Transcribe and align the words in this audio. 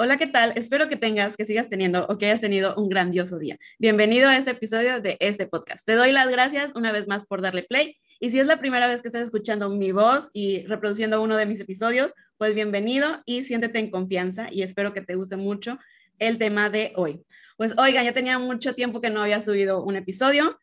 Hola, 0.00 0.16
¿qué 0.16 0.28
tal? 0.28 0.52
Espero 0.54 0.88
que 0.88 0.94
tengas, 0.94 1.36
que 1.36 1.44
sigas 1.44 1.68
teniendo 1.68 2.06
o 2.08 2.18
que 2.18 2.26
hayas 2.26 2.40
tenido 2.40 2.72
un 2.76 2.88
grandioso 2.88 3.36
día. 3.36 3.58
Bienvenido 3.80 4.28
a 4.28 4.36
este 4.36 4.52
episodio 4.52 5.00
de 5.00 5.16
este 5.18 5.48
podcast. 5.48 5.84
Te 5.84 5.96
doy 5.96 6.12
las 6.12 6.28
gracias 6.28 6.70
una 6.76 6.92
vez 6.92 7.08
más 7.08 7.26
por 7.26 7.42
darle 7.42 7.64
play. 7.64 7.96
Y 8.20 8.30
si 8.30 8.38
es 8.38 8.46
la 8.46 8.60
primera 8.60 8.86
vez 8.86 9.02
que 9.02 9.08
estás 9.08 9.24
escuchando 9.24 9.68
mi 9.70 9.90
voz 9.90 10.30
y 10.32 10.64
reproduciendo 10.66 11.20
uno 11.20 11.36
de 11.36 11.46
mis 11.46 11.58
episodios, 11.58 12.14
pues 12.36 12.54
bienvenido 12.54 13.08
y 13.26 13.42
siéntete 13.42 13.80
en 13.80 13.90
confianza 13.90 14.46
y 14.52 14.62
espero 14.62 14.94
que 14.94 15.00
te 15.00 15.16
guste 15.16 15.36
mucho 15.36 15.80
el 16.20 16.38
tema 16.38 16.70
de 16.70 16.92
hoy. 16.94 17.24
Pues 17.56 17.76
oigan, 17.76 18.04
ya 18.04 18.12
tenía 18.12 18.38
mucho 18.38 18.76
tiempo 18.76 19.00
que 19.00 19.10
no 19.10 19.22
había 19.22 19.40
subido 19.40 19.82
un 19.82 19.96
episodio 19.96 20.60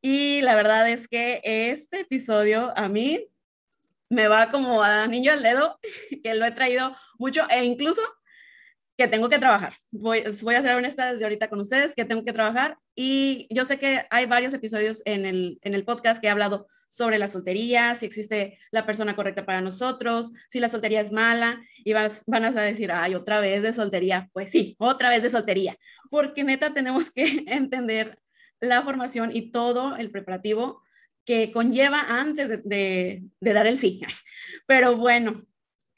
y 0.00 0.40
la 0.40 0.54
verdad 0.54 0.88
es 0.88 1.08
que 1.08 1.42
este 1.44 2.00
episodio 2.00 2.72
a 2.74 2.88
mí 2.88 3.28
me 4.08 4.28
va 4.28 4.50
como 4.50 4.82
a 4.82 5.06
niño 5.08 5.30
al 5.30 5.42
dedo, 5.42 5.78
que 6.24 6.32
lo 6.32 6.46
he 6.46 6.52
traído 6.52 6.96
mucho 7.18 7.42
e 7.50 7.64
incluso 7.64 8.00
que 8.98 9.06
tengo 9.06 9.28
que 9.28 9.38
trabajar. 9.38 9.74
Voy, 9.92 10.24
voy 10.42 10.56
a 10.56 10.62
ser 10.62 10.74
honesta 10.74 11.12
desde 11.12 11.24
ahorita 11.24 11.48
con 11.48 11.60
ustedes, 11.60 11.94
que 11.94 12.04
tengo 12.04 12.24
que 12.24 12.32
trabajar. 12.32 12.76
Y 12.96 13.46
yo 13.48 13.64
sé 13.64 13.78
que 13.78 14.04
hay 14.10 14.26
varios 14.26 14.52
episodios 14.54 15.02
en 15.04 15.24
el, 15.24 15.60
en 15.62 15.74
el 15.74 15.84
podcast 15.84 16.20
que 16.20 16.26
he 16.26 16.30
hablado 16.30 16.66
sobre 16.88 17.16
la 17.18 17.28
soltería, 17.28 17.94
si 17.94 18.06
existe 18.06 18.58
la 18.72 18.84
persona 18.86 19.14
correcta 19.14 19.46
para 19.46 19.60
nosotros, 19.60 20.32
si 20.48 20.58
la 20.58 20.68
soltería 20.68 21.00
es 21.00 21.12
mala, 21.12 21.62
y 21.84 21.92
vas, 21.92 22.24
van 22.26 22.44
a 22.44 22.50
decir, 22.50 22.90
ay, 22.90 23.14
otra 23.14 23.40
vez 23.40 23.62
de 23.62 23.72
soltería. 23.72 24.28
Pues 24.32 24.50
sí, 24.50 24.74
otra 24.80 25.10
vez 25.10 25.22
de 25.22 25.30
soltería, 25.30 25.78
porque 26.10 26.42
neta 26.42 26.74
tenemos 26.74 27.12
que 27.12 27.22
entender 27.46 28.18
la 28.58 28.82
formación 28.82 29.30
y 29.32 29.52
todo 29.52 29.96
el 29.96 30.10
preparativo 30.10 30.82
que 31.24 31.52
conlleva 31.52 32.00
antes 32.00 32.48
de, 32.64 33.22
de, 33.38 33.52
dar 33.52 33.68
el 33.68 33.78
sí. 33.78 34.00
Pero 34.66 34.96
bueno, 34.96 35.44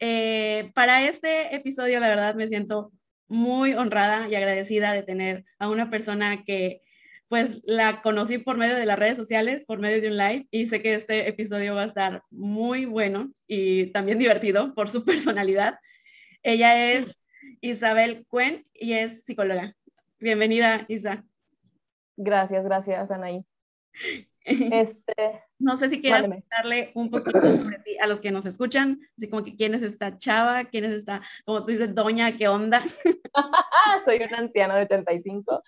eh, 0.01 0.73
para 0.75 1.07
este 1.07 1.55
episodio, 1.55 2.01
la 2.01 2.09
verdad, 2.09 2.35
me 2.35 2.49
siento 2.49 2.93
muy 3.29 3.75
honrada 3.75 4.29
y 4.29 4.35
agradecida 4.35 4.93
de 4.93 5.03
tener 5.03 5.45
a 5.59 5.69
una 5.69 5.91
persona 5.91 6.43
que 6.45 6.83
pues 7.29 7.61
la 7.63 8.03
conocí 8.03 8.39
por 8.39 8.57
medio 8.57 8.75
de 8.75 8.87
las 8.87 8.99
redes 8.99 9.17
sociales, 9.17 9.65
por 9.65 9.79
medio 9.79 10.01
de 10.01 10.09
un 10.09 10.17
live 10.17 10.49
y 10.51 10.67
sé 10.67 10.83
que 10.83 10.95
este 10.95 11.29
episodio 11.29 11.77
va 11.77 11.83
a 11.83 11.87
estar 11.87 12.25
muy 12.31 12.87
bueno 12.87 13.33
y 13.47 13.93
también 13.93 14.19
divertido 14.19 14.75
por 14.75 14.91
su 14.91 15.05
personalidad. 15.07 15.79
Ella 16.43 16.93
es 16.93 17.15
Isabel 17.61 18.27
Cuen 18.27 18.67
y 18.75 18.95
es 18.95 19.25
psicóloga. 19.25 19.77
Bienvenida, 20.19 20.87
Isa. 20.89 21.25
Gracias, 22.17 22.65
gracias, 22.65 23.11
Anaí. 23.13 23.45
Este, 24.73 25.43
no 25.59 25.77
sé 25.77 25.89
si 25.89 26.01
quieres 26.01 26.27
darle 26.51 26.93
un 26.95 27.11
poquito 27.11 27.41
sobre 27.41 27.79
ti 27.81 27.99
a 27.99 28.07
los 28.07 28.21
que 28.21 28.31
nos 28.31 28.47
escuchan, 28.47 29.01
así 29.17 29.29
como 29.29 29.45
que 29.45 29.55
quién 29.55 29.75
es 29.75 29.83
esta 29.83 30.17
chava, 30.19 30.65
quién 30.65 30.85
es 30.85 30.93
esta, 30.93 31.21
como 31.45 31.65
tú 31.65 31.73
dices, 31.73 31.95
doña, 31.95 32.37
¿qué 32.37 32.49
onda? 32.49 32.83
Soy 34.05 34.23
una 34.23 34.39
anciana 34.39 34.77
de 34.77 34.85
85 34.85 35.63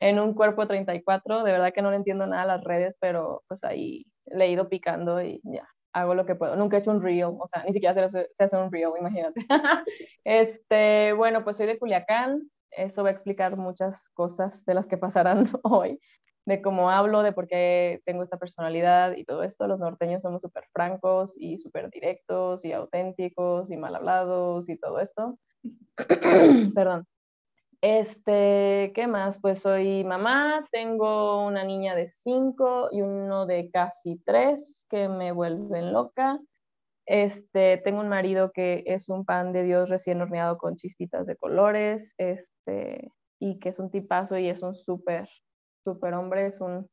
en 0.00 0.18
un 0.18 0.34
cuerpo 0.34 0.66
34, 0.66 1.44
de 1.44 1.52
verdad 1.52 1.72
que 1.72 1.82
no 1.82 1.90
le 1.90 1.96
entiendo 1.96 2.26
nada 2.26 2.42
a 2.42 2.56
las 2.56 2.64
redes, 2.64 2.96
pero 3.00 3.42
pues 3.48 3.64
ahí 3.64 4.06
le 4.26 4.46
he 4.46 4.50
ido 4.50 4.68
picando 4.68 5.22
y 5.22 5.40
ya, 5.44 5.66
hago 5.92 6.14
lo 6.14 6.26
que 6.26 6.34
puedo. 6.34 6.56
Nunca 6.56 6.76
he 6.76 6.80
hecho 6.80 6.90
un 6.90 7.02
reel, 7.02 7.24
o 7.38 7.46
sea, 7.46 7.64
ni 7.64 7.72
siquiera 7.72 8.08
se, 8.08 8.28
se 8.30 8.44
hace 8.44 8.56
un 8.56 8.70
reel, 8.70 8.90
imagínate. 8.98 9.40
este, 10.24 11.12
bueno, 11.14 11.44
pues 11.44 11.56
soy 11.56 11.66
de 11.66 11.78
Culiacán, 11.78 12.50
eso 12.70 13.02
va 13.02 13.08
a 13.08 13.12
explicar 13.12 13.56
muchas 13.56 14.10
cosas 14.10 14.64
de 14.66 14.74
las 14.74 14.86
que 14.86 14.98
pasarán 14.98 15.48
hoy 15.62 15.98
de 16.46 16.62
cómo 16.62 16.90
hablo, 16.90 17.22
de 17.22 17.32
por 17.32 17.48
qué 17.48 18.00
tengo 18.04 18.22
esta 18.22 18.38
personalidad 18.38 19.16
y 19.16 19.24
todo 19.24 19.42
esto. 19.42 19.66
Los 19.66 19.80
norteños 19.80 20.22
somos 20.22 20.40
súper 20.40 20.64
francos 20.72 21.34
y 21.36 21.58
súper 21.58 21.90
directos 21.90 22.64
y 22.64 22.72
auténticos 22.72 23.70
y 23.70 23.76
mal 23.76 23.96
hablados 23.96 24.68
y 24.68 24.78
todo 24.78 25.00
esto. 25.00 25.38
Perdón. 26.74 27.06
Este, 27.82 28.92
¿qué 28.94 29.06
más? 29.06 29.38
Pues 29.40 29.60
soy 29.60 30.02
mamá, 30.04 30.66
tengo 30.70 31.44
una 31.44 31.62
niña 31.64 31.94
de 31.94 32.08
5 32.08 32.88
y 32.90 33.02
uno 33.02 33.44
de 33.46 33.70
casi 33.70 34.20
3 34.24 34.86
que 34.88 35.08
me 35.08 35.32
vuelven 35.32 35.92
loca. 35.92 36.38
Este, 37.06 37.76
tengo 37.78 38.00
un 38.00 38.08
marido 38.08 38.50
que 38.52 38.82
es 38.86 39.08
un 39.08 39.24
pan 39.24 39.52
de 39.52 39.64
Dios 39.64 39.90
recién 39.90 40.22
horneado 40.22 40.58
con 40.58 40.76
chispitas 40.76 41.26
de 41.26 41.36
colores, 41.36 42.14
este, 42.18 43.12
y 43.38 43.58
que 43.58 43.68
es 43.68 43.78
un 43.78 43.90
tipazo 43.90 44.38
y 44.38 44.48
es 44.48 44.62
un 44.62 44.74
súper 44.74 45.28
hombre, 45.90 46.46
es 46.46 46.60
un, 46.60 46.88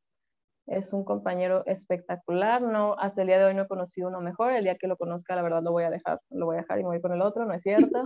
es 0.66 0.92
un 0.92 1.04
compañero 1.04 1.64
espectacular. 1.66 2.62
No, 2.62 2.96
hasta 2.98 3.22
el 3.22 3.28
día 3.28 3.38
de 3.38 3.44
hoy 3.44 3.54
no 3.54 3.62
he 3.62 3.68
conocido 3.68 4.08
uno 4.08 4.20
mejor. 4.20 4.52
El 4.52 4.64
día 4.64 4.76
que 4.76 4.88
lo 4.88 4.96
conozca, 4.96 5.36
la 5.36 5.42
verdad, 5.42 5.62
lo 5.62 5.72
voy 5.72 5.84
a 5.84 5.90
dejar, 5.90 6.20
lo 6.30 6.46
voy 6.46 6.56
a 6.56 6.60
dejar 6.60 6.78
y 6.78 6.82
me 6.82 6.88
voy 6.90 7.00
con 7.00 7.12
el 7.12 7.22
otro, 7.22 7.44
¿no 7.44 7.54
es 7.54 7.62
cierto? 7.62 8.04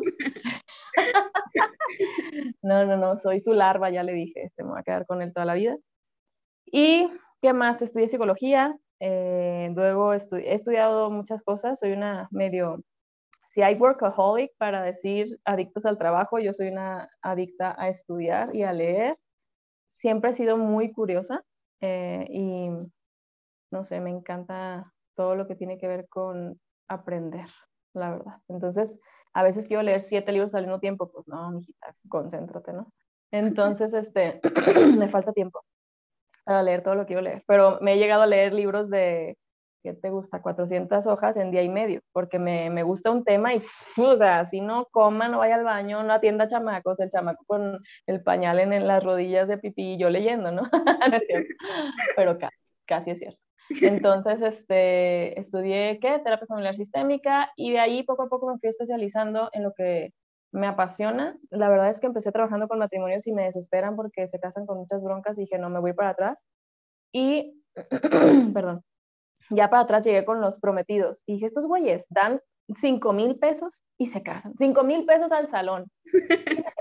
no, 2.62 2.84
no, 2.86 2.96
no, 2.96 3.18
soy 3.18 3.40
su 3.40 3.52
larva, 3.52 3.90
ya 3.90 4.02
le 4.02 4.12
dije, 4.12 4.42
este, 4.42 4.62
me 4.64 4.70
voy 4.70 4.80
a 4.80 4.82
quedar 4.82 5.06
con 5.06 5.22
él 5.22 5.32
toda 5.32 5.46
la 5.46 5.54
vida. 5.54 5.76
Y, 6.66 7.10
¿qué 7.40 7.52
más? 7.52 7.82
Estudié 7.82 8.08
psicología, 8.08 8.76
eh, 9.00 9.70
luego 9.74 10.12
he 10.12 10.54
estudiado 10.54 11.10
muchas 11.10 11.42
cosas, 11.42 11.78
soy 11.78 11.92
una 11.92 12.28
medio, 12.30 12.80
si 13.48 13.62
hay 13.62 13.76
workaholic 13.76 14.52
para 14.58 14.82
decir 14.82 15.38
adictos 15.44 15.86
al 15.86 15.98
trabajo, 15.98 16.38
yo 16.38 16.52
soy 16.52 16.68
una 16.68 17.08
adicta 17.22 17.74
a 17.78 17.88
estudiar 17.88 18.54
y 18.54 18.64
a 18.64 18.72
leer 18.72 19.16
siempre 19.88 20.30
he 20.30 20.34
sido 20.34 20.56
muy 20.56 20.92
curiosa 20.92 21.42
eh, 21.80 22.26
y 22.30 22.68
no 23.70 23.84
sé, 23.84 24.00
me 24.00 24.10
encanta 24.10 24.92
todo 25.14 25.34
lo 25.34 25.48
que 25.48 25.56
tiene 25.56 25.78
que 25.78 25.88
ver 25.88 26.08
con 26.08 26.60
aprender, 26.86 27.48
la 27.94 28.10
verdad. 28.10 28.34
Entonces, 28.48 28.98
a 29.32 29.42
veces 29.42 29.66
quiero 29.66 29.82
leer 29.82 30.02
siete 30.02 30.32
libros 30.32 30.54
al 30.54 30.64
mismo 30.64 30.80
tiempo, 30.80 31.10
pues 31.10 31.26
no, 31.26 31.50
mijita, 31.50 31.94
concéntrate, 32.08 32.72
¿no? 32.72 32.92
Entonces, 33.30 33.92
este, 33.92 34.40
me 34.96 35.08
falta 35.08 35.32
tiempo 35.32 35.64
para 36.44 36.62
leer 36.62 36.82
todo 36.82 36.94
lo 36.94 37.02
que 37.02 37.08
quiero 37.08 37.22
leer, 37.22 37.44
pero 37.46 37.78
me 37.80 37.94
he 37.94 37.98
llegado 37.98 38.22
a 38.22 38.26
leer 38.26 38.54
libros 38.54 38.88
de 38.88 39.36
¿qué 39.82 39.94
te 39.94 40.10
gusta? 40.10 40.42
400 40.42 41.06
hojas 41.06 41.36
en 41.36 41.50
día 41.50 41.62
y 41.62 41.68
medio, 41.68 42.00
porque 42.12 42.38
me, 42.38 42.70
me 42.70 42.82
gusta 42.82 43.10
un 43.10 43.24
tema 43.24 43.54
y, 43.54 43.58
o 43.98 44.16
sea, 44.16 44.48
si 44.50 44.60
no 44.60 44.86
coma, 44.90 45.28
no 45.28 45.38
vaya 45.38 45.56
al 45.56 45.64
baño, 45.64 46.02
no 46.02 46.12
atienda 46.12 46.48
chamacos, 46.48 46.98
el 47.00 47.10
chamaco 47.10 47.44
con 47.46 47.78
el 48.06 48.22
pañal 48.22 48.58
en, 48.60 48.86
las 48.86 49.02
rodillas 49.02 49.48
de 49.48 49.58
pipí 49.58 49.94
y 49.94 49.98
yo 49.98 50.10
leyendo, 50.10 50.52
¿no? 50.52 50.62
Pero 52.16 52.38
casi 52.86 53.10
es 53.10 53.18
cierto. 53.18 53.40
Entonces, 53.82 54.40
este, 54.40 55.38
estudié, 55.38 55.98
¿qué? 56.00 56.18
Terapia 56.20 56.46
familiar 56.46 56.74
sistémica 56.74 57.52
y 57.56 57.72
de 57.72 57.80
ahí 57.80 58.02
poco 58.02 58.22
a 58.22 58.28
poco 58.28 58.50
me 58.50 58.58
fui 58.58 58.70
especializando 58.70 59.50
en 59.52 59.62
lo 59.62 59.74
que 59.74 60.14
me 60.52 60.66
apasiona. 60.66 61.36
La 61.50 61.68
verdad 61.68 61.90
es 61.90 62.00
que 62.00 62.06
empecé 62.06 62.32
trabajando 62.32 62.68
con 62.68 62.78
matrimonios 62.78 63.26
y 63.26 63.32
me 63.32 63.44
desesperan 63.44 63.96
porque 63.96 64.26
se 64.26 64.40
casan 64.40 64.66
con 64.66 64.78
muchas 64.78 65.02
broncas 65.02 65.36
y 65.38 65.42
dije, 65.42 65.58
no, 65.58 65.68
me 65.70 65.80
voy 65.80 65.92
para 65.92 66.10
atrás. 66.10 66.48
Y, 67.12 67.62
perdón, 68.54 68.82
ya 69.50 69.70
para 69.70 69.82
atrás 69.82 70.04
llegué 70.04 70.24
con 70.24 70.40
los 70.40 70.58
prometidos 70.58 71.22
y 71.26 71.34
dije, 71.34 71.46
estos 71.46 71.66
güeyes 71.66 72.06
dan 72.10 72.40
5 72.74 73.12
mil 73.12 73.38
pesos 73.38 73.82
y 73.96 74.06
se 74.06 74.22
casan. 74.22 74.54
5 74.56 74.84
mil 74.84 75.04
pesos 75.06 75.32
al 75.32 75.48
salón. 75.48 75.90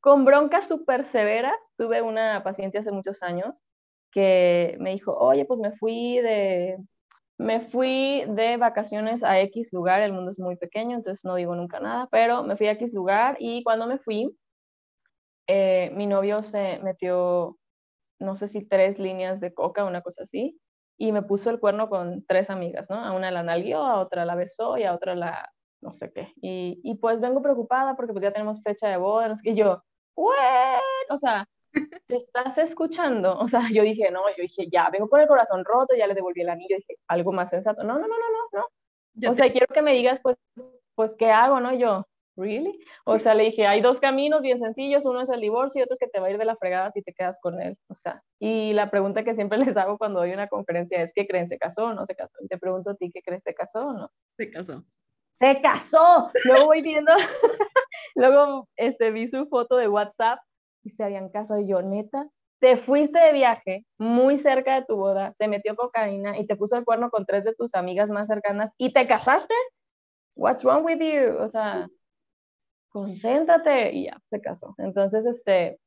Con 0.00 0.24
broncas 0.24 0.68
súper 0.68 1.04
severas. 1.04 1.56
Tuve 1.76 2.02
una 2.02 2.42
paciente 2.44 2.78
hace 2.78 2.92
muchos 2.92 3.22
años 3.22 3.56
que 4.12 4.76
me 4.78 4.92
dijo, 4.92 5.16
oye, 5.16 5.44
pues 5.44 5.60
me 5.60 5.72
fui 5.72 6.20
de, 6.20 6.78
me 7.38 7.60
fui 7.60 8.24
de 8.28 8.56
vacaciones 8.56 9.22
a 9.22 9.40
X 9.40 9.72
lugar, 9.72 10.00
el 10.00 10.12
mundo 10.12 10.30
es 10.30 10.38
muy 10.38 10.56
pequeño, 10.56 10.96
entonces 10.96 11.24
no 11.24 11.34
digo 11.34 11.54
nunca 11.54 11.80
nada, 11.80 12.08
pero 12.10 12.42
me 12.42 12.56
fui 12.56 12.68
a 12.68 12.72
X 12.72 12.94
lugar 12.94 13.36
y 13.40 13.62
cuando 13.62 13.86
me 13.86 13.98
fui, 13.98 14.34
eh, 15.48 15.90
mi 15.94 16.06
novio 16.06 16.42
se 16.42 16.78
metió, 16.82 17.58
no 18.18 18.36
sé 18.36 18.48
si 18.48 18.64
tres 18.64 18.98
líneas 18.98 19.38
de 19.40 19.52
coca, 19.52 19.84
una 19.84 20.00
cosa 20.00 20.22
así, 20.22 20.58
y 20.98 21.12
me 21.12 21.22
puso 21.22 21.50
el 21.50 21.60
cuerno 21.60 21.88
con 21.88 22.24
tres 22.26 22.50
amigas, 22.50 22.90
¿no? 22.90 22.96
A 22.96 23.12
una 23.12 23.30
la 23.30 23.42
nalguió, 23.42 23.84
a 23.84 24.00
otra 24.00 24.24
la 24.24 24.34
besó 24.34 24.78
y 24.78 24.84
a 24.84 24.94
otra 24.94 25.14
la 25.14 25.50
no 25.80 25.92
sé 25.92 26.12
qué. 26.12 26.32
Y, 26.40 26.80
y 26.82 26.96
pues 26.96 27.20
vengo 27.20 27.42
preocupada 27.42 27.96
porque 27.96 28.12
pues 28.12 28.22
ya 28.22 28.32
tenemos 28.32 28.62
fecha 28.62 28.88
de 28.88 28.96
boda, 28.96 29.28
no 29.28 29.36
sé 29.36 29.42
qué. 29.44 29.50
Y 29.50 29.56
yo, 29.56 29.82
¿what? 30.16 30.80
O 31.10 31.18
sea, 31.18 31.46
¿te 32.06 32.16
estás 32.16 32.58
escuchando? 32.58 33.38
O 33.38 33.48
sea, 33.48 33.62
yo 33.72 33.82
dije, 33.82 34.10
no, 34.10 34.20
yo 34.36 34.42
dije, 34.42 34.68
ya, 34.70 34.88
vengo 34.90 35.08
con 35.08 35.20
el 35.20 35.28
corazón 35.28 35.64
roto, 35.64 35.94
ya 35.94 36.06
le 36.06 36.14
devolví 36.14 36.42
el 36.42 36.48
anillo, 36.48 36.76
dije, 36.76 36.96
algo 37.08 37.32
más 37.32 37.50
sensato. 37.50 37.82
No, 37.84 37.94
no, 37.94 38.06
no, 38.06 38.08
no, 38.08 38.60
no, 38.60 38.68
no. 39.14 39.30
o 39.30 39.34
sea, 39.34 39.50
quiero 39.50 39.66
que 39.66 39.82
me 39.82 39.92
digas, 39.92 40.20
pues, 40.22 40.36
pues, 40.94 41.12
¿qué 41.18 41.30
hago, 41.30 41.60
no? 41.60 41.72
Y 41.74 41.78
yo, 41.78 42.06
¿really? 42.36 42.78
O 43.04 43.18
sea, 43.18 43.34
le 43.34 43.44
dije, 43.44 43.66
hay 43.66 43.80
dos 43.80 44.00
caminos 44.00 44.42
bien 44.42 44.58
sencillos, 44.58 45.04
uno 45.04 45.22
es 45.22 45.30
el 45.30 45.40
divorcio 45.40 45.80
y 45.80 45.82
otro 45.82 45.94
es 45.94 46.00
que 46.00 46.08
te 46.08 46.20
va 46.20 46.28
a 46.28 46.30
ir 46.30 46.38
de 46.38 46.44
la 46.44 46.56
fregada 46.56 46.92
si 46.92 47.02
te 47.02 47.12
quedas 47.12 47.38
con 47.40 47.60
él. 47.60 47.76
O 47.88 47.94
sea, 47.94 48.22
y 48.38 48.72
la 48.72 48.90
pregunta 48.90 49.24
que 49.24 49.34
siempre 49.34 49.58
les 49.74 49.76
hago 49.76 49.98
cuando 49.98 50.20
doy 50.20 50.32
una 50.32 50.48
conferencia 50.48 51.02
es, 51.02 51.12
¿qué 51.14 51.26
creen? 51.26 51.48
¿Se 51.48 51.58
casó 51.58 51.86
o 51.86 51.94
no 51.94 52.06
se 52.06 52.14
casó? 52.14 52.36
Y 52.40 52.48
te 52.48 52.58
pregunto 52.58 52.90
a 52.90 52.94
ti, 52.94 53.10
¿qué 53.12 53.22
crees? 53.22 53.42
¿Se 53.42 53.54
casó 53.54 53.86
o 53.86 53.92
no? 53.94 54.10
Se 54.36 54.50
casó. 54.50 54.84
¡Se 55.32 55.60
casó! 55.60 56.30
Luego 56.44 56.66
voy 56.66 56.80
viendo, 56.80 57.12
luego 58.14 58.68
este, 58.76 59.10
vi 59.10 59.26
su 59.26 59.46
foto 59.48 59.76
de 59.76 59.88
WhatsApp 59.88 60.38
y 60.82 60.90
se 60.90 61.04
habían 61.04 61.28
casado 61.28 61.60
y 61.60 61.68
yo, 61.68 61.82
neta, 61.82 62.26
te 62.60 62.76
fuiste 62.76 63.18
de 63.18 63.32
viaje 63.32 63.84
muy 63.98 64.38
cerca 64.38 64.76
de 64.76 64.86
tu 64.86 64.96
boda, 64.96 65.32
se 65.34 65.48
metió 65.48 65.76
cocaína 65.76 66.38
y 66.38 66.46
te 66.46 66.56
puso 66.56 66.76
el 66.76 66.84
cuerno 66.84 67.10
con 67.10 67.26
tres 67.26 67.44
de 67.44 67.54
tus 67.54 67.74
amigas 67.74 68.10
más 68.10 68.28
cercanas 68.28 68.72
y 68.78 68.92
te 68.92 69.06
casaste. 69.06 69.54
What's 70.34 70.64
wrong 70.64 70.84
with 70.84 71.00
you? 71.00 71.36
O 71.38 71.48
sea, 71.48 71.88
concéntrate, 72.96 73.92
y 73.92 74.04
ya, 74.06 74.18
se 74.24 74.40
casó. 74.40 74.74
Entonces, 74.78 75.26
este, 75.26 75.78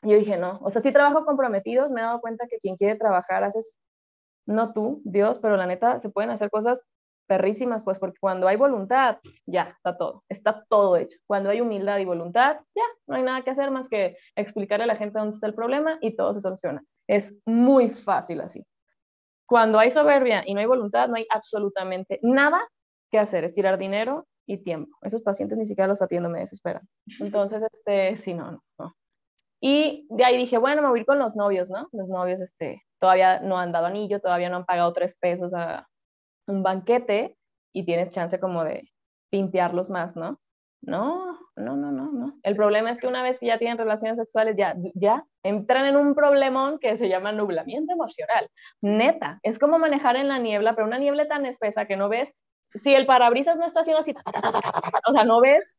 yo 0.00 0.16
dije, 0.16 0.38
no, 0.38 0.60
o 0.62 0.70
sea, 0.70 0.80
sí 0.80 0.92
trabajo 0.92 1.26
comprometidos, 1.26 1.90
me 1.90 2.00
he 2.00 2.04
dado 2.04 2.22
cuenta 2.22 2.46
que 2.48 2.56
quien 2.56 2.74
quiere 2.76 2.96
trabajar 2.96 3.44
haces, 3.44 3.78
no 4.46 4.72
tú, 4.72 5.02
Dios, 5.04 5.38
pero 5.40 5.58
la 5.58 5.66
neta, 5.66 5.98
se 5.98 6.08
pueden 6.08 6.30
hacer 6.30 6.48
cosas 6.48 6.82
perrísimas, 7.26 7.84
pues 7.84 7.98
porque 7.98 8.16
cuando 8.18 8.48
hay 8.48 8.56
voluntad, 8.56 9.18
ya, 9.44 9.74
está 9.76 9.98
todo, 9.98 10.24
está 10.30 10.64
todo 10.70 10.96
hecho. 10.96 11.18
Cuando 11.26 11.50
hay 11.50 11.60
humildad 11.60 11.98
y 11.98 12.06
voluntad, 12.06 12.60
ya, 12.74 12.84
no 13.06 13.16
hay 13.16 13.24
nada 13.24 13.42
que 13.42 13.50
hacer 13.50 13.70
más 13.70 13.90
que 13.90 14.16
explicarle 14.34 14.84
a 14.84 14.86
la 14.86 14.96
gente 14.96 15.18
dónde 15.18 15.34
está 15.34 15.46
el 15.46 15.54
problema 15.54 15.98
y 16.00 16.16
todo 16.16 16.32
se 16.32 16.40
soluciona. 16.40 16.82
Es 17.06 17.34
muy 17.44 17.90
fácil 17.90 18.40
así. 18.40 18.64
Cuando 19.46 19.78
hay 19.78 19.90
soberbia 19.90 20.44
y 20.46 20.54
no 20.54 20.60
hay 20.60 20.66
voluntad, 20.66 21.08
no 21.08 21.16
hay 21.16 21.26
absolutamente 21.28 22.20
nada 22.22 22.66
que 23.10 23.18
hacer, 23.18 23.44
es 23.44 23.52
tirar 23.52 23.76
dinero 23.76 24.26
y 24.46 24.58
tiempo. 24.58 24.96
Esos 25.02 25.22
pacientes 25.22 25.58
ni 25.58 25.66
siquiera 25.66 25.88
los 25.88 26.02
atiendo, 26.02 26.28
me 26.28 26.40
desesperan. 26.40 26.86
Entonces, 27.20 27.62
este, 27.72 28.16
sí, 28.16 28.34
no, 28.34 28.62
no, 28.78 28.96
Y 29.60 30.06
de 30.10 30.24
ahí 30.24 30.36
dije, 30.36 30.58
bueno, 30.58 30.82
me 30.82 30.88
voy 30.88 30.98
a 30.98 31.00
ir 31.00 31.06
con 31.06 31.18
los 31.18 31.36
novios, 31.36 31.70
¿no? 31.70 31.88
Los 31.92 32.08
novios, 32.08 32.40
este, 32.40 32.82
todavía 33.00 33.40
no 33.40 33.58
han 33.58 33.72
dado 33.72 33.86
anillo, 33.86 34.20
todavía 34.20 34.50
no 34.50 34.56
han 34.56 34.64
pagado 34.66 34.92
tres 34.92 35.16
pesos 35.16 35.54
a 35.54 35.88
un 36.46 36.62
banquete 36.62 37.36
y 37.72 37.84
tienes 37.84 38.10
chance 38.10 38.38
como 38.38 38.64
de 38.64 38.90
pimpearlos 39.30 39.90
más, 39.90 40.16
¿no? 40.16 40.38
No, 40.86 41.38
no, 41.56 41.76
no, 41.76 41.92
no, 41.92 42.12
no. 42.12 42.38
El 42.42 42.56
problema 42.56 42.90
es 42.90 42.98
que 42.98 43.06
una 43.06 43.22
vez 43.22 43.38
que 43.38 43.46
ya 43.46 43.58
tienen 43.58 43.78
relaciones 43.78 44.18
sexuales, 44.18 44.54
ya, 44.56 44.76
ya 44.94 45.24
entran 45.42 45.86
en 45.86 45.96
un 45.96 46.14
problemón 46.14 46.78
que 46.78 46.98
se 46.98 47.08
llama 47.08 47.32
nublamiento 47.32 47.92
emocional. 47.92 48.48
Neta, 48.82 49.38
es 49.42 49.58
como 49.58 49.78
manejar 49.78 50.16
en 50.16 50.28
la 50.28 50.38
niebla, 50.38 50.74
pero 50.74 50.86
una 50.86 50.98
niebla 50.98 51.26
tan 51.26 51.46
espesa 51.46 51.86
que 51.86 51.96
no 51.96 52.08
ves, 52.08 52.34
si 52.68 52.94
el 52.94 53.06
parabrisas 53.06 53.56
no 53.56 53.64
está 53.64 53.80
haciendo 53.80 54.00
así, 54.00 54.14
o 55.08 55.12
sea, 55.12 55.24
no 55.24 55.40
ves 55.40 55.76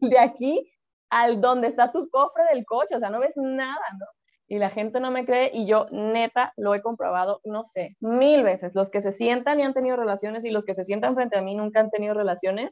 de 0.00 0.18
aquí 0.18 0.72
al 1.10 1.40
donde 1.40 1.68
está 1.68 1.92
tu 1.92 2.08
cofre 2.10 2.44
del 2.52 2.64
coche, 2.64 2.96
o 2.96 2.98
sea, 2.98 3.10
no 3.10 3.20
ves 3.20 3.34
nada, 3.36 3.84
¿no? 3.98 4.06
y 4.52 4.58
la 4.58 4.68
gente 4.68 5.00
no 5.00 5.10
me 5.10 5.24
cree 5.24 5.50
y 5.54 5.66
yo 5.66 5.86
neta 5.90 6.52
lo 6.58 6.74
he 6.74 6.82
comprobado, 6.82 7.40
no 7.42 7.64
sé, 7.64 7.96
mil 8.00 8.42
veces. 8.42 8.74
Los 8.74 8.90
que 8.90 9.00
se 9.00 9.10
sientan 9.10 9.58
y 9.58 9.62
han 9.62 9.72
tenido 9.72 9.96
relaciones 9.96 10.44
y 10.44 10.50
los 10.50 10.66
que 10.66 10.74
se 10.74 10.84
sientan 10.84 11.14
frente 11.14 11.38
a 11.38 11.40
mí 11.40 11.54
nunca 11.54 11.80
han 11.80 11.88
tenido 11.88 12.12
relaciones, 12.12 12.70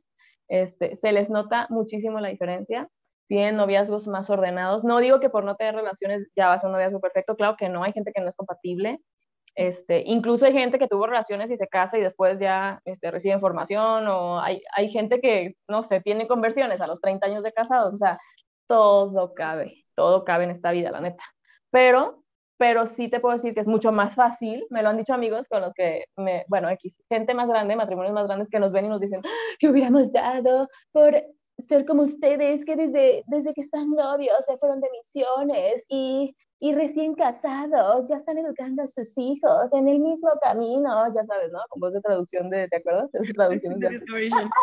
este, 0.48 0.94
se 0.96 1.10
les 1.12 1.30
nota 1.30 1.66
muchísimo 1.70 2.20
la 2.20 2.28
diferencia. 2.28 2.90
Tienen 3.28 3.56
noviazgos 3.56 4.08
más 4.08 4.28
ordenados. 4.28 4.84
No 4.84 4.98
digo 4.98 5.20
que 5.20 5.30
por 5.30 5.44
no 5.44 5.56
tener 5.56 5.74
relaciones 5.74 6.28
ya 6.36 6.48
va 6.48 6.56
a 6.56 6.66
un 6.66 6.72
noviazgo 6.72 7.00
perfecto, 7.00 7.34
claro 7.34 7.56
que 7.56 7.70
no, 7.70 7.82
hay 7.82 7.94
gente 7.94 8.12
que 8.14 8.20
no 8.20 8.28
es 8.28 8.36
compatible. 8.36 9.00
Este, 9.54 10.02
incluso 10.06 10.46
hay 10.46 10.52
gente 10.52 10.78
que 10.78 10.88
tuvo 10.88 11.06
relaciones 11.06 11.50
y 11.50 11.56
se 11.56 11.68
casa 11.68 11.98
y 11.98 12.02
después 12.02 12.38
ya 12.38 12.80
este, 12.84 13.10
recibe 13.10 13.34
información 13.34 14.06
o 14.08 14.40
hay, 14.40 14.62
hay 14.76 14.88
gente 14.90 15.20
que, 15.20 15.56
no 15.68 15.82
sé, 15.82 16.00
tiene 16.00 16.28
conversiones 16.28 16.80
a 16.80 16.86
los 16.86 17.00
30 17.00 17.26
años 17.26 17.42
de 17.42 17.52
casados. 17.52 17.94
O 17.94 17.96
sea, 17.96 18.18
todo 18.66 19.34
cabe, 19.34 19.84
todo 19.94 20.24
cabe 20.24 20.44
en 20.44 20.50
esta 20.50 20.70
vida, 20.70 20.90
la 20.90 21.00
neta 21.00 21.24
pero, 21.70 22.22
pero 22.58 22.86
sí 22.86 23.08
te 23.08 23.20
puedo 23.20 23.34
decir 23.34 23.54
que 23.54 23.60
es 23.60 23.68
mucho 23.68 23.92
más 23.92 24.14
fácil, 24.14 24.66
me 24.70 24.82
lo 24.82 24.90
han 24.90 24.98
dicho 24.98 25.14
amigos 25.14 25.46
con 25.48 25.62
los 25.62 25.72
que, 25.74 26.04
me, 26.16 26.44
bueno, 26.48 26.68
gente 27.08 27.34
más 27.34 27.48
grande, 27.48 27.76
matrimonios 27.76 28.14
más 28.14 28.26
grandes 28.26 28.48
que 28.48 28.60
nos 28.60 28.72
ven 28.72 28.86
y 28.86 28.88
nos 28.88 29.00
dicen, 29.00 29.22
que 29.58 29.68
hubiéramos 29.68 30.12
dado 30.12 30.68
por 30.92 31.14
ser 31.58 31.84
como 31.86 32.02
ustedes, 32.02 32.64
que 32.64 32.76
desde, 32.76 33.22
desde 33.26 33.54
que 33.54 33.62
están 33.62 33.90
novios 33.90 34.44
se 34.46 34.56
fueron 34.58 34.80
de 34.80 34.90
misiones 34.90 35.84
y, 35.88 36.34
y 36.62 36.74
recién 36.74 37.14
casados 37.14 38.06
ya 38.08 38.16
están 38.16 38.36
educando 38.36 38.82
a 38.82 38.86
sus 38.86 39.16
hijos 39.16 39.72
en 39.72 39.88
el 39.88 39.98
mismo 39.98 40.28
camino, 40.42 41.06
ya 41.14 41.24
sabes, 41.24 41.50
¿no? 41.50 41.60
Con 41.70 41.80
voz 41.80 41.94
de 41.94 42.02
traducción 42.02 42.50
de, 42.50 42.68
¿te 42.68 42.76
acuerdas? 42.76 43.10
Es 43.14 43.32
traducción 43.34 43.80
de... 43.80 43.88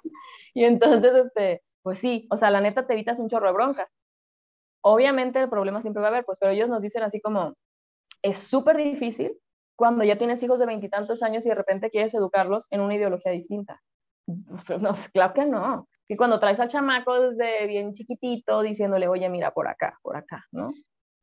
y 0.54 0.64
entonces, 0.64 1.12
este, 1.26 1.64
pues 1.82 1.98
sí, 1.98 2.28
o 2.30 2.38
sea, 2.38 2.52
la 2.52 2.62
neta 2.62 2.86
te 2.86 2.94
evitas 2.94 3.18
un 3.18 3.30
chorro 3.30 3.48
de 3.48 3.54
broncas. 3.54 3.90
Obviamente 4.82 5.42
el 5.42 5.50
problema 5.50 5.82
siempre 5.82 6.02
va 6.02 6.08
a 6.08 6.12
haber, 6.12 6.24
pues, 6.24 6.38
pero 6.40 6.52
ellos 6.52 6.70
nos 6.70 6.84
dicen 6.84 7.02
así 7.02 7.20
como, 7.20 7.56
es 8.22 8.38
súper 8.38 8.78
difícil 8.78 9.36
cuando 9.76 10.04
ya 10.04 10.20
tienes 10.20 10.42
hijos 10.44 10.60
de 10.60 10.68
veintitantos 10.68 11.24
años 11.24 11.46
y 11.46 11.50
de 11.50 11.56
repente 11.56 11.90
quieres 11.90 12.14
educarlos 12.14 12.68
en 12.70 12.82
una 12.82 12.96
ideología 12.96 13.32
distinta. 13.32 13.82
No, 14.28 14.94
claro 15.14 15.34
que 15.34 15.46
no. 15.46 15.88
Que 16.08 16.16
cuando 16.16 16.40
traes 16.40 16.60
al 16.60 16.70
chamaco 16.70 17.20
desde 17.20 17.66
bien 17.66 17.94
chiquitito 17.94 18.62
diciéndole, 18.62 19.08
oye, 19.08 19.28
mira, 19.30 19.52
por 19.52 19.68
acá, 19.68 19.98
por 20.04 20.16
acá, 20.16 20.46
¿no? 20.52 20.72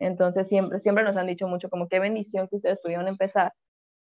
Entonces 0.04 0.48
siempre, 0.48 0.78
siempre 0.80 1.04
nos 1.04 1.16
han 1.16 1.26
dicho 1.26 1.48
mucho 1.48 1.68
como 1.70 1.88
qué 1.88 1.98
bendición 1.98 2.48
que 2.48 2.56
ustedes 2.56 2.78
pudieron 2.82 3.08
empezar 3.08 3.52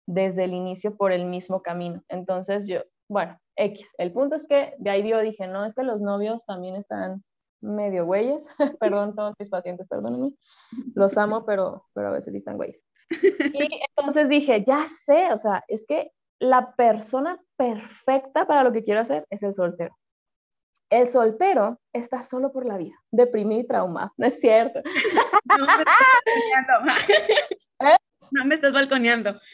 desde 0.06 0.44
el 0.44 0.54
inicio 0.54 0.96
por 0.98 1.12
el 1.12 1.26
mismo 1.26 1.62
camino. 1.62 2.04
Entonces 2.10 2.68
yo, 2.68 2.82
bueno, 3.10 3.38
X. 3.56 3.94
El 3.98 4.12
punto 4.12 4.36
es 4.36 4.48
que 4.48 4.74
de 4.78 4.90
ahí 4.90 5.08
yo 5.08 5.20
dije, 5.22 5.48
no, 5.48 5.66
es 5.66 5.74
que 5.74 5.84
los 5.84 6.02
novios 6.02 6.46
también 6.46 6.76
están 6.76 7.24
medio 7.62 8.06
güeyes, 8.06 8.48
perdón 8.80 9.16
todos 9.16 9.34
mis 9.40 9.50
pacientes, 9.50 9.88
perdónenme, 9.88 10.34
los 10.96 11.18
amo, 11.18 11.46
pero, 11.46 11.86
pero 11.94 12.10
a 12.10 12.12
veces 12.12 12.34
sí 12.34 12.38
están 12.38 12.58
güeyes. 12.58 12.82
Y 13.54 13.82
entonces 13.98 14.28
dije, 14.28 14.64
ya 14.66 14.86
sé, 15.06 15.32
o 15.32 15.38
sea, 15.38 15.64
es 15.68 15.86
que 15.88 16.12
la 16.40 16.74
persona 16.76 17.42
perfecta 17.56 18.46
para 18.46 18.64
lo 18.64 18.74
que 18.74 18.84
quiero 18.84 19.00
hacer 19.00 19.26
es 19.30 19.44
el 19.44 19.54
soltero. 19.54 19.96
El 20.89 21.07
soltero 21.07 21.80
está 21.91 22.21
solo 22.21 22.51
por 22.51 22.65
la 22.65 22.77
vida, 22.77 22.95
deprimido 23.12 23.62
y 23.62 23.68
traumado, 23.68 24.12
no 24.18 24.27
es 24.27 24.39
cierto. 24.39 24.81
No 28.33 28.45
me 28.45 28.56
estás 28.56 28.74
balconeando. 28.74 29.39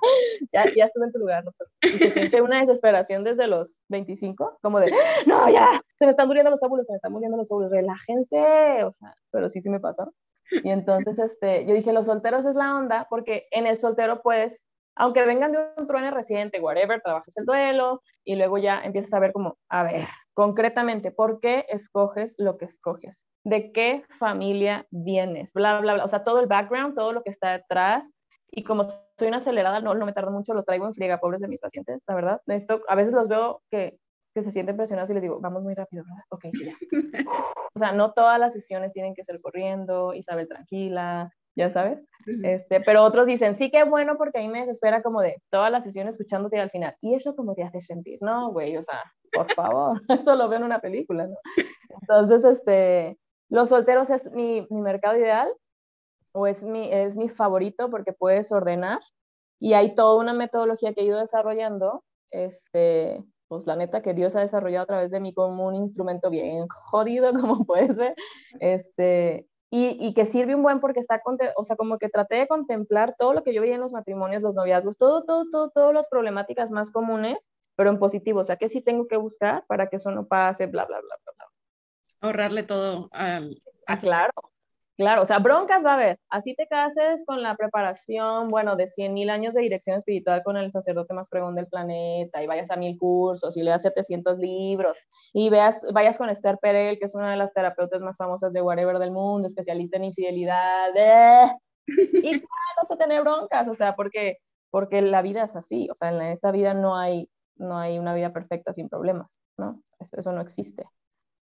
ya, 0.52 0.64
ya 0.76 0.84
estuve 0.84 1.06
en 1.06 1.12
tu 1.12 1.18
lugar. 1.18 1.44
¿no? 1.44 1.52
Y 1.82 1.88
se 1.88 2.10
siente 2.10 2.40
una 2.40 2.60
desesperación 2.60 3.24
desde 3.24 3.46
los 3.46 3.82
25, 3.88 4.58
como 4.62 4.80
de, 4.80 4.92
no, 5.26 5.50
ya, 5.50 5.82
se 5.98 6.04
me 6.04 6.12
están 6.12 6.28
muriendo 6.28 6.50
los 6.50 6.62
óvulos, 6.62 6.86
se 6.86 6.92
me 6.92 6.96
están 6.96 7.12
muriendo 7.12 7.36
los 7.36 7.50
óvulos, 7.50 7.70
relájense, 7.70 8.84
o 8.84 8.92
sea, 8.92 9.14
pero 9.30 9.50
sí, 9.50 9.60
sí 9.60 9.68
me 9.68 9.80
pasó. 9.80 10.12
Y 10.50 10.70
entonces, 10.70 11.18
este, 11.18 11.64
yo 11.66 11.74
dije, 11.74 11.92
los 11.92 12.06
solteros 12.06 12.44
es 12.44 12.54
la 12.54 12.74
onda, 12.76 13.06
porque 13.08 13.46
en 13.50 13.66
el 13.66 13.78
soltero, 13.78 14.20
pues, 14.22 14.68
aunque 14.96 15.24
vengan 15.24 15.52
de 15.52 15.58
un 15.76 15.86
trueno 15.86 16.10
reciente, 16.10 16.60
whatever, 16.60 17.00
trabajes 17.00 17.36
el 17.36 17.44
duelo 17.44 18.02
y 18.24 18.36
luego 18.36 18.58
ya 18.58 18.80
empiezas 18.82 19.14
a 19.14 19.20
ver 19.20 19.32
como, 19.32 19.58
a 19.68 19.84
ver, 19.84 20.06
concretamente, 20.34 21.10
¿por 21.10 21.40
qué 21.40 21.66
escoges 21.68 22.34
lo 22.38 22.58
que 22.58 22.66
escoges? 22.66 23.26
¿De 23.44 23.72
qué 23.72 24.04
familia 24.18 24.86
vienes? 24.90 25.52
Bla, 25.52 25.80
bla, 25.80 25.94
bla. 25.94 26.04
O 26.04 26.08
sea, 26.08 26.24
todo 26.24 26.40
el 26.40 26.46
background, 26.46 26.94
todo 26.94 27.12
lo 27.12 27.22
que 27.22 27.30
está 27.30 27.52
detrás. 27.52 28.12
Y 28.50 28.64
como 28.64 28.84
soy 28.84 29.28
una 29.28 29.36
acelerada, 29.36 29.80
no, 29.80 29.94
no 29.94 30.06
me 30.06 30.12
tardo 30.12 30.32
mucho, 30.32 30.54
los 30.54 30.64
traigo 30.64 30.86
en 30.86 30.94
friega, 30.94 31.20
pobres 31.20 31.40
de 31.40 31.48
mis 31.48 31.60
pacientes, 31.60 32.02
la 32.06 32.14
verdad. 32.14 32.40
Esto, 32.46 32.82
a 32.88 32.94
veces 32.96 33.14
los 33.14 33.28
veo 33.28 33.62
que, 33.70 33.98
que 34.34 34.42
se 34.42 34.50
sienten 34.50 34.76
presionados 34.76 35.10
y 35.10 35.14
les 35.14 35.22
digo, 35.22 35.40
vamos 35.40 35.62
muy 35.62 35.74
rápido, 35.74 36.04
¿verdad? 36.04 36.24
Ok, 36.30 36.46
sí, 36.52 36.64
ya. 36.64 36.74
o 37.74 37.78
sea, 37.78 37.92
no 37.92 38.12
todas 38.12 38.40
las 38.40 38.52
sesiones 38.52 38.92
tienen 38.92 39.14
que 39.14 39.24
ser 39.24 39.40
corriendo, 39.40 40.14
Isabel 40.14 40.48
tranquila, 40.48 41.32
ya 41.56 41.70
sabes. 41.72 42.04
Este, 42.42 42.80
pero 42.80 43.02
otros 43.02 43.26
dicen, 43.26 43.54
sí, 43.54 43.70
qué 43.70 43.84
bueno, 43.84 44.16
porque 44.16 44.38
a 44.38 44.42
mí 44.42 44.48
me 44.48 44.60
desespera 44.60 45.02
como 45.02 45.20
de 45.20 45.42
todas 45.50 45.70
las 45.72 45.84
sesiones 45.84 46.14
escuchándote 46.14 46.58
al 46.58 46.70
final. 46.70 46.94
Y 47.00 47.14
eso 47.14 47.34
como 47.34 47.54
te 47.54 47.62
hace 47.62 47.80
sentir, 47.80 48.18
no, 48.20 48.52
güey, 48.52 48.76
o 48.76 48.82
sea, 48.82 49.02
por 49.32 49.50
favor, 49.52 50.00
eso 50.08 50.36
lo 50.36 50.48
veo 50.48 50.58
en 50.58 50.64
una 50.64 50.80
película, 50.80 51.26
¿no? 51.26 51.36
Entonces, 52.00 52.44
este, 52.44 53.18
los 53.48 53.68
solteros 53.68 54.10
es 54.10 54.30
mi, 54.32 54.66
mi 54.70 54.80
mercado 54.82 55.16
ideal 55.16 55.48
o 56.32 56.46
es 56.46 56.62
mi, 56.62 56.92
es 56.92 57.16
mi 57.16 57.28
favorito 57.28 57.90
porque 57.90 58.12
puedes 58.12 58.52
ordenar 58.52 59.00
y 59.58 59.74
hay 59.74 59.94
toda 59.94 60.16
una 60.16 60.32
metodología 60.32 60.94
que 60.94 61.02
he 61.02 61.04
ido 61.04 61.18
desarrollando, 61.18 62.04
este, 62.30 63.24
pues 63.48 63.66
la 63.66 63.76
neta 63.76 64.00
que 64.00 64.14
Dios 64.14 64.36
ha 64.36 64.40
desarrollado 64.40 64.84
a 64.84 64.86
través 64.86 65.10
de 65.10 65.20
mí 65.20 65.34
como 65.34 65.66
un 65.66 65.74
instrumento 65.74 66.30
bien 66.30 66.66
jodido 66.68 67.32
como 67.54 67.64
puede 67.66 67.94
ser, 67.94 68.14
este, 68.60 69.46
y, 69.70 69.96
y, 70.04 70.14
que 70.14 70.26
sirve 70.26 70.56
un 70.56 70.62
buen 70.62 70.80
porque 70.80 70.98
está, 70.98 71.22
o 71.56 71.64
sea, 71.64 71.76
como 71.76 71.98
que 71.98 72.08
traté 72.08 72.36
de 72.36 72.48
contemplar 72.48 73.14
todo 73.16 73.32
lo 73.32 73.44
que 73.44 73.54
yo 73.54 73.60
veía 73.60 73.76
en 73.76 73.80
los 73.80 73.92
matrimonios, 73.92 74.42
los 74.42 74.56
noviazgos, 74.56 74.98
todo, 74.98 75.24
todo, 75.24 75.48
todo, 75.48 75.70
todas 75.70 75.94
las 75.94 76.08
problemáticas 76.08 76.72
más 76.72 76.90
comunes, 76.90 77.50
pero 77.76 77.90
en 77.90 77.98
positivo, 77.98 78.40
o 78.40 78.44
sea, 78.44 78.56
que 78.56 78.68
sí 78.68 78.80
tengo 78.80 79.06
que 79.06 79.16
buscar 79.16 79.64
para 79.68 79.88
que 79.88 79.96
eso 79.96 80.10
no 80.10 80.26
pase, 80.26 80.66
bla, 80.66 80.84
bla, 80.86 80.98
bla, 81.00 81.16
bla, 81.24 81.32
bla. 81.36 81.46
Ahorrarle 82.20 82.64
todo 82.64 83.08
al... 83.12 83.62
Ah, 83.86 83.96
claro, 83.96 84.32
claro, 85.00 85.22
o 85.22 85.26
sea, 85.26 85.38
broncas 85.38 85.82
va 85.82 85.92
a 85.92 85.94
haber. 85.94 86.18
Así 86.28 86.54
te 86.54 86.66
cases 86.66 87.24
con 87.24 87.42
la 87.42 87.56
preparación, 87.56 88.48
bueno, 88.48 88.76
de 88.76 88.86
100 88.86 89.14
mil 89.14 89.30
años 89.30 89.54
de 89.54 89.62
dirección 89.62 89.96
espiritual 89.96 90.42
con 90.44 90.58
el 90.58 90.70
sacerdote 90.70 91.14
más 91.14 91.30
pregón 91.30 91.54
del 91.54 91.66
planeta, 91.68 92.42
y 92.42 92.46
vayas 92.46 92.70
a 92.70 92.76
mil 92.76 92.98
cursos, 92.98 93.56
y 93.56 93.62
leas 93.62 93.80
700 93.80 94.38
libros, 94.38 94.98
y 95.32 95.48
veas, 95.48 95.86
vayas 95.94 96.18
con 96.18 96.28
Esther 96.28 96.58
Perel, 96.58 96.98
que 96.98 97.06
es 97.06 97.14
una 97.14 97.30
de 97.30 97.38
las 97.38 97.54
terapeutas 97.54 98.02
más 98.02 98.18
famosas 98.18 98.52
de 98.52 98.60
whatever 98.60 98.98
del 98.98 99.10
mundo, 99.10 99.46
especialista 99.48 99.96
en 99.96 100.04
infidelidad, 100.04 100.90
eh, 100.94 101.50
y 102.22 102.38
vas 102.38 102.90
a 102.90 102.96
tener 102.96 103.22
broncas, 103.22 103.68
o 103.68 103.74
sea, 103.74 103.96
porque, 103.96 104.36
porque 104.70 105.00
la 105.00 105.22
vida 105.22 105.44
es 105.44 105.56
así, 105.56 105.88
o 105.90 105.94
sea, 105.94 106.10
en 106.10 106.20
esta 106.20 106.50
vida 106.52 106.74
no 106.74 106.98
hay, 106.98 107.30
no 107.56 107.78
hay 107.78 107.98
una 107.98 108.12
vida 108.12 108.34
perfecta 108.34 108.74
sin 108.74 108.90
problemas, 108.90 109.40
¿no? 109.56 109.82
Eso 110.12 110.32
no 110.32 110.42
existe. 110.42 110.84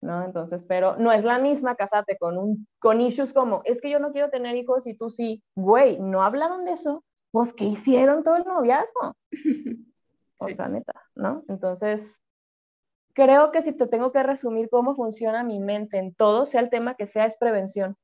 ¿No? 0.01 0.25
Entonces, 0.25 0.63
pero 0.65 0.97
no 0.97 1.13
es 1.13 1.25
la 1.25 1.39
misma 1.39 1.77
casarte 1.77 2.17
con, 2.19 2.39
un, 2.39 2.67
con 2.79 3.01
issues 3.01 3.33
como, 3.33 3.63
es 3.65 3.81
que 3.81 3.91
yo 3.91 3.99
no 3.99 4.13
quiero 4.13 4.31
tener 4.31 4.57
hijos 4.57 4.87
y 4.87 4.97
tú 4.97 5.11
sí, 5.11 5.43
güey, 5.55 5.99
no 5.99 6.23
hablaron 6.23 6.65
de 6.65 6.73
eso, 6.73 7.05
pues 7.31 7.53
¿qué 7.53 7.65
hicieron 7.65 8.23
todo 8.23 8.37
el 8.37 8.45
noviazgo? 8.45 9.15
O 10.39 10.51
sea, 10.51 10.69
neta, 10.69 10.93
¿no? 11.15 11.45
Entonces, 11.49 12.21
creo 13.15 13.53
que 13.53 13.63
si 13.63 13.73
te 13.73 13.87
tengo 13.87 14.13
que 14.13 14.23
resumir 14.23 14.69
cómo 14.69 14.95
funciona 14.95 15.43
mi 15.43 15.59
mente 15.59 15.97
en 15.97 16.15
todo, 16.15 16.45
sea 16.45 16.61
el 16.61 16.69
tema 16.69 16.95
que 16.95 17.07
sea, 17.07 17.25
es 17.25 17.39
prevención. 17.39 17.97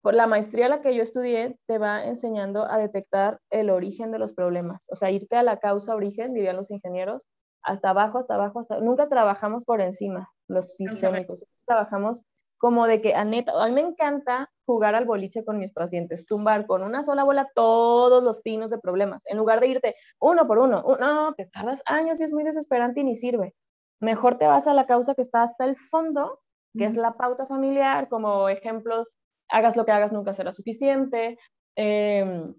Por 0.00 0.14
la 0.14 0.28
maestría 0.28 0.66
a 0.66 0.68
la 0.68 0.80
que 0.80 0.94
yo 0.94 1.02
estudié 1.02 1.58
te 1.66 1.78
va 1.78 2.04
enseñando 2.04 2.70
a 2.70 2.78
detectar 2.78 3.40
el 3.50 3.68
origen 3.68 4.12
de 4.12 4.20
los 4.20 4.32
problemas, 4.32 4.86
o 4.90 4.94
sea, 4.96 5.10
irte 5.10 5.34
a 5.34 5.42
la 5.42 5.58
causa 5.58 5.96
origen, 5.96 6.34
dirían 6.34 6.54
los 6.54 6.70
ingenieros, 6.70 7.26
hasta 7.62 7.90
abajo, 7.90 8.18
hasta 8.18 8.34
abajo, 8.34 8.60
hasta 8.60 8.78
nunca 8.78 9.08
trabajamos 9.08 9.64
por 9.64 9.80
encima 9.80 10.30
los 10.52 10.74
sistémicos, 10.74 11.44
trabajamos 11.66 12.24
como 12.62 12.86
de 12.86 13.00
que 13.00 13.12
a 13.16 13.24
neta, 13.24 13.52
a 13.60 13.66
mí 13.66 13.74
me 13.74 13.80
encanta 13.80 14.48
jugar 14.64 14.94
al 14.94 15.04
boliche 15.04 15.44
con 15.44 15.58
mis 15.58 15.72
pacientes, 15.72 16.26
tumbar 16.26 16.64
con 16.68 16.84
una 16.84 17.02
sola 17.02 17.24
bola 17.24 17.50
todos 17.56 18.22
los 18.22 18.40
pinos 18.40 18.70
de 18.70 18.78
problemas, 18.78 19.24
en 19.26 19.36
lugar 19.36 19.58
de 19.58 19.66
irte 19.66 19.96
uno 20.20 20.46
por 20.46 20.60
uno, 20.60 20.84
no, 21.00 21.34
te 21.34 21.46
tardas 21.46 21.82
años 21.86 22.20
y 22.20 22.24
es 22.24 22.32
muy 22.32 22.44
desesperante 22.44 23.00
y 23.00 23.04
ni 23.04 23.16
sirve. 23.16 23.56
Mejor 23.98 24.38
te 24.38 24.46
vas 24.46 24.68
a 24.68 24.74
la 24.74 24.86
causa 24.86 25.16
que 25.16 25.22
está 25.22 25.42
hasta 25.42 25.64
el 25.64 25.76
fondo, 25.76 26.40
que 26.78 26.84
es 26.84 26.96
la 26.96 27.14
pauta 27.14 27.46
familiar, 27.46 28.08
como 28.08 28.48
ejemplos, 28.48 29.18
hagas 29.48 29.76
lo 29.76 29.84
que 29.84 29.90
hagas, 29.90 30.12
nunca 30.12 30.32
será 30.32 30.52
suficiente, 30.52 31.40
em, 31.74 32.54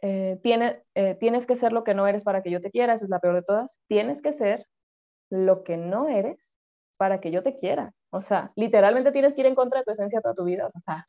eh, 0.00 0.38
tiene, 0.42 0.84
eh, 0.94 1.16
tienes 1.16 1.46
que 1.46 1.56
ser 1.56 1.74
lo 1.74 1.84
que 1.84 1.92
no 1.92 2.06
eres 2.06 2.22
para 2.22 2.42
que 2.42 2.50
yo 2.50 2.62
te 2.62 2.70
quiera, 2.70 2.94
esa 2.94 3.04
es 3.04 3.10
la 3.10 3.20
peor 3.20 3.34
de 3.34 3.42
todas, 3.42 3.78
tienes 3.88 4.22
que 4.22 4.32
ser 4.32 4.66
lo 5.28 5.64
que 5.64 5.76
no 5.76 6.08
eres 6.08 6.57
para 6.98 7.20
que 7.20 7.30
yo 7.30 7.42
te 7.42 7.56
quiera. 7.56 7.92
O 8.10 8.20
sea, 8.20 8.52
literalmente 8.56 9.12
tienes 9.12 9.34
que 9.34 9.40
ir 9.40 9.46
en 9.46 9.54
contra 9.54 9.80
de 9.80 9.84
tu 9.84 9.92
esencia 9.92 10.20
toda 10.20 10.34
tu 10.34 10.44
vida, 10.44 10.66
o 10.66 10.70
sea, 10.70 10.78
está 10.78 11.06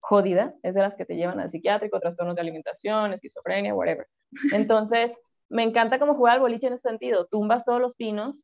jodida, 0.00 0.54
es 0.62 0.74
de 0.74 0.82
las 0.82 0.96
que 0.96 1.04
te 1.04 1.16
llevan 1.16 1.40
al 1.40 1.50
psiquiátrico, 1.50 1.98
trastornos 2.00 2.36
de 2.36 2.42
alimentación, 2.42 3.12
esquizofrenia, 3.12 3.74
whatever. 3.74 4.06
Entonces, 4.52 5.18
me 5.48 5.64
encanta 5.64 5.98
como 5.98 6.14
jugar 6.14 6.34
al 6.34 6.40
boliche 6.40 6.68
en 6.68 6.74
ese 6.74 6.88
sentido, 6.88 7.26
tumbas 7.26 7.64
todos 7.64 7.80
los 7.80 7.96
pinos, 7.96 8.42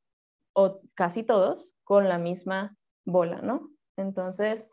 o 0.54 0.80
casi 0.94 1.22
todos 1.22 1.74
con 1.84 2.08
la 2.08 2.18
misma 2.18 2.74
bola, 3.04 3.42
¿no? 3.42 3.70
Entonces, 3.96 4.68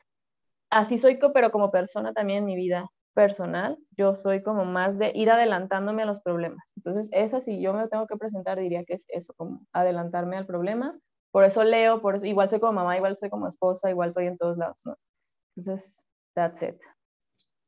así 0.70 0.98
soy, 0.98 1.20
pero 1.34 1.52
como 1.52 1.72
persona 1.72 2.14
también 2.14 2.40
en 2.40 2.46
mi 2.46 2.56
vida 2.56 2.90
personal, 3.14 3.78
yo 3.98 4.16
soy 4.16 4.42
como 4.42 4.66
más 4.66 4.98
de 4.98 5.12
ir 5.14 5.30
adelantándome 5.30 6.04
a 6.04 6.06
los 6.06 6.22
problemas. 6.22 6.72
Entonces, 6.78 7.10
esa 7.12 7.42
si 7.42 7.62
yo 7.62 7.74
me 7.74 7.88
tengo 7.90 8.08
que 8.08 8.18
presentar, 8.18 8.60
diría 8.60 8.86
que 8.86 8.96
es 8.96 9.06
eso, 9.10 9.34
como 9.36 9.66
adelantarme 9.74 10.38
al 10.38 10.46
problema. 10.46 10.98
Por 11.34 11.46
eso 11.46 11.64
leo, 11.64 12.00
por 12.00 12.16
eso, 12.16 12.28
igual 12.28 12.48
soy 12.48 12.60
como 12.60 12.74
mamá, 12.74 12.96
igual 12.96 13.18
soy 13.18 13.32
como 13.32 13.48
esposa, 13.48 13.90
igual 13.90 14.14
soy 14.14 14.28
en 14.28 14.38
todos 14.38 14.56
lados, 14.56 14.80
¿no? 14.86 15.00
Entonces, 15.56 16.06
that's 16.36 16.62
it. 16.62 16.80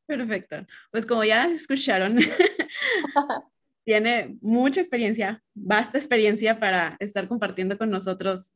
Perfecto. 0.06 0.68
Pues 0.92 1.04
como 1.08 1.24
ya 1.24 1.48
escucharon, 1.48 2.20
tiene 3.84 4.38
mucha 4.42 4.82
experiencia, 4.82 5.44
vasta 5.56 5.98
experiencia 5.98 6.60
para 6.60 6.96
estar 7.00 7.28
compartiendo 7.28 7.76
con 7.76 7.90
nosotros 7.90 8.54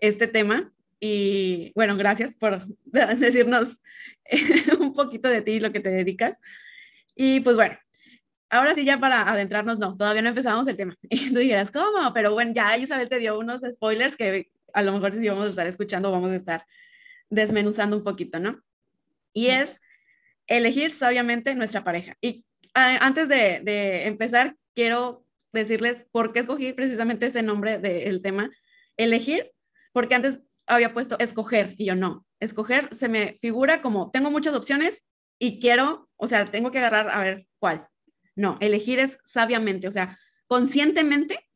este 0.00 0.26
tema. 0.26 0.72
Y 0.98 1.70
bueno, 1.74 1.94
gracias 1.98 2.34
por 2.34 2.66
decirnos 3.18 3.76
un 4.80 4.94
poquito 4.94 5.28
de 5.28 5.42
ti 5.42 5.52
y 5.52 5.60
lo 5.60 5.70
que 5.70 5.80
te 5.80 5.90
dedicas. 5.90 6.38
Y 7.14 7.40
pues 7.40 7.56
bueno, 7.56 7.76
ahora 8.54 8.74
sí 8.74 8.84
ya 8.84 8.98
para 8.98 9.28
adentrarnos, 9.28 9.78
no, 9.78 9.96
todavía 9.96 10.22
no 10.22 10.28
empezamos 10.28 10.66
el 10.68 10.76
tema. 10.76 10.96
Y 11.10 11.32
tú 11.32 11.38
dijeras, 11.40 11.70
¿cómo? 11.70 12.12
Pero 12.14 12.32
bueno, 12.32 12.52
ya 12.54 12.76
Isabel 12.76 13.08
te 13.08 13.18
dio 13.18 13.38
unos 13.38 13.62
spoilers 13.70 14.16
que 14.16 14.50
a 14.72 14.82
lo 14.82 14.92
mejor 14.92 15.12
si 15.12 15.28
vamos 15.28 15.46
a 15.46 15.50
estar 15.50 15.66
escuchando, 15.66 16.10
vamos 16.10 16.32
a 16.32 16.36
estar 16.36 16.66
desmenuzando 17.30 17.96
un 17.96 18.04
poquito, 18.04 18.38
¿no? 18.38 18.62
Y 19.32 19.46
es 19.46 19.80
elegir 20.46 20.90
sabiamente 20.90 21.54
nuestra 21.54 21.84
pareja. 21.84 22.16
Y 22.20 22.44
antes 22.74 23.28
de, 23.28 24.06
empezar, 24.06 24.56
quiero 24.74 25.24
decirles 25.52 26.06
por 26.10 26.32
qué 26.32 26.40
escogí 26.40 26.72
precisamente 26.72 27.26
ese 27.26 27.42
nombre 27.42 27.78
del 27.78 28.22
tema, 28.22 28.50
elegir, 28.96 29.52
porque 29.92 30.14
antes 30.14 30.40
había 30.66 30.92
puesto 30.92 31.18
escoger 31.18 31.74
y 31.78 31.86
yo 31.86 31.94
no. 31.94 32.26
Escoger 32.40 32.92
se 32.92 33.08
me 33.08 33.38
figura 33.40 33.82
como 33.82 34.10
tengo 34.10 34.30
muchas 34.30 34.54
opciones 34.54 35.02
y 35.38 35.60
quiero, 35.60 36.08
o 36.16 36.26
sea, 36.26 36.44
tengo 36.44 36.70
que 36.70 36.78
agarrar 36.78 37.10
a 37.10 37.22
ver 37.22 37.46
cuál. 37.58 37.88
No, 38.36 38.58
elegir 38.60 38.98
es 38.98 39.18
sabiamente, 39.24 39.88
o 39.88 39.92
sea, 39.92 40.18
conscientemente 40.46 41.48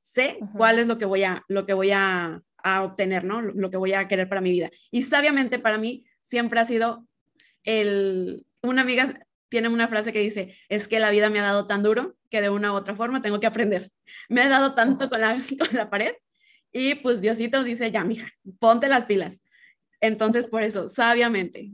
sé 0.00 0.38
cuál 0.56 0.78
es 0.78 0.86
lo 0.86 0.98
que 0.98 1.04
voy 1.04 1.22
a, 1.24 1.44
lo 1.48 1.66
que 1.66 1.74
voy 1.74 1.90
a, 1.92 2.42
a, 2.58 2.82
obtener, 2.82 3.24
¿no? 3.24 3.40
Lo 3.40 3.70
que 3.70 3.76
voy 3.76 3.92
a 3.92 4.08
querer 4.08 4.28
para 4.28 4.40
mi 4.40 4.50
vida. 4.50 4.70
Y 4.90 5.02
sabiamente 5.02 5.58
para 5.58 5.78
mí 5.78 6.04
siempre 6.20 6.60
ha 6.60 6.66
sido 6.66 7.06
el, 7.64 8.44
una 8.62 8.82
amiga 8.82 9.26
tiene 9.48 9.68
una 9.68 9.86
frase 9.86 10.14
que 10.14 10.20
dice, 10.20 10.56
es 10.70 10.88
que 10.88 10.98
la 10.98 11.10
vida 11.10 11.28
me 11.28 11.38
ha 11.38 11.42
dado 11.42 11.66
tan 11.66 11.82
duro 11.82 12.16
que 12.30 12.40
de 12.40 12.48
una 12.48 12.72
u 12.72 12.74
otra 12.74 12.96
forma 12.96 13.20
tengo 13.20 13.38
que 13.38 13.46
aprender. 13.46 13.90
Me 14.30 14.40
ha 14.40 14.48
dado 14.48 14.74
tanto 14.74 15.10
con 15.10 15.20
la, 15.20 15.36
con 15.58 15.76
la 15.76 15.90
pared 15.90 16.14
y 16.72 16.94
pues 16.94 17.20
Diosito 17.20 17.62
dice, 17.62 17.90
ya, 17.90 18.02
mija, 18.02 18.32
ponte 18.58 18.88
las 18.88 19.04
pilas. 19.04 19.42
Entonces, 20.00 20.48
por 20.48 20.62
eso, 20.62 20.88
sabiamente, 20.88 21.70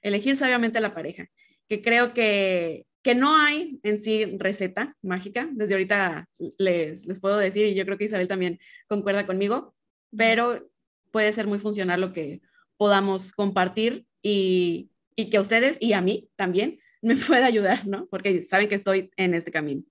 elegir 0.00 0.34
sabiamente 0.34 0.80
la 0.80 0.94
pareja, 0.94 1.28
que 1.68 1.82
creo 1.82 2.14
que, 2.14 2.86
que 3.02 3.14
no 3.14 3.36
hay 3.36 3.80
en 3.82 3.98
sí 3.98 4.24
receta 4.38 4.96
mágica, 5.02 5.48
desde 5.52 5.74
ahorita 5.74 6.28
les, 6.58 7.06
les 7.06 7.20
puedo 7.20 7.38
decir, 7.38 7.66
y 7.66 7.74
yo 7.74 7.84
creo 7.84 7.96
que 7.96 8.04
Isabel 8.04 8.28
también 8.28 8.58
concuerda 8.88 9.26
conmigo, 9.26 9.74
pero 10.16 10.70
puede 11.10 11.32
ser 11.32 11.46
muy 11.46 11.58
funcional 11.58 12.00
lo 12.00 12.12
que 12.12 12.42
podamos 12.76 13.32
compartir 13.32 14.06
y, 14.22 14.90
y 15.16 15.30
que 15.30 15.38
a 15.38 15.40
ustedes 15.40 15.78
y 15.80 15.92
a 15.92 16.00
mí 16.00 16.28
también 16.36 16.78
me 17.02 17.16
puede 17.16 17.44
ayudar, 17.44 17.86
¿no? 17.86 18.06
Porque 18.06 18.44
saben 18.44 18.68
que 18.68 18.74
estoy 18.74 19.10
en 19.16 19.34
este 19.34 19.50
camino. 19.50 19.82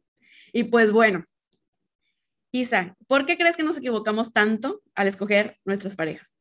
Y 0.54 0.66
pues 0.66 0.92
bueno, 0.92 1.26
Isa, 2.52 2.96
¿por 3.08 3.26
qué 3.26 3.38
crees 3.38 3.56
que 3.56 3.64
nos 3.64 3.78
equivocamos 3.78 4.34
tanto 4.34 4.82
al 4.96 5.08
escoger 5.08 5.58
nuestras 5.66 5.96
parejas? 5.96 6.36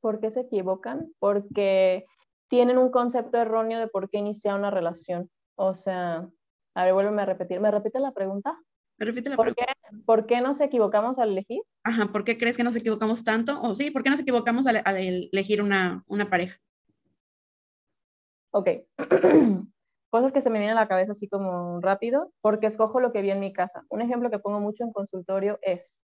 ¿Por 0.00 0.20
qué 0.20 0.30
se 0.30 0.40
equivocan? 0.40 1.12
Porque 1.18 2.06
tienen 2.48 2.78
un 2.78 2.90
concepto 2.90 3.38
erróneo 3.38 3.78
de 3.78 3.88
por 3.88 4.08
qué 4.10 4.18
iniciar 4.18 4.58
una 4.58 4.70
relación. 4.70 5.30
O 5.56 5.74
sea, 5.74 6.28
a 6.74 6.84
ver, 6.84 6.94
vuélveme 6.94 7.22
a 7.22 7.26
repetir. 7.26 7.60
¿Me 7.60 7.70
repite 7.70 8.00
la 8.00 8.12
pregunta? 8.12 8.58
Repite 8.98 9.30
la 9.30 9.36
¿Por 9.36 9.54
Qué, 9.54 9.66
¿Por 10.04 10.26
qué 10.26 10.40
nos 10.40 10.60
equivocamos 10.60 11.18
al 11.18 11.30
elegir? 11.30 11.62
Ajá, 11.84 12.12
¿por 12.12 12.24
qué 12.24 12.38
crees 12.38 12.56
que 12.56 12.64
nos 12.64 12.76
equivocamos 12.76 13.24
tanto? 13.24 13.60
O 13.62 13.74
sí, 13.74 13.90
¿por 13.90 14.02
qué 14.02 14.10
nos 14.10 14.20
equivocamos 14.20 14.66
al, 14.66 14.82
elegir 14.86 15.62
una, 15.62 16.02
una 16.06 16.30
pareja? 16.30 16.58
Ok. 18.52 18.68
Cosas 20.10 20.32
que 20.32 20.40
se 20.40 20.50
me 20.50 20.58
vienen 20.58 20.76
a 20.76 20.80
la 20.80 20.88
cabeza 20.88 21.12
así 21.12 21.28
como 21.28 21.80
rápido, 21.80 22.32
porque 22.40 22.66
escojo 22.66 23.00
lo 23.00 23.12
que 23.12 23.20
vi 23.20 23.30
en 23.30 23.40
mi 23.40 23.52
casa. 23.52 23.84
Un 23.90 24.00
ejemplo 24.00 24.30
que 24.30 24.38
pongo 24.38 24.60
mucho 24.60 24.84
en 24.84 24.92
consultorio 24.92 25.58
es, 25.60 26.04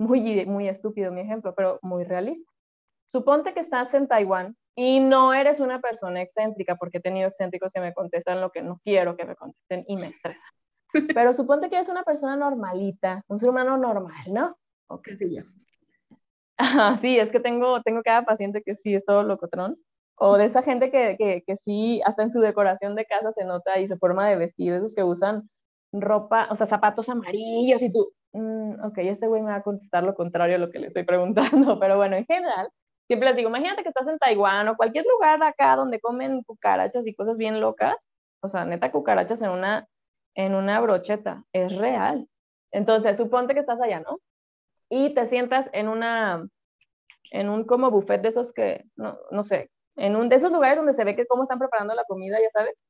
muy, 0.00 0.46
muy 0.46 0.66
estúpido 0.66 1.12
mi 1.12 1.20
ejemplo, 1.20 1.54
pero 1.54 1.78
muy 1.82 2.04
realista. 2.04 2.50
Suponte 3.06 3.52
que 3.52 3.60
estás 3.60 3.92
en 3.92 4.08
Taiwán 4.08 4.56
y 4.74 5.00
no 5.00 5.34
eres 5.34 5.60
una 5.60 5.80
persona 5.80 6.22
excéntrica, 6.22 6.76
porque 6.76 6.98
he 6.98 7.00
tenido 7.02 7.28
excéntricos 7.28 7.72
que 7.72 7.80
me 7.80 7.94
contestan 7.94 8.40
lo 8.40 8.50
que 8.50 8.62
no 8.62 8.80
quiero 8.84 9.16
que 9.16 9.24
me 9.24 9.36
contesten 9.36 9.84
y 9.88 9.96
me 9.96 10.06
estresa. 10.06 10.44
Pero 11.14 11.32
suponte 11.32 11.68
que 11.68 11.76
eres 11.76 11.88
una 11.88 12.04
persona 12.04 12.36
normalita, 12.36 13.22
un 13.28 13.38
ser 13.38 13.50
humano 13.50 13.76
normal, 13.76 14.24
¿no? 14.28 14.56
Ok, 14.88 15.08
sí, 15.18 15.36
yo. 15.36 15.44
sí, 17.00 17.18
es 17.18 17.30
que 17.30 17.40
tengo, 17.40 17.82
tengo 17.82 18.02
cada 18.02 18.24
paciente 18.24 18.62
que 18.62 18.74
sí 18.74 18.94
es 18.94 19.04
todo 19.04 19.22
locotrón 19.22 19.78
o 20.22 20.36
de 20.36 20.44
esa 20.44 20.62
gente 20.62 20.90
que, 20.90 21.16
que, 21.18 21.42
que, 21.46 21.56
sí, 21.56 22.02
hasta 22.04 22.22
en 22.22 22.30
su 22.30 22.40
decoración 22.40 22.94
de 22.94 23.06
casa 23.06 23.32
se 23.32 23.44
nota 23.44 23.80
y 23.80 23.88
se 23.88 23.96
forma 23.96 24.28
de 24.28 24.36
vestir, 24.36 24.74
esos 24.74 24.94
que 24.94 25.02
usan 25.02 25.48
ropa, 25.92 26.46
o 26.50 26.56
sea, 26.56 26.66
zapatos 26.66 27.08
amarillos 27.08 27.80
y 27.80 27.90
tú, 27.90 28.06
mm, 28.32 28.84
ok, 28.84 28.98
este 28.98 29.26
güey 29.28 29.40
me 29.40 29.50
va 29.50 29.56
a 29.56 29.62
contestar 29.62 30.04
lo 30.04 30.14
contrario 30.14 30.56
a 30.56 30.58
lo 30.58 30.70
que 30.70 30.78
le 30.78 30.88
estoy 30.88 31.04
preguntando, 31.04 31.34
pero 31.80 31.96
bueno, 31.96 32.16
en 32.16 32.26
general, 32.26 32.68
siempre 33.10 33.28
les 33.28 33.36
digo, 33.36 33.48
imagínate 33.48 33.82
que 33.82 33.88
estás 33.88 34.06
en 34.06 34.20
Taiwán 34.20 34.68
o 34.68 34.76
cualquier 34.76 35.04
lugar 35.04 35.42
acá 35.42 35.74
donde 35.74 35.98
comen 35.98 36.44
cucarachas 36.44 37.04
y 37.08 37.12
cosas 37.12 37.38
bien 37.38 37.58
locas, 37.60 37.96
o 38.40 38.48
sea, 38.48 38.64
neta 38.64 38.92
cucarachas 38.92 39.42
en 39.42 39.50
una, 39.50 39.88
en 40.36 40.54
una 40.54 40.80
brocheta, 40.80 41.42
es 41.52 41.76
real. 41.76 42.28
Entonces, 42.70 43.16
suponte 43.16 43.52
que 43.52 43.58
estás 43.58 43.80
allá, 43.80 43.98
¿no? 43.98 44.20
Y 44.88 45.12
te 45.12 45.26
sientas 45.26 45.68
en 45.72 45.88
una, 45.88 46.46
en 47.32 47.48
un 47.48 47.64
como 47.64 47.90
buffet 47.90 48.22
de 48.22 48.28
esos 48.28 48.52
que, 48.52 48.84
no, 48.94 49.18
no 49.32 49.42
sé, 49.42 49.72
en 49.96 50.14
un 50.14 50.28
de 50.28 50.36
esos 50.36 50.52
lugares 50.52 50.76
donde 50.76 50.92
se 50.92 51.02
ve 51.02 51.16
que 51.16 51.26
cómo 51.26 51.42
están 51.42 51.58
preparando 51.58 51.96
la 51.96 52.04
comida, 52.04 52.38
ya 52.40 52.50
sabes. 52.52 52.80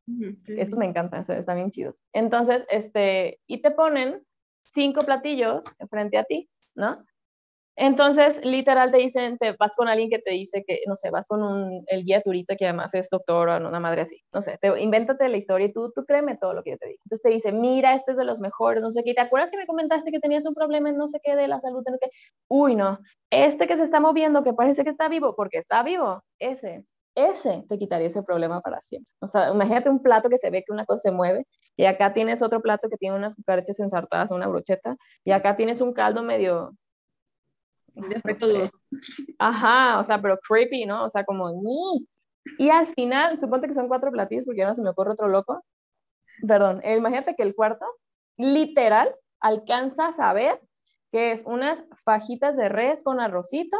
Eso 0.48 0.76
me 0.76 0.84
encanta, 0.84 1.20
están 1.20 1.56
bien 1.56 1.70
chidos. 1.70 1.96
Entonces, 2.12 2.66
este, 2.68 3.40
y 3.46 3.62
te 3.62 3.70
ponen 3.70 4.22
cinco 4.64 5.02
platillos 5.02 5.64
frente 5.88 6.18
a 6.18 6.24
ti, 6.24 6.50
¿no? 6.74 7.02
Entonces, 7.82 8.44
literal 8.44 8.90
te 8.90 8.98
dicen, 8.98 9.38
te 9.38 9.52
vas 9.52 9.74
con 9.74 9.88
alguien 9.88 10.10
que 10.10 10.18
te 10.18 10.32
dice 10.32 10.62
que, 10.66 10.80
no 10.86 10.96
sé, 10.96 11.08
vas 11.10 11.26
con 11.26 11.42
un, 11.42 11.82
el 11.86 12.04
guía 12.04 12.20
turista 12.20 12.54
que 12.54 12.66
además 12.66 12.92
es 12.92 13.08
doctor 13.08 13.48
o 13.48 13.56
una 13.56 13.80
madre 13.80 14.02
así, 14.02 14.22
no 14.34 14.42
sé, 14.42 14.58
te, 14.60 14.78
invéntate 14.82 15.26
la 15.30 15.38
historia 15.38 15.68
y 15.68 15.72
tú, 15.72 15.90
tú 15.94 16.04
créeme 16.04 16.36
todo 16.36 16.52
lo 16.52 16.62
que 16.62 16.72
yo 16.72 16.76
te 16.76 16.88
digo. 16.88 16.98
Entonces 17.06 17.22
te 17.22 17.30
dice, 17.30 17.52
mira, 17.52 17.94
este 17.94 18.10
es 18.10 18.18
de 18.18 18.26
los 18.26 18.38
mejores, 18.38 18.82
no 18.82 18.90
sé 18.90 19.02
qué, 19.02 19.14
¿te 19.14 19.22
acuerdas 19.22 19.50
que 19.50 19.56
me 19.56 19.66
comentaste 19.66 20.10
que 20.10 20.20
tenías 20.20 20.44
un 20.44 20.52
problema 20.52 20.90
en 20.90 20.98
no 20.98 21.08
sé 21.08 21.20
qué 21.24 21.34
de 21.34 21.48
la 21.48 21.58
salud? 21.60 21.82
No 21.88 21.96
sé? 21.96 22.10
Uy, 22.48 22.76
no, 22.76 22.98
este 23.30 23.66
que 23.66 23.78
se 23.78 23.84
está 23.84 23.98
moviendo, 23.98 24.44
que 24.44 24.52
parece 24.52 24.84
que 24.84 24.90
está 24.90 25.08
vivo, 25.08 25.34
porque 25.34 25.56
está 25.56 25.82
vivo, 25.82 26.22
ese, 26.38 26.84
ese 27.14 27.64
te 27.66 27.78
quitaría 27.78 28.08
ese 28.08 28.22
problema 28.22 28.60
para 28.60 28.82
siempre. 28.82 29.10
O 29.20 29.26
sea, 29.26 29.50
imagínate 29.54 29.88
un 29.88 30.02
plato 30.02 30.28
que 30.28 30.36
se 30.36 30.50
ve 30.50 30.64
que 30.66 30.72
una 30.74 30.84
cosa 30.84 31.00
se 31.00 31.12
mueve 31.12 31.46
y 31.78 31.86
acá 31.86 32.12
tienes 32.12 32.42
otro 32.42 32.60
plato 32.60 32.90
que 32.90 32.98
tiene 32.98 33.16
unas 33.16 33.34
cucarachas 33.34 33.80
ensartadas, 33.80 34.30
una 34.32 34.48
brocheta, 34.48 34.96
y 35.24 35.30
acá 35.32 35.56
tienes 35.56 35.80
un 35.80 35.94
caldo 35.94 36.22
medio... 36.22 36.72
No 37.94 38.06
sé. 38.36 38.78
Ajá, 39.38 39.98
o 39.98 40.04
sea, 40.04 40.20
pero 40.20 40.38
creepy, 40.38 40.86
¿no? 40.86 41.04
O 41.04 41.08
sea, 41.08 41.24
como... 41.24 41.50
Ni. 41.50 42.08
Y 42.58 42.70
al 42.70 42.86
final, 42.86 43.38
suponte 43.38 43.66
que 43.66 43.74
son 43.74 43.88
cuatro 43.88 44.10
platillos 44.10 44.44
porque 44.46 44.60
ya 44.60 44.68
no 44.68 44.74
se 44.74 44.82
me 44.82 44.90
ocurre 44.90 45.12
otro 45.12 45.28
loco. 45.28 45.64
Perdón, 46.46 46.80
eh, 46.82 46.96
imagínate 46.96 47.34
que 47.34 47.42
el 47.42 47.54
cuarto, 47.54 47.84
literal, 48.36 49.14
alcanzas 49.40 50.18
a 50.18 50.32
ver 50.32 50.60
que 51.12 51.32
es 51.32 51.42
unas 51.44 51.82
fajitas 52.04 52.56
de 52.56 52.68
res 52.68 53.02
con 53.02 53.20
arrocito, 53.20 53.76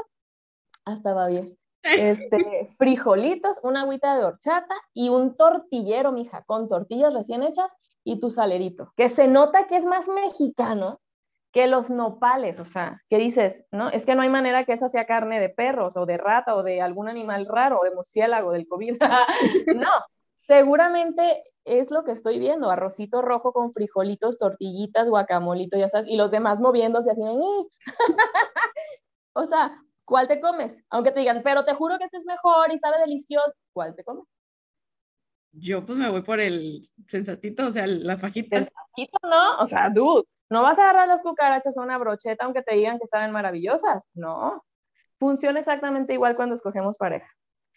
hasta 0.84 1.14
va 1.14 1.28
bien. 1.28 1.56
Este, 1.82 2.74
frijolitos, 2.76 3.58
una 3.62 3.80
agüita 3.80 4.14
de 4.14 4.24
horchata 4.24 4.74
y 4.92 5.08
un 5.08 5.34
tortillero, 5.34 6.12
mija, 6.12 6.42
con 6.44 6.68
tortillas 6.68 7.14
recién 7.14 7.42
hechas 7.42 7.72
y 8.04 8.20
tu 8.20 8.30
salerito, 8.30 8.92
que 8.96 9.08
se 9.08 9.28
nota 9.28 9.66
que 9.66 9.76
es 9.76 9.86
más 9.86 10.06
mexicano 10.08 11.00
que 11.52 11.66
los 11.66 11.90
nopales, 11.90 12.60
o 12.60 12.64
sea, 12.64 13.02
que 13.08 13.18
dices, 13.18 13.64
¿no? 13.72 13.90
Es 13.90 14.06
que 14.06 14.14
no 14.14 14.22
hay 14.22 14.28
manera 14.28 14.64
que 14.64 14.72
esa 14.72 14.88
sea 14.88 15.06
carne 15.06 15.40
de 15.40 15.48
perros 15.48 15.96
o 15.96 16.06
de 16.06 16.16
rata 16.16 16.54
o 16.54 16.62
de 16.62 16.80
algún 16.80 17.08
animal 17.08 17.46
raro, 17.46 17.80
o 17.80 17.84
de 17.84 17.90
murciélago, 17.90 18.52
del 18.52 18.68
COVID. 18.68 18.98
no, 19.76 19.90
seguramente 20.34 21.42
es 21.64 21.90
lo 21.90 22.04
que 22.04 22.12
estoy 22.12 22.38
viendo, 22.38 22.70
arrocito 22.70 23.20
rojo 23.20 23.52
con 23.52 23.72
frijolitos, 23.72 24.38
tortillitas, 24.38 25.08
guacamolito, 25.08 25.76
ya 25.76 25.88
sabes, 25.88 26.08
y 26.08 26.16
los 26.16 26.30
demás 26.30 26.60
moviéndose 26.60 27.10
así, 27.10 27.20
o 29.32 29.44
sea, 29.44 29.72
¿cuál 30.04 30.28
te 30.28 30.40
comes? 30.40 30.84
Aunque 30.88 31.10
te 31.10 31.20
digan, 31.20 31.42
pero 31.42 31.64
te 31.64 31.74
juro 31.74 31.98
que 31.98 32.04
este 32.04 32.18
es 32.18 32.26
mejor 32.26 32.72
y 32.72 32.78
sabe 32.78 32.98
delicioso, 32.98 33.52
¿cuál 33.72 33.94
te 33.94 34.04
comes? 34.04 34.24
Yo 35.52 35.84
pues 35.84 35.98
me 35.98 36.08
voy 36.08 36.22
por 36.22 36.40
el 36.40 36.80
sensatito, 37.08 37.66
o 37.66 37.72
sea, 37.72 37.86
la 37.86 38.16
fajita. 38.16 38.56
Sensatito, 38.56 39.18
¿no? 39.24 39.58
O 39.58 39.66
sea, 39.66 39.90
dude, 39.90 40.24
no 40.50 40.62
vas 40.62 40.78
a 40.78 40.82
agarrar 40.82 41.08
las 41.08 41.22
cucarachas 41.22 41.78
a 41.78 41.82
una 41.82 41.96
brocheta 41.96 42.44
aunque 42.44 42.62
te 42.62 42.74
digan 42.74 42.98
que 42.98 43.06
saben 43.06 43.30
maravillosas. 43.30 44.04
No. 44.14 44.64
Funciona 45.18 45.60
exactamente 45.60 46.12
igual 46.12 46.34
cuando 46.34 46.54
escogemos 46.54 46.96
pareja. 46.96 47.28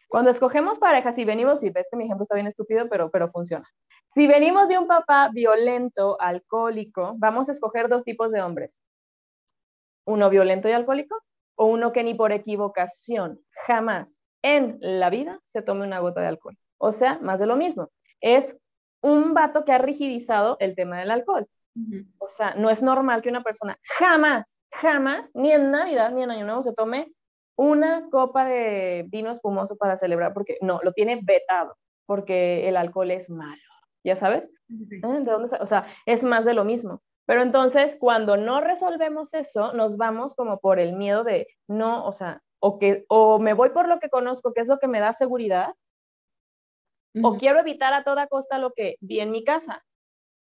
Cuando 0.08 0.32
escogemos 0.32 0.80
pareja, 0.80 1.12
si 1.12 1.26
venimos, 1.26 1.64
y 1.64 1.70
ves 1.70 1.88
que 1.90 1.98
mi 1.98 2.06
ejemplo 2.06 2.24
está 2.24 2.36
bien 2.36 2.48
estúpido, 2.48 2.88
pero, 2.90 3.10
pero 3.10 3.32
funciona. 3.32 3.68
Si 4.14 4.28
venimos 4.28 4.70
de 4.70 4.78
un 4.78 4.88
papá 4.88 5.30
violento, 5.34 6.20
alcohólico, 6.22 7.16
vamos 7.18 7.50
a 7.50 7.52
escoger 7.52 7.90
dos 7.90 8.04
tipos 8.04 8.32
de 8.32 8.42
hombres. 8.42 8.84
Uno 10.06 10.30
violento 10.30 10.70
y 10.70 10.72
alcohólico 10.72 11.18
o 11.56 11.66
uno 11.66 11.92
que 11.92 12.04
ni 12.04 12.14
por 12.14 12.32
equivocación 12.32 13.40
jamás 13.66 14.22
en 14.44 14.78
la 14.82 15.10
vida 15.10 15.40
se 15.44 15.62
tome 15.62 15.86
una 15.86 16.00
gota 16.00 16.22
de 16.22 16.28
alcohol. 16.28 16.58
O 16.78 16.92
sea, 16.92 17.20
más 17.20 17.40
de 17.40 17.48
lo 17.48 17.56
mismo. 17.56 17.90
Es 18.22 18.58
un 19.02 19.34
vato 19.34 19.66
que 19.66 19.72
ha 19.72 19.78
rigidizado 19.78 20.58
el 20.60 20.76
tema 20.76 21.00
del 21.00 21.12
alcohol. 21.12 21.48
O 22.20 22.30
sea, 22.30 22.54
no 22.56 22.70
es 22.70 22.84
normal 22.84 23.22
que 23.22 23.30
una 23.30 23.44
persona 23.44 23.80
jamás, 23.98 24.60
jamás, 24.72 25.32
ni 25.34 25.52
en 25.52 25.72
Navidad 25.72 26.12
ni 26.12 26.24
en 26.24 26.32
Año 26.32 26.46
Nuevo 26.46 26.62
se 26.62 26.74
tome 26.74 27.12
una 27.56 28.10
copa 28.10 28.46
de 28.46 29.06
vino 29.08 29.32
espumoso 29.32 29.76
para 29.76 29.98
celebrar, 29.98 30.34
porque 30.34 30.58
no, 30.62 30.80
lo 30.84 30.94
tiene 30.94 31.20
vetado, 31.24 31.78
porque 32.06 32.68
el 32.68 32.78
alcohol 32.78 33.12
es 33.12 33.30
malo, 33.30 33.62
¿ya 34.04 34.16
sabes? 34.16 34.52
Ah, 35.04 35.20
¿De 35.20 35.32
dónde, 35.32 35.58
o 35.60 35.66
sea, 35.66 35.86
es 36.06 36.24
más 36.24 36.46
de 36.46 36.54
lo 36.54 36.64
mismo. 36.64 37.02
Pero 37.26 37.42
entonces, 37.42 37.96
cuando 38.00 38.38
no 38.38 38.60
resolvemos 38.60 39.34
eso, 39.34 39.74
nos 39.74 39.98
vamos 39.98 40.36
como 40.36 40.60
por 40.60 40.80
el 40.80 40.94
miedo 40.94 41.24
de 41.24 41.48
no, 41.68 42.06
o 42.06 42.12
sea, 42.12 42.42
o 42.60 42.80
que 42.80 43.06
o 43.08 43.40
me 43.40 43.54
voy 43.54 43.70
por 43.70 43.88
lo 43.88 44.00
que 44.00 44.10
conozco, 44.10 44.54
que 44.54 44.62
es 44.62 44.68
lo 44.68 44.80
que 44.80 44.88
me 44.88 45.00
da 45.00 45.14
seguridad, 45.14 45.74
o 47.22 47.38
quiero 47.38 47.60
evitar 47.60 47.94
a 47.94 48.04
toda 48.04 48.28
costa 48.28 48.58
lo 48.58 48.74
que 48.74 48.96
vi 49.00 49.20
en 49.20 49.32
mi 49.32 49.44
casa. 49.44 49.84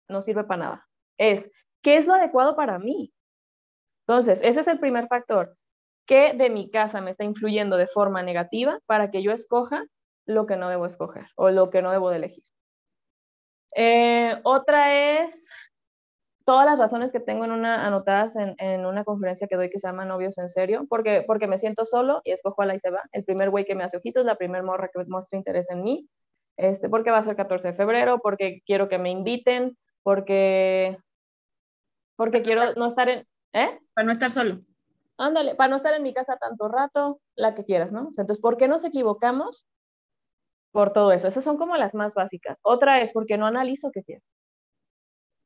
No 0.08 0.22
sirve 0.22 0.44
para 0.44 0.64
nada. 0.64 0.85
Es, 1.18 1.50
¿qué 1.82 1.96
es 1.96 2.06
lo 2.06 2.14
adecuado 2.14 2.56
para 2.56 2.78
mí? 2.78 3.12
Entonces, 4.06 4.40
ese 4.42 4.60
es 4.60 4.68
el 4.68 4.78
primer 4.78 5.08
factor. 5.08 5.56
¿Qué 6.06 6.34
de 6.34 6.50
mi 6.50 6.70
casa 6.70 7.00
me 7.00 7.10
está 7.10 7.24
influyendo 7.24 7.76
de 7.76 7.88
forma 7.88 8.22
negativa 8.22 8.78
para 8.86 9.10
que 9.10 9.22
yo 9.22 9.32
escoja 9.32 9.84
lo 10.24 10.46
que 10.46 10.56
no 10.56 10.68
debo 10.68 10.86
escoger 10.86 11.26
o 11.34 11.50
lo 11.50 11.70
que 11.70 11.82
no 11.82 11.90
debo 11.90 12.10
de 12.10 12.16
elegir? 12.16 12.44
Eh, 13.74 14.40
otra 14.44 15.20
es 15.20 15.50
todas 16.46 16.64
las 16.64 16.78
razones 16.78 17.10
que 17.10 17.18
tengo 17.18 17.44
en 17.44 17.50
una, 17.50 17.84
anotadas 17.86 18.36
en, 18.36 18.86
una 18.86 19.04
conferencia 19.04 19.48
que 19.48 19.56
doy 19.56 19.68
que 19.68 19.80
se 19.80 19.88
llama 19.88 20.04
Novios 20.04 20.38
en 20.38 20.48
Serio, 20.48 20.86
porque, 20.88 21.24
porque 21.26 21.48
me 21.48 21.58
siento 21.58 21.84
solo 21.84 22.20
y 22.24 22.30
escojo 22.30 22.62
a 22.62 22.66
la 22.66 22.76
y 22.76 22.78
se 22.78 22.90
va. 22.90 23.02
El 23.10 23.24
primer 23.24 23.50
güey 23.50 23.64
que 23.64 23.74
me 23.74 23.82
hace 23.82 23.96
ojitos, 23.96 24.24
la 24.24 24.36
primer 24.36 24.62
morra 24.62 24.88
que 24.88 25.04
muestra 25.08 25.36
interés 25.36 25.68
en 25.70 25.82
mí, 25.82 26.08
este, 26.56 26.88
porque 26.88 27.10
va 27.10 27.18
a 27.18 27.22
ser 27.24 27.34
14 27.34 27.68
de 27.68 27.74
febrero, 27.74 28.20
porque 28.22 28.62
quiero 28.64 28.88
que 28.88 28.98
me 28.98 29.10
inviten, 29.10 29.76
porque, 30.06 30.96
porque 32.14 32.42
quiero 32.42 32.62
no 32.76 32.86
estar 32.86 33.08
en... 33.08 33.26
¿Eh? 33.52 33.80
Para 33.92 34.06
no 34.06 34.12
estar 34.12 34.30
solo. 34.30 34.60
Ándale, 35.18 35.56
para 35.56 35.68
no 35.68 35.74
estar 35.74 35.94
en 35.94 36.04
mi 36.04 36.14
casa 36.14 36.36
tanto 36.36 36.68
rato, 36.68 37.20
la 37.34 37.56
que 37.56 37.64
quieras, 37.64 37.90
¿no? 37.90 38.10
entonces, 38.10 38.38
¿por 38.38 38.56
qué 38.56 38.68
nos 38.68 38.84
equivocamos? 38.84 39.66
Por 40.70 40.92
todo 40.92 41.10
eso. 41.10 41.26
Esas 41.26 41.42
son 41.42 41.56
como 41.56 41.76
las 41.76 41.92
más 41.92 42.14
básicas. 42.14 42.60
Otra 42.62 43.00
es 43.00 43.12
porque 43.12 43.36
no 43.36 43.46
analizo 43.46 43.90
qué 43.90 44.04
quiero. 44.04 44.22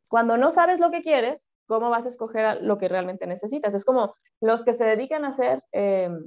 Cuando 0.09 0.37
no 0.37 0.51
sabes 0.51 0.79
lo 0.79 0.91
que 0.91 1.01
quieres, 1.01 1.49
¿cómo 1.67 1.89
vas 1.89 2.05
a 2.05 2.09
escoger 2.09 2.61
lo 2.61 2.77
que 2.77 2.89
realmente 2.89 3.27
necesitas? 3.27 3.73
Es 3.73 3.87
como 3.87 4.15
los 4.43 4.67
que 4.67 4.75
se 4.75 4.85
dedican 4.85 5.25
a 5.25 5.29
hacer, 5.29 5.63
em, 5.73 6.27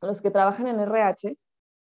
los 0.00 0.22
que 0.22 0.30
trabajan 0.30 0.68
en 0.68 0.80
RH, 0.80 1.36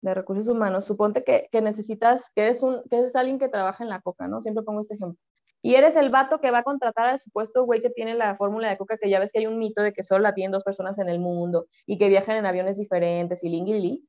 de 0.02 0.14
recursos 0.14 0.46
humanos, 0.46 0.84
suponte 0.84 1.24
que, 1.24 1.48
que 1.50 1.62
necesitas, 1.62 2.30
que 2.34 2.48
es, 2.48 2.62
un, 2.62 2.82
que 2.90 3.00
es 3.00 3.16
alguien 3.16 3.38
que 3.38 3.48
trabaja 3.48 3.82
en 3.82 3.88
la 3.88 4.02
coca, 4.02 4.28
¿no? 4.28 4.42
Siempre 4.42 4.62
pongo 4.62 4.82
este 4.82 4.96
ejemplo. 4.96 5.18
Y 5.66 5.74
eres 5.74 5.96
el 5.96 6.10
vato 6.10 6.40
que 6.40 6.52
va 6.52 6.58
a 6.58 6.62
contratar 6.62 7.08
al 7.08 7.18
supuesto 7.18 7.64
güey 7.64 7.82
que 7.82 7.90
tiene 7.90 8.14
la 8.14 8.36
fórmula 8.36 8.68
de 8.68 8.78
coca, 8.78 8.98
que 8.98 9.10
ya 9.10 9.18
ves 9.18 9.32
que 9.32 9.40
hay 9.40 9.48
un 9.48 9.58
mito 9.58 9.82
de 9.82 9.92
que 9.92 10.04
solo 10.04 10.22
la 10.22 10.32
tienen 10.32 10.52
dos 10.52 10.62
personas 10.62 10.96
en 11.00 11.08
el 11.08 11.18
mundo 11.18 11.66
y 11.86 11.98
que 11.98 12.08
viajan 12.08 12.36
en 12.36 12.46
aviones 12.46 12.76
diferentes 12.76 13.42
y 13.42 13.48
lingili. 13.48 14.08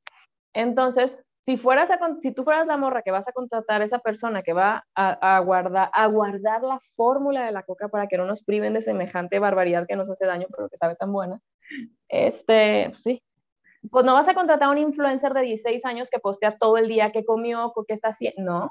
Entonces, 0.52 1.20
si, 1.40 1.56
fueras 1.56 1.90
a, 1.90 1.98
si 2.20 2.30
tú 2.30 2.44
fueras 2.44 2.68
la 2.68 2.76
morra 2.76 3.02
que 3.02 3.10
vas 3.10 3.26
a 3.26 3.32
contratar 3.32 3.80
a 3.80 3.84
esa 3.84 3.98
persona 3.98 4.44
que 4.44 4.52
va 4.52 4.86
a, 4.94 5.40
guardar, 5.40 5.90
la 6.62 6.78
fórmula 6.94 7.44
de 7.44 7.50
la 7.50 7.64
coca 7.64 7.88
para 7.88 8.06
que 8.06 8.18
no 8.18 8.24
nos 8.24 8.44
priven 8.44 8.72
de 8.72 8.80
semejante 8.80 9.40
barbaridad 9.40 9.88
que 9.88 9.96
nos 9.96 10.08
hace 10.08 10.26
daño, 10.26 10.46
pero 10.56 10.68
que 10.68 10.76
sabe 10.76 10.94
tan 10.94 11.12
buena, 11.12 11.40
este, 12.06 12.92
sí, 12.98 13.20
pues 13.90 14.04
no 14.04 14.14
vas 14.14 14.28
a 14.28 14.34
contratar 14.34 14.68
a 14.68 14.70
un 14.70 14.78
influencer 14.78 15.34
de 15.34 15.42
16 15.42 15.84
años 15.86 16.08
que 16.08 16.20
postea 16.20 16.56
todo 16.56 16.76
el 16.76 16.86
día 16.86 17.10
qué 17.10 17.24
comió, 17.24 17.72
qué 17.88 17.94
está 17.94 18.10
haciendo, 18.10 18.42
no, 18.42 18.70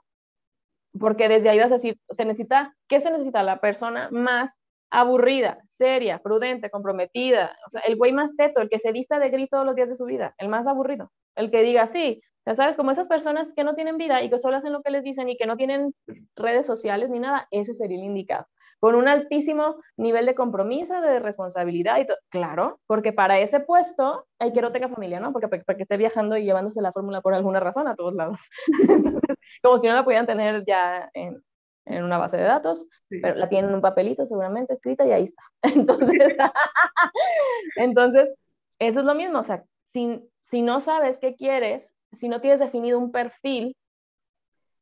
porque 0.97 1.27
desde 1.29 1.49
ahí 1.49 1.60
vas 1.60 1.71
a 1.71 1.75
decir, 1.75 1.99
se 2.10 2.25
necesita, 2.25 2.75
¿qué 2.88 2.99
se 2.99 3.12
necesita? 3.12 3.43
La 3.43 3.60
persona 3.60 4.10
más 4.12 4.60
aburrida, 4.89 5.60
seria, 5.65 6.19
prudente, 6.19 6.69
comprometida, 6.69 7.56
o 7.67 7.69
sea, 7.69 7.82
el 7.82 7.95
güey 7.95 8.12
más 8.12 8.36
teto, 8.36 8.62
el 8.62 8.69
que 8.69 8.80
se 8.80 8.91
vista 8.91 9.19
de 9.19 9.30
gris 9.30 9.50
todos 9.50 9.65
los 9.65 9.76
días 9.76 9.89
de 9.89 9.95
su 9.95 10.06
vida, 10.06 10.34
el 10.38 10.50
más 10.50 10.67
aburrido, 10.67 11.12
el 11.36 11.52
que 11.52 11.62
diga, 11.62 11.88
sí, 11.88 12.21
ya 12.47 12.56
sabes, 12.56 12.78
como 12.78 12.91
esas 12.91 13.10
personas 13.10 13.54
que 13.54 13.65
no 13.65 13.76
tienen 13.76 13.97
vida 13.97 14.23
y 14.23 14.30
que 14.30 14.39
solo 14.39 14.56
hacen 14.56 14.71
lo 14.71 14.82
que 14.82 14.89
les 14.89 15.04
dicen 15.04 15.28
y 15.28 15.36
que 15.36 15.45
no 15.45 15.58
tienen 15.58 15.93
redes 16.34 16.65
sociales 16.65 17.10
ni 17.10 17.19
nada, 17.19 17.45
ese 17.52 17.73
sería 17.73 17.97
el 17.97 18.06
indicado. 18.06 18.47
Con 18.80 18.95
un 18.95 19.10
altísimo 19.10 19.76
nivel 19.97 20.26
de 20.26 20.34
compromiso, 20.34 21.02
de 21.02 21.19
responsabilidad 21.19 22.00
y 22.00 22.06
todo. 22.06 22.15
Claro, 22.30 22.80
porque 22.88 23.12
para 23.12 23.38
ese 23.38 23.60
puesto 23.60 24.28
hay 24.39 24.54
que 24.54 24.62
no 24.62 24.71
tenga 24.71 24.88
familia, 24.88 25.19
¿no? 25.19 25.34
Porque 25.34 25.50
para 25.50 25.76
que 25.76 25.84
esté 25.84 25.97
viajando 25.97 26.38
y 26.38 26.45
llevándose 26.45 26.82
la 26.82 26.93
fórmula 26.93 27.19
por 27.19 27.34
alguna 27.34 27.60
razón 27.60 27.89
a 27.89 27.97
todos 27.97 28.13
lados. 28.13 28.39
Entonces, 28.89 29.36
como 29.62 29.78
si 29.78 29.89
no 29.89 29.95
la 29.95 30.06
pudieran 30.06 30.26
tener 30.26 30.63
ya 30.65 31.10
en, 31.13 31.43
en 31.89 32.04
una 32.04 32.17
base 32.17 32.38
de 32.38 32.43
datos, 32.43 32.88
pero 33.10 33.36
la 33.36 33.50
tienen 33.50 33.69
en 33.69 33.76
un 33.76 33.82
papelito 33.82 34.26
seguramente 34.26 34.73
escrita 34.73 35.06
y 35.06 35.12
ahí 35.12 35.23
está. 35.23 35.43
Entonces, 35.76 36.36
entonces 37.76 38.34
eso 38.80 39.00
es 39.00 39.06
lo 39.06 39.15
mismo, 39.15 39.39
o 39.39 39.43
sea, 39.43 39.63
si, 39.93 40.21
si 40.41 40.62
no 40.62 40.80
sabes 40.80 41.19
qué 41.19 41.36
quieres, 41.36 41.95
si 42.12 42.30
no 42.30 42.41
tienes 42.41 42.60
definido 42.60 43.00
un 43.00 43.12
perfil 43.12 43.76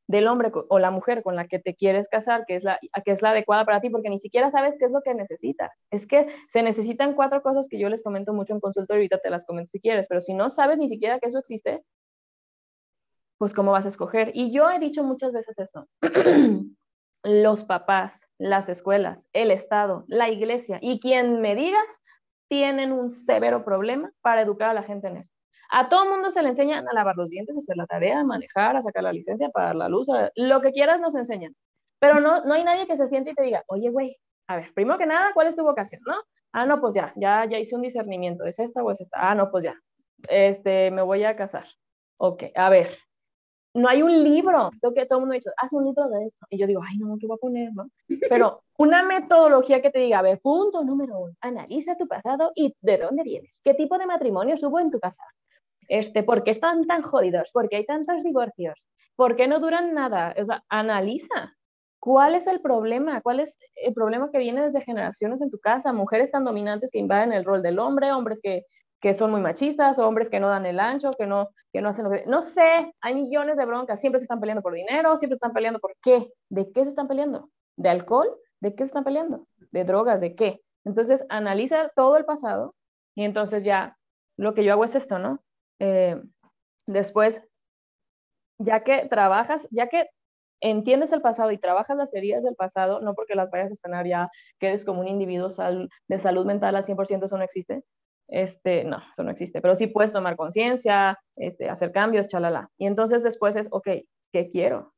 del 0.08 0.28
hombre 0.28 0.52
o 0.70 0.80
la 0.80 0.92
mujer 0.92 1.24
con 1.24 1.36
la 1.36 1.48
que 1.48 1.60
te 1.60 1.76
quieres 1.76 2.08
casar, 2.08 2.46
que 2.46 2.56
es, 2.56 2.64
la, 2.64 2.80
que 3.04 3.12
es 3.12 3.22
la 3.22 3.32
adecuada 3.32 3.66
para 3.66 3.82
ti, 3.82 3.90
porque 3.90 4.10
ni 4.10 4.20
siquiera 4.20 4.50
sabes 4.52 4.76
qué 4.78 4.86
es 4.86 4.92
lo 4.92 5.02
que 5.02 5.16
necesitas. 5.16 5.72
Es 5.90 6.06
que 6.06 6.28
se 6.50 6.62
necesitan 6.62 7.16
cuatro 7.16 7.42
cosas 7.42 7.68
que 7.70 7.80
yo 7.80 7.90
les 7.90 8.04
comento 8.04 8.34
mucho 8.34 8.54
en 8.54 8.60
consultorio, 8.60 9.00
ahorita 9.00 9.20
te 9.20 9.30
las 9.30 9.46
comento 9.46 9.70
si 9.72 9.80
quieres, 9.80 10.08
pero 10.08 10.22
si 10.22 10.34
no 10.34 10.50
sabes 10.50 10.78
ni 10.78 10.88
siquiera 10.88 11.20
que 11.20 11.28
eso 11.28 11.40
existe, 11.40 11.82
pues 13.38 13.54
cómo 13.54 13.72
vas 13.72 13.86
a 13.86 13.90
escoger. 13.90 14.32
Y 14.34 14.52
yo 14.52 14.70
he 14.70 14.80
dicho 14.80 15.04
muchas 15.04 15.32
veces 15.32 15.56
eso. 15.58 15.88
Los 17.26 17.64
papás, 17.64 18.28
las 18.38 18.70
escuelas, 18.70 19.28
el 19.34 19.50
Estado, 19.50 20.06
la 20.08 20.30
iglesia 20.30 20.78
y 20.80 21.00
quien 21.00 21.42
me 21.42 21.56
digas 21.56 22.02
tienen 22.48 22.92
un 22.92 23.10
severo 23.10 23.66
problema 23.66 24.12
para 24.22 24.42
educar 24.42 24.70
a 24.70 24.74
la 24.76 24.84
gente 24.84 25.08
en 25.08 25.18
esto. 25.18 25.36
A 25.72 25.90
todo 25.90 26.10
mundo 26.10 26.30
se 26.30 26.44
le 26.44 26.50
enseñan 26.50 26.88
a 26.88 26.94
lavar 26.94 27.16
los 27.16 27.32
dientes, 27.32 27.56
a 27.56 27.60
hacer 27.60 27.78
la 27.78 27.88
tarea, 27.88 28.20
a 28.20 28.24
manejar, 28.24 28.78
a 28.78 28.84
sacar 28.84 29.02
la 29.02 29.12
licencia, 29.12 29.48
a 29.48 29.50
pagar 29.50 29.76
la 29.76 29.90
luz, 29.90 30.08
lo 30.36 30.62
que 30.62 30.72
quieras 30.72 31.02
nos 31.02 31.16
enseñan. 31.16 31.56
Pero 32.00 32.20
no, 32.20 32.44
no 32.44 32.54
hay 32.54 32.64
nadie 32.64 32.86
que 32.86 32.96
se 32.96 33.08
siente 33.08 33.32
y 33.32 33.34
te 33.34 33.42
diga, 33.42 33.64
oye, 33.68 33.90
güey, 33.90 34.16
a 34.48 34.58
ver, 34.58 34.72
primero 34.76 35.00
que 35.00 35.08
nada, 35.08 35.32
¿cuál 35.34 35.48
es 35.48 35.56
tu 35.56 35.64
vocación? 35.64 36.02
¿No? 36.06 36.14
Ah, 36.52 36.68
no, 36.68 36.80
pues 36.80 36.94
ya, 36.94 37.12
ya, 37.16 37.46
ya 37.46 37.58
hice 37.58 37.76
un 37.76 37.82
discernimiento, 37.82 38.46
¿es 38.46 38.60
esta 38.60 38.84
o 38.84 38.92
es 38.92 39.02
esta? 39.02 39.18
Ah, 39.20 39.34
no, 39.34 39.50
pues 39.50 39.66
ya, 39.66 39.76
este, 40.30 40.92
me 40.92 41.02
voy 41.02 41.24
a 41.24 41.36
casar. 41.36 41.66
Ok, 42.18 42.44
a 42.54 42.70
ver, 42.70 42.98
no 43.76 43.90
hay 43.90 44.02
un 44.02 44.24
libro. 44.24 44.70
Todo, 44.82 44.94
que 44.94 45.06
todo 45.06 45.20
el 45.20 45.22
mundo 45.22 45.34
ha 45.34 45.36
dicho, 45.36 45.52
haz 45.58 45.74
un 45.74 45.84
libro 45.84 46.08
de 46.08 46.26
esto. 46.26 46.46
Y 46.50 46.58
yo 46.58 46.66
digo, 46.66 46.82
ay, 46.88 46.98
no, 46.98 47.18
¿qué 47.20 47.28
voy 47.28 47.36
a 47.36 47.40
poner? 47.40 47.74
¿no? 47.74 47.90
Pero 48.30 48.64
una 48.78 49.04
metodología 49.04 49.82
que 49.82 49.92
te 49.92 50.00
diga, 50.00 50.20
a 50.20 50.24
ver, 50.24 50.40
punto 50.40 50.84
número 50.84 51.20
uno, 51.20 51.34
analiza 51.42 51.96
tu 51.98 52.08
pasado 52.08 52.52
y 52.56 52.74
de 52.82 52.98
dónde 52.98 53.24
vienes. 53.24 53.62
¿Qué 53.64 53.74
tipo 53.74 53.98
de 53.98 54.08
matrimonio 54.08 54.56
hubo 54.64 54.80
en 54.80 54.92
tu 54.92 55.00
casa? 55.00 55.24
Este, 55.88 56.24
¿Por 56.24 56.44
qué 56.44 56.52
están 56.52 56.86
tan 56.88 57.02
jodidos? 57.02 57.52
¿Por 57.52 57.70
qué 57.70 57.78
hay 57.78 57.86
tantos 57.86 58.24
divorcios? 58.24 58.88
¿Por 59.16 59.36
qué 59.36 59.48
no 59.48 59.60
duran 59.60 59.94
nada? 59.94 60.34
O 60.42 60.46
sea, 60.46 60.64
analiza. 60.70 61.54
¿Cuál 62.00 62.36
es 62.36 62.48
el 62.48 62.62
problema? 62.62 63.22
¿Cuál 63.22 63.40
es 63.40 63.58
el 63.76 63.94
problema 63.94 64.30
que 64.32 64.38
viene 64.38 64.62
desde 64.62 64.82
generaciones 64.82 65.42
en 65.42 65.50
tu 65.50 65.60
casa? 65.60 65.92
Mujeres 65.92 66.32
tan 66.32 66.46
dominantes 66.46 66.92
que 66.92 67.00
invaden 67.00 67.34
el 67.34 67.44
rol 67.44 67.62
del 67.62 67.80
hombre, 67.80 68.12
hombres 68.12 68.40
que 68.42 68.64
que 69.06 69.14
son 69.14 69.30
muy 69.30 69.40
machistas, 69.40 70.00
hombres 70.00 70.32
que 70.32 70.40
no 70.40 70.50
dan 70.50 70.66
el 70.66 70.80
ancho, 70.80 71.12
que 71.16 71.28
no, 71.28 71.52
que 71.72 71.80
no 71.80 71.90
hacen 71.90 72.06
lo 72.06 72.10
que... 72.10 72.26
No 72.26 72.42
sé, 72.42 72.92
hay 73.02 73.14
millones 73.14 73.56
de 73.56 73.64
broncas, 73.68 74.02
siempre 74.02 74.18
se 74.18 74.24
están 74.24 74.40
peleando 74.40 74.64
por 74.64 74.74
dinero, 74.74 75.16
siempre 75.16 75.36
se 75.36 75.46
están 75.46 75.54
peleando 75.54 75.80
por 75.80 75.96
qué, 76.02 76.34
¿de 76.50 76.72
qué 76.72 76.84
se 76.84 76.90
están 76.90 77.08
peleando? 77.08 77.52
¿De 77.78 77.90
alcohol? 77.90 78.36
¿De 78.62 78.74
qué 78.74 78.84
se 78.84 78.88
están 78.88 79.04
peleando? 79.04 79.48
¿De 79.70 79.84
drogas? 79.84 80.22
¿De 80.22 80.34
qué? 80.34 80.60
Entonces, 80.86 81.24
analiza 81.30 81.92
todo 81.96 82.18
el 82.18 82.26
pasado 82.26 82.74
y 83.14 83.26
entonces 83.26 83.64
ya 83.64 83.96
lo 84.38 84.56
que 84.56 84.64
yo 84.64 84.74
hago 84.74 84.86
es 84.86 84.96
esto, 84.96 85.20
¿no? 85.20 85.40
Eh, 85.78 86.20
después, 86.88 87.44
ya 88.58 88.84
que 88.84 89.06
trabajas, 89.08 89.68
ya 89.70 89.88
que 89.88 90.10
entiendes 90.62 91.14
el 91.14 91.22
pasado 91.22 91.52
y 91.52 91.60
trabajas 91.60 91.96
las 91.96 92.12
heridas 92.16 92.44
del 92.44 92.56
pasado, 92.56 93.02
no 93.02 93.14
porque 93.14 93.36
las 93.36 93.52
vayas 93.52 93.72
a 93.72 93.76
sanar 93.76 94.08
ya 94.08 94.32
quedes 94.58 94.84
como 94.84 95.02
un 95.02 95.08
individuo 95.08 95.50
de 96.08 96.18
salud 96.18 96.46
mental 96.48 96.76
al 96.76 96.86
100%, 96.86 97.26
eso 97.26 97.38
no 97.38 97.44
existe, 97.44 97.84
este, 98.28 98.84
no, 98.84 99.02
eso 99.12 99.24
no 99.24 99.32
existe, 99.32 99.62
pero 99.62 99.76
sí 99.76 99.88
puedes 99.88 100.14
tomar 100.14 100.36
conciencia, 100.36 101.20
este, 101.36 101.70
hacer 101.70 101.92
cambios, 101.92 102.28
chalala. 102.28 102.70
Y 102.78 102.88
entonces 102.88 103.24
después 103.24 103.56
es, 103.56 103.68
ok, 103.72 103.88
¿qué 104.32 104.50
quiero? 104.50 104.94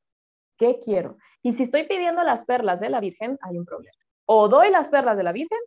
¿Qué 0.58 0.80
quiero? 0.80 1.18
Y 1.42 1.54
si 1.54 1.64
estoy 1.64 1.84
pidiendo 1.88 2.24
las 2.24 2.44
perlas 2.44 2.80
de 2.80 2.90
la 2.90 3.00
Virgen, 3.00 3.38
hay 3.42 3.58
un 3.58 3.66
problema. 3.66 3.98
O 4.26 4.48
doy 4.48 4.70
las 4.70 4.90
perlas 4.90 5.18
de 5.18 5.24
la 5.24 5.32
Virgen 5.32 5.60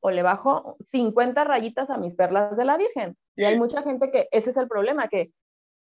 o 0.00 0.10
le 0.10 0.22
bajo 0.22 0.76
50 0.80 1.44
rayitas 1.44 1.90
a 1.90 1.98
mis 1.98 2.14
perlas 2.14 2.56
de 2.56 2.64
la 2.64 2.76
Virgen. 2.76 3.16
Y 3.36 3.44
hay 3.44 3.58
mucha 3.58 3.82
gente 3.82 4.10
que 4.10 4.28
ese 4.30 4.50
es 4.50 4.56
el 4.56 4.68
problema, 4.68 5.08
que, 5.08 5.32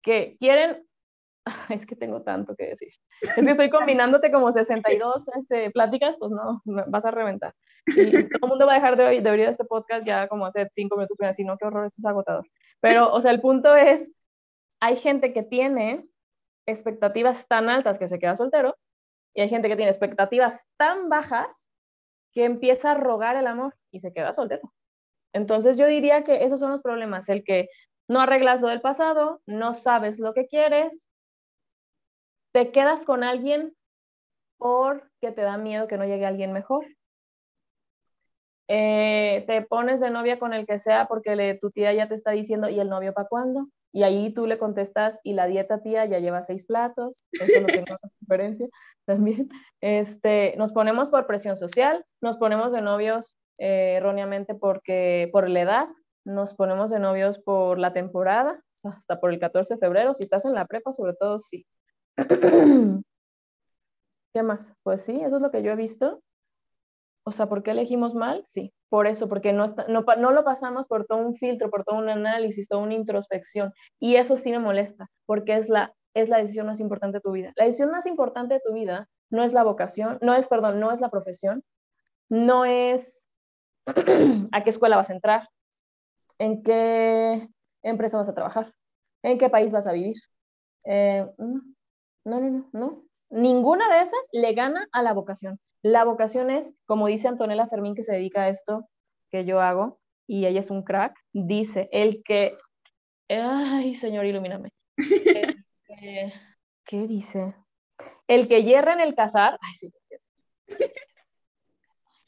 que 0.02 0.38
quieren 0.40 0.87
es 1.70 1.86
que 1.86 1.96
tengo 1.96 2.22
tanto 2.22 2.56
que 2.56 2.68
decir. 2.68 2.90
Es 3.22 3.34
que 3.34 3.52
estoy 3.52 3.70
combinándote 3.70 4.32
como 4.32 4.52
62 4.52 5.28
este, 5.40 5.72
pláticas, 5.72 6.18
pues 6.18 6.32
no, 6.32 6.62
vas 6.88 7.06
a 7.06 7.12
reventar. 7.12 7.54
Y 7.86 8.12
todo 8.30 8.40
el 8.44 8.50
mundo 8.50 8.66
va 8.66 8.74
a 8.74 8.76
dejar 8.76 8.98
de, 8.98 9.06
oír, 9.06 9.24
de 9.24 9.46
este 9.46 9.66
podcast 9.66 10.06
ya 10.06 10.28
como 10.28 10.46
hace 10.46 10.68
cinco 10.74 10.96
minutos, 10.96 11.18
y 11.20 11.26
así, 11.26 11.44
no, 11.44 11.58
qué 11.58 11.66
horror, 11.66 11.86
esto 11.86 12.00
es 12.00 12.06
agotador. 12.06 12.46
Pero, 12.82 13.12
o 13.14 13.22
sea, 13.22 13.32
el 13.32 13.42
punto 13.42 13.76
es, 13.76 14.12
hay 14.82 14.98
gente 14.98 15.34
que 15.34 15.44
tiene 15.44 16.06
expectativas 16.68 17.48
tan 17.48 17.70
altas 17.70 17.98
que 17.98 18.08
se 18.08 18.20
queda 18.20 18.36
soltero, 18.36 18.76
y 19.34 19.42
hay 19.42 19.50
gente 19.50 19.70
que 19.70 19.76
tiene 19.76 19.92
expectativas 19.92 20.66
tan 20.78 21.10
bajas 21.10 21.70
que 22.34 22.46
empieza 22.46 22.92
a 22.92 22.96
rogar 22.96 23.36
el 23.36 23.48
amor 23.48 23.76
y 23.92 24.00
se 24.00 24.12
queda 24.12 24.34
soltero. 24.34 24.74
Entonces 25.34 25.78
yo 25.78 25.88
diría 25.88 26.24
que 26.24 26.44
esos 26.44 26.60
son 26.60 26.72
los 26.72 26.82
problemas, 26.82 27.30
el 27.30 27.44
que 27.44 27.70
no 28.08 28.20
arreglas 28.20 28.62
lo 28.62 28.70
del 28.70 28.82
pasado, 28.82 29.42
no 29.46 29.74
sabes 29.74 30.20
lo 30.20 30.34
que 30.34 30.48
quieres, 30.48 31.10
te 32.58 32.72
quedas 32.72 33.06
con 33.06 33.24
alguien 33.24 33.76
porque 34.58 35.32
te 35.32 35.44
da 35.44 35.60
miedo 35.60 35.88
que 35.88 35.96
no 35.96 36.06
llegue 36.06 36.26
alguien 36.26 36.54
mejor. 36.54 36.88
Eh, 38.68 39.44
te 39.46 39.62
pones 39.62 40.00
de 40.00 40.10
novia 40.10 40.40
con 40.40 40.56
el 40.56 40.66
que 40.66 40.80
sea 40.80 41.08
porque 41.08 41.56
tu 41.62 41.70
tía 41.70 41.94
ya 41.94 42.08
te 42.10 42.16
está 42.16 42.32
diciendo, 42.32 42.68
¿y 42.68 42.80
el 42.80 42.90
novio 42.90 43.14
para 43.14 43.28
cuándo? 43.28 43.68
Y 43.92 44.02
ahí 44.02 44.34
tú 44.34 44.48
le 44.48 44.58
contestas, 44.58 45.20
y 45.24 45.34
la 45.34 45.46
dieta 45.46 45.84
tía 45.84 46.06
ya 46.06 46.18
lleva 46.18 46.42
seis 46.42 46.66
platos, 46.66 47.24
eso 47.32 47.62
no 47.62 47.68
tengo 47.68 47.86
también. 49.06 49.50
Este, 49.80 50.56
nos 50.58 50.72
ponemos 50.72 51.12
por 51.12 51.28
presión 51.28 51.58
social, 51.58 52.04
nos 52.22 52.38
ponemos 52.38 52.74
de 52.74 52.82
novios 52.82 53.38
eh, 53.60 53.98
erróneamente 53.98 54.56
porque, 54.56 55.30
por 55.32 55.48
la 55.48 55.62
edad, 55.62 55.88
nos 56.26 56.56
ponemos 56.56 56.90
de 56.90 56.98
novios 56.98 57.38
por 57.38 57.78
la 57.78 57.94
temporada, 57.94 58.60
hasta 58.84 59.20
por 59.20 59.32
el 59.32 59.40
14 59.40 59.76
de 59.76 59.80
febrero, 59.80 60.16
si 60.16 60.24
estás 60.24 60.44
en 60.46 60.56
la 60.56 60.66
prepa, 60.66 60.92
sobre 60.92 61.14
todo 61.14 61.38
sí. 61.38 61.64
¿Qué 64.34 64.44
más? 64.44 64.74
Pues 64.84 65.04
sí, 65.04 65.22
eso 65.22 65.38
es 65.38 65.42
lo 65.42 65.52
que 65.52 65.64
yo 65.64 65.72
he 65.72 65.76
visto. 65.76 66.22
O 67.24 67.32
sea, 67.32 67.48
¿por 67.48 67.62
qué 67.64 67.72
elegimos 67.72 68.16
mal? 68.16 68.44
Sí, 68.46 68.74
por 68.90 69.06
eso, 69.06 69.28
porque 69.28 69.52
no, 69.52 69.66
no, 69.90 70.32
lo 70.32 70.44
pasamos 70.44 70.88
por 70.88 71.06
todo 71.06 71.20
un 71.20 71.36
filtro, 71.36 71.70
por 71.70 71.84
todo 71.84 71.98
un 71.98 72.10
análisis, 72.10 72.70
toda 72.70 72.82
una 72.82 72.94
introspección. 72.94 73.74
Y 74.00 74.16
eso 74.16 74.38
sí 74.38 74.52
me 74.52 74.60
molesta, 74.60 75.10
porque 75.26 75.56
es 75.56 75.68
la, 75.68 75.94
es 76.14 76.30
la 76.30 76.38
decisión 76.38 76.68
más 76.68 76.80
importante 76.80 77.18
de 77.18 77.22
tu 77.22 77.32
vida. 77.32 77.52
La 77.56 77.66
decisión 77.66 77.92
más 77.92 78.06
importante 78.06 78.56
de 78.56 78.62
tu 78.66 78.74
vida 78.74 79.10
no 79.30 79.44
es 79.44 79.54
la 79.54 79.64
vocación, 79.64 80.20
no 80.22 80.34
es, 80.34 80.48
perdón, 80.48 80.80
no 80.80 80.92
es 80.92 81.02
la 81.02 81.10
profesión, 81.10 81.64
no 82.30 82.64
es 82.64 83.28
a 84.52 84.64
qué 84.64 84.70
escuela 84.70 84.96
vas 84.96 85.10
a 85.10 85.14
entrar, 85.14 85.50
en 86.40 86.64
qué 86.64 87.50
empresa 87.84 88.18
vas 88.18 88.30
a 88.30 88.34
trabajar, 88.34 88.74
en 89.24 89.38
qué 89.38 89.50
país 89.50 89.72
vas 89.72 89.88
a 89.88 89.92
vivir. 89.92 90.16
Eh, 90.86 91.28
no, 92.28 92.42
no, 92.42 92.50
no, 92.50 92.70
no. 92.74 93.04
Ninguna 93.30 93.90
de 93.94 94.02
esas 94.02 94.20
le 94.34 94.54
gana 94.54 94.88
a 94.92 95.02
la 95.02 95.14
vocación. 95.14 95.60
La 95.82 96.04
vocación 96.04 96.50
es, 96.50 96.76
como 96.86 97.08
dice 97.08 97.30
Antonella 97.30 97.68
Fermín, 97.68 97.96
que 97.96 98.04
se 98.04 98.14
dedica 98.14 98.44
a 98.44 98.50
esto 98.50 98.90
que 99.30 99.46
yo 99.46 99.62
hago, 99.62 100.00
y 100.28 100.46
ella 100.46 100.60
es 100.60 100.70
un 100.70 100.84
crack, 100.84 101.16
dice, 101.32 101.88
el 101.94 102.22
que, 102.24 102.58
ay, 103.30 103.96
Señor, 103.96 104.26
ilumíname. 104.26 104.72
¿Qué 106.86 107.08
dice? 107.08 107.56
El 108.28 108.50
que 108.50 108.64
yerra 108.64 108.94
en 108.94 109.00
el 109.02 109.16
casar, 109.16 109.58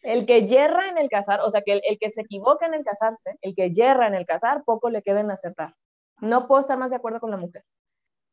el 0.02 0.26
que 0.26 0.48
yerra 0.48 0.90
en 0.90 0.98
el 0.98 1.10
casar, 1.10 1.42
o 1.42 1.52
sea, 1.52 1.62
que 1.62 1.74
el, 1.74 1.82
el, 1.84 2.00
que 2.00 2.10
se 2.10 2.22
equivoca 2.22 2.66
en 2.66 2.74
el 2.74 2.86
casarse, 2.86 3.38
el 3.42 3.54
que 3.54 3.74
yerra 3.74 4.08
en 4.08 4.16
el 4.16 4.26
casar, 4.26 4.64
poco 4.64 4.90
le 4.90 5.02
queda 5.02 5.20
en 5.20 5.32
acertar. 5.32 5.76
No 6.22 6.48
puedo 6.48 6.62
estar 6.62 6.78
más 6.78 6.92
de 6.92 6.98
acuerdo 6.98 7.20
con 7.20 7.32
la 7.32 7.38
mujer. 7.38 7.66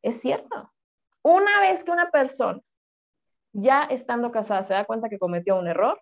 Es 0.02 0.20
cierto. 0.20 0.70
Una 1.26 1.60
vez 1.60 1.82
que 1.82 1.90
una 1.90 2.08
persona, 2.12 2.60
ya 3.52 3.82
estando 3.82 4.30
casada, 4.30 4.62
se 4.62 4.74
da 4.74 4.84
cuenta 4.84 5.08
que 5.08 5.18
cometió 5.18 5.58
un 5.58 5.66
error, 5.66 6.00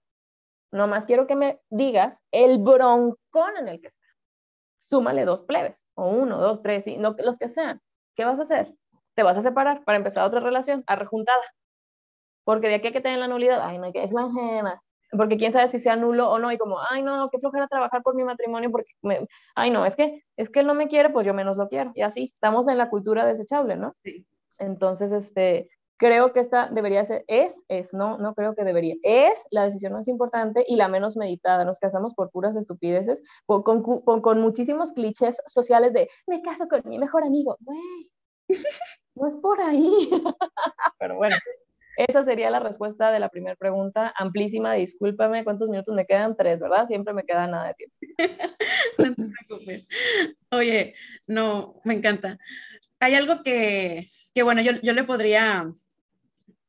nomás 0.70 1.06
quiero 1.06 1.26
que 1.26 1.34
me 1.34 1.62
digas 1.70 2.22
el 2.30 2.58
broncón 2.58 3.56
en 3.58 3.68
el 3.68 3.80
que 3.80 3.86
está. 3.86 4.06
Súmale 4.76 5.24
dos 5.24 5.40
plebes, 5.40 5.88
o 5.94 6.10
uno, 6.10 6.36
dos, 6.42 6.60
tres, 6.60 6.86
y 6.88 6.98
no, 6.98 7.16
los 7.24 7.38
que 7.38 7.48
sean. 7.48 7.80
¿Qué 8.14 8.26
vas 8.26 8.38
a 8.38 8.42
hacer? 8.42 8.74
Te 9.14 9.22
vas 9.22 9.38
a 9.38 9.40
separar 9.40 9.82
para 9.84 9.96
empezar 9.96 10.26
otra 10.26 10.40
relación, 10.40 10.84
a 10.86 10.94
rejuntada. 10.94 11.42
Porque 12.44 12.68
de 12.68 12.74
aquí 12.74 12.88
hay 12.88 12.92
que 12.92 13.00
tener 13.00 13.18
la 13.18 13.26
nulidad, 13.26 13.62
ay, 13.62 13.78
no, 13.78 13.90
que 13.94 14.04
es 14.04 14.12
la 14.12 14.28
porque 15.16 15.38
quién 15.38 15.52
sabe 15.52 15.68
si 15.68 15.78
sea 15.78 15.96
nulo 15.96 16.28
o 16.28 16.38
no, 16.38 16.52
y 16.52 16.58
como, 16.58 16.80
ay, 16.90 17.00
no, 17.00 17.30
qué 17.30 17.38
flojera 17.38 17.66
trabajar 17.66 18.02
por 18.02 18.14
mi 18.14 18.24
matrimonio, 18.24 18.70
porque, 18.70 18.92
ay, 19.54 19.70
no, 19.70 19.86
es 19.86 19.96
que, 19.96 20.22
es 20.36 20.50
que 20.50 20.60
él 20.60 20.66
no 20.66 20.74
me 20.74 20.88
quiere, 20.88 21.08
pues 21.08 21.26
yo 21.26 21.32
menos 21.32 21.56
lo 21.56 21.70
quiero, 21.70 21.92
y 21.94 22.02
así, 22.02 22.32
estamos 22.34 22.68
en 22.68 22.76
la 22.76 22.90
cultura 22.90 23.24
desechable, 23.24 23.76
¿no? 23.76 23.94
Sí. 24.02 24.26
Entonces, 24.58 25.12
este, 25.12 25.68
creo 25.96 26.32
que 26.32 26.40
esta 26.40 26.68
debería 26.68 27.04
ser, 27.04 27.24
es, 27.28 27.64
es, 27.68 27.94
no, 27.94 28.18
no 28.18 28.34
creo 28.34 28.54
que 28.54 28.64
debería, 28.64 28.96
es 29.02 29.46
la 29.50 29.64
decisión 29.64 29.92
más 29.92 30.08
importante 30.08 30.64
y 30.66 30.76
la 30.76 30.88
menos 30.88 31.16
meditada. 31.16 31.64
Nos 31.64 31.78
casamos 31.78 32.14
por 32.14 32.30
puras 32.30 32.56
estupideces, 32.56 33.22
con, 33.46 33.62
con, 33.62 34.40
muchísimos 34.40 34.92
clichés 34.92 35.40
sociales 35.46 35.92
de, 35.92 36.08
me 36.26 36.42
caso 36.42 36.68
con 36.68 36.82
mi 36.84 36.98
mejor 36.98 37.24
amigo. 37.24 37.56
Güey, 37.60 38.10
no 39.14 39.26
es 39.26 39.36
por 39.36 39.60
ahí. 39.60 40.08
Pero 40.98 41.16
bueno, 41.16 41.36
esa 41.96 42.24
sería 42.24 42.50
la 42.50 42.60
respuesta 42.60 43.12
de 43.12 43.20
la 43.20 43.28
primera 43.28 43.56
pregunta, 43.56 44.12
amplísima, 44.16 44.74
discúlpame, 44.74 45.44
¿cuántos 45.44 45.68
minutos 45.68 45.94
me 45.94 46.06
quedan? 46.06 46.36
Tres, 46.36 46.58
¿verdad? 46.60 46.86
Siempre 46.86 47.14
me 47.14 47.24
queda 47.24 47.46
nada 47.46 47.68
de 47.68 47.74
tiempo. 47.74 47.96
no 48.98 49.14
te 49.14 49.32
preocupes. 49.46 49.88
Oye, 50.50 50.94
no, 51.26 51.80
me 51.84 51.94
encanta 51.94 52.38
hay 53.04 53.14
algo 53.14 53.42
que, 53.42 54.08
bueno, 54.42 54.62
yo, 54.62 54.92
le 54.92 55.04
podría 55.04 55.72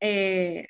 eh, 0.00 0.68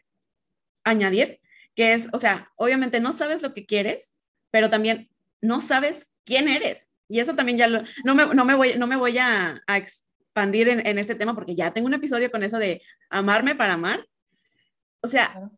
añadir, 0.84 1.40
que 1.74 1.92
es, 1.92 2.08
o 2.12 2.18
sea, 2.18 2.50
obviamente 2.56 3.00
no 3.00 3.12
sabes 3.12 3.42
lo 3.42 3.52
que 3.52 3.66
quieres, 3.66 4.14
pero 4.50 4.70
también 4.70 5.10
no 5.40 5.60
sabes 5.60 6.10
quién 6.24 6.48
eres. 6.48 6.90
Y 7.08 7.20
eso 7.20 7.34
también 7.34 7.58
ya 7.58 7.68
no, 8.04 8.14
me, 8.14 8.54
voy, 8.54 8.74
no 8.76 8.86
me 8.86 8.96
voy 8.96 9.18
a, 9.18 9.62
expandir 9.68 10.68
en, 10.68 10.98
este 10.98 11.14
tema 11.14 11.34
porque 11.34 11.54
ya 11.54 11.72
tengo 11.72 11.86
un 11.86 11.94
episodio 11.94 12.30
con 12.30 12.42
eso 12.42 12.58
de 12.58 12.82
amarme 13.10 13.54
para 13.54 13.74
amar. 13.74 14.06
O 15.02 15.08
sea, 15.08 15.50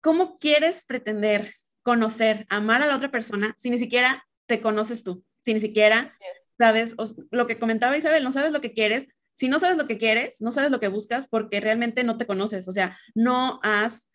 ¿cómo 0.00 0.38
quieres 0.38 0.84
pretender 0.84 1.54
conocer, 1.82 2.46
amar 2.48 2.82
a 2.82 2.86
la 2.86 2.96
otra 2.96 3.10
persona 3.10 3.54
si 3.58 3.70
ni 3.70 3.78
siquiera 3.78 4.26
te 4.46 4.60
conoces 4.60 5.02
tú? 5.04 5.24
Si 5.42 5.54
ni 5.54 5.60
siquiera 5.60 6.16
sabes, 6.58 6.94
lo 7.30 7.46
que 7.46 7.58
comentaba 7.58 7.96
Isabel, 7.96 8.24
no 8.24 8.32
sabes 8.32 8.52
lo 8.52 8.60
que 8.60 8.72
quieres, 8.72 9.06
si 9.38 9.48
no 9.48 9.60
sabes 9.60 9.76
lo 9.76 9.86
que 9.86 9.98
quieres, 9.98 10.40
no 10.40 10.50
sabes 10.50 10.72
lo 10.72 10.80
que 10.80 10.88
buscas 10.88 11.28
porque 11.28 11.60
realmente 11.60 12.02
no 12.02 12.16
te 12.16 12.26
conoces, 12.26 12.66
o 12.66 12.72
sea, 12.72 12.98
no 13.14 13.60
has 13.62 14.08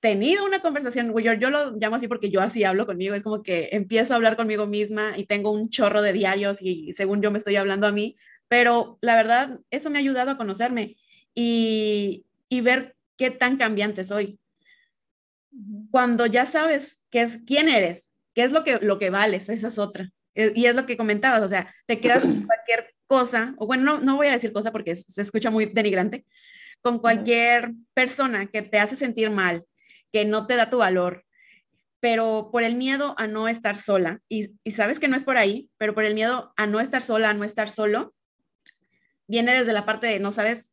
tenido 0.00 0.46
una 0.46 0.62
conversación, 0.62 1.14
yo, 1.22 1.34
yo 1.34 1.50
lo 1.50 1.72
llamo 1.72 1.96
así 1.96 2.08
porque 2.08 2.30
yo 2.30 2.40
así 2.40 2.64
hablo 2.64 2.86
conmigo, 2.86 3.14
es 3.14 3.22
como 3.22 3.42
que 3.42 3.68
empiezo 3.72 4.14
a 4.14 4.16
hablar 4.16 4.34
conmigo 4.34 4.66
misma 4.66 5.12
y 5.18 5.26
tengo 5.26 5.50
un 5.50 5.68
chorro 5.68 6.00
de 6.00 6.14
diarios 6.14 6.56
y 6.62 6.94
según 6.94 7.20
yo 7.20 7.30
me 7.30 7.36
estoy 7.36 7.56
hablando 7.56 7.86
a 7.86 7.92
mí, 7.92 8.16
pero 8.48 8.96
la 9.02 9.14
verdad, 9.14 9.60
eso 9.70 9.90
me 9.90 9.98
ha 9.98 10.00
ayudado 10.00 10.30
a 10.30 10.38
conocerme 10.38 10.96
y, 11.34 12.24
y 12.48 12.60
ver 12.62 12.96
qué 13.18 13.30
tan 13.30 13.58
cambiante 13.58 14.06
soy. 14.06 14.40
Cuando 15.90 16.24
ya 16.24 16.46
sabes 16.46 16.98
qué 17.10 17.20
es, 17.20 17.40
quién 17.46 17.68
eres, 17.68 18.08
qué 18.32 18.44
es 18.44 18.52
lo 18.52 18.64
que, 18.64 18.78
lo 18.80 18.98
que 18.98 19.10
vales, 19.10 19.50
esa 19.50 19.68
es 19.68 19.78
otra. 19.78 20.10
Eh, 20.36 20.52
y 20.54 20.66
es 20.66 20.76
lo 20.76 20.86
que 20.86 20.96
comentabas, 20.96 21.42
o 21.42 21.48
sea, 21.48 21.74
te 21.86 21.98
quedas 21.98 22.20
con 22.20 22.42
cualquier 22.46 22.94
cosa, 23.06 23.54
o 23.56 23.66
bueno, 23.66 23.82
no, 23.82 24.00
no 24.00 24.16
voy 24.16 24.28
a 24.28 24.32
decir 24.32 24.52
cosa 24.52 24.70
porque 24.70 24.94
se 24.94 25.22
escucha 25.22 25.50
muy 25.50 25.66
denigrante, 25.66 26.24
con 26.82 26.98
cualquier 26.98 27.72
persona 27.94 28.46
que 28.46 28.62
te 28.62 28.78
hace 28.78 28.96
sentir 28.96 29.30
mal, 29.30 29.64
que 30.12 30.24
no 30.24 30.46
te 30.46 30.56
da 30.56 30.70
tu 30.70 30.78
valor, 30.78 31.24
pero 32.00 32.50
por 32.52 32.62
el 32.62 32.76
miedo 32.76 33.14
a 33.18 33.26
no 33.26 33.48
estar 33.48 33.76
sola, 33.76 34.20
y, 34.28 34.50
y, 34.62 34.72
sabes 34.72 35.00
que 35.00 35.08
no 35.08 35.16
es 35.16 35.24
por 35.24 35.38
ahí, 35.38 35.70
pero 35.78 35.94
por 35.94 36.04
el 36.04 36.14
miedo 36.14 36.52
a 36.56 36.66
no 36.66 36.80
estar 36.80 37.02
sola, 37.02 37.30
a 37.30 37.34
no 37.34 37.44
estar 37.44 37.68
solo, 37.68 38.14
viene 39.26 39.54
desde 39.54 39.72
la 39.72 39.86
parte 39.86 40.06
de 40.06 40.20
no 40.20 40.30
sabes 40.30 40.72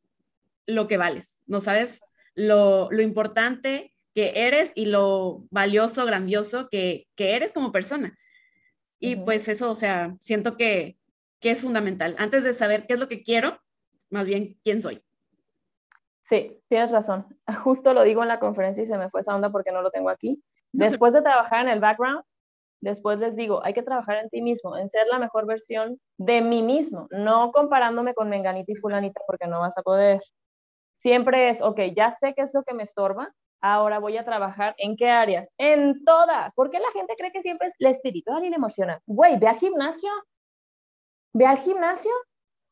lo 0.67 0.87
que 0.87 0.97
vales, 0.97 1.39
no 1.47 1.61
sabes 1.61 2.01
lo, 2.35 2.89
lo 2.91 3.01
importante 3.01 3.93
que 4.13 4.33
eres 4.47 4.71
y 4.75 4.85
lo 4.85 5.45
valioso, 5.49 6.05
grandioso 6.05 6.67
que, 6.69 7.07
que 7.15 7.35
eres 7.35 7.51
como 7.51 7.71
persona. 7.71 8.17
Y 9.05 9.17
pues 9.17 9.49
eso, 9.49 9.69
o 9.69 9.75
sea, 9.75 10.15
siento 10.21 10.55
que, 10.55 10.97
que 11.41 11.51
es 11.51 11.61
fundamental. 11.61 12.15
Antes 12.19 12.45
de 12.45 12.53
saber 12.53 12.87
qué 12.87 12.93
es 12.93 12.99
lo 13.01 13.09
que 13.09 13.21
quiero, 13.21 13.59
más 14.09 14.25
bien 14.25 14.57
quién 14.63 14.81
soy. 14.81 15.03
Sí, 16.21 16.57
tienes 16.69 16.89
razón. 16.89 17.25
Justo 17.65 17.93
lo 17.93 18.03
digo 18.03 18.21
en 18.21 18.29
la 18.29 18.39
conferencia 18.39 18.81
y 18.81 18.85
se 18.85 18.97
me 18.97 19.09
fue 19.09 19.19
esa 19.19 19.35
onda 19.35 19.51
porque 19.51 19.73
no 19.73 19.81
lo 19.81 19.91
tengo 19.91 20.09
aquí. 20.09 20.41
Después 20.71 21.11
de 21.11 21.21
trabajar 21.21 21.65
en 21.65 21.73
el 21.73 21.81
background, 21.81 22.23
después 22.79 23.19
les 23.19 23.35
digo, 23.35 23.61
hay 23.65 23.73
que 23.73 23.83
trabajar 23.83 24.19
en 24.19 24.29
ti 24.29 24.41
mismo, 24.41 24.77
en 24.77 24.87
ser 24.87 25.05
la 25.07 25.19
mejor 25.19 25.45
versión 25.47 25.99
de 26.17 26.39
mí 26.39 26.63
mismo, 26.63 27.07
no 27.11 27.51
comparándome 27.51 28.13
con 28.13 28.29
Menganita 28.29 28.71
y 28.71 28.75
Fulanita 28.75 29.19
porque 29.27 29.47
no 29.47 29.59
vas 29.59 29.77
a 29.77 29.83
poder. 29.83 30.21
Siempre 30.99 31.49
es, 31.49 31.61
ok, 31.61 31.77
ya 31.93 32.09
sé 32.09 32.33
qué 32.35 32.41
es 32.41 32.53
lo 32.53 32.63
que 32.63 32.73
me 32.73 32.83
estorba, 32.83 33.33
ahora 33.63 33.97
voy 33.97 34.17
a 34.17 34.25
trabajar 34.25 34.75
en 34.77 34.97
qué 34.97 35.09
áreas, 35.09 35.51
en 35.57 36.03
todas. 36.03 36.53
¿Por 36.53 36.69
qué 36.69 36.79
la 36.79 36.91
gente 36.91 37.15
cree 37.17 37.31
que 37.31 37.41
siempre 37.41 37.69
es 37.69 37.73
la 37.79 37.89
espiritual 37.89 38.43
y 38.43 38.49
la 38.49 38.57
emocional? 38.57 38.99
Güey, 39.05 39.39
ve 39.39 39.47
al 39.47 39.55
gimnasio, 39.55 40.11
ve 41.31 41.45
al 41.45 41.57
gimnasio. 41.57 42.11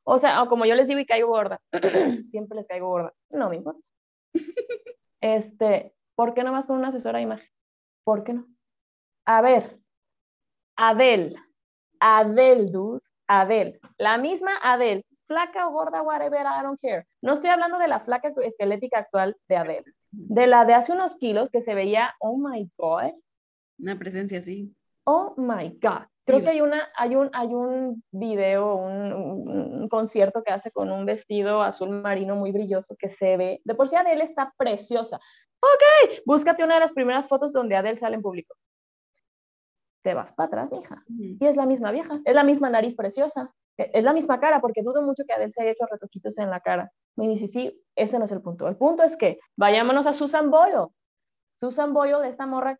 O 0.03 0.17
sea, 0.17 0.45
como 0.47 0.65
yo 0.65 0.75
les 0.75 0.87
digo 0.89 0.99
y 0.99 1.05
caigo 1.05 1.29
gorda, 1.29 1.61
siempre 2.23 2.57
les 2.57 2.67
caigo 2.67 2.89
gorda, 2.89 3.13
no 3.29 3.49
me 3.49 3.55
importa. 3.57 3.81
Este, 5.23 5.93
¿por 6.15 6.33
qué 6.33 6.43
no 6.43 6.51
vas 6.51 6.65
con 6.65 6.77
una 6.77 6.87
asesora 6.87 7.19
de 7.19 7.25
imagen? 7.25 7.47
¿Por 8.03 8.23
qué 8.23 8.33
no? 8.33 8.47
A 9.25 9.41
ver, 9.43 9.79
Adel, 10.75 11.35
Adel, 11.99 12.71
dude, 12.71 13.01
Adel, 13.27 13.79
la 13.99 14.17
misma 14.17 14.57
Adel, 14.63 15.05
flaca 15.27 15.67
o 15.67 15.71
gorda, 15.71 16.01
whatever, 16.01 16.41
I 16.41 16.63
don't 16.63 16.79
care. 16.81 17.05
No 17.21 17.33
estoy 17.33 17.51
hablando 17.51 17.77
de 17.77 17.87
la 17.87 17.99
flaca 17.99 18.33
esquelética 18.41 18.97
actual 18.97 19.37
de 19.47 19.57
Adel, 19.57 19.85
de 20.11 20.47
la 20.47 20.65
de 20.65 20.73
hace 20.73 20.91
unos 20.91 21.15
kilos 21.15 21.49
que 21.49 21.61
se 21.61 21.73
veía, 21.73 22.13
oh 22.19 22.37
my 22.37 22.69
God. 22.77 23.13
Una 23.79 23.97
presencia 23.97 24.39
así. 24.39 24.75
Oh 25.05 25.33
my 25.37 25.69
God. 25.81 26.07
Creo 26.23 26.41
que 26.41 26.49
hay, 26.49 26.61
una, 26.61 26.87
hay, 26.95 27.15
un, 27.15 27.29
hay 27.33 27.47
un 27.47 28.03
video, 28.11 28.75
un, 28.75 29.11
un, 29.11 29.89
concierto 29.89 30.43
que 30.43 30.53
hace 30.53 30.71
con 30.71 30.91
un 30.91 31.05
vestido 31.05 31.61
azul 31.61 31.89
marino 31.89 32.35
muy 32.35 32.51
brilloso 32.51 32.95
que 32.95 33.09
se 33.09 33.37
ve. 33.37 33.61
De 33.65 33.73
por 33.73 33.89
sí 33.89 33.95
Adele 33.95 34.23
está 34.23 34.53
preciosa. 34.55 35.17
Ok, 35.17 36.21
búscate 36.25 36.63
una 36.63 36.75
de 36.75 36.81
las 36.81 36.93
primeras 36.93 37.27
fotos 37.27 37.51
donde 37.51 37.75
Adele 37.75 37.97
sale 37.97 38.15
en 38.15 38.21
público. 38.21 38.55
Te 40.03 40.13
vas 40.13 40.31
para 40.31 40.47
atrás, 40.47 40.71
hija. 40.71 41.03
Y 41.07 41.45
es 41.45 41.55
la 41.55 41.65
misma 41.65 41.91
vieja, 41.91 42.21
es 42.23 42.35
la 42.35 42.43
misma 42.43 42.69
nariz 42.69 42.95
preciosa, 42.95 43.53
es 43.93 44.03
la 44.03 44.13
misma 44.13 44.39
cara, 44.39 44.59
porque 44.61 44.83
dudo 44.83 45.01
mucho 45.01 45.23
que 45.25 45.33
Adele 45.33 45.51
se 45.51 45.61
haya 45.61 45.71
hecho 45.71 45.85
retoquitos 45.89 46.37
en 46.37 46.49
la 46.49 46.59
cara. 46.59 46.91
Me 47.15 47.27
dice, 47.27 47.47
sí, 47.47 47.81
ese 47.95 48.19
no 48.19 48.25
es 48.25 48.31
el 48.31 48.41
punto. 48.41 48.67
El 48.67 48.77
punto 48.77 49.03
es 49.03 49.17
que 49.17 49.39
vayámonos 49.55 50.07
a 50.07 50.13
Susan 50.13 50.49
Boyle. 50.51 50.87
Susan 51.55 51.93
Boyle, 51.93 52.23
esta 52.27 52.47
morra, 52.47 52.75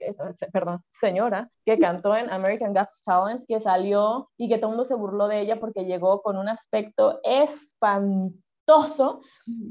perdón, 0.52 0.84
señora, 0.90 1.50
que 1.66 1.78
cantó 1.78 2.16
en 2.16 2.32
American 2.32 2.74
Got 2.74 2.90
Talent, 3.06 3.46
que 3.48 3.62
salió 3.62 4.30
y 4.38 4.50
que 4.50 4.58
todo 4.58 4.72
el 4.72 4.78
mundo 4.78 4.86
se 4.86 4.96
burló 4.96 5.28
de 5.28 5.42
ella 5.42 5.60
porque 5.60 5.86
llegó 5.86 6.22
con 6.24 6.38
un 6.38 6.50
aspecto 6.50 7.20
espantoso. 7.24 8.42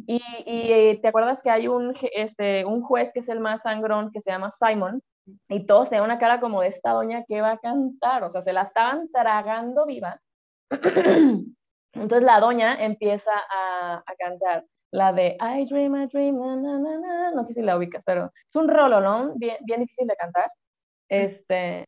Y, 0.06 0.22
y 0.46 1.00
te 1.00 1.08
acuerdas 1.08 1.42
que 1.42 1.50
hay 1.50 1.66
un, 1.66 1.94
este, 2.12 2.64
un 2.64 2.82
juez 2.82 3.12
que 3.12 3.20
es 3.20 3.28
el 3.28 3.40
más 3.40 3.62
sangrón, 3.62 4.12
que 4.12 4.20
se 4.20 4.30
llama 4.30 4.50
Simon, 4.50 5.02
y 5.48 5.66
todos 5.66 5.90
tenían 5.90 6.04
una 6.04 6.18
cara 6.18 6.40
como 6.40 6.60
de 6.62 6.68
esta 6.68 6.92
doña 6.92 7.24
que 7.24 7.40
va 7.40 7.52
a 7.52 7.58
cantar, 7.58 8.24
o 8.24 8.30
sea, 8.30 8.42
se 8.42 8.52
la 8.52 8.62
estaban 8.62 9.08
tragando 9.10 9.86
viva. 9.86 10.20
Entonces 11.92 12.22
la 12.22 12.40
doña 12.40 12.82
empieza 12.82 13.32
a, 13.32 14.02
a 14.06 14.14
cantar 14.16 14.64
la 14.92 15.12
de 15.12 15.36
I 15.40 15.66
Dream, 15.66 15.96
I 15.96 16.06
Dream, 16.06 16.38
na, 16.38 16.78
na, 16.78 16.98
na, 16.98 17.30
no 17.32 17.44
sé 17.44 17.54
si 17.54 17.62
la 17.62 17.76
ubicas, 17.76 18.02
pero 18.04 18.32
es 18.48 18.56
un 18.56 18.68
rololón 18.68 19.34
bien, 19.36 19.56
bien 19.62 19.80
difícil 19.80 20.06
de 20.06 20.16
cantar. 20.16 20.50
Este, 21.08 21.86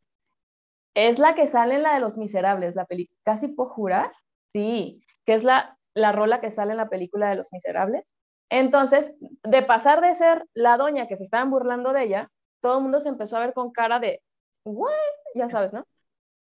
es 0.95 1.19
la 1.19 1.35
que 1.35 1.47
sale 1.47 1.77
en 1.77 1.83
la 1.83 1.95
de 1.95 2.01
Los 2.01 2.19
Miserables, 2.19 2.75
la 2.75 2.85
película, 2.85 3.19
casi 3.25 3.49
puedo 3.49 3.71
jurar, 3.71 4.13
sí, 4.53 5.05
que 5.25 5.35
es 5.35 5.45
la, 5.45 5.79
la 5.95 6.13
rola 6.13 6.41
que 6.41 6.51
sale 6.51 6.73
en 6.73 6.79
la 6.79 6.89
película 6.89 7.31
de 7.31 7.37
Los 7.37 7.53
Miserables. 7.53 8.15
Entonces, 8.51 9.13
de 9.21 9.63
pasar 9.63 10.01
de 10.01 10.15
ser 10.15 10.47
la 10.55 10.77
doña 10.77 11.07
que 11.07 11.17
se 11.17 11.25
estaban 11.25 11.51
burlando 11.51 11.93
de 11.93 12.05
ella, 12.05 12.31
todo 12.61 12.79
el 12.79 12.83
mundo 12.83 13.01
se 13.01 13.09
empezó 13.09 13.37
a 13.37 13.41
ver 13.41 13.55
con 13.55 13.73
cara 13.73 13.99
de, 13.99 14.23
¿what? 14.65 14.93
Ya 15.35 15.49
sabes, 15.49 15.73
¿no? 15.73 15.87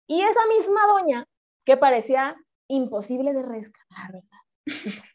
Y 0.07 0.23
esa 0.23 0.47
misma 0.47 0.87
doña 0.87 1.27
que 1.65 1.77
parecía 1.77 2.37
imposible 2.69 3.33
de 3.33 3.43
rescatar, 3.43 4.13
¿verdad? 4.13 4.41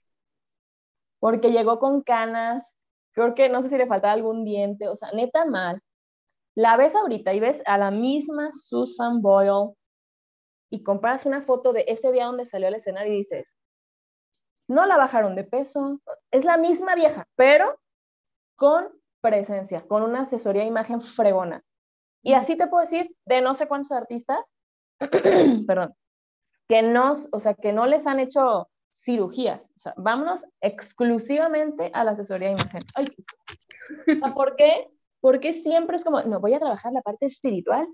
porque 1.20 1.52
llegó 1.52 1.80
con 1.80 2.02
canas, 2.02 2.66
creo 3.14 3.36
que 3.36 3.50
no 3.50 3.62
sé 3.62 3.70
si 3.70 3.78
le 3.78 3.88
faltaba 3.88 4.14
algún 4.14 4.46
diente, 4.46 4.88
o 4.88 4.96
sea, 4.96 5.12
neta 5.12 5.46
mal. 5.46 5.82
La 6.56 6.78
ves 6.78 6.96
ahorita 6.96 7.34
y 7.34 7.40
ves 7.40 7.62
a 7.66 7.78
la 7.78 7.92
misma 7.92 8.50
Susan 8.54 9.22
Boyle 9.22 9.76
y 10.70 10.84
comparas 10.84 11.26
una 11.26 11.42
foto 11.42 11.74
de 11.74 11.86
ese 11.88 12.12
día 12.12 12.26
donde 12.26 12.46
salió 12.46 12.68
al 12.68 12.76
escenario 12.76 13.14
y 13.14 13.18
dices, 13.18 13.58
no 14.68 14.86
la 14.86 14.98
bajaron 14.98 15.36
de 15.36 15.44
peso, 15.44 16.00
es 16.32 16.46
la 16.46 16.58
misma 16.58 16.96
vieja, 16.96 17.28
pero 17.36 17.80
con 18.56 18.90
presencia, 19.22 19.86
con 19.88 20.04
una 20.04 20.22
asesoría 20.22 20.62
de 20.62 20.68
imagen 20.68 21.02
fregona. 21.02 21.64
Y 22.22 22.34
así 22.34 22.56
te 22.56 22.68
puedo 22.68 22.82
decir 22.82 23.16
de 23.26 23.42
no 23.42 23.54
sé 23.54 23.68
cuántos 23.68 23.92
artistas, 23.92 24.54
perdón, 25.68 25.96
que 26.70 26.84
no, 26.84 27.14
o 27.32 27.40
sea, 27.40 27.56
que 27.56 27.74
no 27.74 27.88
les 27.88 28.06
han 28.06 28.20
hecho 28.20 28.70
cirugías. 28.94 29.72
O 29.76 30.02
vámonos 30.02 30.46
exclusivamente 30.62 31.90
a 31.94 32.04
la 32.04 32.12
asesoría 32.12 32.50
de 32.50 32.54
imagen. 32.54 32.82
Ay, 32.94 33.08
¿Por 34.36 34.56
qué? 34.56 34.88
Porque 35.20 35.52
siempre 35.52 35.98
es 35.98 36.04
como, 36.04 36.22
no, 36.22 36.40
voy 36.40 36.54
a 36.54 36.60
trabajar 36.60 36.94
la 36.94 37.02
parte 37.02 37.26
espiritual 37.26 37.88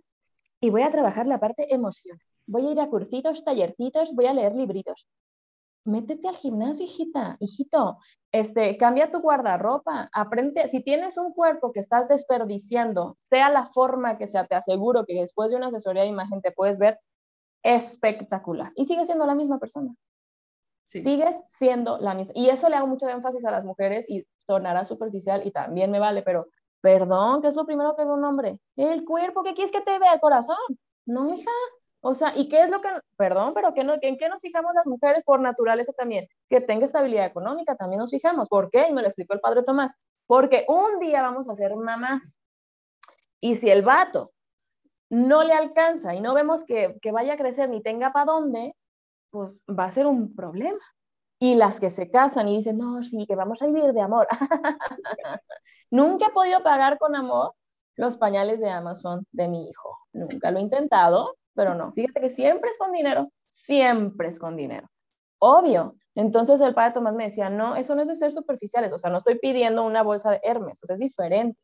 y 0.59 0.69
voy 0.69 0.81
a 0.81 0.91
trabajar 0.91 1.25
la 1.25 1.39
parte 1.39 1.73
emocional. 1.73 2.19
Voy 2.47 2.67
a 2.67 2.71
ir 2.73 2.81
a 2.81 2.89
cursitos, 2.89 3.45
tallercitos, 3.45 4.13
voy 4.13 4.25
a 4.25 4.33
leer 4.33 4.53
libritos. 4.53 5.07
Métete 5.85 6.27
al 6.27 6.35
gimnasio, 6.35 6.83
hijita, 6.83 7.37
hijito. 7.39 7.99
Este, 8.31 8.75
cambia 8.75 9.09
tu 9.09 9.21
guardarropa, 9.21 10.09
aprende. 10.11 10.67
Si 10.67 10.83
tienes 10.83 11.17
un 11.17 11.31
cuerpo 11.31 11.71
que 11.71 11.79
estás 11.79 12.09
desperdiciando, 12.09 13.17
sea 13.21 13.49
la 13.49 13.67
forma 13.67 14.17
que 14.17 14.27
sea, 14.27 14.45
te 14.45 14.55
aseguro 14.55 15.05
que 15.05 15.13
después 15.21 15.49
de 15.49 15.55
una 15.55 15.67
asesoría 15.67 16.01
de 16.01 16.09
imagen 16.09 16.41
te 16.41 16.51
puedes 16.51 16.77
ver 16.77 16.99
espectacular. 17.65 18.71
Y 18.75 18.85
sigue 18.85 19.05
siendo 19.05 19.25
la 19.25 19.33
misma 19.33 19.59
persona. 19.59 19.93
Sigues 20.85 21.41
siendo 21.49 21.97
la 21.97 22.13
misma. 22.13 22.33
Y 22.35 22.49
eso 22.49 22.69
le 22.69 22.75
hago 22.75 22.85
mucho 22.85 23.09
énfasis 23.09 23.43
a 23.43 23.51
las 23.51 23.65
mujeres 23.65 24.07
y 24.07 24.23
sonará 24.45 24.85
superficial 24.85 25.41
y 25.45 25.51
también 25.51 25.89
me 25.89 25.97
vale, 25.99 26.21
pero 26.21 26.47
perdón, 26.79 27.41
¿qué 27.41 27.47
es 27.47 27.55
lo 27.55 27.65
primero 27.65 27.95
que 27.95 28.05
ve 28.05 28.11
un 28.11 28.23
hombre? 28.23 28.59
El 28.75 29.03
cuerpo, 29.03 29.41
¿qué 29.41 29.55
quieres 29.55 29.71
que 29.71 29.81
te 29.81 29.97
vea 29.97 30.13
el 30.13 30.19
corazón? 30.19 30.57
No, 31.07 31.33
hija. 31.33 31.49
O 32.01 32.13
sea, 32.13 32.33
¿y 32.35 32.47
qué 32.49 32.61
es 32.61 32.69
lo 32.69 32.81
que, 32.81 32.89
perdón, 33.17 33.55
pero 33.55 33.73
¿qué 33.73 33.83
no, 33.83 33.95
¿en 33.99 34.17
qué 34.17 34.29
nos 34.29 34.41
fijamos 34.41 34.71
las 34.75 34.85
mujeres 34.85 35.23
por 35.23 35.39
naturaleza 35.39 35.91
también? 35.93 36.27
Que 36.47 36.61
tenga 36.61 36.85
estabilidad 36.85 37.25
económica, 37.25 37.75
también 37.75 37.99
nos 37.99 38.11
fijamos. 38.11 38.47
¿Por 38.47 38.69
qué? 38.69 38.87
Y 38.87 38.93
me 38.93 39.01
lo 39.01 39.07
explicó 39.07 39.33
el 39.33 39.39
padre 39.39 39.63
Tomás. 39.63 39.91
Porque 40.27 40.65
un 40.67 40.99
día 40.99 41.23
vamos 41.23 41.49
a 41.49 41.55
ser 41.55 41.75
mamás. 41.75 42.37
Y 43.41 43.55
si 43.55 43.71
el 43.71 43.81
vato 43.81 44.34
no 45.09 45.43
le 45.43 45.53
alcanza 45.53 46.15
y 46.15 46.21
no 46.21 46.33
vemos 46.33 46.63
que, 46.63 46.97
que 47.01 47.11
vaya 47.11 47.33
a 47.33 47.37
crecer 47.37 47.69
ni 47.69 47.81
tenga 47.81 48.11
para 48.11 48.25
dónde, 48.25 48.75
pues 49.29 49.63
va 49.67 49.85
a 49.85 49.91
ser 49.91 50.07
un 50.07 50.35
problema. 50.35 50.79
Y 51.39 51.55
las 51.55 51.79
que 51.79 51.89
se 51.89 52.09
casan 52.09 52.47
y 52.47 52.57
dicen, 52.57 52.77
no, 52.77 53.03
sí, 53.03 53.25
que 53.27 53.35
vamos 53.35 53.61
a 53.61 53.67
vivir 53.67 53.91
de 53.93 54.01
amor. 54.01 54.27
Nunca 55.91 56.27
he 56.27 56.31
podido 56.31 56.63
pagar 56.63 56.97
con 56.97 57.15
amor 57.15 57.53
los 57.95 58.17
pañales 58.17 58.59
de 58.59 58.69
Amazon 58.69 59.25
de 59.31 59.47
mi 59.47 59.69
hijo. 59.69 59.97
Nunca 60.13 60.51
lo 60.51 60.59
he 60.59 60.61
intentado, 60.61 61.35
pero 61.53 61.75
no. 61.75 61.91
Fíjate 61.93 62.21
que 62.21 62.29
siempre 62.29 62.69
es 62.71 62.77
con 62.77 62.91
dinero, 62.91 63.31
siempre 63.49 64.29
es 64.29 64.39
con 64.39 64.55
dinero. 64.55 64.89
Obvio. 65.39 65.95
Entonces 66.15 66.61
el 66.61 66.73
padre 66.73 66.93
Tomás 66.93 67.13
me 67.13 67.25
decía, 67.25 67.49
no, 67.49 67.75
eso 67.75 67.93
no 67.93 68.01
es 68.01 68.07
de 68.07 68.15
ser 68.15 68.31
superficiales, 68.31 68.93
o 68.93 68.97
sea, 68.97 69.09
no 69.09 69.17
estoy 69.17 69.37
pidiendo 69.37 69.83
una 69.83 70.01
bolsa 70.01 70.31
de 70.31 70.39
Hermes, 70.43 70.81
o 70.81 70.85
sea, 70.85 70.93
es 70.93 71.01
diferente. 71.01 71.59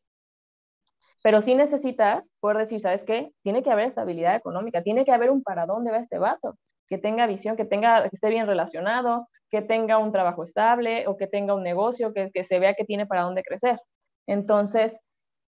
Pero 1.22 1.40
sí 1.40 1.54
necesitas 1.54 2.34
poder 2.40 2.58
decir, 2.58 2.80
¿sabes 2.80 3.04
qué? 3.04 3.30
Tiene 3.42 3.62
que 3.62 3.70
haber 3.70 3.86
estabilidad 3.86 4.34
económica, 4.34 4.82
tiene 4.82 5.04
que 5.04 5.12
haber 5.12 5.30
un 5.30 5.42
para 5.42 5.66
dónde 5.66 5.90
va 5.90 5.98
este 5.98 6.18
vato 6.18 6.56
que 6.88 6.98
tenga 6.98 7.26
visión, 7.26 7.56
que, 7.56 7.64
tenga, 7.64 8.02
que 8.10 8.16
esté 8.16 8.28
bien 8.28 8.46
relacionado, 8.46 9.28
que 9.50 9.62
tenga 9.62 9.98
un 9.98 10.12
trabajo 10.12 10.44
estable 10.44 11.06
o 11.06 11.16
que 11.16 11.26
tenga 11.26 11.54
un 11.54 11.62
negocio, 11.62 12.12
que, 12.12 12.44
se 12.44 12.58
vea 12.58 12.74
que 12.74 12.84
tiene 12.84 13.06
para 13.06 13.22
dónde 13.22 13.42
crecer. 13.42 13.80
Entonces, 14.26 15.00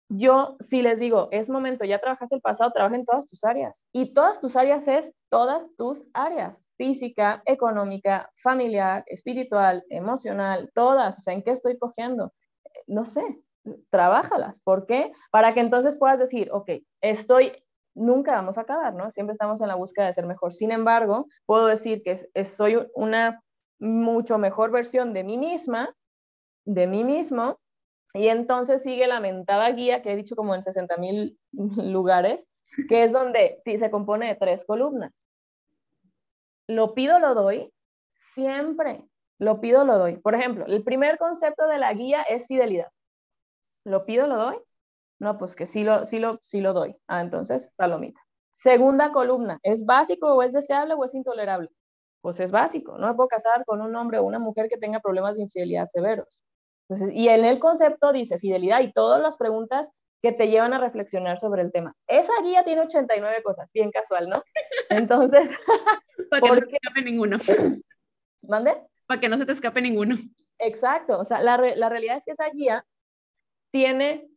yo 0.08 0.56
si 0.58 0.82
les 0.82 0.98
digo, 0.98 1.28
es 1.30 1.48
momento, 1.48 1.84
ya 1.84 2.00
trabajaste 2.00 2.34
el 2.34 2.40
pasado, 2.40 2.72
trabaja 2.72 2.96
en 2.96 3.04
todas 3.04 3.26
tus 3.26 3.44
áreas. 3.44 3.84
Y 3.92 4.14
todas 4.14 4.40
tus 4.40 4.56
áreas 4.56 4.88
es 4.88 5.12
todas 5.28 5.68
tus 5.76 6.04
áreas, 6.12 6.60
física, 6.76 7.42
económica, 7.44 8.30
familiar, 8.42 9.04
espiritual, 9.06 9.84
emocional, 9.90 10.70
todas. 10.74 11.18
O 11.18 11.20
sea, 11.20 11.34
¿en 11.34 11.42
qué 11.42 11.50
estoy 11.50 11.78
cogiendo? 11.78 12.32
No 12.86 13.04
sé, 13.04 13.22
trabájalas. 13.90 14.60
¿Por 14.60 14.86
qué? 14.86 15.12
Para 15.30 15.54
que 15.54 15.60
entonces 15.60 15.96
puedas 15.96 16.18
decir, 16.18 16.50
ok, 16.52 16.70
estoy, 17.00 17.52
nunca 17.94 18.32
vamos 18.32 18.58
a 18.58 18.62
acabar, 18.62 18.94
¿no? 18.94 19.10
Siempre 19.10 19.32
estamos 19.32 19.60
en 19.60 19.68
la 19.68 19.74
búsqueda 19.74 20.06
de 20.06 20.12
ser 20.12 20.26
mejor. 20.26 20.52
Sin 20.52 20.70
embargo, 20.70 21.26
puedo 21.46 21.66
decir 21.66 22.02
que 22.02 22.16
soy 22.44 22.78
una 22.94 23.42
mucho 23.78 24.38
mejor 24.38 24.70
versión 24.70 25.12
de 25.12 25.24
mí 25.24 25.38
misma, 25.38 25.94
de 26.64 26.86
mí 26.86 27.04
mismo, 27.04 27.58
y 28.14 28.28
entonces 28.28 28.82
sigue 28.82 29.06
la 29.06 29.20
mentada 29.20 29.70
guía 29.70 30.02
que 30.02 30.12
he 30.12 30.16
dicho 30.16 30.34
como 30.34 30.54
en 30.54 30.62
60 30.62 30.96
mil 30.96 31.38
lugares, 31.52 32.48
que 32.88 33.02
es 33.02 33.12
donde 33.12 33.62
se 33.64 33.90
compone 33.90 34.28
de 34.28 34.34
tres 34.34 34.64
columnas. 34.64 35.12
Lo 36.66 36.94
pido, 36.94 37.18
lo 37.18 37.34
doy, 37.34 37.72
siempre. 38.34 39.04
Lo 39.38 39.60
pido, 39.60 39.84
lo 39.84 39.98
doy. 39.98 40.16
Por 40.16 40.34
ejemplo, 40.34 40.66
el 40.66 40.82
primer 40.82 41.16
concepto 41.16 41.66
de 41.66 41.78
la 41.78 41.94
guía 41.94 42.22
es 42.22 42.46
fidelidad. 42.46 42.88
Lo 43.88 44.04
pido, 44.04 44.26
lo 44.26 44.36
doy. 44.36 44.56
No, 45.18 45.38
pues 45.38 45.56
que 45.56 45.66
sí 45.66 45.84
lo, 45.84 46.06
sí 46.06 46.18
lo, 46.18 46.38
sí 46.42 46.60
lo 46.60 46.72
doy. 46.72 46.96
Ah, 47.08 47.20
entonces, 47.20 47.72
palomita. 47.76 48.20
Segunda 48.52 49.12
columna, 49.12 49.58
¿es 49.62 49.84
básico 49.84 50.34
o 50.34 50.42
es 50.42 50.52
deseable 50.52 50.94
o 50.94 51.04
es 51.04 51.14
intolerable? 51.14 51.70
Pues 52.20 52.40
es 52.40 52.50
básico. 52.50 52.98
No 52.98 53.08
me 53.08 53.14
puedo 53.14 53.28
casar 53.28 53.64
con 53.64 53.80
un 53.80 53.94
hombre 53.96 54.18
o 54.18 54.24
una 54.24 54.38
mujer 54.38 54.68
que 54.68 54.78
tenga 54.78 55.00
problemas 55.00 55.36
de 55.36 55.42
infidelidad 55.42 55.88
severos 55.88 56.42
y 57.12 57.28
en 57.28 57.44
el 57.44 57.58
concepto 57.58 58.12
dice 58.12 58.38
fidelidad 58.38 58.80
y 58.80 58.92
todas 58.92 59.20
las 59.20 59.36
preguntas 59.36 59.90
que 60.22 60.32
te 60.32 60.48
llevan 60.48 60.72
a 60.72 60.78
reflexionar 60.78 61.38
sobre 61.38 61.62
el 61.62 61.70
tema. 61.70 61.94
Esa 62.06 62.32
guía 62.42 62.64
tiene 62.64 62.82
89 62.82 63.42
cosas, 63.42 63.70
bien 63.72 63.90
casual, 63.90 64.28
¿no? 64.28 64.42
Entonces, 64.90 65.50
para 66.30 66.42
que 66.42 66.48
no 66.48 66.54
se 66.56 66.66
te 66.66 66.76
escape 66.76 67.02
ninguno. 67.02 67.38
¿Mande? 68.42 68.76
Para 69.06 69.20
que 69.20 69.28
no 69.28 69.38
se 69.38 69.46
te 69.46 69.52
escape 69.52 69.80
ninguno. 69.80 70.16
Exacto, 70.58 71.18
o 71.18 71.24
sea, 71.24 71.40
la, 71.40 71.56
la 71.76 71.88
realidad 71.88 72.16
es 72.16 72.24
que 72.24 72.32
esa 72.32 72.48
guía 72.50 72.84
tiene 73.70 74.28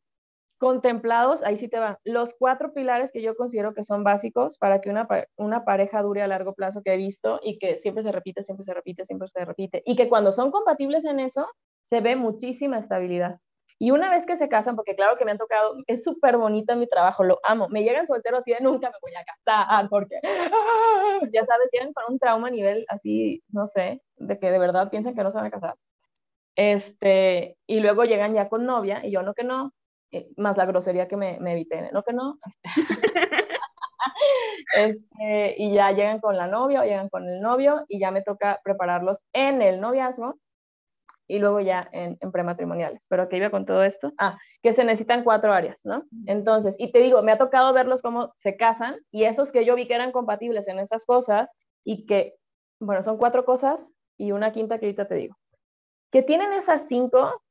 contemplados, 0.62 1.42
ahí 1.44 1.58
sí 1.58 1.68
te 1.68 1.80
va, 1.80 2.00
los 2.04 2.36
cuatro 2.38 2.72
pilares 2.72 3.12
que 3.12 3.24
yo 3.24 3.36
considero 3.36 3.74
que 3.74 3.84
son 3.84 4.04
básicos 4.04 4.60
para 4.60 4.80
que 4.80 4.92
una, 4.92 5.08
una 5.36 5.66
pareja 5.66 6.04
dure 6.04 6.22
a 6.22 6.28
largo 6.28 6.54
plazo 6.54 6.84
que 6.84 6.94
he 6.94 6.98
visto 6.98 7.40
y 7.42 7.58
que 7.58 7.78
siempre 7.78 8.04
se 8.04 8.12
repite, 8.12 8.44
siempre 8.44 8.64
se 8.64 8.74
repite, 8.76 9.04
siempre 9.06 9.28
se 9.30 9.44
repite. 9.44 9.82
Y 9.86 9.96
que 9.96 10.08
cuando 10.08 10.32
son 10.32 10.52
compatibles 10.52 11.04
en 11.06 11.20
eso, 11.20 11.48
se 11.82 12.00
ve 12.02 12.16
muchísima 12.16 12.78
estabilidad. 12.78 13.40
Y 13.80 13.90
una 13.90 14.12
vez 14.12 14.28
que 14.28 14.36
se 14.36 14.48
casan, 14.48 14.76
porque 14.76 14.94
claro 14.94 15.18
que 15.18 15.26
me 15.26 15.32
han 15.32 15.40
tocado, 15.40 15.74
es 15.88 16.04
súper 16.04 16.38
bonito 16.38 16.76
mi 16.76 16.86
trabajo, 16.86 17.24
lo 17.24 17.40
amo. 17.44 17.68
Me 17.68 17.82
llegan 17.82 18.06
solteros 18.06 18.42
así 18.42 18.52
de 18.52 18.60
nunca 18.62 18.90
me 18.90 18.96
voy 19.02 19.14
a 19.16 19.24
casar, 19.24 19.90
porque 19.90 20.20
ya 21.34 21.44
sabes, 21.44 21.72
tienen 21.72 21.92
para 21.92 22.06
un 22.06 22.20
trauma 22.20 22.50
a 22.50 22.52
nivel 22.52 22.86
así, 22.90 23.42
no 23.50 23.66
sé, 23.66 24.00
de 24.18 24.38
que 24.38 24.52
de 24.52 24.60
verdad 24.60 24.92
piensan 24.92 25.16
que 25.16 25.24
no 25.24 25.32
se 25.32 25.38
van 25.38 25.48
a 25.48 25.50
casar. 25.50 25.76
Este, 26.56 27.58
y 27.68 27.80
luego 27.80 28.04
llegan 28.04 28.34
ya 28.34 28.50
con 28.50 28.66
novia, 28.66 29.06
y 29.06 29.12
yo 29.12 29.24
no 29.24 29.34
que 29.34 29.44
no, 29.44 29.74
eh, 30.12 30.30
más 30.38 30.58
la 30.58 30.66
grosería 30.66 31.08
que 31.08 31.18
me, 31.18 31.40
me 31.40 31.54
evité, 31.54 31.90
no 31.92 32.04
que 32.04 32.14
no. 32.14 32.40
este, 34.78 35.56
y 35.58 35.74
ya 35.74 35.92
llegan 35.92 36.20
con 36.20 36.38
la 36.38 36.48
novia 36.48 36.82
o 36.82 36.84
llegan 36.84 37.10
con 37.10 37.28
el 37.28 37.42
novio 37.42 37.84
y 37.88 38.00
ya 38.00 38.12
me 38.12 38.22
toca 38.22 38.60
prepararlos 38.64 39.24
en 39.34 39.62
el 39.62 39.80
noviazgo 39.80 40.36
y 41.28 41.40
luego 41.40 41.62
ya 41.62 41.88
en, 41.94 42.18
en 42.20 42.32
prematrimoniales. 42.32 43.06
Pero 43.10 43.30
que 43.30 43.38
iba 43.38 43.50
con 43.50 43.66
todo 43.66 43.84
esto. 43.84 44.14
Ah, 44.18 44.38
que 44.62 44.74
se 44.74 44.84
necesitan 44.84 45.24
cuatro 45.24 45.54
áreas, 45.54 45.82
¿no? 45.86 46.04
Entonces, 46.28 46.76
y 46.80 46.92
te 46.92 47.00
digo, 47.00 47.24
me 47.24 47.32
ha 47.32 47.38
tocado 47.38 47.74
verlos 47.74 48.02
cómo 48.02 48.34
se 48.36 48.58
casan 48.58 48.98
y 49.12 49.24
esos 49.24 49.52
que 49.52 49.66
yo 49.66 49.76
vi 49.76 49.88
que 49.88 49.96
eran 49.96 50.12
compatibles 50.12 50.68
en 50.68 50.80
esas 50.80 51.06
cosas 51.06 51.52
y 51.86 52.06
que, 52.06 52.36
bueno, 52.80 53.04
son 53.04 53.18
cuatro 53.18 53.46
cosas 53.46 53.94
y 54.18 54.34
una 54.34 54.52
quinta 54.52 54.80
que 54.80 54.88
ahorita 54.88 55.08
te 55.08 55.16
digo. 55.16 55.38
Que 56.12 56.22
tienen 56.22 56.54
esas 56.54 56.88
cinco, 56.88 57.42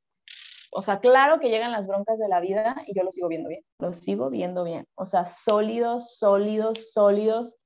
o 0.71 0.81
sea, 0.81 0.99
claro 0.99 1.39
que 1.39 1.49
llegan 1.49 1.71
las 1.71 1.87
broncas 1.87 2.17
de 2.17 2.27
la 2.27 2.39
vida 2.39 2.75
y 2.87 2.95
yo 2.95 3.03
lo 3.03 3.11
sigo 3.11 3.27
viendo 3.27 3.49
bien, 3.49 3.63
lo 3.79 3.93
sigo 3.93 4.29
viendo 4.29 4.63
bien. 4.63 4.85
O 4.95 5.05
sea, 5.05 5.25
sólidos, 5.25 6.17
sólidos, 6.17 6.91
sólidos, 6.93 7.57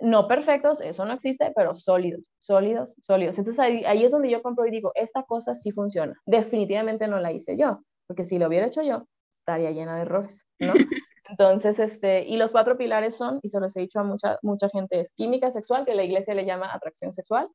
no 0.00 0.28
perfectos, 0.28 0.80
eso 0.80 1.04
no 1.04 1.14
existe, 1.14 1.52
pero 1.54 1.74
sólidos, 1.74 2.22
sólidos, 2.40 2.94
sólidos. 3.00 3.38
Entonces 3.38 3.60
ahí, 3.60 4.04
es 4.04 4.10
donde 4.10 4.30
yo 4.30 4.42
compro 4.42 4.66
y 4.66 4.70
digo, 4.70 4.92
esta 4.94 5.22
cosa 5.22 5.54
sí 5.54 5.70
funciona. 5.72 6.14
Definitivamente 6.26 7.08
no 7.08 7.18
la 7.20 7.32
hice 7.32 7.56
yo, 7.56 7.80
porque 8.06 8.24
si 8.24 8.38
lo 8.38 8.48
hubiera 8.48 8.66
hecho 8.66 8.82
yo, 8.82 9.06
estaría 9.40 9.70
llena 9.70 9.96
de 9.96 10.02
errores, 10.02 10.44
¿no? 10.58 10.72
Entonces, 11.26 11.78
este, 11.78 12.24
y 12.26 12.36
los 12.36 12.52
cuatro 12.52 12.76
pilares 12.76 13.16
son, 13.16 13.40
y 13.42 13.48
se 13.48 13.58
los 13.58 13.74
he 13.76 13.80
dicho 13.80 13.98
a 13.98 14.04
mucha, 14.04 14.38
mucha 14.42 14.68
gente, 14.68 15.00
es 15.00 15.10
química 15.12 15.50
sexual, 15.50 15.86
que 15.86 15.94
la 15.94 16.04
iglesia 16.04 16.34
le 16.34 16.44
llama 16.44 16.72
atracción 16.72 17.14
sexual, 17.14 17.48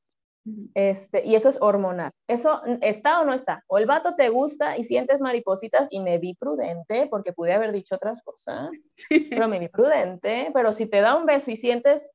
este, 0.73 1.25
y 1.25 1.35
eso 1.35 1.49
es 1.49 1.57
hormonal. 1.61 2.11
Eso 2.27 2.61
está 2.81 3.21
o 3.21 3.25
no 3.25 3.33
está. 3.33 3.63
O 3.67 3.77
el 3.77 3.85
vato 3.85 4.15
te 4.15 4.29
gusta 4.29 4.77
y 4.77 4.83
sientes 4.83 5.21
maripositas 5.21 5.87
y 5.89 5.99
me 5.99 6.17
vi 6.17 6.33
prudente 6.35 7.07
porque 7.07 7.33
pude 7.33 7.53
haber 7.53 7.71
dicho 7.71 7.95
otras 7.95 8.23
cosas, 8.23 8.69
pero 9.29 9.47
me 9.47 9.59
vi 9.59 9.67
prudente. 9.67 10.51
Pero 10.53 10.71
si 10.71 10.85
te 10.85 11.01
da 11.01 11.15
un 11.15 11.25
beso 11.25 11.51
y 11.51 11.55
sientes 11.55 12.11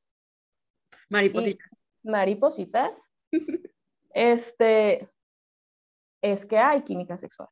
maripositas, 1.08 1.68
maripositas, 2.02 2.92
este, 4.14 5.08
es 6.22 6.46
que 6.46 6.58
hay 6.58 6.82
química 6.82 7.18
sexual. 7.18 7.48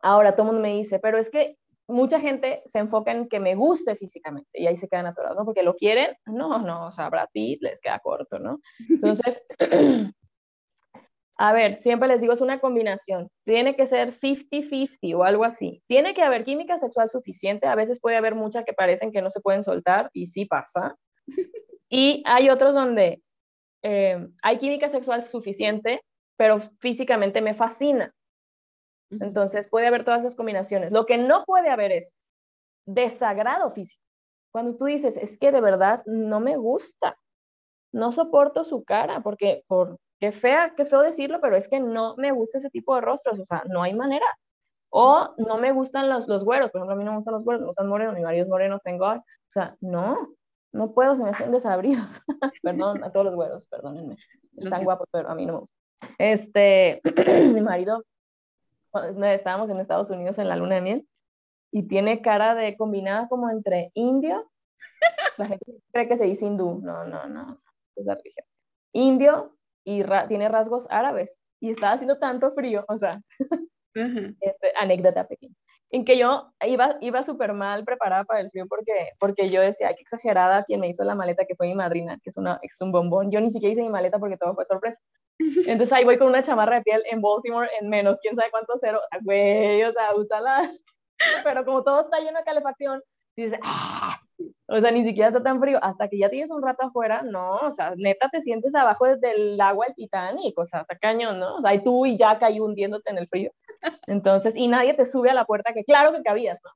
Ahora 0.00 0.32
todo 0.32 0.42
el 0.42 0.52
mundo 0.52 0.62
me 0.62 0.76
dice, 0.76 0.98
pero 0.98 1.18
es 1.18 1.28
que 1.30 1.58
mucha 1.88 2.20
gente 2.20 2.62
se 2.66 2.78
enfoca 2.78 3.12
en 3.12 3.28
que 3.28 3.40
me 3.40 3.54
guste 3.54 3.96
físicamente 3.96 4.50
y 4.52 4.66
ahí 4.66 4.76
se 4.76 4.88
quedan 4.88 5.06
atorados, 5.06 5.38
¿no? 5.38 5.44
Porque 5.44 5.62
lo 5.62 5.74
quieren, 5.74 6.16
no, 6.26 6.58
no, 6.58 6.86
o 6.86 6.92
sea, 6.92 7.08
Brad 7.08 7.28
Pitt 7.32 7.62
les 7.62 7.80
queda 7.80 7.98
corto, 7.98 8.38
¿no? 8.38 8.60
Entonces, 8.88 9.40
a 11.38 11.52
ver, 11.52 11.80
siempre 11.80 12.08
les 12.08 12.20
digo, 12.20 12.34
es 12.34 12.42
una 12.42 12.60
combinación, 12.60 13.28
tiene 13.44 13.74
que 13.74 13.86
ser 13.86 14.12
50-50 14.20 15.16
o 15.16 15.24
algo 15.24 15.44
así, 15.44 15.82
tiene 15.86 16.12
que 16.12 16.22
haber 16.22 16.44
química 16.44 16.76
sexual 16.76 17.08
suficiente, 17.08 17.66
a 17.66 17.74
veces 17.74 18.00
puede 18.00 18.16
haber 18.16 18.34
muchas 18.34 18.64
que 18.64 18.74
parecen 18.74 19.10
que 19.10 19.22
no 19.22 19.30
se 19.30 19.40
pueden 19.40 19.62
soltar 19.62 20.10
y 20.12 20.26
sí 20.26 20.44
pasa, 20.44 20.94
y 21.88 22.22
hay 22.26 22.50
otros 22.50 22.74
donde 22.74 23.22
eh, 23.82 24.28
hay 24.42 24.58
química 24.58 24.90
sexual 24.90 25.22
suficiente, 25.22 26.02
pero 26.36 26.60
físicamente 26.80 27.40
me 27.40 27.54
fascina, 27.54 28.12
entonces 29.10 29.68
puede 29.68 29.86
haber 29.86 30.04
todas 30.04 30.20
esas 30.20 30.36
combinaciones. 30.36 30.92
Lo 30.92 31.06
que 31.06 31.18
no 31.18 31.44
puede 31.44 31.70
haber 31.70 31.92
es 31.92 32.16
desagrado 32.86 33.70
físico. 33.70 34.02
Cuando 34.52 34.76
tú 34.76 34.86
dices, 34.86 35.16
es 35.16 35.38
que 35.38 35.52
de 35.52 35.60
verdad 35.60 36.02
no 36.06 36.40
me 36.40 36.56
gusta, 36.56 37.18
no 37.92 38.12
soporto 38.12 38.64
su 38.64 38.84
cara, 38.84 39.20
porque, 39.20 39.62
por, 39.66 39.98
qué 40.20 40.32
fea, 40.32 40.74
qué 40.76 40.84
feo 40.84 41.02
decirlo, 41.02 41.40
pero 41.40 41.56
es 41.56 41.68
que 41.68 41.80
no 41.80 42.14
me 42.16 42.32
gusta 42.32 42.58
ese 42.58 42.70
tipo 42.70 42.94
de 42.94 43.02
rostros, 43.02 43.38
o 43.38 43.44
sea, 43.44 43.62
no 43.68 43.82
hay 43.82 43.94
manera. 43.94 44.26
O 44.90 45.34
no 45.36 45.58
me 45.58 45.72
gustan 45.72 46.08
los, 46.08 46.28
los 46.28 46.44
güeros, 46.44 46.70
por 46.70 46.80
ejemplo, 46.80 46.94
a 46.94 46.96
mí 46.96 47.04
no 47.04 47.12
me 47.12 47.18
gustan 47.18 47.34
los 47.34 47.44
güeros, 47.44 47.60
me 47.60 47.66
gustan 47.68 47.88
morenos, 47.88 48.14
mi 48.14 48.22
marido 48.22 48.44
es 48.44 48.48
moreno, 48.48 48.80
tengo, 48.82 49.06
o 49.06 49.22
sea, 49.48 49.76
no, 49.80 50.34
no 50.72 50.92
puedo, 50.92 51.14
se 51.14 51.24
me 51.24 51.30
hacen 51.30 51.52
desabridos. 51.52 52.20
Perdón 52.62 53.04
a 53.04 53.12
todos 53.12 53.26
los 53.26 53.34
güeros, 53.34 53.68
perdónenme. 53.68 54.16
Están 54.56 54.84
guapos, 54.84 55.08
pero 55.12 55.28
a 55.28 55.34
mí 55.34 55.46
no 55.46 55.54
me 55.54 55.58
gusta. 55.60 55.76
Este, 56.18 57.00
mi 57.52 57.60
marido 57.60 58.02
estábamos 59.32 59.70
en 59.70 59.80
Estados 59.80 60.10
Unidos 60.10 60.38
en 60.38 60.48
la 60.48 60.56
luna 60.56 60.76
de 60.76 60.80
miel 60.80 61.08
y 61.70 61.82
tiene 61.84 62.22
cara 62.22 62.54
de 62.54 62.76
combinada 62.76 63.28
como 63.28 63.50
entre 63.50 63.90
indio, 63.94 64.50
la 65.36 65.46
gente 65.46 65.64
cree 65.92 66.08
que 66.08 66.16
se 66.16 66.24
dice 66.24 66.46
hindú, 66.46 66.80
no, 66.82 67.04
no, 67.04 67.26
no, 67.26 67.60
es 67.96 68.04
la 68.04 68.14
religión, 68.14 68.46
indio 68.92 69.56
y 69.84 70.02
tiene 70.28 70.48
rasgos 70.48 70.86
árabes 70.90 71.38
y 71.60 71.70
estaba 71.70 71.92
haciendo 71.92 72.18
tanto 72.18 72.52
frío, 72.52 72.84
o 72.88 72.98
sea, 72.98 73.20
este, 73.94 74.72
anécdota 74.80 75.26
pequeña, 75.26 75.54
en 75.90 76.04
que 76.04 76.18
yo 76.18 76.52
iba, 76.66 76.96
iba 77.00 77.22
súper 77.22 77.52
mal 77.52 77.84
preparada 77.84 78.24
para 78.24 78.40
el 78.40 78.50
frío 78.50 78.66
porque, 78.68 79.12
porque 79.18 79.50
yo 79.50 79.60
decía, 79.60 79.94
qué 79.94 80.02
exagerada 80.02 80.64
quien 80.64 80.80
me 80.80 80.88
hizo 80.88 81.04
la 81.04 81.14
maleta, 81.14 81.46
que 81.46 81.56
fue 81.56 81.68
mi 81.68 81.74
madrina, 81.74 82.18
que 82.22 82.30
es, 82.30 82.36
una, 82.36 82.58
es 82.62 82.80
un 82.80 82.92
bombón, 82.92 83.30
yo 83.30 83.40
ni 83.40 83.50
siquiera 83.50 83.72
hice 83.72 83.82
mi 83.82 83.90
maleta 83.90 84.18
porque 84.18 84.36
todo 84.36 84.54
fue 84.54 84.64
sorpresa. 84.64 84.98
Entonces 85.38 85.92
ahí 85.92 86.04
voy 86.04 86.18
con 86.18 86.28
una 86.28 86.42
chamarra 86.42 86.76
de 86.76 86.82
piel 86.82 87.02
en 87.10 87.20
Baltimore 87.20 87.68
en 87.80 87.88
menos, 87.88 88.18
quién 88.20 88.34
sabe 88.34 88.50
cuánto 88.50 88.74
cero. 88.80 89.00
Güey, 89.22 89.84
o 89.84 89.92
sea, 89.92 90.14
úsala. 90.14 90.62
Pero 91.44 91.64
como 91.64 91.82
todo 91.82 92.02
está 92.02 92.18
lleno 92.18 92.38
de 92.38 92.44
calefacción, 92.44 93.02
dices, 93.36 93.58
¡ah! 93.62 94.20
O 94.68 94.80
sea, 94.80 94.90
ni 94.90 95.02
siquiera 95.02 95.28
está 95.28 95.42
tan 95.42 95.60
frío. 95.60 95.78
Hasta 95.82 96.08
que 96.08 96.18
ya 96.18 96.28
tienes 96.28 96.50
un 96.50 96.62
rato 96.62 96.84
afuera, 96.84 97.22
no, 97.22 97.56
o 97.56 97.72
sea, 97.72 97.94
neta 97.96 98.28
te 98.30 98.40
sientes 98.40 98.74
abajo 98.74 99.06
desde 99.06 99.32
el 99.32 99.60
agua 99.60 99.86
el 99.86 99.94
Titanic, 99.94 100.56
o 100.58 100.66
sea, 100.66 100.82
está 100.82 100.96
cañón, 100.98 101.38
¿no? 101.38 101.56
O 101.56 101.60
sea, 101.60 101.74
y 101.74 101.82
tú 101.82 102.06
y 102.06 102.18
ya 102.18 102.38
caí 102.38 102.60
hundiéndote 102.60 103.10
en 103.10 103.18
el 103.18 103.28
frío. 103.28 103.50
Entonces, 104.06 104.54
y 104.54 104.68
nadie 104.68 104.94
te 104.94 105.06
sube 105.06 105.30
a 105.30 105.34
la 105.34 105.46
puerta, 105.46 105.72
que 105.72 105.84
claro 105.84 106.12
que 106.12 106.22
cabías, 106.22 106.58
¿no? 106.62 106.70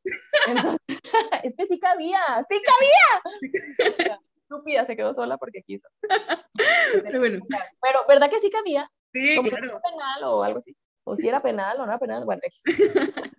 Entonces, 0.49 0.79
es 1.45 1.55
que 1.57 1.67
sí 1.67 1.79
cabía, 1.79 2.21
sí 2.49 2.61
cabía. 2.63 4.21
Estúpida 4.53 4.87
se 4.87 4.97
quedó 4.97 5.15
sola 5.15 5.37
porque 5.39 5.63
quiso. 5.63 5.89
Pero, 7.05 7.19
bueno. 7.19 7.45
Pero, 7.81 8.01
¿verdad 8.09 8.31
que 8.31 8.41
sí 8.41 8.51
cabía? 8.51 8.91
Sí, 9.13 9.37
Como 9.37 9.49
claro. 9.49 9.81
penal 9.83 10.25
o 10.25 10.43
algo 10.43 10.59
así. 10.59 10.77
O 11.05 11.17
si 11.17 11.27
era 11.29 11.43
penal 11.43 11.77
o 11.81 11.87
no 11.87 11.93
era 11.93 11.99
penal, 11.99 12.25
bueno. 12.25 12.43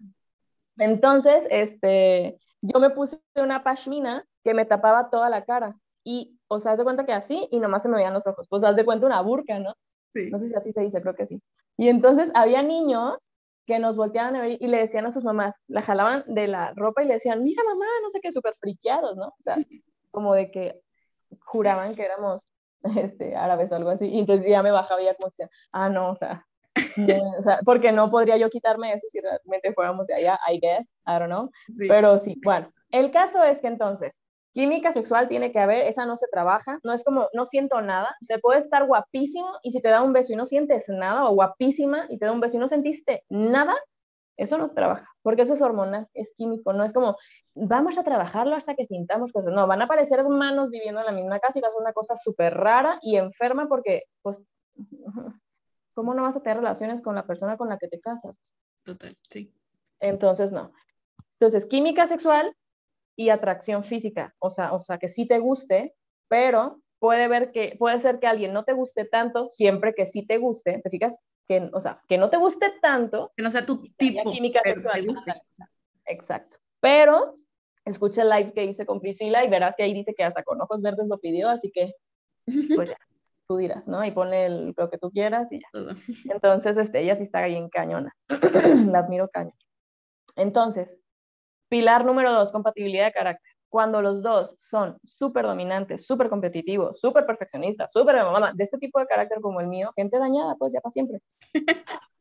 Entonces, 0.78 1.47
este, 1.49 2.38
yo 2.61 2.80
me 2.80 2.89
puse 2.89 3.22
una 3.36 3.64
pashmina 3.64 4.26
que 4.43 4.53
me 4.53 4.66
tapaba 4.66 5.09
toda 5.09 5.30
la 5.30 5.45
cara. 5.45 5.76
Y, 6.03 6.38
o 6.47 6.59
sea, 6.59 6.74
haz 6.74 6.78
de 6.80 6.84
cuenta 6.84 7.05
que 7.05 7.14
así 7.14 7.47
y 7.51 7.59
nomás 7.59 7.84
se 7.84 7.89
me 7.89 7.97
veían 7.97 8.14
los 8.14 8.28
ojos. 8.28 8.47
Pues 8.49 8.64
haz 8.64 8.76
de 8.76 8.86
cuenta 8.86 9.05
una 9.05 9.22
burka, 9.22 9.59
¿no? 9.59 9.76
Sí. 10.14 10.30
No 10.30 10.38
sé 10.38 10.47
si 10.47 10.55
así 10.55 10.72
se 10.72 10.82
dice, 10.82 11.01
creo 11.01 11.16
que 11.16 11.28
sí. 11.28 11.41
Y 11.78 11.88
entonces 11.88 12.32
había 12.36 12.61
niños 12.61 13.32
que 13.66 13.80
nos 13.80 13.95
volteaban 13.95 14.36
a 14.36 14.41
ver 14.41 14.57
y 14.59 14.68
le 14.68 14.78
decían 14.78 15.05
a 15.05 15.11
sus 15.11 15.24
mamás, 15.24 15.55
la 15.68 15.82
jalaban 15.82 16.24
de 16.28 16.47
la 16.47 16.74
ropa 16.76 17.03
y 17.03 17.07
le 17.07 17.14
decían, 17.14 17.43
mira 17.43 17.64
mamá, 17.64 17.86
no 18.01 18.09
sé 18.09 18.20
qué, 18.22 18.32
súper 18.32 18.53
friqueados, 18.55 19.16
¿no? 19.16 19.28
O 19.28 19.38
sea, 19.39 19.55
como 20.11 20.34
de 20.36 20.51
que 20.51 20.82
juraban 21.46 21.96
que 21.96 22.04
éramos 22.04 22.54
este, 22.98 23.36
árabes 23.36 23.72
o 23.72 23.76
algo 23.76 23.90
así. 23.90 24.08
Y 24.08 24.20
entonces 24.20 24.48
ya 24.48 24.64
me 24.64 24.72
bajaba 24.72 25.02
y 25.02 25.06
ya 25.06 25.16
como 25.16 25.30
decía, 25.30 25.50
ah, 25.72 25.90
no, 25.90 26.12
o 26.12 26.16
sea, 26.16 26.46
o 27.40 27.44
sea, 27.44 27.60
porque 27.66 27.92
no 27.92 28.10
podría 28.10 28.38
yo 28.38 28.50
quitarme 28.50 28.94
eso 28.94 29.08
si 29.08 29.20
realmente 29.20 29.74
fuéramos 29.74 30.08
de 30.08 30.16
allá, 30.16 30.40
I 30.52 30.60
guess, 30.60 30.90
I 31.06 31.20
don't 31.20 31.28
know. 31.28 31.52
Pero 31.88 32.18
sí, 32.18 32.40
bueno, 32.44 32.72
el 32.90 33.12
caso 33.12 33.44
es 33.44 33.62
que 33.62 33.68
entonces, 33.68 34.22
química 34.54 34.92
sexual 34.92 35.28
tiene 35.28 35.52
que 35.52 35.60
haber, 35.60 35.88
esa 35.88 36.06
no 36.06 36.16
se 36.16 36.28
trabaja, 36.32 36.80
no 36.84 36.94
es 36.94 37.04
como, 37.04 37.28
no 37.34 37.46
siento 37.46 37.82
nada, 37.82 38.16
o 38.22 38.26
sea, 38.26 38.38
puede 38.40 38.60
estar 38.60 38.86
guapísimo 38.86 39.52
y 39.64 39.72
si 39.72 39.82
te 39.82 39.90
da 39.90 40.02
un 40.02 40.14
beso 40.14 40.34
y 40.34 40.36
no 40.36 40.46
sientes 40.46 40.86
nada, 40.90 41.26
o 41.26 41.34
guapísima 41.34 42.06
y 42.10 42.18
te 42.18 42.26
da 42.26 42.32
un 42.32 42.40
beso 42.40 42.58
y 42.58 42.60
no 42.60 42.68
sentiste 42.68 43.24
nada, 43.30 43.76
eso 44.38 44.58
no 44.58 44.68
se 44.68 44.74
trabaja, 44.74 45.08
porque 45.22 45.44
eso 45.44 45.54
es 45.54 45.62
hormonal, 45.62 46.08
es 46.14 46.34
químico, 46.36 46.74
no 46.74 46.84
es 46.84 46.94
como, 46.94 47.18
vamos 47.56 47.98
a 47.98 48.04
trabajarlo 48.04 48.56
hasta 48.56 48.76
que 48.76 48.88
sintamos 48.88 49.32
cosas, 49.32 49.54
no, 49.54 49.68
van 49.68 49.82
a 49.82 49.86
aparecer 49.86 50.24
humanos 50.26 50.70
viviendo 50.70 51.00
en 51.02 51.06
la 51.06 51.12
misma 51.12 51.40
casa 51.40 51.60
y 51.60 51.62
va 51.62 51.68
a 51.68 51.72
ser 51.72 51.82
una 51.82 51.94
cosa 51.94 52.16
súper 52.16 52.56
rara 52.56 52.98
y 53.02 53.18
enferma 53.18 53.68
porque, 53.68 54.04
pues, 54.22 54.42
¿cómo 55.94 56.14
no 56.14 56.24
vas 56.24 56.36
a 56.36 56.42
tener 56.42 56.58
relaciones 56.58 57.02
con 57.02 57.16
la 57.16 57.26
persona 57.26 57.58
con 57.58 57.70
la 57.70 57.78
que 57.78 57.88
te 57.88 58.00
casas? 58.00 58.40
Total, 58.84 59.16
sí. 59.30 59.54
Entonces, 60.00 60.52
no. 60.52 60.74
Entonces, 61.40 61.66
química 61.66 62.08
sexual 62.08 62.56
y 63.16 63.30
atracción 63.30 63.84
física, 63.84 64.34
o 64.40 64.50
sea, 64.50 64.74
o 64.74 64.82
sea, 64.82 64.98
que 64.98 65.08
sí 65.08 65.28
te 65.28 65.40
guste, 65.40 65.96
pero 66.28 66.82
puede, 67.00 67.28
ver 67.28 67.52
que, 67.52 67.76
puede 67.78 68.00
ser 68.00 68.20
que 68.20 68.28
alguien 68.28 68.54
no 68.54 68.64
te 68.64 68.74
guste 68.74 69.06
tanto, 69.06 69.50
siempre 69.50 69.94
que 69.94 70.06
sí 70.06 70.26
te 70.26 70.38
guste, 70.38 70.82
¿te 70.82 70.90
fijas? 70.90 71.20
Que, 71.48 71.70
o 71.74 71.80
sea, 71.80 72.02
que 72.08 72.18
no 72.18 72.30
te 72.30 72.38
guste 72.38 72.74
tanto. 72.82 73.32
Que 73.36 73.44
no 73.44 73.52
sea 73.52 73.66
tu 73.66 73.84
tipo, 73.98 74.32
química 74.32 74.62
sexual. 74.64 75.06
guste. 75.06 75.34
Exacto. 76.06 76.58
Pero 76.80 77.38
escucha 77.86 78.22
el 78.22 78.30
live 78.30 78.54
que 78.54 78.66
hice 78.66 78.86
con 78.86 79.00
Priscila 79.00 79.44
y 79.44 79.50
verás 79.50 79.76
que 79.76 79.84
ahí 79.84 79.94
dice 79.94 80.14
que 80.14 80.24
hasta 80.24 80.44
con 80.44 80.62
ojos 80.62 80.82
verdes 80.82 81.08
lo 81.08 81.20
pidió, 81.20 81.50
así 81.50 81.72
que 81.72 81.94
pues 82.76 82.89
ya, 82.89 82.98
tú 83.48 83.58
dirás, 83.58 83.88
¿no? 83.88 84.04
Y 84.04 84.12
pone 84.12 84.46
el, 84.46 84.74
lo 84.76 84.89
que 84.89 84.98
tú 84.98 85.12
quieras 85.12 85.52
y 85.52 85.60
ya. 85.60 85.68
Entonces, 86.26 86.78
este, 86.78 87.02
ella 87.02 87.16
sí 87.16 87.24
está 87.24 87.39
ahí 87.39 87.56
en 87.56 87.70
cañona. 87.70 88.16
la 88.91 89.00
admiro 89.00 89.30
cañón. 89.30 89.54
Entonces, 90.36 91.00
pilar 91.70 92.06
número 92.06 92.34
dos, 92.34 92.52
compatibilidad 92.52 93.06
de 93.06 93.12
carácter. 93.12 93.53
Cuando 93.74 94.03
los 94.03 94.21
dos 94.21 94.55
son 94.59 94.99
súper 95.03 95.45
dominantes, 95.45 96.05
súper 96.05 96.30
competitivos, 96.30 96.99
súper 96.99 97.26
perfeccionistas, 97.26 97.91
súper 97.91 98.17
de 98.53 98.63
este 98.63 98.78
tipo 98.78 98.99
de 98.99 99.07
carácter 99.07 99.41
como 99.41 99.61
el 99.61 99.67
mío, 99.67 99.91
gente 99.95 100.19
dañada, 100.19 100.53
pues 100.59 100.74
ya 100.74 100.80
para 100.80 100.91
siempre. 100.91 101.21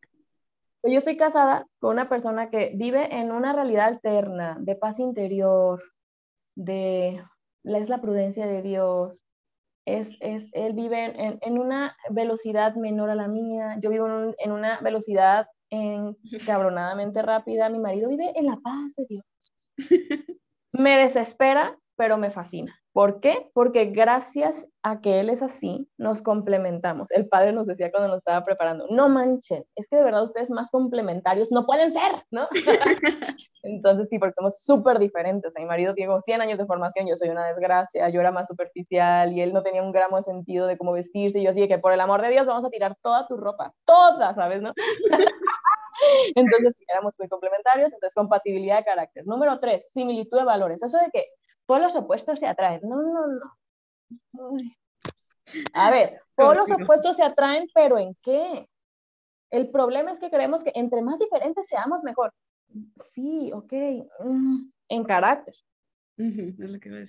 Yo 0.83 0.97
estoy 0.97 1.19
casada 1.19 1.67
con 1.79 1.91
una 1.91 2.09
persona 2.09 2.49
que 2.49 2.73
vive 2.75 3.15
en 3.15 3.33
una 3.33 3.53
realidad 3.53 3.89
alterna, 3.89 4.57
de 4.61 4.77
paz 4.77 4.99
interior, 4.99 5.83
de 6.55 7.23
es 7.65 7.89
la 7.91 8.01
prudencia 8.01 8.47
de 8.47 8.63
Dios, 8.63 9.23
es, 9.85 10.17
es, 10.21 10.49
él 10.53 10.73
vive 10.73 11.05
en, 11.05 11.39
en, 11.39 11.59
una 11.59 11.95
velocidad 12.09 12.77
menor 12.77 13.11
a 13.11 13.15
la 13.15 13.29
mía, 13.29 13.77
yo 13.83 13.91
vivo 13.91 14.07
en, 14.07 14.35
en 14.39 14.53
una 14.53 14.81
velocidad 14.81 15.49
encabronadamente 15.69 17.21
rápida, 17.21 17.69
mi 17.69 17.79
marido 17.79 18.09
vive 18.09 18.33
en 18.37 18.47
la 18.47 18.57
paz 18.57 18.95
de 18.97 19.05
Dios. 19.07 19.25
Me 20.73 20.99
desespera, 20.99 21.79
pero 21.97 22.17
me 22.17 22.31
fascina. 22.31 22.75
¿Por 22.93 23.21
qué? 23.21 23.51
Porque 23.55 23.87
gracias 23.87 24.69
a 24.83 25.01
que 25.01 25.21
él 25.21 25.31
es 25.31 25.43
así, 25.43 25.89
nos 25.97 26.21
complementamos. 26.21 27.11
El 27.11 27.27
padre 27.27 27.53
nos 27.53 27.67
decía 27.67 27.91
cuando 27.91 28.09
nos 28.09 28.19
estaba 28.19 28.45
preparando, 28.45 28.87
no 28.91 29.09
manchen, 29.09 29.65
es 29.77 29.89
que 29.89 29.97
de 29.97 30.05
verdad 30.05 30.23
ustedes 30.23 30.51
más 30.51 30.71
complementarios 30.71 31.51
no 31.51 31.65
pueden 31.65 31.91
ser, 31.91 32.23
¿no? 32.31 32.49
Entonces 33.63 34.09
sí, 34.11 34.19
porque 34.19 34.35
somos 34.35 34.63
súper 34.63 34.99
diferentes. 34.99 35.55
Mi 35.57 35.65
marido 35.65 35.95
tiene 35.95 36.13
100 36.21 36.43
años 36.43 36.59
de 36.59 36.67
formación, 36.67 37.07
yo 37.07 37.17
soy 37.17 37.31
una 37.31 37.47
desgracia, 37.47 38.09
yo 38.11 38.21
era 38.21 38.31
más 38.33 38.49
superficial 38.49 39.33
y 39.33 39.41
él 39.41 39.55
no 39.55 39.63
tenía 39.63 39.83
un 39.83 39.93
gramo 39.93 40.19
de 40.19 40.25
sentido 40.25 40.67
de 40.67 40.77
cómo 40.77 40.93
vestirse. 40.93 41.39
Y 41.39 41.45
yo 41.45 41.51
así 41.51 41.67
que 41.69 41.79
por 41.79 41.93
el 41.93 42.01
amor 42.01 42.21
de 42.21 42.31
Dios 42.31 42.47
vamos 42.47 42.65
a 42.65 42.71
tirar 42.71 42.97
toda 43.01 43.27
tu 43.27 43.37
ropa, 43.37 43.73
toda, 43.87 44.35
¿sabes? 44.35 44.61
¿no? 44.61 44.73
entonces 46.35 46.77
sí, 46.77 46.85
éramos 46.89 47.19
muy 47.19 47.29
complementarios. 47.29 47.93
Entonces 47.93 48.15
compatibilidad 48.15 48.79
de 48.79 48.85
carácter. 48.85 49.27
Número 49.27 49.59
tres, 49.61 49.87
similitud 49.93 50.39
de 50.39 50.45
valores. 50.45 50.83
Eso 50.83 50.99
de 50.99 51.11
que 51.13 51.27
los 51.69 51.95
opuestos 51.95 52.39
se 52.41 52.47
atraen. 52.47 52.81
No, 52.83 53.01
no, 53.03 53.27
no. 54.33 54.57
A 55.75 55.91
ver, 55.91 56.21
todos 56.37 56.57
los 56.57 56.71
opuestos 56.71 57.17
se 57.17 57.23
atraen, 57.23 57.69
pero 57.75 57.99
¿en 57.99 58.15
qué? 58.23 58.69
El 59.51 59.71
problema 59.71 60.11
es 60.11 60.19
que 60.19 60.31
creemos 60.31 60.65
que 60.65 60.73
entre 60.75 61.03
más 61.03 61.19
diferentes 61.19 61.67
seamos, 61.67 62.03
mejor. 62.03 62.33
Sí, 63.11 63.51
ok, 63.53 63.73
mm, 64.21 64.71
en 64.89 65.05
carácter. 65.05 65.55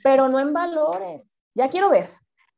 pero 0.03 0.27
no 0.27 0.39
en 0.39 0.51
valores. 0.53 1.45
Ya 1.55 1.69
quiero 1.69 1.89
ver. 1.89 2.09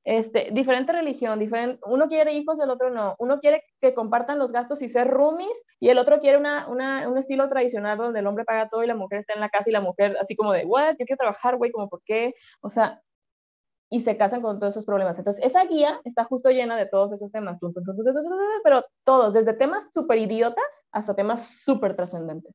Este, 0.06 0.50
diferente 0.52 0.92
religión, 0.92 1.40
diferente, 1.40 1.80
uno 1.88 2.08
quiere 2.08 2.34
hijos, 2.34 2.60
el 2.60 2.70
otro 2.70 2.92
no. 2.92 3.16
Uno 3.18 3.40
quiere 3.40 3.64
que 3.82 3.96
compartan 3.96 4.38
los 4.38 4.52
gastos 4.52 4.84
y 4.84 4.88
ser 4.88 5.08
roomies, 5.08 5.64
y 5.80 5.90
el 5.90 5.98
otro 5.98 6.20
quiere 6.20 6.38
una, 6.38 6.68
una, 6.70 7.10
un 7.10 7.18
estilo 7.18 7.50
tradicional 7.50 7.98
donde 7.98 8.20
el 8.20 8.28
hombre 8.28 8.46
paga 8.46 8.70
todo 8.70 8.84
y 8.84 8.88
la 8.88 8.96
mujer 8.96 9.20
está 9.20 9.34
en 9.34 9.40
la 9.40 9.50
casa 9.50 9.70
y 9.70 9.74
la 9.74 9.82
mujer 9.82 10.16
así 10.22 10.36
como 10.36 10.54
de, 10.54 10.64
what, 10.66 10.96
yo 11.00 11.06
quiero 11.06 11.18
trabajar, 11.18 11.58
güey, 11.58 11.72
como 11.72 11.90
por 11.90 12.04
qué, 12.06 12.36
o 12.62 12.70
sea, 12.70 13.02
y 13.90 14.02
se 14.02 14.16
casan 14.16 14.42
con 14.42 14.60
todos 14.60 14.74
esos 14.74 14.86
problemas. 14.86 15.18
Entonces, 15.18 15.44
esa 15.44 15.66
guía 15.66 16.00
está 16.04 16.24
justo 16.24 16.50
llena 16.50 16.78
de 16.78 16.86
todos 16.86 17.12
esos 17.14 17.32
temas, 17.32 17.58
pero 18.64 18.84
todos, 19.04 19.34
desde 19.34 19.54
temas 19.54 19.90
súper 19.92 20.20
idiotas 20.20 20.86
hasta 20.92 21.16
temas 21.16 21.48
súper 21.64 21.96
trascendentes. 21.96 22.54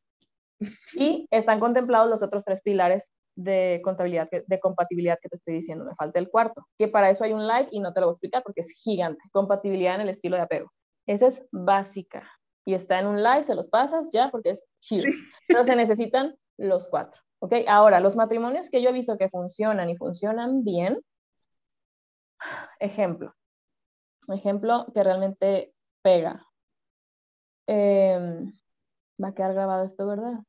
Y 0.94 1.26
están 1.30 1.58
contemplados 1.58 2.10
los 2.10 2.22
otros 2.22 2.44
tres 2.44 2.60
pilares 2.60 3.08
de 3.42 3.80
contabilidad, 3.82 4.28
de 4.30 4.60
compatibilidad 4.60 5.18
que 5.20 5.28
te 5.28 5.36
estoy 5.36 5.54
diciendo, 5.54 5.84
me 5.84 5.94
falta 5.94 6.18
el 6.18 6.28
cuarto, 6.28 6.66
que 6.78 6.88
para 6.88 7.10
eso 7.10 7.24
hay 7.24 7.32
un 7.32 7.46
live 7.46 7.68
y 7.70 7.80
no 7.80 7.92
te 7.92 8.00
lo 8.00 8.06
voy 8.06 8.12
a 8.12 8.14
explicar 8.14 8.42
porque 8.42 8.60
es 8.60 8.72
gigante, 8.82 9.22
compatibilidad 9.32 9.94
en 9.94 10.02
el 10.02 10.08
estilo 10.10 10.36
de 10.36 10.42
apego. 10.42 10.72
Esa 11.06 11.26
es 11.26 11.46
básica 11.50 12.30
y 12.64 12.74
está 12.74 12.98
en 12.98 13.06
un 13.06 13.22
live, 13.22 13.44
se 13.44 13.54
los 13.54 13.68
pasas 13.68 14.10
ya 14.12 14.30
porque 14.30 14.50
es 14.50 14.64
huge, 14.90 15.10
pero 15.48 15.64
se 15.64 15.76
necesitan 15.76 16.36
los 16.58 16.88
cuatro, 16.90 17.20
¿ok? 17.40 17.54
Ahora, 17.68 18.00
los 18.00 18.16
matrimonios 18.16 18.70
que 18.70 18.82
yo 18.82 18.90
he 18.90 18.92
visto 18.92 19.16
que 19.16 19.28
funcionan 19.28 19.88
y 19.88 19.96
funcionan 19.96 20.62
bien, 20.62 21.00
ejemplo, 22.78 23.34
ejemplo 24.28 24.86
que 24.94 25.02
realmente 25.02 25.72
pega. 26.02 26.46
Em, 27.66 28.52
va 29.22 29.28
a 29.28 29.34
quedar 29.34 29.54
grabado 29.54 29.84
esto, 29.84 30.06
¿verdad? 30.06 30.40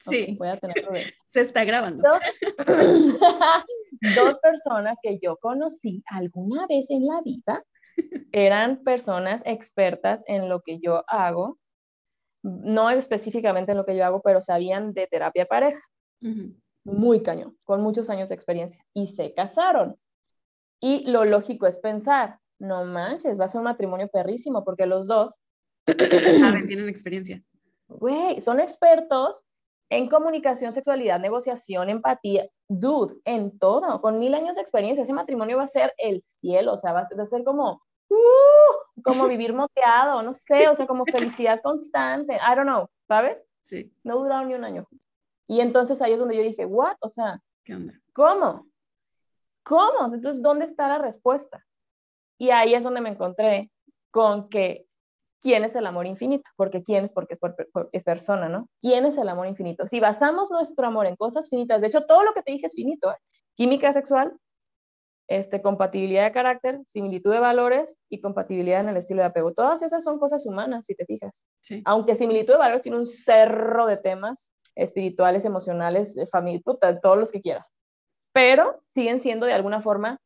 Sí. 0.00 0.36
voy 0.38 0.48
a 0.48 0.56
tenerlo 0.56 0.92
Se 1.26 1.42
está 1.42 1.64
grabando. 1.64 2.02
Dos, 4.16 4.38
personas 4.38 4.96
que 5.02 5.18
yo 5.22 5.36
conocí 5.36 6.02
alguna 6.06 6.66
vez 6.66 6.90
en 6.90 7.06
la 7.06 7.20
vida 7.22 7.62
eran 8.32 8.82
personas 8.82 9.42
expertas 9.44 10.22
en 10.26 10.48
lo 10.48 10.62
que 10.62 10.80
yo 10.80 11.04
hago, 11.06 11.58
no 12.42 12.88
específicamente 12.88 13.72
en 13.72 13.78
lo 13.78 13.84
que 13.84 13.94
yo 13.94 14.04
hago, 14.04 14.22
pero 14.22 14.40
sabían 14.40 14.94
de 14.94 15.06
terapia 15.06 15.44
pareja. 15.44 15.80
Muy 16.84 17.22
cañón, 17.22 17.58
con 17.64 17.82
muchos 17.82 18.08
años 18.08 18.30
de 18.30 18.34
experiencia. 18.34 18.82
Y 18.94 19.08
se 19.08 19.34
casaron. 19.34 19.96
Y 20.80 21.10
lo 21.10 21.26
lógico 21.26 21.66
es 21.66 21.76
pensar, 21.76 22.38
no 22.58 22.84
manches, 22.84 23.38
va 23.38 23.44
a 23.44 23.48
ser 23.48 23.58
un 23.58 23.66
matrimonio 23.66 24.08
perrísimo 24.08 24.64
porque 24.64 24.86
los 24.86 25.06
dos... 25.06 25.38
tienen 25.86 26.88
experiencia. 26.88 27.42
Güey, 27.88 28.40
son 28.40 28.60
expertos 28.60 29.44
en 29.90 30.08
comunicación, 30.08 30.72
sexualidad, 30.72 31.18
negociación, 31.18 31.90
empatía, 31.90 32.48
dude, 32.68 33.16
en 33.24 33.58
todo, 33.58 34.00
con 34.00 34.20
mil 34.20 34.34
años 34.34 34.54
de 34.54 34.62
experiencia, 34.62 35.02
ese 35.02 35.12
matrimonio 35.12 35.56
va 35.56 35.64
a 35.64 35.68
ser 35.68 35.92
el 35.98 36.22
cielo, 36.22 36.74
o 36.74 36.76
sea, 36.76 36.92
va 36.92 37.00
a 37.00 37.06
ser, 37.06 37.44
como, 37.44 37.82
uh, 38.08 39.02
como 39.02 39.26
vivir 39.28 39.52
moteado, 39.52 40.22
no 40.22 40.32
sé, 40.32 40.68
o 40.68 40.76
sea, 40.76 40.86
como 40.86 41.04
felicidad 41.06 41.60
constante, 41.60 42.34
I 42.36 42.54
don't 42.54 42.68
know, 42.68 42.88
¿sabes? 43.08 43.44
Sí. 43.60 43.92
No 44.04 44.18
duraron 44.18 44.48
ni 44.48 44.54
un 44.54 44.64
año. 44.64 44.86
Y 45.48 45.60
entonces 45.60 46.00
ahí 46.00 46.12
es 46.12 46.20
donde 46.20 46.36
yo 46.36 46.42
dije, 46.42 46.64
what, 46.64 46.96
o 47.00 47.08
sea, 47.08 47.42
¿qué 47.64 47.74
onda? 47.74 47.94
¿Cómo? 48.12 48.68
¿Cómo? 49.64 50.14
Entonces, 50.14 50.40
¿dónde 50.40 50.66
está 50.66 50.86
la 50.86 50.98
respuesta? 50.98 51.66
Y 52.38 52.50
ahí 52.50 52.74
es 52.74 52.84
donde 52.84 53.00
me 53.00 53.10
encontré 53.10 53.70
con 54.12 54.48
que 54.48 54.86
quién 55.40 55.64
es 55.64 55.74
el 55.74 55.86
amor 55.86 56.06
infinito, 56.06 56.48
porque 56.56 56.82
quién 56.82 57.04
es, 57.04 57.12
porque 57.12 57.36
es, 57.92 58.04
persona, 58.04 58.48
¿no? 58.48 58.68
¿Quién 58.80 59.06
es 59.06 59.16
el 59.16 59.28
amor 59.28 59.46
infinito? 59.46 59.86
Si 59.86 60.00
basamos 60.00 60.50
nuestro 60.50 60.86
amor 60.86 61.06
en 61.06 61.16
cosas 61.16 61.48
finitas, 61.48 61.80
de 61.80 61.88
hecho, 61.88 62.02
todo 62.06 62.24
lo 62.24 62.32
que 62.32 62.42
te 62.42 62.52
dije 62.52 62.66
es 62.66 62.74
finito, 62.74 63.10
¿eh? 63.10 63.16
química 63.56 63.92
sexual, 63.92 64.36
este, 65.28 65.62
compatibilidad 65.62 66.24
de 66.24 66.32
carácter, 66.32 66.80
similitud 66.84 67.30
de 67.32 67.38
valores 67.38 67.96
y 68.08 68.20
compatibilidad 68.20 68.80
en 68.80 68.88
el 68.88 68.96
estilo 68.96 69.22
de 69.22 69.28
apego. 69.28 69.52
Todas 69.52 69.80
esas 69.82 70.02
son 70.02 70.18
cosas 70.18 70.44
humanas, 70.44 70.86
si 70.86 70.94
te 70.94 71.06
fijas. 71.06 71.46
Aunque 71.84 72.16
similitud 72.16 72.54
de 72.54 72.58
valores 72.58 72.82
tiene 72.82 72.98
un 72.98 73.06
cerro 73.06 73.86
de 73.86 73.96
temas 73.96 74.52
espirituales, 74.74 75.44
emocionales, 75.44 76.16
familia, 76.32 76.62
todos 77.00 77.18
los 77.18 77.30
que 77.30 77.40
quieras, 77.40 77.72
pero 78.32 78.82
siguen 78.88 79.20
siendo 79.20 79.46
de 79.46 79.52
alguna 79.52 79.80
forma 79.80 80.18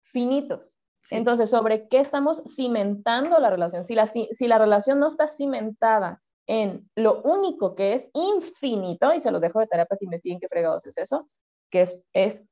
finitos. 0.00 0.78
Entonces, 1.10 1.50
¿sobre 1.50 1.88
qué 1.88 2.00
estamos 2.00 2.42
cimentando 2.54 3.38
la 3.38 3.50
relación? 3.50 3.84
Si 3.84 3.94
la, 3.94 4.06
si 4.06 4.48
la 4.48 4.58
relación 4.58 5.00
no 5.00 5.08
está 5.08 5.28
cimentada 5.28 6.22
en 6.46 6.88
lo 6.94 7.22
único 7.22 7.74
que 7.74 7.94
es 7.94 8.10
infinito, 8.14 9.12
y 9.14 9.20
se 9.20 9.30
los 9.30 9.42
dejo 9.42 9.60
de 9.60 9.66
tarea 9.66 9.86
para 9.86 9.98
que 9.98 10.04
investiguen 10.04 10.40
qué 10.40 10.48
fregados 10.48 10.86
es 10.86 10.98
eso, 10.98 11.28
que 11.70 11.82
es, 11.82 12.00
es, 12.12 12.44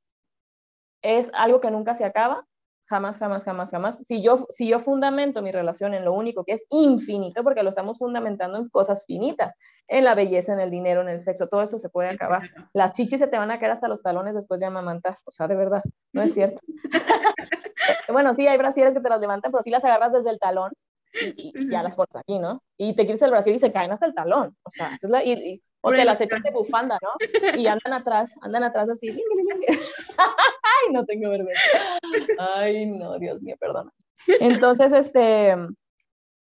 es 1.02 1.30
algo 1.34 1.60
que 1.60 1.70
nunca 1.70 1.94
se 1.94 2.04
acaba, 2.04 2.46
jamás, 2.86 3.18
jamás, 3.18 3.44
jamás, 3.44 3.70
jamás. 3.70 3.98
Si 4.02 4.22
yo, 4.22 4.46
si 4.50 4.68
yo 4.68 4.78
fundamento 4.78 5.42
mi 5.42 5.50
relación 5.50 5.94
en 5.94 6.04
lo 6.04 6.12
único 6.12 6.44
que 6.44 6.52
es 6.52 6.64
infinito, 6.70 7.42
porque 7.42 7.62
lo 7.62 7.70
estamos 7.70 7.98
fundamentando 7.98 8.58
en 8.58 8.68
cosas 8.68 9.04
finitas, 9.06 9.54
en 9.88 10.04
la 10.04 10.14
belleza, 10.14 10.52
en 10.52 10.60
el 10.60 10.70
dinero, 10.70 11.00
en 11.02 11.08
el 11.08 11.22
sexo, 11.22 11.48
todo 11.48 11.62
eso 11.62 11.78
se 11.78 11.88
puede 11.88 12.10
acabar. 12.10 12.50
Las 12.72 12.92
chichis 12.92 13.20
se 13.20 13.28
te 13.28 13.38
van 13.38 13.50
a 13.50 13.58
caer 13.58 13.72
hasta 13.72 13.88
los 13.88 14.02
talones 14.02 14.34
después 14.34 14.60
de 14.60 14.66
amamantar, 14.66 15.16
o 15.24 15.30
sea, 15.30 15.48
de 15.48 15.56
verdad, 15.56 15.82
no 16.12 16.22
es 16.22 16.34
cierto. 16.34 16.60
bueno, 18.08 18.34
sí, 18.34 18.46
hay 18.46 18.58
brasieres 18.58 18.94
que 18.94 19.00
te 19.00 19.08
las 19.08 19.20
levantan, 19.20 19.52
pero 19.52 19.62
si 19.62 19.70
las 19.70 19.84
agarras 19.84 20.12
desde 20.12 20.30
el 20.30 20.38
talón 20.38 20.72
y, 21.36 21.70
ya 21.70 21.82
las 21.82 21.96
pones 21.96 22.16
aquí, 22.16 22.38
¿no? 22.38 22.62
Y 22.78 22.94
te 22.94 23.06
quites 23.06 23.22
el 23.22 23.30
brasil 23.30 23.54
y 23.54 23.58
se 23.58 23.72
caen 23.72 23.92
hasta 23.92 24.06
el 24.06 24.14
talón. 24.14 24.56
O 24.62 24.70
sea, 24.70 24.94
es 24.94 25.02
la, 25.04 25.24
y, 25.24 25.62
o 25.82 25.90
te 25.90 26.04
las 26.04 26.20
echas 26.20 26.42
de 26.42 26.50
bufanda, 26.50 26.98
¿no? 27.02 27.58
Y 27.58 27.66
andan 27.66 27.92
atrás, 27.92 28.32
andan 28.40 28.62
atrás 28.62 28.88
así. 28.88 29.08
Ay, 30.18 30.92
no 30.92 31.04
tengo 31.04 31.30
vergüenza. 31.30 31.60
Ay, 32.38 32.86
no, 32.86 33.18
Dios 33.18 33.42
mío, 33.42 33.56
perdona. 33.58 33.90
Entonces, 34.40 34.92
este, 34.92 35.54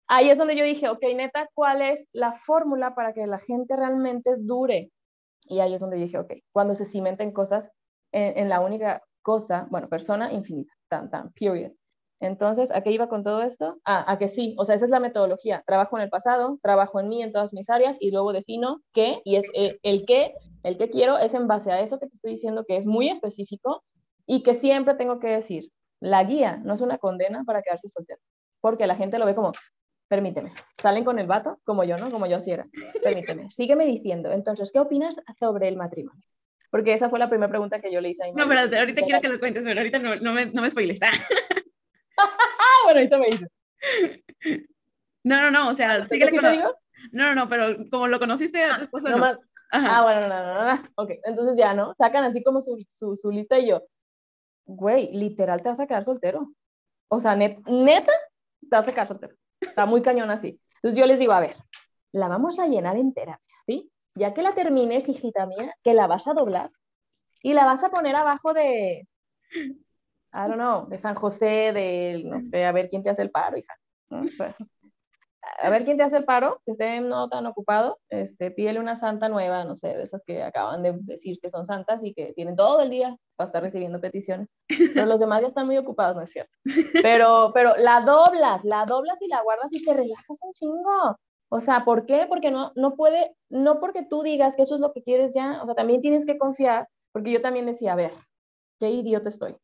ahí 0.07 0.29
es 0.29 0.37
donde 0.37 0.57
yo 0.57 0.65
dije, 0.65 0.89
ok, 0.89 1.03
neta, 1.15 1.49
¿cuál 1.53 1.81
es 1.81 2.07
la 2.11 2.33
fórmula 2.33 2.95
para 2.95 3.13
que 3.13 3.25
la 3.27 3.39
gente 3.39 3.75
realmente 3.77 4.35
dure? 4.37 4.91
Y 5.43 5.61
ahí 5.61 5.73
es 5.73 5.81
donde 5.81 5.97
dije, 5.97 6.17
ok, 6.17 6.33
cuando 6.51 6.75
se 6.75 6.85
cimenten 6.85 7.31
cosas 7.31 7.71
en, 8.11 8.37
en 8.37 8.49
la 8.49 8.59
única 8.59 9.01
cosa, 9.21 9.67
bueno, 9.69 9.87
persona 9.87 10.33
infinita, 10.33 10.73
tan, 10.89 11.09
tan, 11.09 11.31
period. 11.33 11.71
Entonces, 12.21 12.71
¿a 12.71 12.81
qué 12.81 12.91
iba 12.91 13.07
con 13.07 13.23
todo 13.23 13.41
esto? 13.43 13.79
Ah, 13.85 14.03
a 14.11 14.17
que 14.17 14.27
sí, 14.27 14.53
o 14.57 14.65
sea, 14.65 14.75
esa 14.75 14.85
es 14.85 14.91
la 14.91 14.99
metodología. 14.99 15.63
Trabajo 15.65 15.97
en 15.97 16.03
el 16.03 16.09
pasado, 16.09 16.59
trabajo 16.61 16.99
en 16.99 17.07
mí 17.07 17.23
en 17.23 17.31
todas 17.31 17.53
mis 17.53 17.69
áreas 17.69 17.97
y 17.99 18.11
luego 18.11 18.33
defino 18.33 18.81
qué, 18.91 19.21
y 19.23 19.37
es 19.37 19.47
el, 19.53 19.79
el 19.83 20.05
qué, 20.05 20.33
el 20.63 20.77
que 20.77 20.89
quiero 20.89 21.17
es 21.17 21.33
en 21.33 21.47
base 21.47 21.71
a 21.71 21.79
eso 21.79 21.97
que 21.99 22.07
te 22.07 22.15
estoy 22.15 22.31
diciendo 22.31 22.65
que 22.67 22.75
es 22.75 22.85
muy 22.85 23.09
específico 23.09 23.83
y 24.25 24.43
que 24.43 24.53
siempre 24.53 24.95
tengo 24.95 25.19
que 25.19 25.27
decir, 25.27 25.71
la 26.01 26.23
guía 26.25 26.57
no 26.57 26.73
es 26.73 26.81
una 26.81 26.97
condena 26.97 27.43
para 27.45 27.61
quedarse 27.61 27.87
soltero, 27.87 28.19
porque 28.59 28.85
la 28.85 28.95
gente 28.95 29.17
lo 29.17 29.25
ve 29.25 29.33
como, 29.33 29.53
permíteme, 30.09 30.51
salen 30.81 31.05
con 31.05 31.19
el 31.19 31.27
vato, 31.27 31.59
como 31.63 31.85
yo, 31.85 31.97
¿no? 31.97 32.11
Como 32.11 32.27
yo 32.27 32.37
así 32.37 32.51
era, 32.51 32.67
permíteme, 33.01 33.49
sígueme 33.49 33.85
diciendo, 33.85 34.31
entonces, 34.31 34.71
¿qué 34.73 34.79
opinas 34.79 35.15
sobre 35.39 35.69
el 35.69 35.77
matrimonio? 35.77 36.23
Porque 36.70 36.93
esa 36.93 37.09
fue 37.09 37.20
la 37.20 37.30
primera 37.30 37.49
pregunta 37.49 37.80
que 37.82 37.91
yo 37.91 37.99
le 38.01 38.09
hice 38.09 38.24
a 38.24 38.28
mi 38.28 38.34
No, 38.34 38.47
pero 38.47 38.61
ahorita 38.61 39.01
quiero 39.01 39.22
que 39.22 39.30
lo 39.30 39.39
cuentes, 39.39 39.63
pero 39.63 39.80
ahorita 39.80 39.99
no, 39.99 40.15
no 40.17 40.34
me, 40.34 40.45
no 40.47 40.61
me 40.61 40.70
spoiles. 40.70 40.99
bueno, 42.84 42.99
ahorita 42.99 43.17
me 43.17 43.26
dice. 43.26 43.47
No, 45.24 45.41
no, 45.41 45.51
no, 45.51 45.70
o 45.70 45.74
sea, 45.74 46.07
sí 46.07 46.20
que 46.20 46.26
le 46.26 46.41
No, 46.41 46.74
no, 47.11 47.36
no, 47.36 47.49
pero 47.49 47.89
como 47.89 48.07
lo 48.07 48.20
conociste 48.20 48.63
a 48.63 48.78
tu 48.78 48.84
esposo, 48.84 49.09
no. 49.09 49.38
Ah, 49.72 50.01
bueno, 50.03 50.28
no, 50.28 50.43
no, 50.43 50.53
no, 50.53 50.76
no, 50.76 50.84
ok, 50.95 51.11
entonces 51.26 51.57
ya, 51.57 51.74
¿no? 51.74 51.93
Sacan 51.93 52.24
así 52.24 52.41
como 52.41 52.59
su, 52.59 52.84
su, 52.89 53.15
su 53.15 53.30
lista 53.30 53.59
y 53.59 53.67
yo, 53.67 53.84
güey, 54.65 55.11
literal 55.13 55.61
te 55.61 55.70
vas 55.70 55.80
a 55.80 55.88
quedar 55.88 56.03
soltero. 56.03 56.51
O 57.07 57.20
sea, 57.20 57.36
neta, 57.36 58.13
te 58.61 58.76
vas 58.76 58.88
a 58.88 58.91
quedar 58.91 59.07
soltero. 59.07 59.36
Está 59.61 59.86
muy 59.86 60.01
cañón 60.01 60.32
así. 60.32 60.59
Entonces 60.76 60.99
yo 60.99 61.05
les 61.05 61.20
digo, 61.20 61.34
a 61.34 61.39
ver, 61.39 61.57
la 62.11 62.28
vamos 62.28 62.57
a 62.59 62.67
llenar 62.67 62.97
en 62.97 63.13
terapia, 63.13 63.48
¿sí? 63.48 63.48
Ya 64.20 64.34
que 64.34 64.41
la 64.41 64.53
termines, 64.53 65.09
hijita 65.09 65.45
mía, 65.45 65.74
que 65.84 65.93
la 65.93 66.07
vas 66.07 66.28
a 66.28 66.34
doblar 66.34 66.70
y 67.41 67.53
la 67.53 67.65
vas 67.65 67.84
a 67.84 67.89
poner 67.89 68.15
abajo 68.15 68.53
de, 68.53 69.07
I 70.32 70.47
don't 70.47 70.55
know, 70.55 70.88
de 70.88 70.97
San 70.97 71.15
José, 71.15 71.72
de, 71.74 72.22
no 72.26 72.41
sé, 72.41 72.65
a 72.65 72.72
ver 72.72 72.89
quién 72.89 73.01
te 73.01 73.09
hace 73.09 73.22
el 73.22 73.32
paro, 73.32 73.57
hija. 73.57 73.74
A 75.61 75.70
ver 75.70 75.86
quién 75.86 75.97
te 75.97 76.03
hace 76.03 76.17
el 76.17 76.26
paro, 76.26 76.61
que 76.65 76.74
esté 76.74 76.99
no 76.99 77.30
tan 77.30 77.45
ocupado, 77.47 77.99
este, 78.09 78.51
pídele 78.51 78.80
una 78.80 78.95
santa 78.95 79.30
nueva, 79.30 79.63
no 79.63 79.76
sé, 79.76 79.88
de 79.88 80.03
esas 80.03 80.22
que 80.26 80.43
acaban 80.43 80.84
de 80.84 80.93
decir 81.01 81.39
que 81.41 81.49
son 81.49 81.65
santas 81.65 82.01
y 82.03 82.13
que 82.13 82.34
tienen 82.34 82.55
todo 82.55 82.82
el 82.82 82.89
día 82.89 83.15
para 83.36 83.47
estar 83.47 83.63
recibiendo 83.63 83.99
peticiones. 83.99 84.47
Pero 84.67 85.05
los 85.05 85.20
demás 85.20 85.41
ya 85.41 85.47
están 85.47 85.65
muy 85.65 85.78
ocupados, 85.78 86.15
¿no 86.15 86.24
es 86.24 86.32
cierto? 86.32 86.51
Pero, 87.03 87.51
pero 87.53 87.76
la 87.78 88.01
doblas, 88.01 88.63
la 88.65 88.86
doblas 88.86 89.22
y 89.22 89.28
la 89.28 89.41
guardas 89.41 89.70
y 89.72 89.84
te 89.84 89.93
relajas 89.93 90.39
un 90.41 90.53
chingo. 90.53 91.17
O 91.49 91.61
sea, 91.61 91.83
¿por 91.83 92.05
qué? 92.05 92.25
Porque 92.29 92.51
no, 92.51 92.71
no 92.75 92.95
puede, 92.95 93.35
no 93.49 93.79
porque 93.79 94.03
tú 94.03 94.21
digas 94.21 94.55
que 94.55 94.61
eso 94.61 94.75
es 94.75 94.81
lo 94.81 94.93
que 94.93 95.03
quieres 95.03 95.33
ya, 95.33 95.61
o 95.61 95.65
sea, 95.65 95.75
también 95.75 96.01
tienes 96.01 96.25
que 96.25 96.37
confiar, 96.37 96.87
porque 97.11 97.31
yo 97.31 97.41
también 97.41 97.65
decía, 97.65 97.93
a 97.93 97.95
ver, 97.95 98.13
qué 98.79 98.91
idiota 98.91 99.29
estoy. 99.29 99.57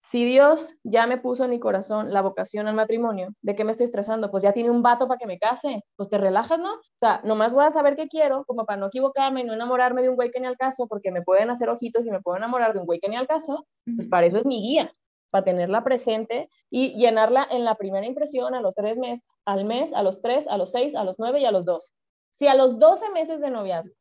Si 0.00 0.24
Dios 0.24 0.74
ya 0.84 1.06
me 1.06 1.18
puso 1.18 1.44
en 1.44 1.50
mi 1.50 1.60
corazón 1.60 2.14
la 2.14 2.22
vocación 2.22 2.66
al 2.66 2.74
matrimonio, 2.74 3.28
¿de 3.42 3.54
qué 3.54 3.64
me 3.64 3.72
estoy 3.72 3.84
estresando? 3.84 4.30
Pues 4.30 4.42
ya 4.42 4.52
tiene 4.52 4.70
un 4.70 4.82
vato 4.82 5.06
para 5.06 5.18
que 5.18 5.26
me 5.26 5.38
case, 5.38 5.82
pues 5.96 6.08
te 6.08 6.16
relajas, 6.16 6.58
¿no? 6.58 6.74
O 6.74 6.98
sea, 6.98 7.20
nomás 7.24 7.52
voy 7.52 7.66
a 7.66 7.70
saber 7.70 7.94
qué 7.94 8.08
quiero, 8.08 8.44
como 8.46 8.64
para 8.64 8.78
no 8.78 8.86
equivocarme 8.86 9.42
y 9.42 9.44
no 9.44 9.52
enamorarme 9.52 10.00
de 10.02 10.08
un 10.08 10.16
güey 10.16 10.30
que 10.30 10.40
ni 10.40 10.46
al 10.46 10.56
caso, 10.56 10.86
porque 10.86 11.10
me 11.10 11.22
pueden 11.22 11.50
hacer 11.50 11.68
ojitos 11.68 12.06
y 12.06 12.10
me 12.10 12.22
puedo 12.22 12.38
enamorar 12.38 12.72
de 12.72 12.80
un 12.80 12.86
güey 12.86 13.00
que 13.00 13.08
ni 13.10 13.16
al 13.16 13.26
caso, 13.26 13.66
pues 13.84 14.08
para 14.08 14.26
eso 14.26 14.38
es 14.38 14.46
mi 14.46 14.62
guía, 14.62 14.94
para 15.30 15.44
tenerla 15.44 15.84
presente 15.84 16.48
y 16.70 16.94
llenarla 16.94 17.46
en 17.50 17.64
la 17.64 17.74
primera 17.76 18.06
impresión 18.06 18.54
a 18.54 18.60
los 18.60 18.74
tres 18.74 18.96
meses, 18.96 19.24
al 19.44 19.64
mes, 19.64 19.92
a 19.92 20.02
los 20.02 20.20
tres, 20.20 20.46
a 20.48 20.56
los 20.56 20.70
seis, 20.70 20.94
a 20.94 21.04
los 21.04 21.18
nueve 21.18 21.40
y 21.40 21.44
a 21.44 21.50
los 21.50 21.64
dos. 21.64 21.94
Si 22.30 22.46
a 22.46 22.54
los 22.54 22.78
doce 22.78 23.08
meses 23.10 23.40
de 23.40 23.50
noviazgo, 23.50 23.94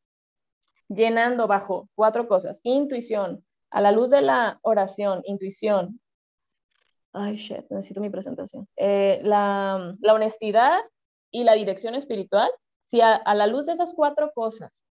llenando 0.90 1.48
bajo 1.48 1.90
cuatro 1.96 2.28
cosas, 2.28 2.60
intuición, 2.64 3.44
a 3.70 3.82
la 3.82 3.92
luz 3.92 4.10
de 4.10 4.22
la 4.22 4.60
oración, 4.62 5.22
intuición, 5.26 6.00
ay, 7.14 7.36
shit, 7.36 7.66
necesito 7.70 8.00
mi 8.00 8.10
presentación, 8.10 8.68
eh, 8.78 9.20
la, 9.24 9.96
la, 10.00 10.14
honestidad 10.14 10.80
y 11.32 11.44
la 11.44 11.54
dirección 11.54 11.96
espiritual, 11.96 12.50
si 12.80 13.02
a, 13.02 13.22
la 13.36 13.48
luz 13.48 13.66
de 13.66 13.74
esas 13.74 13.94
cuatro 13.94 14.32
cosas 14.34 14.86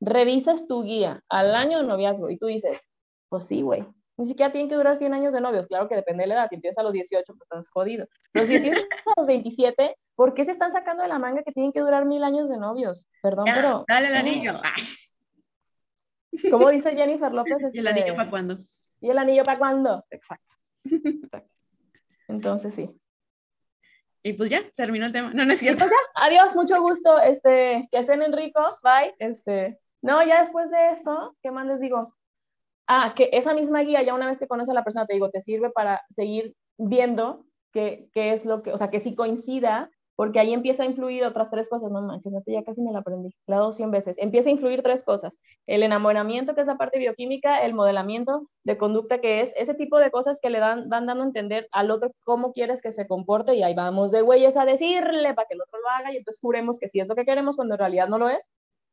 revisas 0.00 0.66
tu 0.66 0.82
guía 0.82 1.22
al 1.28 1.54
año 1.54 1.78
de 1.78 1.86
noviazgo 1.86 2.28
y 2.30 2.36
tú 2.36 2.46
dices, 2.46 2.90
pues 3.28 3.44
sí, 3.44 3.62
güey, 3.62 3.86
ni 4.20 4.26
siquiera 4.26 4.52
tienen 4.52 4.68
que 4.68 4.74
durar 4.74 4.98
100 4.98 5.14
años 5.14 5.32
de 5.32 5.40
novios, 5.40 5.66
claro 5.66 5.88
que 5.88 5.94
depende 5.94 6.24
de 6.24 6.26
la 6.28 6.34
edad, 6.34 6.48
si 6.50 6.56
empiezas 6.56 6.76
a 6.76 6.82
los 6.82 6.92
18, 6.92 7.24
pues 7.24 7.40
estás 7.40 7.70
jodido. 7.70 8.06
Si 8.34 8.54
empiezas 8.54 8.84
a 9.06 9.12
los 9.16 9.26
27, 9.26 9.96
¿por 10.14 10.34
qué 10.34 10.44
se 10.44 10.50
están 10.50 10.72
sacando 10.72 11.02
de 11.02 11.08
la 11.08 11.18
manga 11.18 11.42
que 11.42 11.52
tienen 11.52 11.72
que 11.72 11.80
durar 11.80 12.04
mil 12.04 12.22
años 12.22 12.50
de 12.50 12.58
novios? 12.58 13.08
Perdón, 13.22 13.46
pero... 13.46 13.86
Dale 13.88 14.08
el 14.08 14.16
anillo. 14.16 14.60
¿Cómo 16.50 16.68
dice 16.68 16.94
Jennifer 16.94 17.32
López? 17.32 17.56
¿Y 17.72 17.78
el 17.78 17.86
anillo 17.86 18.14
para 18.14 18.28
cuándo? 18.28 18.58
¿Y 19.00 19.08
el 19.08 19.16
anillo 19.16 19.42
para 19.42 19.58
cuándo? 19.58 20.04
Exacto. 20.10 20.54
Entonces, 22.28 22.74
sí. 22.74 22.90
Y 24.22 24.34
pues 24.34 24.50
ya, 24.50 24.60
terminó 24.74 25.06
el 25.06 25.12
tema. 25.12 25.32
No, 25.32 25.46
no 25.46 25.52
es 25.54 25.60
cierto. 25.60 25.86
Pues 25.86 25.90
ya, 25.90 26.26
adiós, 26.26 26.54
mucho 26.54 26.78
gusto. 26.82 27.18
Este, 27.20 27.88
que 27.90 27.98
estén 27.98 28.20
en 28.20 28.34
rico, 28.34 28.60
bye. 28.82 29.14
Este, 29.18 29.80
no, 30.02 30.22
ya 30.22 30.40
después 30.40 30.70
de 30.70 30.90
eso, 30.90 31.34
¿qué 31.42 31.50
más 31.50 31.66
les 31.66 31.80
digo? 31.80 32.14
Ah, 32.92 33.12
que 33.14 33.30
esa 33.32 33.54
misma 33.54 33.82
guía, 33.82 34.02
ya 34.02 34.14
una 34.14 34.26
vez 34.26 34.40
que 34.40 34.48
conoces 34.48 34.70
a 34.70 34.74
la 34.74 34.82
persona, 34.82 35.06
te 35.06 35.14
digo, 35.14 35.30
te 35.30 35.40
sirve 35.42 35.70
para 35.70 36.02
seguir 36.10 36.56
viendo 36.76 37.44
qué, 37.72 38.08
qué 38.12 38.32
es 38.32 38.44
lo 38.44 38.62
que, 38.62 38.72
o 38.72 38.78
sea, 38.78 38.90
que 38.90 38.98
si 38.98 39.14
coincida 39.14 39.88
porque 40.16 40.40
ahí 40.40 40.52
empieza 40.52 40.82
a 40.82 40.86
influir 40.86 41.24
otras 41.24 41.50
tres 41.50 41.68
cosas, 41.68 41.92
no 41.92 42.02
manches, 42.02 42.32
ya 42.46 42.64
casi 42.64 42.82
me 42.82 42.90
la 42.92 42.98
aprendí, 42.98 43.30
la 43.46 43.58
dos 43.58 43.76
cien 43.76 43.92
veces, 43.92 44.18
empieza 44.18 44.50
a 44.50 44.52
influir 44.52 44.82
tres 44.82 45.04
cosas, 45.04 45.38
el 45.66 45.84
enamoramiento, 45.84 46.54
que 46.56 46.62
es 46.62 46.66
la 46.66 46.76
parte 46.76 46.98
bioquímica, 46.98 47.64
el 47.64 47.74
modelamiento 47.74 48.48
de 48.64 48.76
conducta, 48.76 49.20
que 49.20 49.40
es 49.40 49.54
ese 49.56 49.74
tipo 49.74 49.98
de 49.98 50.10
cosas 50.10 50.40
que 50.42 50.50
le 50.50 50.58
dan, 50.58 50.88
van 50.88 51.06
dando 51.06 51.22
a 51.22 51.26
entender 51.26 51.68
al 51.70 51.92
otro 51.92 52.10
cómo 52.24 52.52
quieres 52.52 52.82
que 52.82 52.90
se 52.92 53.06
comporte, 53.06 53.54
y 53.54 53.62
ahí 53.62 53.72
vamos 53.72 54.10
de 54.10 54.22
güeyes 54.22 54.56
a 54.56 54.64
decirle 54.64 55.32
para 55.32 55.46
que 55.48 55.54
el 55.54 55.62
otro 55.62 55.80
lo 55.80 55.88
haga, 55.88 56.12
y 56.12 56.16
entonces 56.16 56.40
juremos 56.42 56.78
que 56.78 56.88
sí 56.88 56.98
es 57.00 57.06
lo 57.06 57.14
que 57.14 57.24
queremos 57.24 57.56
cuando 57.56 57.76
en 57.76 57.78
realidad 57.78 58.08
no 58.08 58.18
lo 58.18 58.28
es, 58.28 58.50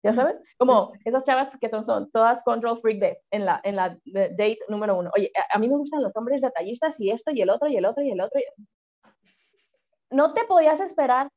¿ya 0.08 0.14
sabes? 0.14 0.40
Como 0.58 0.94
esas 1.04 1.24
chavas 1.26 1.52
que 1.60 1.70
son, 1.70 1.84
son 1.84 2.10
todas 2.12 2.42
control 2.44 2.80
freak 2.80 3.00
de, 3.00 3.20
en, 3.30 3.46
la, 3.46 3.60
en 3.66 3.76
la 3.76 3.98
date 4.06 4.60
número 4.70 4.98
uno. 4.98 5.12
Oye, 5.14 5.30
a, 5.36 5.56
a, 5.56 5.60
mí 5.60 5.68
me 5.68 5.76
gustan 5.76 6.02
los 6.02 6.16
hombres 6.16 6.42
detallistas 6.42 6.98
y 7.02 7.12
esto 7.12 7.32
y 7.32 7.42
el 7.42 7.50
otro 7.50 7.68
y 7.68 7.76
el 7.76 7.86
otro 7.86 8.02
y 8.04 8.12
el 8.12 8.22
otro. 8.22 8.40
No 10.10 10.34
te 10.34 10.46
podías 10.46 10.80
esperar 10.80 11.30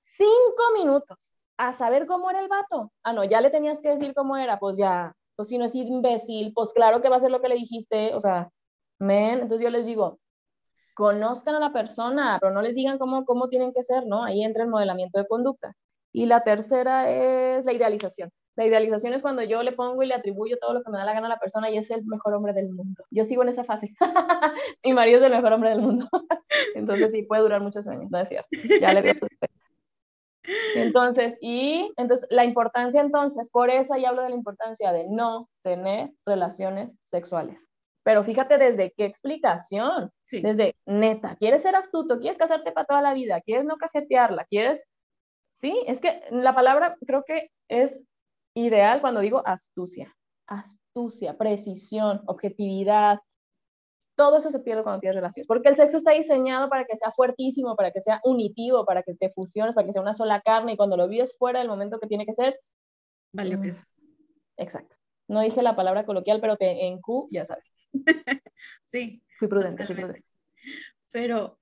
cinco 0.00 0.62
minutos 0.74 1.36
a 1.58 1.74
saber 1.74 2.06
cómo 2.06 2.30
era 2.30 2.40
el 2.40 2.48
vato. 2.48 2.90
Ah, 3.02 3.12
no, 3.12 3.24
ya 3.24 3.42
le 3.42 3.50
tenías 3.50 3.82
que 3.82 3.90
decir 3.90 4.14
cómo 4.14 4.38
era, 4.38 4.58
pues 4.58 4.78
ya, 4.78 5.14
pues 5.36 5.50
si 5.50 5.58
no 5.58 5.66
es 5.66 5.74
imbécil, 5.74 6.54
pues 6.54 6.72
claro 6.72 7.02
que 7.02 7.10
va 7.10 7.16
a 7.16 7.20
ser 7.20 7.30
lo 7.30 7.42
que 7.42 7.48
le 7.48 7.56
dijiste, 7.56 8.14
o 8.14 8.22
sea, 8.22 8.48
men, 8.98 9.40
entonces 9.40 9.60
yo 9.62 9.68
les 9.68 9.84
digo, 9.84 10.18
conozcan 10.94 11.56
a 11.56 11.60
la 11.60 11.74
persona, 11.74 12.38
pero 12.40 12.54
no 12.54 12.62
les 12.62 12.74
digan 12.74 12.96
cómo, 12.96 13.26
cómo 13.26 13.48
tienen 13.50 13.74
que 13.74 13.82
ser, 13.82 14.06
¿no? 14.06 14.24
Ahí 14.24 14.42
entra 14.42 14.62
el 14.64 14.70
modelamiento 14.70 15.18
de 15.18 15.26
conducta. 15.26 15.74
Y 16.14 16.26
la 16.26 16.44
tercera 16.44 17.10
es 17.10 17.64
la 17.64 17.72
idealización. 17.72 18.30
La 18.54 18.64
idealización 18.64 19.14
es 19.14 19.22
cuando 19.22 19.42
yo 19.42 19.64
le 19.64 19.72
pongo 19.72 20.00
y 20.04 20.06
le 20.06 20.14
atribuyo 20.14 20.56
todo 20.60 20.74
lo 20.74 20.84
que 20.84 20.90
me 20.92 20.98
da 20.98 21.04
la 21.04 21.12
gana 21.12 21.26
a 21.26 21.30
la 21.30 21.40
persona 21.40 21.70
y 21.70 21.76
es 21.76 21.90
el 21.90 22.04
mejor 22.04 22.34
hombre 22.34 22.52
del 22.52 22.70
mundo. 22.70 23.02
Yo 23.10 23.24
sigo 23.24 23.42
en 23.42 23.48
esa 23.48 23.64
fase. 23.64 23.92
Mi 24.84 24.92
marido 24.92 25.18
es 25.18 25.24
el 25.24 25.32
mejor 25.32 25.54
hombre 25.54 25.70
del 25.70 25.80
mundo. 25.80 26.08
entonces 26.76 27.10
sí, 27.10 27.24
puede 27.24 27.42
durar 27.42 27.60
muchos 27.62 27.88
años, 27.88 28.12
no 28.12 28.20
es 28.20 28.28
cierto. 28.28 28.48
Ya 28.80 28.92
le 28.92 29.02
veo 29.02 29.14
Entonces, 30.76 31.36
y 31.40 31.92
entonces 31.96 32.28
la 32.30 32.44
importancia 32.44 33.00
entonces, 33.00 33.50
por 33.50 33.70
eso 33.70 33.92
ahí 33.92 34.04
hablo 34.04 34.22
de 34.22 34.30
la 34.30 34.36
importancia 34.36 34.92
de 34.92 35.08
no 35.08 35.48
tener 35.64 36.12
relaciones 36.24 36.96
sexuales. 37.02 37.68
Pero 38.04 38.22
fíjate 38.22 38.58
desde 38.58 38.92
qué 38.96 39.06
explicación, 39.06 40.10
desde 40.30 40.76
neta, 40.84 41.36
quieres 41.36 41.62
ser 41.62 41.74
astuto, 41.74 42.20
quieres 42.20 42.36
casarte 42.36 42.70
para 42.70 42.86
toda 42.86 43.02
la 43.02 43.14
vida, 43.14 43.40
quieres 43.40 43.64
no 43.64 43.78
cajetearla, 43.78 44.44
quieres, 44.44 44.86
sí, 45.54 45.82
es 45.86 46.00
que 46.00 46.20
la 46.30 46.54
palabra 46.54 46.96
creo 47.06 47.24
que 47.24 47.50
es 47.68 48.02
ideal 48.54 49.00
cuando 49.00 49.20
digo 49.20 49.42
astucia, 49.46 50.14
astucia, 50.46 51.38
precisión, 51.38 52.22
objetividad, 52.26 53.20
todo 54.16 54.38
eso 54.38 54.50
se 54.50 54.60
pierde 54.60 54.82
cuando 54.82 55.00
tienes 55.00 55.16
relaciones, 55.16 55.46
porque 55.46 55.68
el 55.68 55.76
sexo 55.76 55.96
está 55.96 56.12
diseñado 56.12 56.68
para 56.68 56.84
que 56.84 56.96
sea 56.96 57.10
fuertísimo, 57.12 57.76
para 57.76 57.90
que 57.90 58.00
sea 58.00 58.20
unitivo, 58.24 58.84
para 58.84 59.02
que 59.02 59.14
te 59.14 59.30
fusiones, 59.30 59.74
para 59.74 59.86
que 59.86 59.92
sea 59.92 60.02
una 60.02 60.14
sola 60.14 60.40
carne 60.40 60.72
y 60.72 60.76
cuando 60.76 60.96
lo 60.96 61.08
vives 61.08 61.36
fuera 61.38 61.58
del 61.60 61.68
momento 61.68 61.98
que 61.98 62.06
tiene 62.06 62.26
que 62.26 62.34
ser. 62.34 62.60
Vale, 63.32 63.60
que 63.60 63.68
es. 63.68 63.84
Exacto. 64.56 64.96
No 65.26 65.40
dije 65.40 65.62
la 65.62 65.74
palabra 65.74 66.04
coloquial, 66.04 66.40
pero 66.40 66.56
que 66.56 66.86
en 66.86 67.00
Q 67.00 67.28
ya 67.30 67.44
sabes. 67.44 67.72
sí. 68.86 69.22
Fui 69.38 69.48
prudente, 69.48 69.84
fui 69.84 69.94
prudente. 69.94 70.24
Pero, 71.10 71.58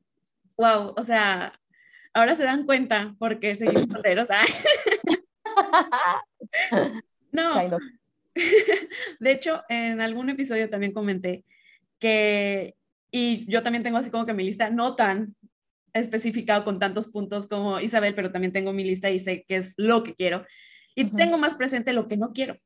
wow, 0.58 0.94
o 0.96 1.02
sea, 1.02 1.58
ahora 2.14 2.36
se 2.36 2.44
dan 2.44 2.64
cuenta 2.64 3.14
porque 3.18 3.54
seguimos 3.54 3.88
solteros. 3.88 4.28
¿ah? 4.30 4.44
no. 7.32 7.78
De 9.20 9.30
hecho, 9.30 9.62
en 9.68 10.00
algún 10.00 10.30
episodio 10.30 10.70
también 10.70 10.92
comenté 10.92 11.44
que, 11.98 12.74
y 13.10 13.50
yo 13.50 13.62
también 13.62 13.82
tengo 13.82 13.98
así 13.98 14.10
como 14.10 14.26
que 14.26 14.34
mi 14.34 14.44
lista 14.44 14.70
no 14.70 14.96
tan 14.96 15.36
especificado 15.92 16.64
con 16.64 16.78
tantos 16.78 17.08
puntos 17.08 17.46
como 17.46 17.78
Isabel, 17.78 18.14
pero 18.14 18.32
también 18.32 18.52
tengo 18.52 18.72
mi 18.72 18.84
lista 18.84 19.10
y 19.10 19.20
sé 19.20 19.44
qué 19.46 19.56
es 19.56 19.74
lo 19.76 20.02
que 20.02 20.14
quiero. 20.14 20.46
Y 20.94 21.04
tengo 21.10 21.38
más 21.38 21.54
presente 21.54 21.92
lo 21.92 22.08
que 22.08 22.16
no 22.16 22.32
quiero, 22.32 22.58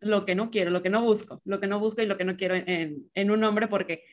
lo 0.00 0.24
que 0.24 0.34
no 0.34 0.50
quiero, 0.50 0.70
lo 0.70 0.82
que 0.82 0.90
no 0.90 1.02
busco, 1.02 1.40
lo 1.44 1.60
que 1.60 1.66
no 1.66 1.78
busco 1.78 2.02
y 2.02 2.06
lo 2.06 2.16
que 2.16 2.24
no 2.24 2.36
quiero 2.36 2.54
en, 2.54 3.10
en 3.14 3.30
un 3.30 3.44
hombre 3.44 3.68
porque 3.68 4.04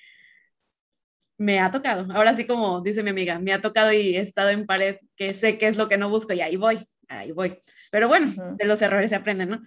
me 1.38 1.60
ha 1.60 1.72
tocado. 1.72 2.12
Ahora 2.14 2.36
sí 2.36 2.46
como 2.46 2.82
dice 2.82 3.04
mi 3.04 3.12
amiga, 3.12 3.40
me 3.40 3.54
ha 3.54 3.62
tocado 3.62 3.94
y 3.94 4.18
he 4.18 4.22
estado 4.22 4.50
en 4.50 4.66
pared 4.66 4.98
que 5.16 5.34
sé 5.34 5.58
qué 5.58 5.68
es 5.68 5.78
lo 5.78 5.88
que 5.88 5.98
no 5.98 6.10
busco 6.10 6.34
y 6.34 6.42
ahí 6.42 6.56
voy, 6.56 6.80
ahí 7.08 7.32
voy. 7.32 7.62
Pero 7.92 8.08
bueno, 8.08 8.34
de 8.56 8.66
los 8.66 8.82
errores 8.82 9.10
se 9.10 9.16
aprenden, 9.16 9.50
¿no? 9.50 9.62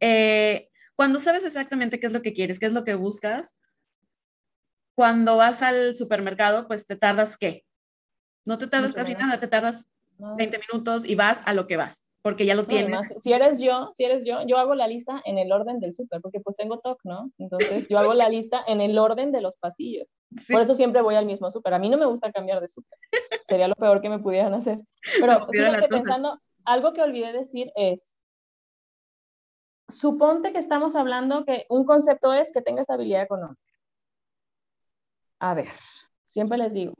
Eh, 0.00 0.68
cuando 0.94 1.20
sabes 1.20 1.44
exactamente 1.44 1.98
qué 1.98 2.06
es 2.06 2.12
lo 2.12 2.22
que 2.22 2.32
quieres, 2.32 2.58
qué 2.58 2.66
es 2.66 2.72
lo 2.72 2.84
que 2.84 2.94
buscas, 2.94 3.56
cuando 4.94 5.36
vas 5.36 5.62
al 5.62 5.94
supermercado, 5.96 6.66
pues 6.66 6.86
te 6.86 6.96
tardas 6.96 7.36
qué? 7.36 7.64
No 8.46 8.58
te 8.58 8.66
tardas 8.66 8.94
casi 8.94 9.14
nada, 9.14 9.38
te 9.38 9.48
tardas 9.48 9.86
20 10.18 10.58
minutos 10.58 11.04
y 11.04 11.14
vas 11.14 11.42
a 11.44 11.52
lo 11.52 11.66
que 11.66 11.76
vas, 11.76 12.06
porque 12.22 12.46
ya 12.46 12.54
lo 12.54 12.64
tienes. 12.64 13.12
si 13.18 13.32
eres 13.32 13.58
yo, 13.58 13.90
si 13.92 14.04
eres 14.04 14.24
yo, 14.24 14.46
yo 14.46 14.56
hago 14.56 14.74
la 14.74 14.88
lista 14.88 15.20
en 15.26 15.36
el 15.36 15.52
orden 15.52 15.80
del 15.80 15.92
súper, 15.92 16.22
porque 16.22 16.40
pues 16.40 16.56
tengo 16.56 16.78
TOC, 16.78 17.00
¿no? 17.04 17.30
Entonces 17.38 17.88
yo 17.88 17.98
hago 17.98 18.14
la 18.14 18.28
lista 18.28 18.62
en 18.66 18.80
el 18.80 18.98
orden 18.98 19.32
de 19.32 19.42
los 19.42 19.56
pasillos. 19.56 20.08
Por 20.50 20.60
eso 20.60 20.74
siempre 20.74 21.02
voy 21.02 21.14
al 21.14 21.26
mismo 21.26 21.50
súper. 21.50 21.74
A 21.74 21.78
mí 21.78 21.88
no 21.88 21.98
me 21.98 22.06
gusta 22.06 22.32
cambiar 22.32 22.60
de 22.60 22.68
súper. 22.68 22.98
Sería 23.46 23.68
lo 23.68 23.74
peor 23.74 24.00
que 24.00 24.08
me 24.08 24.18
pudieran 24.18 24.54
hacer. 24.54 24.80
Pero 25.20 25.46
fíjate, 25.48 25.88
pensando, 25.88 26.40
algo 26.64 26.92
que 26.92 27.02
olvidé 27.02 27.32
decir 27.32 27.70
es, 27.76 28.16
suponte 29.88 30.52
que 30.52 30.58
estamos 30.58 30.96
hablando 30.96 31.44
que 31.44 31.64
un 31.68 31.84
concepto 31.84 32.32
es 32.32 32.52
que 32.52 32.62
tenga 32.62 32.82
estabilidad 32.82 33.22
económica. 33.22 33.60
A 35.38 35.54
ver, 35.54 35.68
siempre 36.26 36.58
les 36.58 36.72
digo, 36.72 36.94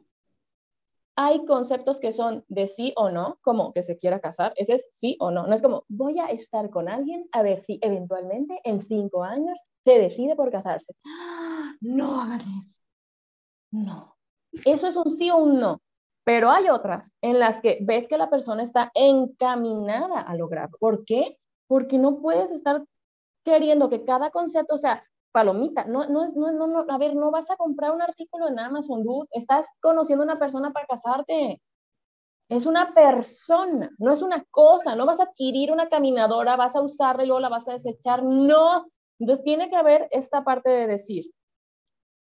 hay 1.17 1.45
conceptos 1.47 1.99
que 1.99 2.13
son 2.13 2.45
de 2.49 2.67
sí 2.67 2.93
o 2.97 3.11
no, 3.11 3.39
como 3.43 3.73
que 3.73 3.83
se 3.83 3.97
quiera 3.97 4.21
casar, 4.21 4.53
ese 4.57 4.75
es 4.75 4.87
sí 4.91 5.17
o 5.19 5.31
no. 5.31 5.47
No 5.47 5.55
es 5.55 5.63
como, 5.63 5.85
voy 5.89 6.19
a 6.19 6.27
estar 6.27 6.69
con 6.69 6.91
alguien 6.91 7.27
a 7.33 7.43
ver 7.43 7.65
si 7.65 7.79
eventualmente 7.83 8.61
en 8.65 8.83
cinco 8.83 9.25
años 9.25 9.59
se 9.83 9.99
decide 9.99 10.37
por 10.37 10.51
casarse. 10.51 10.95
No 11.81 12.21
hagan 12.21 12.41
eso. 12.41 12.76
No. 13.71 14.17
Eso 14.65 14.87
es 14.87 14.97
un 14.97 15.11
sí 15.11 15.31
o 15.31 15.37
un 15.37 15.61
no. 15.61 15.81
Pero 16.25 16.51
hay 16.51 16.69
otras 16.71 17.17
en 17.23 17.39
las 17.39 17.61
que 17.61 17.79
ves 17.83 18.09
que 18.09 18.19
la 18.19 18.31
persona 18.31 18.63
está 18.63 18.91
encaminada 18.95 20.21
a 20.21 20.35
lograr. 20.35 20.71
¿Por 20.81 21.05
qué? 21.05 21.39
Porque 21.69 21.99
no 21.99 22.21
puedes 22.21 22.51
estar 22.51 22.85
queriendo 23.45 23.89
que 23.89 24.05
cada 24.05 24.31
concepto, 24.31 24.75
o 24.75 24.79
sea, 24.79 25.05
palomita. 25.31 25.85
No, 25.85 26.05
no, 26.09 26.27
no, 26.35 26.67
no, 26.67 26.85
a 26.89 26.99
ver, 26.99 27.15
no 27.15 27.31
vas 27.31 27.51
a 27.51 27.57
comprar 27.57 27.93
un 27.93 28.03
artículo 28.03 28.49
en 28.49 28.59
Amazon, 28.59 29.05
dude. 29.05 29.29
Estás 29.31 29.69
conociendo 29.81 30.23
a 30.23 30.27
una 30.27 30.39
persona 30.39 30.73
para 30.73 30.87
casarte. 30.87 31.61
Es 32.49 32.67
una 32.67 32.95
persona, 32.95 33.91
no 33.99 34.13
es 34.13 34.23
una 34.23 34.45
cosa. 34.51 34.97
No 34.97 35.07
vas 35.07 35.21
a 35.21 35.25
adquirir 35.25 35.71
una 35.71 35.89
caminadora, 35.89 36.57
vas 36.57 36.75
a 36.75 36.81
usarla 36.81 37.25
y 37.25 37.27
luego 37.27 37.41
la 37.41 37.51
vas 37.51 37.69
a 37.69 37.73
desechar. 37.73 38.25
No. 38.25 38.87
Entonces 39.19 39.45
tiene 39.45 39.71
que 39.71 39.77
haber 39.77 40.09
esta 40.11 40.43
parte 40.43 40.71
de 40.71 40.87
decir, 40.87 41.31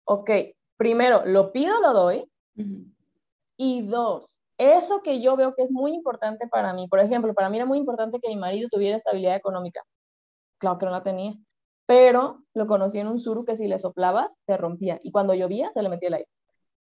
ok, 0.05 0.31
primero, 0.77 1.25
lo 1.27 1.53
pido, 1.53 1.81
lo 1.81 1.93
doy. 1.93 2.31
Y 3.57 3.87
dos, 3.87 4.41
eso 4.59 5.03
que 5.03 5.21
yo 5.21 5.37
veo 5.37 5.55
que 5.55 5.63
es 5.63 5.71
muy 5.71 5.95
importante 5.95 6.49
para 6.49 6.73
mí. 6.73 6.89
Por 6.89 7.01
ejemplo, 7.01 7.35
para 7.35 7.49
mí 7.49 7.57
era 7.57 7.67
muy 7.67 7.79
importante 7.79 8.21
que 8.21 8.29
mi 8.29 8.37
marido 8.37 8.69
tuviera 8.71 8.97
estabilidad 8.97 9.37
económica. 9.37 9.83
Claro 10.59 10.79
que 10.79 10.87
no 10.87 10.93
la 10.93 11.03
tenía 11.03 11.35
pero 11.93 12.43
lo 12.55 12.67
conocí 12.67 12.99
en 12.99 13.09
un 13.09 13.21
suru 13.21 13.45
que 13.45 13.57
si 13.57 13.69
le 13.69 13.79
soplabas 13.79 14.33
se 14.47 14.57
rompía 14.57 14.99
y 15.03 15.11
cuando 15.11 15.35
llovía 15.35 15.71
se 15.75 15.83
le 15.83 15.91
metía 15.91 16.09
el 16.09 16.15
aire. 16.15 16.29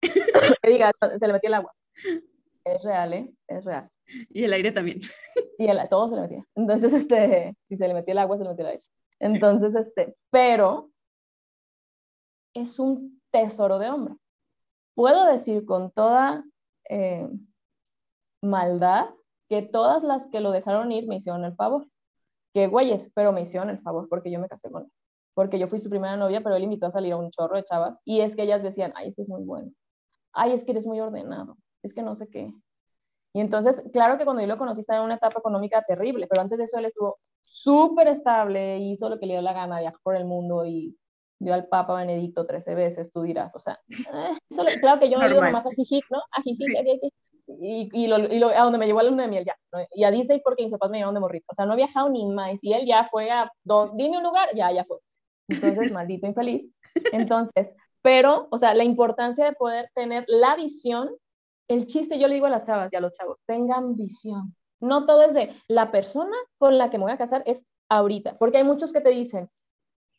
que 0.63 0.71
diga, 0.71 0.93
se 1.17 1.27
le 1.27 1.33
metía 1.33 1.49
el 1.49 1.55
agua. 1.55 1.75
Es 2.65 2.83
real, 2.83 3.13
¿eh? 3.13 3.35
Es 3.47 3.65
real. 3.67 3.91
Y 4.31 4.45
el 4.45 4.53
aire 4.53 4.73
también. 4.73 5.01
Y 5.59 5.69
el, 5.69 5.79
todo 5.89 6.09
se 6.09 6.17
le 6.17 6.23
metía. 6.23 6.45
Entonces, 6.57 6.93
este, 6.93 7.55
si 7.69 7.77
se 7.77 7.87
le 7.87 7.95
metía 7.95 8.13
el 8.13 8.19
agua, 8.19 8.39
se 8.39 8.43
le 8.43 8.51
metía 8.51 8.65
el 8.65 8.71
aire. 8.73 8.85
Entonces, 9.21 9.75
este, 9.75 10.17
pero 10.31 10.91
es 12.55 12.79
un 12.79 13.21
tesoro 13.35 13.81
de 13.81 13.91
hombre. 13.91 14.15
Puedo 14.95 15.25
decir 15.27 15.67
con 15.67 15.91
toda 15.91 16.45
eh, 16.89 17.29
maldad 18.41 19.11
que 19.49 19.63
todas 19.63 20.05
las 20.05 20.25
que 20.29 20.39
lo 20.39 20.53
dejaron 20.53 20.93
ir 20.93 21.09
me 21.09 21.17
hicieron 21.17 21.45
el 21.45 21.55
favor 21.57 21.89
que 22.55 22.69
güeyes, 22.69 23.11
pero 23.13 23.33
me 23.33 23.43
hicieron 23.43 23.69
el 23.71 23.81
favor 23.81 24.09
porque 24.09 24.31
yo 24.31 24.39
me 24.39 24.49
casé 24.49 24.71
con 24.71 24.85
él. 24.85 24.93
Porque 25.35 25.59
yo 25.59 25.67
fui 25.67 25.81
su 25.81 25.91
primera 25.91 26.17
novia, 26.17 26.41
pero 26.43 26.55
él 26.55 26.63
invitó 26.63 26.87
a 26.87 26.93
salir 26.93 27.13
a 27.13 27.17
un 27.17 27.33
chorro 27.33 27.57
de 27.57 27.65
chavas 27.65 27.99
y 28.05 28.21
es 28.21 28.37
que 28.37 28.45
ellas 28.45 28.63
decían, 28.63 28.93
ay, 28.95 29.09
es 29.09 29.17
que 29.17 29.23
es 29.23 29.29
muy 29.29 29.43
bueno. 29.43 29.73
Ay, 30.33 30.53
es 30.53 30.65
que 30.65 30.71
eres 30.71 30.87
muy 30.87 31.01
ordenado. 31.01 31.57
Es 31.83 31.93
que 31.93 32.03
no 32.03 32.15
sé 32.15 32.29
qué. 32.29 32.55
Y 33.33 33.41
entonces, 33.41 33.83
claro 33.93 34.17
que 34.17 34.25
cuando 34.25 34.43
yo 34.43 34.47
lo 34.47 34.59
conocí 34.59 34.81
estaba 34.81 35.01
en 35.01 35.07
una 35.07 35.17
etapa 35.17 35.41
económica 35.41 35.83
terrible, 35.83 36.29
pero 36.29 36.41
antes 36.41 36.57
de 36.57 36.65
eso 36.65 36.79
él 36.79 36.85
estuvo 36.85 37.19
súper 37.43 38.07
estable 38.07 38.79
y 38.79 38.93
hizo 38.93 39.09
lo 39.09 39.19
que 39.19 39.27
le 39.27 39.35
dio 39.35 39.43
la 39.43 39.53
gana, 39.53 39.81
viajó 39.81 39.99
por 40.05 40.15
el 40.15 40.25
mundo 40.25 40.65
y 40.65 40.97
dio 41.45 41.55
al 41.55 41.67
Papa 41.69 41.95
Benedicto 41.95 42.47
13 42.47 42.75
veces, 42.75 43.13
tú 43.13 43.23
dirás, 43.23 43.55
o 43.55 43.61
sea, 43.61 43.79
eh, 43.89 44.81
claro 44.81 44.99
que 44.99 45.11
yo 45.11 45.19
me 45.19 45.27
he 45.27 45.31
ido 45.31 45.43
nomás 45.43 45.67
a 45.67 45.71
Jijic, 45.71 46.05
¿no? 46.11 46.19
A 46.33 46.43
Jijic, 46.43 47.13
y, 47.47 47.91
y, 47.93 48.07
lo, 48.07 48.19
y 48.19 48.39
lo, 48.39 48.49
a 48.49 48.63
donde 48.63 48.79
me 48.79 48.87
llevó 48.87 49.01
a 49.01 49.03
la 49.03 49.11
luna 49.11 49.25
de 49.25 49.29
miel 49.29 49.45
ya, 49.45 49.57
y 49.93 50.05
a 50.05 50.11
Disney 50.11 50.41
porque 50.41 50.63
mis 50.63 50.73
papás 50.73 50.91
me 50.91 50.99
llevaron 50.99 51.15
de 51.15 51.21
morrito, 51.21 51.47
o 51.49 51.55
sea, 51.55 51.67
no 51.67 51.75
he 51.75 51.77
viajado 51.77 52.09
ni 52.09 52.27
más, 52.27 52.63
y 52.63 52.73
él 52.73 52.87
ya 52.87 53.05
fue 53.05 53.31
a, 53.31 53.51
dime 53.95 54.17
un 54.17 54.23
lugar, 54.23 54.49
ya, 54.55 54.73
ya 54.73 54.85
fue. 54.85 54.99
Entonces, 55.49 55.93
maldito 55.93 56.27
infeliz. 56.27 56.71
Entonces, 57.13 57.75
pero, 58.03 58.49
o 58.51 58.59
sea, 58.59 58.75
la 58.75 58.85
importancia 58.85 59.45
de 59.45 59.53
poder 59.53 59.91
tener 59.95 60.25
la 60.29 60.57
visión, 60.57 61.11
el 61.69 61.87
chiste, 61.87 62.19
yo 62.19 62.29
le 62.29 62.35
digo 62.35 62.47
a 62.47 62.51
las 62.51 62.65
chavas 62.65 62.93
y 62.93 62.97
a 62.97 63.01
los 63.01 63.13
chavos, 63.13 63.43
tengan 63.47 63.95
visión. 63.97 64.55
No 64.81 65.07
todo 65.07 65.23
es 65.23 65.35
de 65.35 65.53
la 65.69 65.91
persona 65.91 66.37
con 66.59 66.77
la 66.79 66.91
que 66.91 66.99
me 66.99 67.05
voy 67.05 67.13
a 67.13 67.19
casar, 67.19 67.43
es 67.47 67.63
ahorita, 67.89 68.37
porque 68.39 68.59
hay 68.59 68.65
muchos 68.65 68.93
que 68.93 69.01
te 69.01 69.11
dicen, 69.11 69.49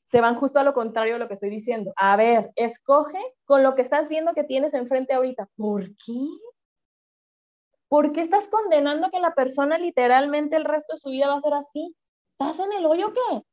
se 0.05 0.21
van 0.21 0.35
justo 0.35 0.59
a 0.59 0.63
lo 0.63 0.73
contrario 0.73 1.13
de 1.13 1.19
lo 1.19 1.27
que 1.27 1.33
estoy 1.33 1.49
diciendo. 1.49 1.91
A 1.97 2.15
ver, 2.15 2.51
escoge 2.55 3.19
con 3.43 3.63
lo 3.63 3.75
que 3.75 3.81
estás 3.81 4.07
viendo 4.07 4.33
que 4.33 4.43
tienes 4.43 4.73
enfrente 4.73 5.13
ahorita. 5.13 5.49
¿Por 5.57 5.87
qué? 6.05 6.27
¿Por 7.87 8.11
qué 8.11 8.21
estás 8.21 8.47
condenando 8.47 9.09
que 9.09 9.19
la 9.19 9.33
persona 9.33 9.77
literalmente 9.77 10.55
el 10.55 10.65
resto 10.65 10.95
de 10.95 10.99
su 10.99 11.09
vida 11.09 11.27
va 11.27 11.35
a 11.35 11.41
ser 11.41 11.53
así? 11.53 11.95
¿Estás 12.39 12.59
en 12.59 12.71
el 12.73 12.85
hoyo 12.85 13.07
o 13.07 13.13
qué? 13.13 13.43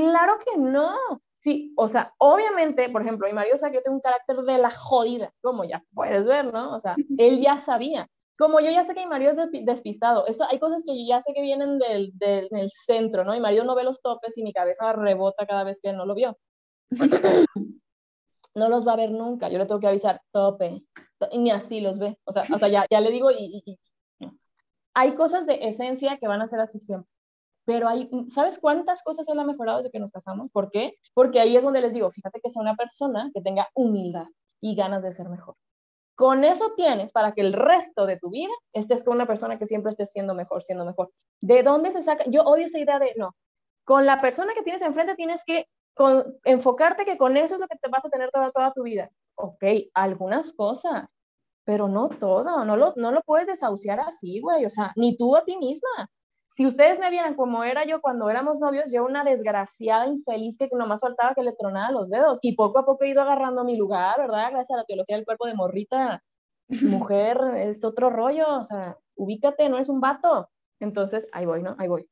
Claro 0.00 0.38
que 0.38 0.58
no. 0.58 0.96
Sí, 1.38 1.72
o 1.76 1.88
sea, 1.88 2.14
obviamente, 2.18 2.88
por 2.88 3.02
ejemplo, 3.02 3.26
mi 3.26 3.34
marido 3.34 3.56
sabe 3.56 3.72
que 3.72 3.78
yo 3.78 3.82
tengo 3.82 3.96
un 3.96 4.00
carácter 4.00 4.36
de 4.36 4.58
la 4.58 4.70
jodida, 4.70 5.32
como 5.40 5.64
ya 5.64 5.82
puedes 5.92 6.24
ver, 6.24 6.52
¿no? 6.52 6.76
O 6.76 6.80
sea, 6.80 6.94
él 7.18 7.42
ya 7.42 7.58
sabía. 7.58 8.08
Como 8.42 8.58
yo 8.58 8.72
ya 8.72 8.82
sé 8.82 8.92
que 8.92 9.02
mi 9.02 9.06
marido 9.06 9.30
es 9.30 9.38
despistado, 9.64 10.26
eso, 10.26 10.44
hay 10.50 10.58
cosas 10.58 10.82
que 10.84 10.98
yo 10.98 11.04
ya 11.06 11.22
sé 11.22 11.32
que 11.32 11.40
vienen 11.40 11.78
del, 11.78 12.10
del, 12.18 12.70
centro, 12.72 13.22
¿no? 13.22 13.34
Mi 13.34 13.38
marido 13.38 13.62
no 13.62 13.76
ve 13.76 13.84
los 13.84 14.02
topes 14.02 14.36
y 14.36 14.42
mi 14.42 14.52
cabeza 14.52 14.92
rebota 14.94 15.46
cada 15.46 15.62
vez 15.62 15.78
que 15.80 15.92
no 15.92 16.06
lo 16.06 16.16
vio. 16.16 16.36
no 18.56 18.68
los 18.68 18.84
va 18.84 18.94
a 18.94 18.96
ver 18.96 19.12
nunca, 19.12 19.48
yo 19.48 19.58
le 19.58 19.66
tengo 19.66 19.78
que 19.78 19.86
avisar, 19.86 20.20
tope, 20.32 20.82
y 21.30 21.38
ni 21.38 21.52
así 21.52 21.80
los 21.80 22.00
ve. 22.00 22.18
O 22.24 22.32
sea, 22.32 22.42
o 22.52 22.58
sea 22.58 22.66
ya, 22.66 22.84
ya 22.90 23.00
le 23.00 23.12
digo 23.12 23.30
y, 23.30 23.78
hay 24.92 25.14
cosas 25.14 25.46
de 25.46 25.68
esencia 25.68 26.18
que 26.18 26.26
van 26.26 26.42
a 26.42 26.48
ser 26.48 26.58
así 26.58 26.80
siempre. 26.80 27.08
Pero 27.64 27.86
hay, 27.86 28.10
¿sabes 28.26 28.58
cuántas 28.58 29.04
cosas 29.04 29.28
él 29.28 29.38
ha 29.38 29.44
mejorado 29.44 29.78
desde 29.78 29.92
que 29.92 30.00
nos 30.00 30.10
casamos? 30.10 30.50
¿Por 30.50 30.72
qué? 30.72 30.94
Porque 31.14 31.38
ahí 31.38 31.56
es 31.56 31.62
donde 31.62 31.80
les 31.80 31.94
digo, 31.94 32.10
fíjate 32.10 32.40
que 32.40 32.50
sea 32.50 32.60
una 32.60 32.74
persona 32.74 33.30
que 33.32 33.40
tenga 33.40 33.68
humildad 33.72 34.26
y 34.60 34.74
ganas 34.74 35.04
de 35.04 35.12
ser 35.12 35.28
mejor. 35.28 35.54
Con 36.22 36.44
eso 36.44 36.72
tienes 36.76 37.10
para 37.10 37.32
que 37.32 37.40
el 37.40 37.52
resto 37.52 38.06
de 38.06 38.16
tu 38.16 38.30
vida 38.30 38.52
estés 38.72 39.02
con 39.02 39.16
una 39.16 39.26
persona 39.26 39.58
que 39.58 39.66
siempre 39.66 39.90
esté 39.90 40.06
siendo 40.06 40.36
mejor, 40.36 40.62
siendo 40.62 40.84
mejor. 40.84 41.10
¿De 41.40 41.64
dónde 41.64 41.90
se 41.90 42.00
saca? 42.00 42.22
Yo 42.28 42.42
odio 42.42 42.66
esa 42.66 42.78
idea 42.78 43.00
de, 43.00 43.12
no, 43.16 43.34
con 43.84 44.06
la 44.06 44.20
persona 44.20 44.54
que 44.54 44.62
tienes 44.62 44.82
enfrente 44.82 45.16
tienes 45.16 45.42
que 45.44 45.66
enfocarte 46.44 47.04
que 47.04 47.18
con 47.18 47.36
eso 47.36 47.56
es 47.56 47.60
lo 47.60 47.66
que 47.66 47.76
te 47.76 47.88
vas 47.88 48.04
a 48.04 48.08
tener 48.08 48.30
toda, 48.30 48.72
tu 48.72 48.84
vida. 48.84 49.10
Ok, 49.34 49.64
algunas 49.94 50.52
cosas, 50.52 51.08
pero 51.64 51.88
no 51.88 52.08
todo, 52.08 52.64
no 52.64 52.76
lo, 52.76 52.92
no 52.94 53.10
lo 53.10 53.22
puedes 53.22 53.48
desahuciar 53.48 53.98
así, 53.98 54.38
güey, 54.40 54.64
o 54.64 54.70
sea, 54.70 54.92
ni 54.94 55.16
tú 55.16 55.34
a 55.34 55.44
ti 55.44 55.56
misma. 55.56 56.08
Si 56.54 56.66
ustedes 56.66 56.98
me 56.98 57.08
vieran 57.08 57.34
como 57.34 57.64
era 57.64 57.86
yo 57.86 58.02
cuando 58.02 58.28
éramos 58.28 58.60
novios, 58.60 58.84
yo 58.92 59.06
una 59.06 59.24
desgraciada 59.24 60.06
infeliz 60.06 60.56
que 60.58 60.68
nomás 60.72 61.00
faltaba 61.00 61.34
que 61.34 61.42
le 61.42 61.52
tronara 61.52 61.90
los 61.90 62.10
dedos 62.10 62.38
y 62.42 62.54
poco 62.56 62.78
a 62.78 62.84
poco 62.84 63.04
he 63.04 63.08
ido 63.08 63.22
agarrando 63.22 63.64
mi 63.64 63.76
lugar, 63.76 64.18
¿verdad? 64.18 64.50
Gracias 64.50 64.70
a 64.72 64.80
la 64.80 64.84
teología 64.84 65.16
del 65.16 65.24
cuerpo 65.24 65.46
de 65.46 65.54
morrita. 65.54 66.22
Mujer 66.68 67.38
es 67.56 67.82
otro 67.84 68.10
rollo, 68.10 68.60
o 68.60 68.64
sea, 68.66 68.98
ubícate, 69.14 69.70
no 69.70 69.78
es 69.78 69.88
un 69.88 70.00
vato. 70.00 70.50
Entonces, 70.78 71.26
ahí 71.32 71.46
voy, 71.46 71.62
¿no? 71.62 71.74
Ahí 71.78 71.88
voy. 71.88 72.06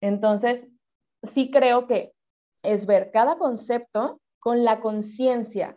Entonces, 0.00 0.68
sí 1.24 1.50
creo 1.50 1.88
que 1.88 2.12
es 2.62 2.86
ver 2.86 3.10
cada 3.10 3.38
concepto 3.38 4.20
con 4.38 4.64
la 4.64 4.78
conciencia 4.78 5.76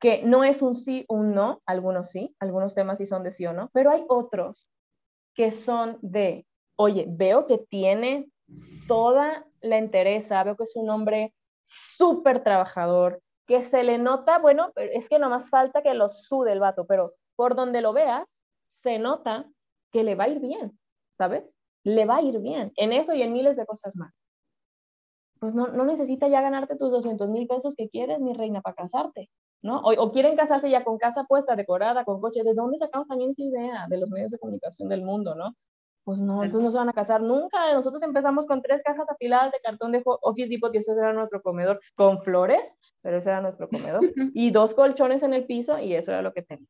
que 0.00 0.22
no 0.24 0.42
es 0.42 0.62
un 0.62 0.74
sí, 0.74 1.04
un 1.08 1.32
no, 1.32 1.62
algunos 1.64 2.10
sí, 2.10 2.34
algunos 2.40 2.74
temas 2.74 2.98
sí 2.98 3.06
son 3.06 3.22
de 3.22 3.30
sí 3.30 3.46
o 3.46 3.52
no, 3.52 3.70
pero 3.72 3.90
hay 3.90 4.04
otros 4.08 4.68
que 5.34 5.52
son 5.52 5.98
de, 6.02 6.46
oye, 6.76 7.06
veo 7.08 7.46
que 7.46 7.58
tiene 7.58 8.28
toda 8.86 9.46
la 9.60 9.78
entereza, 9.78 10.42
veo 10.44 10.56
que 10.56 10.64
es 10.64 10.76
un 10.76 10.90
hombre 10.90 11.34
súper 11.64 12.42
trabajador, 12.42 13.22
que 13.46 13.62
se 13.62 13.82
le 13.82 13.98
nota, 13.98 14.38
bueno, 14.38 14.72
es 14.76 15.08
que 15.08 15.18
nomás 15.18 15.50
falta 15.50 15.82
que 15.82 15.94
lo 15.94 16.08
sude 16.08 16.52
el 16.52 16.60
vato, 16.60 16.86
pero 16.86 17.14
por 17.36 17.54
donde 17.54 17.80
lo 17.80 17.92
veas, 17.92 18.42
se 18.82 18.98
nota 18.98 19.46
que 19.92 20.02
le 20.02 20.14
va 20.14 20.24
a 20.24 20.28
ir 20.28 20.40
bien, 20.40 20.78
¿sabes? 21.16 21.54
Le 21.84 22.06
va 22.06 22.16
a 22.16 22.22
ir 22.22 22.38
bien 22.40 22.72
en 22.76 22.92
eso 22.92 23.14
y 23.14 23.22
en 23.22 23.32
miles 23.32 23.56
de 23.56 23.66
cosas 23.66 23.96
más 23.96 24.14
pues 25.44 25.54
no, 25.54 25.66
no 25.66 25.84
necesita 25.84 26.26
ya 26.26 26.40
ganarte 26.40 26.74
tus 26.74 26.90
200 26.90 27.28
mil 27.28 27.46
pesos 27.46 27.74
que 27.76 27.90
quieres, 27.90 28.18
mi 28.18 28.32
reina, 28.32 28.62
para 28.62 28.76
casarte, 28.76 29.28
¿no? 29.60 29.80
O, 29.80 30.10
quieren 30.10 30.36
casarse 30.36 30.70
ya 30.70 30.84
con 30.84 30.96
casa 30.96 31.24
puesta, 31.24 31.54
decorada, 31.54 32.06
con 32.06 32.18
coche. 32.22 32.42
¿De 32.42 32.54
dónde 32.54 32.78
sacamos 32.78 33.08
también 33.08 33.28
esa 33.28 33.42
idea 33.42 33.86
de 33.90 33.98
los 33.98 34.08
medios 34.08 34.30
de 34.30 34.38
comunicación 34.38 34.88
del 34.88 35.02
mundo, 35.02 35.34
no? 35.34 35.54
Pues 36.04 36.20
no, 36.20 36.44
entonces 36.44 36.64
no 36.64 36.70
se 36.70 36.78
van 36.78 36.90
a 36.90 36.92
casar 36.92 37.22
nunca. 37.22 37.72
Nosotros 37.72 38.02
empezamos 38.02 38.46
con 38.46 38.60
tres 38.60 38.82
cajas 38.82 39.08
apiladas 39.08 39.52
de 39.52 39.60
cartón 39.62 39.92
de 39.92 40.02
Office 40.04 40.48
Depot 40.48 40.74
y 40.74 40.78
eso 40.78 40.92
era 40.92 41.14
nuestro 41.14 41.40
comedor 41.40 41.80
con 41.94 42.20
flores, 42.22 42.76
pero 43.00 43.16
ese 43.16 43.30
era 43.30 43.40
nuestro 43.40 43.68
comedor. 43.68 44.00
y 44.34 44.50
dos 44.50 44.74
colchones 44.74 45.22
en 45.22 45.32
el 45.32 45.46
piso 45.46 45.78
y 45.78 45.94
eso 45.94 46.12
era 46.12 46.20
lo 46.20 46.34
que 46.34 46.42
teníamos. 46.42 46.68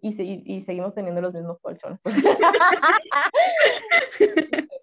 y, 0.00 0.54
y, 0.54 0.62
seguimos 0.62 0.94
teniendo 0.94 1.20
los 1.20 1.34
mismos 1.34 1.58
colchones. 1.60 1.98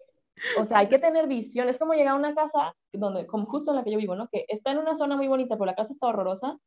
O 0.58 0.66
sea, 0.66 0.80
hay 0.80 0.90
que 0.90 1.00
tener 1.00 1.28
visión. 1.28 1.70
Es 1.70 1.78
como 1.78 1.94
llegar 1.94 2.14
a 2.14 2.18
una 2.18 2.34
casa, 2.34 2.76
donde, 2.94 3.28
como 3.28 3.46
justo 3.46 3.72
en 3.72 3.78
la 3.78 3.84
que 3.84 3.92
yo 3.92 3.98
vivo, 3.98 4.16
¿no? 4.16 4.28
Que 4.30 4.46
está 4.48 4.72
en 4.72 4.78
una 4.78 4.96
zona 4.96 5.16
muy 5.16 5.28
bonita, 5.28 5.56
pero 5.56 5.66
la 5.66 5.76
casa 5.76 5.94
está 5.94 6.08
horrorosa. 6.08 6.58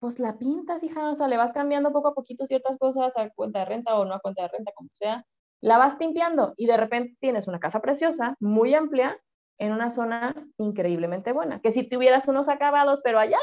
Pues 0.00 0.18
la 0.18 0.38
pintas, 0.38 0.82
hija. 0.82 1.10
O 1.10 1.14
sea, 1.14 1.28
le 1.28 1.36
vas 1.36 1.52
cambiando 1.52 1.92
poco 1.92 2.08
a 2.08 2.14
poquito 2.14 2.46
ciertas 2.46 2.78
cosas 2.78 3.16
a 3.16 3.30
cuenta 3.30 3.60
de 3.60 3.64
renta 3.66 3.96
o 3.96 4.04
no 4.04 4.14
a 4.14 4.20
cuenta 4.20 4.42
de 4.42 4.48
renta, 4.48 4.72
como 4.74 4.90
sea. 4.92 5.24
La 5.60 5.78
vas 5.78 5.98
limpiando 5.98 6.54
y 6.56 6.66
de 6.66 6.76
repente 6.76 7.16
tienes 7.20 7.46
una 7.46 7.60
casa 7.60 7.80
preciosa, 7.80 8.36
muy 8.40 8.74
amplia, 8.74 9.18
en 9.58 9.72
una 9.72 9.90
zona 9.90 10.34
increíblemente 10.58 11.32
buena. 11.32 11.60
Que 11.60 11.72
si 11.72 11.88
tuvieras 11.88 12.26
unos 12.26 12.48
acabados, 12.48 13.00
pero 13.04 13.18
allá 13.18 13.38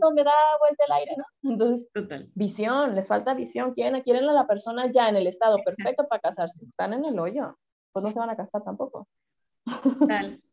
donde 0.00 0.22
da 0.22 0.32
vuelta 0.60 0.84
el 0.86 0.92
aire, 0.92 1.12
¿no? 1.16 1.50
Entonces, 1.50 1.88
visión, 2.34 2.94
les 2.94 3.08
falta 3.08 3.34
visión. 3.34 3.72
Quieren, 3.72 4.02
quieren 4.02 4.28
a 4.28 4.32
la 4.32 4.46
persona 4.46 4.90
ya 4.92 5.08
en 5.08 5.16
el 5.16 5.26
estado 5.26 5.58
perfecto 5.64 6.06
para 6.08 6.20
casarse. 6.20 6.64
Están 6.66 6.92
en 6.92 7.04
el 7.04 7.18
hoyo 7.18 7.56
pues 7.94 8.02
no 8.02 8.12
se 8.12 8.18
van 8.18 8.30
a 8.30 8.36
casar 8.36 8.62
tampoco. 8.62 9.08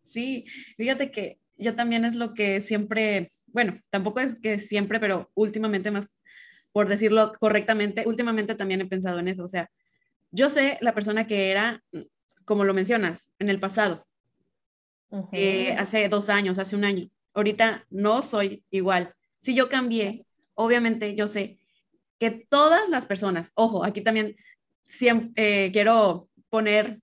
Sí, 0.04 0.46
fíjate 0.78 1.12
que 1.12 1.40
yo 1.58 1.76
también 1.76 2.06
es 2.06 2.16
lo 2.16 2.34
que 2.34 2.62
siempre, 2.62 3.32
bueno, 3.48 3.80
tampoco 3.90 4.20
es 4.20 4.40
que 4.40 4.60
siempre, 4.60 5.00
pero 5.00 5.32
últimamente 5.34 5.90
más, 5.90 6.08
por 6.72 6.88
decirlo 6.88 7.34
correctamente, 7.40 8.04
últimamente 8.06 8.56
también 8.56 8.82
he 8.82 8.86
pensado 8.86 9.20
en 9.20 9.28
eso. 9.28 9.44
O 9.44 9.48
sea, 9.48 9.70
yo 10.32 10.50
sé 10.50 10.78
la 10.82 10.94
persona 10.94 11.28
que 11.28 11.52
era, 11.52 11.84
como 12.46 12.64
lo 12.64 12.74
mencionas, 12.74 13.30
en 13.40 13.50
el 13.50 13.60
pasado, 13.60 14.08
eh, 15.32 15.76
hace 15.78 16.08
dos 16.08 16.30
años, 16.30 16.58
hace 16.58 16.76
un 16.76 16.86
año. 16.86 17.10
Ahorita 17.34 17.86
no 17.90 18.22
soy 18.22 18.64
igual. 18.72 19.14
Si 19.42 19.54
yo 19.54 19.70
cambié, 19.70 20.26
obviamente 20.56 21.16
yo 21.16 21.28
sé 21.28 21.60
que 22.18 22.32
todas 22.32 22.88
las 22.90 23.06
personas, 23.06 23.52
ojo, 23.56 23.84
aquí 23.84 24.02
también 24.02 24.36
siempre, 24.86 25.66
eh, 25.66 25.72
quiero 25.72 26.30
poner 26.50 27.02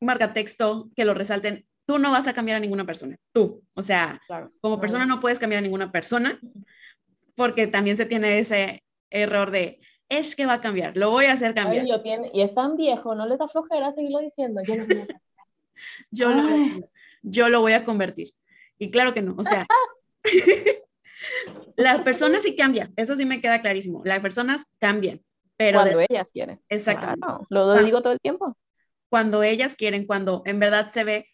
marca 0.00 0.32
texto 0.32 0.90
que 0.96 1.04
lo 1.04 1.14
resalten, 1.14 1.66
tú 1.84 1.98
no 1.98 2.10
vas 2.10 2.26
a 2.26 2.32
cambiar 2.32 2.56
a 2.56 2.60
ninguna 2.60 2.86
persona, 2.86 3.16
tú. 3.32 3.62
O 3.74 3.82
sea, 3.82 4.20
como 4.60 4.80
persona 4.80 5.04
no 5.04 5.20
puedes 5.20 5.38
cambiar 5.38 5.58
a 5.58 5.62
ninguna 5.62 5.92
persona 5.92 6.40
porque 7.34 7.66
también 7.66 7.96
se 7.96 8.06
tiene 8.06 8.38
ese 8.38 8.84
error 9.10 9.50
de, 9.50 9.80
es 10.18 10.36
que 10.36 10.46
va 10.46 10.54
a 10.54 10.60
cambiar, 10.60 10.96
lo 10.96 11.10
voy 11.10 11.26
a 11.26 11.32
hacer 11.32 11.54
cambiar. 11.54 11.86
y 11.86 12.42
es 12.42 12.54
tan 12.54 12.76
viejo, 12.76 13.14
no 13.14 13.26
les 13.26 13.38
da 13.38 13.48
flojera 13.48 13.92
seguirlo 13.92 14.20
diciendo. 14.20 14.60
Yo, 16.10 16.30
lo, 16.30 16.42
yo, 17.22 17.48
lo, 17.48 17.60
voy 17.60 17.72
a 17.72 17.84
convertir. 17.84 18.32
Y 18.78 18.90
claro 18.90 19.12
que 19.14 19.22
no, 19.22 19.34
o 19.36 19.44
sea, 19.44 19.66
las 21.76 22.00
personas 22.02 22.42
sí 22.42 22.56
cambian, 22.56 22.92
eso 22.96 23.16
sí 23.16 23.24
me 23.24 23.40
queda 23.40 23.60
clarísimo, 23.60 24.02
las 24.04 24.20
personas 24.20 24.66
cambian. 24.78 25.20
Pero 25.56 25.80
Cuando 25.80 26.00
ellas 26.00 26.30
quieren. 26.32 26.60
Exacto. 26.68 27.46
lo 27.48 27.82
digo 27.82 28.00
todo 28.02 28.12
el 28.12 28.20
tiempo 28.20 28.56
cuando 29.12 29.42
ellas 29.42 29.76
quieren, 29.76 30.06
cuando 30.06 30.42
en 30.46 30.58
verdad 30.58 30.88
se 30.88 31.04
ve 31.04 31.28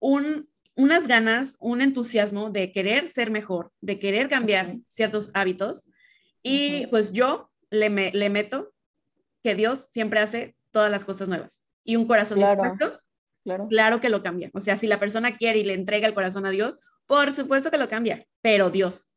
un, 0.00 0.48
unas 0.74 1.06
ganas, 1.06 1.56
un 1.60 1.80
entusiasmo 1.80 2.50
de 2.50 2.72
querer 2.72 3.08
ser 3.08 3.30
mejor, 3.30 3.70
de 3.80 4.00
querer 4.00 4.28
cambiar 4.28 4.78
ciertos 4.88 5.30
hábitos. 5.32 5.88
Y 6.42 6.88
pues 6.88 7.12
yo 7.12 7.48
le, 7.70 8.10
le 8.10 8.30
meto 8.30 8.72
que 9.42 9.54
Dios 9.54 9.88
siempre 9.90 10.20
hace 10.20 10.56
todas 10.70 10.90
las 10.90 11.04
cosas 11.04 11.28
nuevas. 11.28 11.64
Y 11.84 11.96
un 11.96 12.06
corazón 12.06 12.38
dispuesto, 12.38 13.00
claro. 13.44 13.66
claro 13.68 14.00
que 14.00 14.08
lo 14.08 14.22
cambia. 14.22 14.50
O 14.54 14.60
sea, 14.60 14.76
si 14.76 14.86
la 14.86 15.00
persona 15.00 15.36
quiere 15.36 15.58
y 15.58 15.64
le 15.64 15.74
entrega 15.74 16.06
el 16.06 16.14
corazón 16.14 16.46
a 16.46 16.50
Dios, 16.50 16.78
por 17.06 17.34
supuesto 17.34 17.70
que 17.70 17.78
lo 17.78 17.88
cambia, 17.88 18.24
pero 18.40 18.70
Dios. 18.70 19.10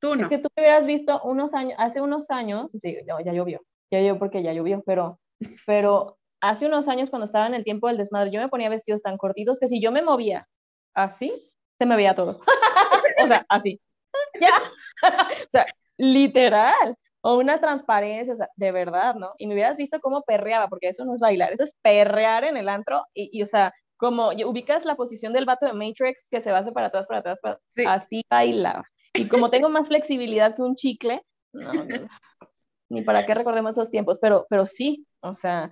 Tú 0.00 0.16
no. 0.16 0.22
Es 0.22 0.28
que 0.28 0.38
tú 0.38 0.48
hubieras 0.56 0.86
visto 0.86 1.20
unos 1.22 1.54
años, 1.54 1.74
hace 1.78 2.00
unos 2.00 2.30
años, 2.30 2.70
sí, 2.72 2.98
ya 3.06 3.32
llovió, 3.32 3.60
ya 3.90 3.98
llovió 3.98 4.18
porque 4.18 4.42
ya 4.42 4.52
llovió, 4.52 4.82
pero, 4.84 5.20
pero 5.66 6.18
hace 6.40 6.66
unos 6.66 6.88
años 6.88 7.10
cuando 7.10 7.26
estaba 7.26 7.46
en 7.46 7.54
el 7.54 7.64
tiempo 7.64 7.88
del 7.88 7.96
desmadre, 7.96 8.30
yo 8.30 8.40
me 8.40 8.48
ponía 8.48 8.68
vestidos 8.68 9.02
tan 9.02 9.18
cortitos 9.18 9.58
que 9.58 9.68
si 9.68 9.80
yo 9.80 9.92
me 9.92 10.02
movía 10.02 10.48
así, 10.94 11.32
se 11.78 11.86
me 11.86 11.96
veía 11.96 12.14
todo. 12.14 12.40
o 13.24 13.26
sea, 13.26 13.46
así. 13.48 13.80
ya. 14.40 14.56
o 15.02 15.48
sea, 15.48 15.66
literal. 15.96 16.96
O 17.22 17.36
una 17.36 17.60
transparencia, 17.60 18.32
o 18.32 18.36
sea, 18.36 18.48
de 18.56 18.72
verdad, 18.72 19.14
¿no? 19.14 19.32
Y 19.38 19.46
me 19.46 19.54
hubieras 19.54 19.76
visto 19.76 20.00
cómo 20.00 20.22
perreaba, 20.22 20.68
porque 20.68 20.88
eso 20.88 21.04
no 21.04 21.14
es 21.14 21.20
bailar, 21.20 21.52
eso 21.52 21.64
es 21.64 21.74
perrear 21.82 22.44
en 22.44 22.56
el 22.56 22.68
antro 22.68 23.04
y, 23.12 23.42
o 23.42 23.46
sea, 23.46 23.72
como 23.96 24.28
ubicas 24.28 24.86
la 24.86 24.96
posición 24.96 25.34
del 25.34 25.44
vato 25.44 25.66
de 25.66 25.74
Matrix 25.74 26.28
que 26.30 26.40
se 26.40 26.50
va 26.50 26.64
para 26.72 26.86
atrás, 26.86 27.06
para 27.06 27.20
atrás, 27.20 27.38
para... 27.42 27.60
así 27.86 28.24
bailaba. 28.30 28.84
Y 29.12 29.28
como 29.28 29.50
tengo 29.50 29.68
más 29.68 29.88
flexibilidad 29.88 30.54
que 30.56 30.62
un 30.62 30.74
chicle, 30.74 31.22
no, 31.52 31.72
no, 31.74 32.08
ni 32.88 33.02
para 33.02 33.26
qué 33.26 33.34
recordemos 33.34 33.76
esos 33.76 33.90
tiempos, 33.90 34.18
pero, 34.20 34.46
pero 34.48 34.64
sí, 34.66 35.06
o 35.20 35.34
sea, 35.34 35.70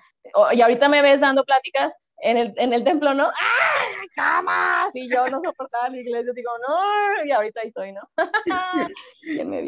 y 0.52 0.60
ahorita 0.60 0.88
me 0.88 1.02
ves 1.02 1.20
dando 1.20 1.44
pláticas 1.44 1.92
en 2.20 2.36
el, 2.36 2.54
en 2.56 2.72
el 2.72 2.84
templo, 2.84 3.14
¿no? 3.14 3.24
¡Ah, 3.26 4.04
camas! 4.14 4.90
Y 4.94 5.12
yo 5.12 5.26
no 5.26 5.40
soportaba 5.42 5.88
la 5.88 5.98
iglesia, 5.98 6.32
digo, 6.34 6.50
no, 6.66 7.24
y 7.24 7.30
ahorita 7.30 7.60
ahí 7.60 7.68
estoy, 7.68 7.92
¿no? 7.92 8.02
Qué 9.22 9.44
me 9.44 9.62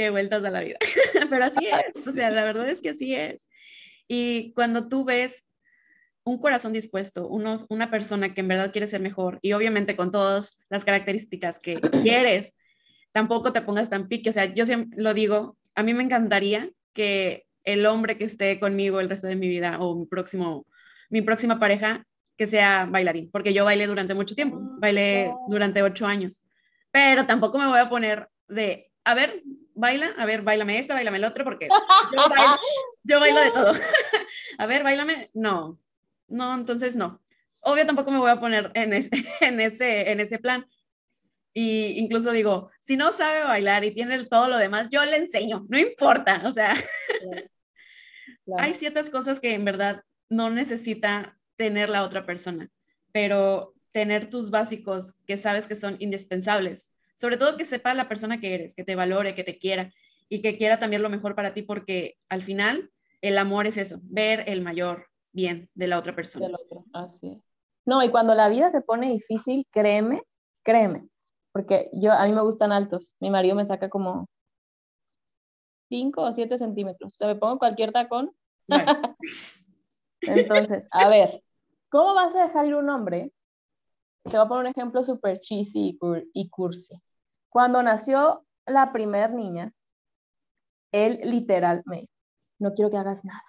Qué 0.00 0.08
vueltas 0.08 0.42
a 0.42 0.48
la 0.48 0.62
vida. 0.62 0.78
Pero 1.28 1.44
así 1.44 1.66
es, 1.66 2.06
o 2.06 2.10
sea, 2.14 2.30
la 2.30 2.42
verdad 2.42 2.66
es 2.70 2.80
que 2.80 2.88
así 2.88 3.14
es. 3.14 3.46
Y 4.08 4.54
cuando 4.54 4.88
tú 4.88 5.04
ves 5.04 5.44
un 6.24 6.38
corazón 6.38 6.72
dispuesto, 6.72 7.28
unos, 7.28 7.66
una 7.68 7.90
persona 7.90 8.32
que 8.32 8.40
en 8.40 8.48
verdad 8.48 8.72
quiere 8.72 8.86
ser 8.86 9.02
mejor 9.02 9.38
y 9.42 9.52
obviamente 9.52 9.96
con 9.96 10.10
todas 10.10 10.56
las 10.70 10.86
características 10.86 11.60
que 11.60 11.82
quieres, 12.02 12.54
tampoco 13.12 13.52
te 13.52 13.60
pongas 13.60 13.90
tan 13.90 14.08
pique. 14.08 14.30
O 14.30 14.32
sea, 14.32 14.46
yo 14.46 14.64
siempre 14.64 15.02
lo 15.02 15.12
digo, 15.12 15.58
a 15.74 15.82
mí 15.82 15.92
me 15.92 16.02
encantaría 16.02 16.70
que 16.94 17.44
el 17.64 17.84
hombre 17.84 18.16
que 18.16 18.24
esté 18.24 18.58
conmigo 18.58 19.00
el 19.00 19.10
resto 19.10 19.26
de 19.26 19.36
mi 19.36 19.48
vida 19.48 19.80
o 19.80 19.94
mi 19.94 20.06
próximo, 20.06 20.66
mi 21.10 21.20
próxima 21.20 21.60
pareja, 21.60 22.06
que 22.38 22.46
sea 22.46 22.86
bailarín, 22.86 23.30
porque 23.30 23.52
yo 23.52 23.66
bailé 23.66 23.86
durante 23.86 24.14
mucho 24.14 24.34
tiempo, 24.34 24.62
bailé 24.78 25.30
durante 25.50 25.82
ocho 25.82 26.06
años, 26.06 26.42
pero 26.90 27.26
tampoco 27.26 27.58
me 27.58 27.66
voy 27.66 27.80
a 27.80 27.90
poner 27.90 28.30
de, 28.48 28.89
a 29.04 29.14
ver, 29.14 29.42
baila, 29.74 30.14
a 30.18 30.26
ver, 30.26 30.42
bailame 30.42 30.78
esta, 30.78 30.94
bailame 30.94 31.18
el 31.18 31.24
otro, 31.24 31.44
porque 31.44 31.68
yo 32.16 32.28
bailo, 32.28 32.60
Yo 33.02 33.20
bailo 33.20 33.40
de 33.40 33.50
todo. 33.50 33.72
a 34.58 34.66
ver, 34.66 34.82
bailame. 34.82 35.30
No, 35.34 35.78
no, 36.28 36.54
entonces 36.54 36.96
no. 36.96 37.20
Obvio 37.60 37.86
tampoco 37.86 38.10
me 38.10 38.18
voy 38.18 38.30
a 38.30 38.40
poner 38.40 38.70
en 38.74 38.92
ese, 38.92 39.10
en 39.40 39.60
ese, 39.60 40.10
en 40.10 40.20
ese 40.20 40.38
plan. 40.38 40.66
Y 41.52 41.98
incluso 41.98 42.30
digo, 42.30 42.70
si 42.80 42.96
no 42.96 43.12
sabe 43.12 43.42
bailar 43.42 43.84
y 43.84 43.92
tiene 43.92 44.24
todo 44.26 44.48
lo 44.48 44.56
demás, 44.56 44.88
yo 44.90 45.04
le 45.04 45.16
enseño, 45.16 45.66
no 45.68 45.78
importa. 45.78 46.42
O 46.44 46.52
sea, 46.52 46.76
hay 48.56 48.74
ciertas 48.74 49.10
cosas 49.10 49.40
que 49.40 49.54
en 49.54 49.64
verdad 49.64 50.04
no 50.28 50.50
necesita 50.50 51.36
tener 51.56 51.88
la 51.88 52.04
otra 52.04 52.24
persona, 52.24 52.70
pero 53.12 53.74
tener 53.90 54.30
tus 54.30 54.50
básicos 54.50 55.16
que 55.26 55.36
sabes 55.36 55.66
que 55.66 55.74
son 55.74 55.96
indispensables, 55.98 56.92
sobre 57.20 57.36
todo 57.36 57.58
que 57.58 57.66
sepa 57.66 57.92
la 57.92 58.08
persona 58.08 58.40
que 58.40 58.54
eres, 58.54 58.74
que 58.74 58.82
te 58.82 58.96
valore, 58.96 59.34
que 59.34 59.44
te 59.44 59.58
quiera 59.58 59.92
y 60.30 60.40
que 60.40 60.56
quiera 60.56 60.78
también 60.78 61.02
lo 61.02 61.10
mejor 61.10 61.34
para 61.34 61.52
ti, 61.52 61.60
porque 61.60 62.16
al 62.30 62.40
final 62.40 62.90
el 63.20 63.36
amor 63.36 63.66
es 63.66 63.76
eso, 63.76 63.98
ver 64.04 64.44
el 64.46 64.62
mayor 64.62 65.04
bien 65.30 65.68
de 65.74 65.86
la 65.86 65.98
otra 65.98 66.16
persona. 66.16 66.46
Del 66.46 66.54
otro, 66.54 66.86
así. 66.94 67.42
No, 67.84 68.02
y 68.02 68.10
cuando 68.10 68.34
la 68.34 68.48
vida 68.48 68.70
se 68.70 68.80
pone 68.80 69.10
difícil, 69.10 69.66
créeme, 69.70 70.22
créeme, 70.62 71.10
porque 71.52 71.90
yo, 71.92 72.10
a 72.12 72.24
mí 72.24 72.32
me 72.32 72.40
gustan 72.40 72.72
altos, 72.72 73.16
mi 73.20 73.28
marido 73.28 73.54
me 73.54 73.66
saca 73.66 73.90
como 73.90 74.26
5 75.90 76.22
o 76.22 76.32
7 76.32 76.56
centímetros, 76.56 77.12
o 77.12 77.16
sea, 77.16 77.26
me 77.26 77.36
pongo 77.36 77.58
cualquier 77.58 77.92
tacón. 77.92 78.32
Entonces, 80.22 80.88
a 80.90 81.06
ver, 81.10 81.42
¿cómo 81.90 82.14
vas 82.14 82.34
a 82.34 82.44
dejar 82.44 82.64
ir 82.64 82.76
un 82.76 82.88
hombre? 82.88 83.30
Te 84.22 84.38
voy 84.38 84.46
a 84.46 84.48
poner 84.48 84.64
un 84.64 84.70
ejemplo 84.70 85.04
súper 85.04 85.38
cheesy 85.38 85.98
y 86.32 86.48
cursi. 86.48 86.94
Cuando 87.50 87.82
nació 87.82 88.46
la 88.64 88.92
primera 88.92 89.28
niña, 89.28 89.72
él 90.92 91.20
literal 91.24 91.82
me 91.84 92.00
dijo, 92.02 92.12
no 92.58 92.72
quiero 92.74 92.90
que 92.90 92.96
hagas 92.96 93.24
nada. 93.24 93.42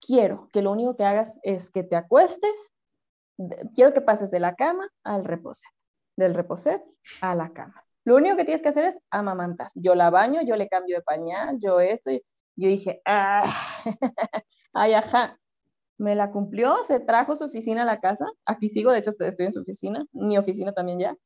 Quiero 0.00 0.48
que 0.52 0.62
lo 0.62 0.72
único 0.72 0.96
que 0.96 1.04
hagas 1.04 1.38
es 1.42 1.70
que 1.70 1.82
te 1.82 1.96
acuestes, 1.96 2.72
quiero 3.74 3.92
que 3.92 4.00
pases 4.00 4.30
de 4.30 4.40
la 4.40 4.54
cama 4.54 4.88
al 5.04 5.24
reposer, 5.24 5.70
del 6.16 6.34
reposer 6.34 6.82
a 7.20 7.34
la 7.34 7.52
cama. 7.52 7.84
Lo 8.04 8.16
único 8.16 8.36
que 8.36 8.44
tienes 8.44 8.62
que 8.62 8.70
hacer 8.70 8.86
es 8.86 8.98
amamantar. 9.10 9.70
Yo 9.74 9.94
la 9.94 10.08
baño, 10.08 10.40
yo 10.42 10.56
le 10.56 10.68
cambio 10.68 10.96
de 10.96 11.02
pañal, 11.02 11.58
yo 11.60 11.80
esto. 11.80 12.10
Yo 12.10 12.68
dije, 12.68 13.02
ah, 13.04 13.44
ay, 14.72 14.94
ajá. 14.94 15.38
Me 15.98 16.14
la 16.14 16.30
cumplió, 16.30 16.82
se 16.84 16.98
trajo 17.00 17.36
su 17.36 17.44
oficina 17.44 17.82
a 17.82 17.84
la 17.84 18.00
casa. 18.00 18.26
Aquí 18.46 18.70
sigo, 18.70 18.90
de 18.90 19.00
hecho 19.00 19.10
estoy 19.18 19.46
en 19.46 19.52
su 19.52 19.60
oficina, 19.60 20.06
mi 20.12 20.38
oficina 20.38 20.72
también 20.72 20.98
ya. 20.98 21.16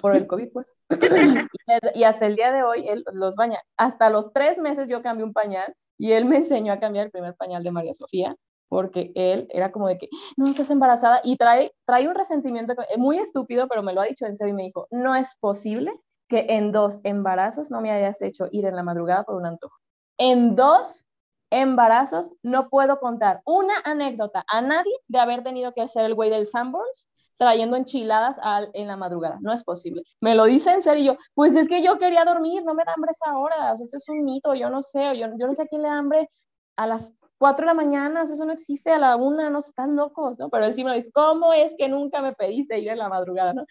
Por 0.00 0.16
el 0.16 0.26
COVID, 0.26 0.50
pues. 0.52 0.72
y 1.94 2.04
hasta 2.04 2.26
el 2.26 2.36
día 2.36 2.52
de 2.52 2.62
hoy 2.62 2.88
él 2.88 3.04
los 3.12 3.36
baña. 3.36 3.58
Hasta 3.76 4.10
los 4.10 4.32
tres 4.32 4.58
meses 4.58 4.88
yo 4.88 5.02
cambié 5.02 5.24
un 5.24 5.32
pañal 5.32 5.74
y 5.98 6.12
él 6.12 6.24
me 6.24 6.38
enseñó 6.38 6.72
a 6.72 6.80
cambiar 6.80 7.06
el 7.06 7.12
primer 7.12 7.34
pañal 7.36 7.62
de 7.62 7.70
María 7.70 7.94
Sofía 7.94 8.36
porque 8.72 9.12
él 9.14 9.48
era 9.50 9.70
como 9.70 9.86
de 9.86 9.98
que, 9.98 10.08
no, 10.38 10.48
estás 10.48 10.70
embarazada 10.70 11.20
y 11.24 11.36
trae, 11.36 11.74
trae 11.84 12.08
un 12.08 12.14
resentimiento 12.14 12.74
muy 12.96 13.18
estúpido, 13.18 13.68
pero 13.68 13.82
me 13.82 13.92
lo 13.92 14.00
ha 14.00 14.06
dicho 14.06 14.24
en 14.24 14.34
serio 14.34 14.54
y 14.54 14.56
me 14.56 14.62
dijo, 14.62 14.86
no 14.90 15.14
es 15.14 15.36
posible 15.40 15.92
que 16.26 16.46
en 16.48 16.72
dos 16.72 17.00
embarazos 17.04 17.70
no 17.70 17.82
me 17.82 17.92
hayas 17.92 18.22
hecho 18.22 18.48
ir 18.50 18.64
en 18.64 18.74
la 18.74 18.82
madrugada 18.82 19.24
por 19.24 19.34
un 19.34 19.44
antojo. 19.44 19.76
En 20.16 20.56
dos 20.56 21.04
embarazos 21.50 22.32
no 22.42 22.70
puedo 22.70 22.98
contar 22.98 23.42
una 23.44 23.74
anécdota 23.84 24.42
a 24.48 24.62
nadie 24.62 24.94
de 25.06 25.18
haber 25.18 25.42
tenido 25.42 25.74
que 25.74 25.82
hacer 25.82 26.06
el 26.06 26.14
güey 26.14 26.30
del 26.30 26.46
Sanborns 26.46 27.06
trayendo 27.42 27.76
enchiladas 27.76 28.38
en 28.72 28.86
la 28.86 28.96
madrugada. 28.96 29.38
No 29.40 29.52
es 29.52 29.64
posible. 29.64 30.04
Me 30.20 30.36
lo 30.36 30.44
dice 30.44 30.70
en 30.70 30.80
serio. 30.80 31.18
Pues 31.34 31.56
es 31.56 31.66
que 31.66 31.82
yo 31.82 31.98
quería 31.98 32.24
dormir, 32.24 32.62
no 32.64 32.72
me 32.72 32.84
da 32.84 32.92
hambre 32.94 33.10
esa 33.10 33.36
hora. 33.36 33.72
O 33.72 33.76
sea, 33.76 33.84
eso 33.84 33.96
es 33.96 34.08
un 34.08 34.24
mito, 34.24 34.54
yo 34.54 34.70
no 34.70 34.80
sé. 34.84 35.18
Yo, 35.18 35.26
yo 35.36 35.48
no 35.48 35.52
sé 35.52 35.62
a 35.62 35.66
quién 35.66 35.82
le 35.82 35.88
da 35.88 35.98
hambre 35.98 36.28
a 36.76 36.86
las 36.86 37.12
4 37.38 37.64
de 37.64 37.66
la 37.66 37.74
mañana, 37.74 38.22
o 38.22 38.26
sea, 38.26 38.36
eso 38.36 38.44
no 38.44 38.52
existe 38.52 38.92
a 38.92 38.98
la 38.98 39.16
una, 39.16 39.50
no 39.50 39.58
están 39.58 39.96
locos, 39.96 40.38
¿no? 40.38 40.50
Pero 40.50 40.66
él 40.66 40.74
sí 40.76 40.84
me 40.84 40.94
dijo, 40.94 41.10
¿cómo 41.12 41.52
es 41.52 41.74
que 41.76 41.88
nunca 41.88 42.22
me 42.22 42.32
pediste 42.32 42.78
ir 42.78 42.90
en 42.90 42.98
la 42.98 43.08
madrugada, 43.08 43.52
¿no? 43.52 43.64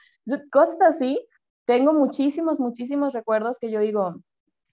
cosas 0.51 0.81
así, 0.81 1.25
tengo 1.63 1.93
muchísimos, 1.93 2.59
muchísimos 2.59 3.13
recuerdos 3.13 3.57
que 3.57 3.71
yo 3.71 3.79
digo, 3.79 4.15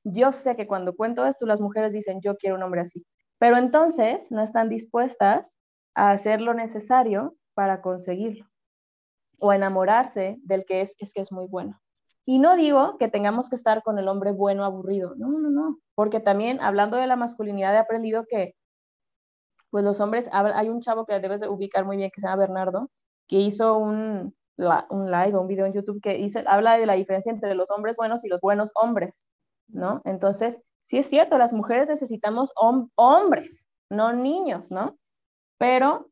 yo 0.02 0.32
sé 0.32 0.56
que 0.56 0.66
cuando 0.66 0.96
cuento 0.96 1.24
esto, 1.24 1.46
las 1.46 1.60
mujeres 1.60 1.92
dicen, 1.92 2.20
yo 2.20 2.36
quiero 2.36 2.56
un 2.56 2.64
hombre 2.64 2.80
así, 2.80 3.06
pero 3.38 3.56
entonces 3.56 4.32
no 4.32 4.42
están 4.42 4.68
dispuestas 4.68 5.58
a 5.94 6.10
hacer 6.10 6.40
lo 6.40 6.52
necesario 6.52 7.36
para 7.54 7.80
conseguirlo 7.80 8.48
o 9.38 9.52
enamorarse 9.52 10.38
del 10.42 10.64
que 10.64 10.80
es, 10.80 10.96
es 10.98 11.12
que 11.12 11.20
es 11.20 11.32
muy 11.32 11.46
bueno. 11.46 11.80
Y 12.24 12.38
no 12.38 12.56
digo 12.56 12.98
que 12.98 13.08
tengamos 13.08 13.48
que 13.48 13.56
estar 13.56 13.82
con 13.82 13.98
el 13.98 14.08
hombre 14.08 14.32
bueno 14.32 14.64
aburrido, 14.64 15.14
no, 15.16 15.28
no, 15.28 15.50
no, 15.50 15.78
porque 15.94 16.20
también 16.20 16.60
hablando 16.60 16.96
de 16.96 17.06
la 17.06 17.16
masculinidad 17.16 17.74
he 17.74 17.78
aprendido 17.78 18.26
que 18.28 18.54
pues 19.70 19.84
los 19.84 20.00
hombres, 20.00 20.28
hay 20.32 20.68
un 20.68 20.80
chavo 20.80 21.04
que 21.04 21.20
debes 21.20 21.40
de 21.40 21.48
ubicar 21.48 21.84
muy 21.84 21.96
bien 21.96 22.10
que 22.10 22.20
se 22.20 22.26
llama 22.26 22.40
Bernardo, 22.40 22.90
que 23.26 23.36
hizo 23.36 23.76
un, 23.76 24.34
un 24.56 25.10
live 25.10 25.38
un 25.38 25.46
video 25.46 25.66
en 25.66 25.74
YouTube 25.74 26.00
que 26.02 26.14
dice, 26.14 26.42
habla 26.46 26.78
de 26.78 26.86
la 26.86 26.94
diferencia 26.94 27.30
entre 27.30 27.54
los 27.54 27.70
hombres 27.70 27.96
buenos 27.96 28.24
y 28.24 28.28
los 28.28 28.40
buenos 28.40 28.72
hombres, 28.74 29.24
¿no? 29.68 30.00
Entonces, 30.04 30.60
sí 30.80 30.98
es 30.98 31.08
cierto, 31.08 31.38
las 31.38 31.52
mujeres 31.52 31.88
necesitamos 31.88 32.52
hombres, 32.54 33.66
no 33.90 34.12
niños, 34.12 34.70
¿no? 34.70 34.98
Pero 35.58 36.10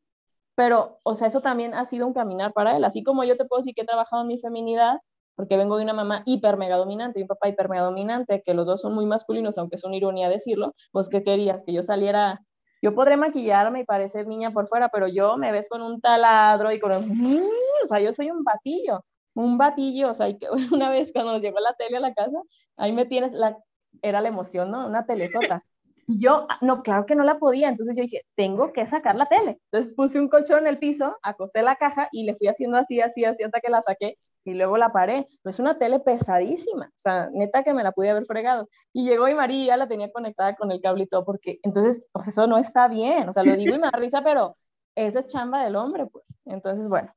pero, 0.57 0.99
o 1.03 1.13
sea, 1.13 1.27
eso 1.27 1.39
también 1.41 1.75
ha 1.75 1.85
sido 1.85 2.07
un 2.07 2.13
caminar 2.13 2.51
para 2.51 2.75
él. 2.75 2.83
Así 2.83 3.03
como 3.03 3.23
yo 3.23 3.37
te 3.37 3.45
puedo 3.45 3.59
decir 3.59 3.75
que 3.75 3.83
he 3.83 3.85
trabajado 3.85 4.23
en 4.23 4.27
mi 4.27 4.39
feminidad, 4.39 5.01
porque 5.35 5.55
vengo 5.55 5.77
de 5.77 5.83
una 5.83 5.93
mamá 5.93 6.23
hiper 6.25 6.57
mega 6.57 6.77
dominante 6.77 7.19
y 7.19 7.21
un 7.21 7.27
papá 7.27 7.47
hiper 7.47 7.69
mega 7.69 7.83
dominante, 7.83 8.41
que 8.43 8.55
los 8.55 8.65
dos 8.65 8.81
son 8.81 8.95
muy 8.95 9.05
masculinos, 9.05 9.59
aunque 9.59 9.75
es 9.75 9.83
una 9.83 9.97
ironía 9.97 10.29
decirlo, 10.29 10.73
pues 10.91 11.09
¿qué 11.09 11.23
querías? 11.23 11.63
Que 11.63 11.73
yo 11.73 11.83
saliera, 11.83 12.41
yo 12.81 12.95
podré 12.95 13.17
maquillarme 13.17 13.81
y 13.81 13.85
parecer 13.85 14.25
niña 14.25 14.49
por 14.49 14.67
fuera, 14.67 14.89
pero 14.89 15.07
yo 15.07 15.37
me 15.37 15.51
ves 15.51 15.69
con 15.69 15.83
un 15.83 16.01
taladro 16.01 16.71
y 16.71 16.79
con 16.79 16.91
un, 16.91 17.03
o 17.83 17.87
sea, 17.87 17.99
yo 17.99 18.11
soy 18.13 18.31
un 18.31 18.43
batillo, 18.43 19.05
un 19.35 19.59
batillo, 19.59 20.09
o 20.09 20.13
sea, 20.15 20.27
una 20.73 20.89
vez 20.89 21.11
cuando 21.13 21.37
llegó 21.37 21.59
la 21.59 21.75
tele 21.75 21.97
a 21.97 21.99
la 21.99 22.15
casa, 22.15 22.41
ahí 22.77 22.93
me 22.93 23.05
tienes, 23.05 23.31
la, 23.31 23.59
era 24.01 24.21
la 24.21 24.29
emoción, 24.29 24.71
¿no? 24.71 24.87
Una 24.87 25.05
telesota. 25.05 25.63
Y 26.09 26.21
yo, 26.21 26.47
ah, 26.49 26.57
no, 26.61 26.83
claro 26.83 27.05
que 27.05 27.15
no 27.15 27.23
la 27.25 27.37
podía, 27.37 27.67
entonces 27.67 27.97
yo 27.97 28.03
dije, 28.03 28.21
tengo 28.35 28.71
que 28.71 28.85
sacar 28.85 29.17
la 29.17 29.25
tele. 29.25 29.59
Entonces 29.69 29.93
puse 29.93 30.19
un 30.19 30.29
colchón 30.29 30.59
en 30.59 30.67
el 30.67 30.79
piso, 30.79 31.17
acosté 31.21 31.61
la 31.61 31.75
caja 31.75 32.07
y 32.13 32.23
le 32.23 32.33
fui 32.35 32.47
haciendo 32.47 32.77
así, 32.77 33.01
así, 33.01 33.25
así 33.25 33.43
hasta 33.43 33.59
que 33.59 33.69
la 33.69 33.81
saqué 33.81 34.17
y 34.45 34.53
luego 34.53 34.77
la 34.77 34.93
paré. 34.93 35.25
Pero 35.43 35.51
es 35.51 35.59
una 35.59 35.77
tele 35.77 35.99
pesadísima, 35.99 36.85
o 36.85 36.99
sea, 36.99 37.29
neta 37.33 37.61
que 37.63 37.73
me 37.73 37.83
la 37.83 37.91
pude 37.91 38.09
haber 38.09 38.25
fregado. 38.25 38.69
Y 38.93 39.03
llegó 39.05 39.27
y 39.27 39.35
María 39.35 39.75
la 39.75 39.89
tenía 39.89 40.09
conectada 40.09 40.55
con 40.55 40.71
el 40.71 40.81
cable 40.81 41.03
y 41.03 41.07
todo, 41.07 41.25
porque 41.25 41.59
entonces, 41.63 42.05
pues 42.13 42.29
eso 42.29 42.47
no 42.47 42.57
está 42.57 42.87
bien, 42.87 43.27
o 43.27 43.33
sea, 43.33 43.43
lo 43.43 43.55
digo 43.57 43.75
y 43.75 43.79
me 43.79 43.89
da 43.91 43.99
risa, 43.99 44.23
pero 44.23 44.55
esa 44.95 45.19
es 45.19 45.27
chamba 45.27 45.65
del 45.65 45.75
hombre, 45.75 46.05
pues. 46.07 46.25
Entonces, 46.45 46.87
bueno, 46.87 47.11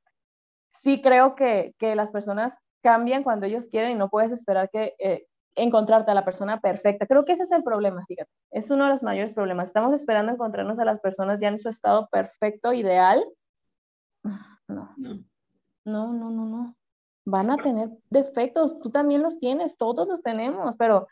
sí 0.72 1.00
creo 1.00 1.36
que, 1.36 1.74
que 1.78 1.94
las 1.94 2.10
personas 2.10 2.58
cambian 2.82 3.22
cuando 3.22 3.46
ellos 3.46 3.68
quieren 3.68 3.92
y 3.92 3.94
no 3.94 4.08
puedes 4.08 4.32
esperar 4.32 4.68
que 4.70 4.94
eh, 4.98 5.26
encontrarte 5.54 6.10
a 6.10 6.14
la 6.14 6.24
persona 6.24 6.60
perfecta. 6.60 7.06
Creo 7.06 7.24
que 7.24 7.32
ese 7.32 7.42
es 7.42 7.52
el 7.52 7.62
problema, 7.62 8.04
fíjate. 8.06 8.30
Es 8.50 8.70
uno 8.70 8.84
de 8.84 8.90
los 8.90 9.02
mayores 9.02 9.32
problemas. 9.32 9.68
Estamos 9.68 9.92
esperando 9.92 10.32
encontrarnos 10.32 10.78
a 10.78 10.84
las 10.84 11.00
personas 11.00 11.40
ya 11.40 11.48
en 11.48 11.58
su 11.58 11.68
estado 11.68 12.08
perfecto, 12.10 12.72
ideal. 12.72 13.24
No. 14.68 14.94
No, 14.96 15.24
no, 15.84 16.12
no, 16.12 16.30
no. 16.30 16.46
no. 16.46 16.76
Van 17.24 17.50
a 17.50 17.56
tener 17.56 17.90
defectos. 18.08 18.78
Tú 18.80 18.90
también 18.90 19.22
los 19.22 19.38
tienes, 19.38 19.76
todos 19.76 20.08
los 20.08 20.22
tenemos, 20.22 20.76
pero 20.76 21.08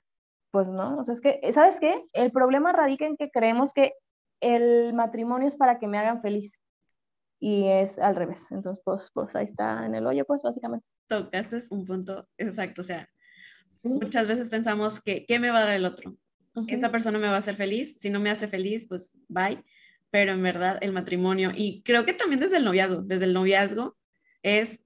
pues 0.50 0.68
no. 0.68 0.98
O 0.98 1.04
sea, 1.04 1.12
es 1.12 1.20
que, 1.20 1.40
¿sabes 1.52 1.78
qué? 1.80 2.04
El 2.12 2.32
problema 2.32 2.72
radica 2.72 3.06
en 3.06 3.16
que 3.16 3.30
creemos 3.30 3.72
que 3.72 3.92
el 4.40 4.94
matrimonio 4.94 5.48
es 5.48 5.56
para 5.56 5.78
que 5.78 5.86
me 5.86 5.98
hagan 5.98 6.22
feliz. 6.22 6.60
Y 7.40 7.68
es 7.68 7.98
al 7.98 8.16
revés. 8.16 8.50
Entonces, 8.50 8.82
pues, 8.84 9.10
pues 9.12 9.36
ahí 9.36 9.44
está 9.44 9.86
en 9.86 9.94
el 9.94 10.06
hoyo, 10.06 10.24
pues 10.24 10.42
básicamente. 10.42 10.86
Tocaste 11.08 11.60
un 11.70 11.84
punto 11.84 12.26
exacto. 12.36 12.80
O 12.80 12.84
sea, 12.84 13.08
Muchas 13.82 14.26
veces 14.26 14.48
pensamos 14.48 15.00
que, 15.00 15.24
¿qué 15.26 15.38
me 15.38 15.50
va 15.50 15.58
a 15.58 15.66
dar 15.66 15.74
el 15.74 15.84
otro? 15.84 16.16
Esta 16.66 16.90
persona 16.90 17.18
me 17.18 17.28
va 17.28 17.36
a 17.36 17.38
hacer 17.38 17.54
feliz, 17.54 17.98
si 18.00 18.10
no 18.10 18.18
me 18.18 18.30
hace 18.30 18.48
feliz, 18.48 18.86
pues 18.88 19.12
bye. 19.28 19.62
Pero 20.10 20.32
en 20.32 20.42
verdad 20.42 20.78
el 20.80 20.92
matrimonio, 20.92 21.52
y 21.54 21.82
creo 21.82 22.04
que 22.04 22.14
también 22.14 22.40
desde 22.40 22.56
el 22.56 22.64
noviazgo, 22.64 23.02
desde 23.02 23.26
el 23.26 23.34
noviazgo, 23.34 23.96
es 24.42 24.80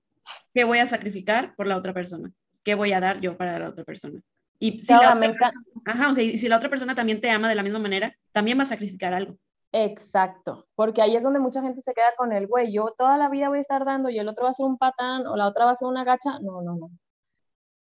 qué 0.52 0.64
voy 0.64 0.78
a 0.78 0.86
sacrificar 0.86 1.54
por 1.54 1.66
la 1.66 1.76
otra 1.76 1.94
persona, 1.94 2.30
qué 2.62 2.74
voy 2.74 2.92
a 2.92 3.00
dar 3.00 3.20
yo 3.20 3.36
para 3.36 3.58
la 3.58 3.70
otra 3.70 3.84
persona. 3.84 4.20
Y 4.58 4.80
si, 4.80 4.92
la 4.92 5.14
otra, 5.14 5.20
persona, 5.20 5.64
ajá, 5.86 6.10
o 6.10 6.14
sea, 6.14 6.22
y 6.22 6.36
si 6.36 6.48
la 6.48 6.56
otra 6.56 6.68
persona 6.68 6.94
también 6.94 7.20
te 7.20 7.30
ama 7.30 7.48
de 7.48 7.54
la 7.54 7.62
misma 7.62 7.78
manera, 7.78 8.14
también 8.32 8.58
va 8.58 8.64
a 8.64 8.66
sacrificar 8.66 9.14
algo. 9.14 9.36
Exacto, 9.72 10.66
porque 10.74 11.00
ahí 11.00 11.16
es 11.16 11.22
donde 11.22 11.40
mucha 11.40 11.62
gente 11.62 11.80
se 11.80 11.94
queda 11.94 12.14
con 12.16 12.32
el 12.32 12.46
güey, 12.46 12.72
yo 12.72 12.94
toda 12.98 13.16
la 13.16 13.30
vida 13.30 13.48
voy 13.48 13.58
a 13.58 13.62
estar 13.62 13.84
dando 13.84 14.10
y 14.10 14.18
el 14.18 14.28
otro 14.28 14.44
va 14.44 14.50
a 14.50 14.54
ser 14.54 14.66
un 14.66 14.76
patán 14.76 15.26
o 15.26 15.36
la 15.36 15.48
otra 15.48 15.64
va 15.64 15.70
a 15.70 15.76
ser 15.76 15.88
una 15.88 16.04
gacha. 16.04 16.38
No, 16.40 16.60
no, 16.62 16.76
no 16.76 16.90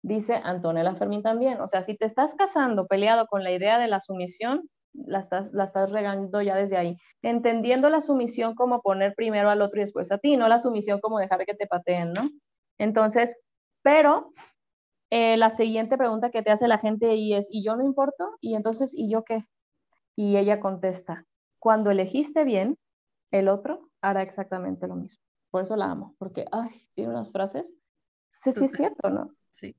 dice 0.01 0.41
Antonella 0.43 0.95
Fermín 0.95 1.21
también. 1.21 1.61
O 1.61 1.67
sea, 1.67 1.81
si 1.83 1.95
te 1.95 2.05
estás 2.05 2.35
casando 2.35 2.87
peleado 2.87 3.27
con 3.27 3.43
la 3.43 3.51
idea 3.51 3.79
de 3.79 3.87
la 3.87 3.99
sumisión, 3.99 4.69
la 4.93 5.19
estás, 5.19 5.51
la 5.53 5.65
estás 5.65 5.91
regando 5.91 6.41
ya 6.41 6.55
desde 6.55 6.77
ahí. 6.77 6.97
Entendiendo 7.21 7.89
la 7.89 8.01
sumisión 8.01 8.55
como 8.55 8.81
poner 8.81 9.13
primero 9.15 9.49
al 9.49 9.61
otro 9.61 9.79
y 9.79 9.83
después 9.83 10.11
a 10.11 10.17
ti, 10.17 10.37
no 10.37 10.47
la 10.47 10.59
sumisión 10.59 10.99
como 10.99 11.19
dejar 11.19 11.45
que 11.45 11.53
te 11.53 11.67
pateen, 11.67 12.13
¿no? 12.13 12.29
Entonces, 12.77 13.35
pero 13.83 14.33
eh, 15.11 15.37
la 15.37 15.49
siguiente 15.49 15.97
pregunta 15.97 16.31
que 16.31 16.41
te 16.41 16.51
hace 16.51 16.67
la 16.67 16.77
gente 16.77 17.11
ahí 17.11 17.33
es, 17.33 17.47
¿y 17.49 17.63
yo 17.63 17.75
no 17.75 17.85
importo? 17.85 18.37
¿Y 18.41 18.55
entonces, 18.55 18.93
¿y 18.95 19.11
yo 19.11 19.23
qué? 19.23 19.45
y 20.19 20.35
ella 20.35 20.59
contesta, 20.59 21.25
cuando 21.59 21.91
elegiste 21.91 22.43
bien, 22.43 22.77
el 23.31 23.47
otro 23.47 23.89
hará 24.01 24.21
exactamente 24.21 24.85
lo 24.85 24.95
mismo. 24.95 25.23
Por 25.49 25.61
eso 25.61 25.77
la 25.77 25.85
amo, 25.85 26.13
porque, 26.17 26.43
ay, 26.51 26.71
tiene 26.93 27.11
unas 27.11 27.31
frases. 27.31 27.71
Sí, 28.29 28.51
sí 28.51 28.65
es 28.65 28.73
cierto, 28.73 29.09
¿no? 29.09 29.31
Sí. 29.51 29.77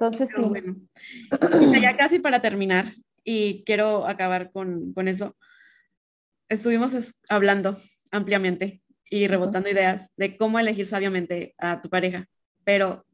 Entonces, 0.00 0.30
sí. 0.34 0.40
Bueno. 0.42 0.76
Ya 1.80 1.96
casi 1.96 2.18
para 2.20 2.40
terminar, 2.40 2.94
y 3.24 3.62
quiero 3.64 4.06
acabar 4.06 4.50
con, 4.52 4.92
con 4.94 5.08
eso. 5.08 5.36
Estuvimos 6.48 7.14
hablando 7.28 7.76
ampliamente 8.10 8.80
y 9.10 9.26
rebotando 9.26 9.68
ideas 9.68 10.10
de 10.16 10.36
cómo 10.36 10.58
elegir 10.58 10.86
sabiamente 10.86 11.54
a 11.58 11.82
tu 11.82 11.90
pareja, 11.90 12.26
pero, 12.64 13.04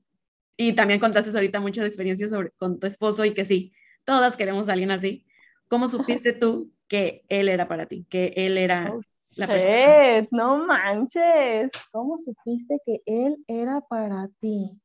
y 0.56 0.74
también 0.74 1.00
contaste 1.00 1.30
ahorita 1.36 1.58
muchas 1.58 1.86
experiencias 1.86 2.30
sobre, 2.30 2.50
con 2.52 2.78
tu 2.78 2.86
esposo 2.86 3.24
y 3.24 3.32
que 3.32 3.44
sí, 3.44 3.72
todas 4.04 4.36
queremos 4.36 4.68
a 4.68 4.72
alguien 4.72 4.90
así. 4.90 5.26
¿Cómo 5.68 5.88
supiste 5.88 6.32
tú 6.32 6.70
que 6.86 7.24
él 7.28 7.48
era 7.48 7.66
para 7.66 7.86
ti, 7.86 8.06
que 8.08 8.34
él 8.36 8.58
era 8.58 8.92
oh, 8.94 9.00
la 9.30 9.46
persona? 9.48 10.28
No 10.30 10.64
manches, 10.64 11.70
¿cómo 11.90 12.18
supiste 12.18 12.78
que 12.84 13.00
él 13.06 13.42
era 13.48 13.80
para 13.80 14.28
ti? 14.40 14.80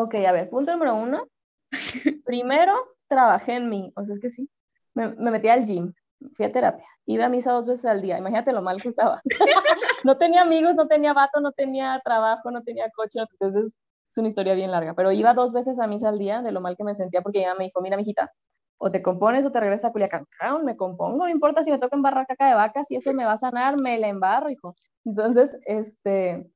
Ok, 0.00 0.14
a 0.14 0.30
ver, 0.30 0.48
punto 0.48 0.70
número 0.70 0.94
uno. 0.94 1.26
Primero, 2.24 2.72
trabajé 3.08 3.54
en 3.54 3.68
mí, 3.68 3.92
o 3.96 4.04
sea, 4.04 4.14
es 4.14 4.20
que 4.20 4.30
sí, 4.30 4.48
me, 4.94 5.08
me 5.16 5.32
metí 5.32 5.48
al 5.48 5.64
gym, 5.64 5.92
fui 6.36 6.46
a 6.46 6.52
terapia, 6.52 6.86
iba 7.04 7.24
a 7.24 7.28
misa 7.28 7.50
dos 7.50 7.66
veces 7.66 7.84
al 7.86 8.00
día, 8.00 8.16
imagínate 8.16 8.52
lo 8.52 8.62
mal 8.62 8.80
que 8.80 8.90
estaba. 8.90 9.20
no 10.04 10.16
tenía 10.16 10.42
amigos, 10.42 10.76
no 10.76 10.86
tenía 10.86 11.14
vato, 11.14 11.40
no 11.40 11.50
tenía 11.50 12.00
trabajo, 12.04 12.52
no 12.52 12.62
tenía 12.62 12.88
coche, 12.94 13.18
entonces 13.18 13.76
es 14.08 14.16
una 14.16 14.28
historia 14.28 14.54
bien 14.54 14.70
larga, 14.70 14.94
pero 14.94 15.10
iba 15.10 15.34
dos 15.34 15.52
veces 15.52 15.80
a 15.80 15.88
misa 15.88 16.10
al 16.10 16.18
día 16.20 16.42
de 16.42 16.52
lo 16.52 16.60
mal 16.60 16.76
que 16.76 16.84
me 16.84 16.94
sentía 16.94 17.20
porque 17.20 17.40
ella 17.40 17.56
me 17.56 17.64
dijo, 17.64 17.80
mira, 17.80 17.96
mijita, 17.96 18.30
o 18.78 18.92
te 18.92 19.02
compones 19.02 19.44
o 19.46 19.50
te 19.50 19.58
regresas 19.58 19.90
a 19.90 19.92
Culiacán. 19.92 20.26
me 20.64 20.76
compongo, 20.76 21.24
no 21.24 21.28
importa 21.28 21.64
si 21.64 21.72
me 21.72 21.78
toca 21.80 21.96
embarrar 21.96 22.28
caca 22.28 22.46
de 22.46 22.54
vacas, 22.54 22.88
y 22.92 22.94
eso 22.94 23.12
me 23.14 23.24
va 23.24 23.32
a 23.32 23.38
sanar, 23.38 23.80
me 23.82 23.98
la 23.98 24.06
embarro, 24.06 24.48
hijo. 24.48 24.76
Entonces, 25.04 25.58
este, 25.66 26.48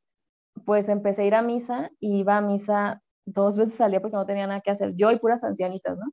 pues 0.65 0.89
empecé 0.89 1.23
a 1.23 1.25
ir 1.25 1.35
a 1.35 1.43
misa 1.43 1.91
y 1.99 2.21
iba 2.21 2.37
a 2.37 2.41
misa 2.41 3.03
dos 3.25 3.57
veces 3.57 3.75
salía 3.75 4.01
porque 4.01 4.17
no 4.17 4.27
tenía 4.27 4.47
nada 4.47 4.61
que 4.61 4.71
hacer, 4.71 4.95
yo 4.97 5.11
y 5.11 5.19
puras 5.19 5.45
ancianitas, 5.45 5.97
¿no? 5.97 6.13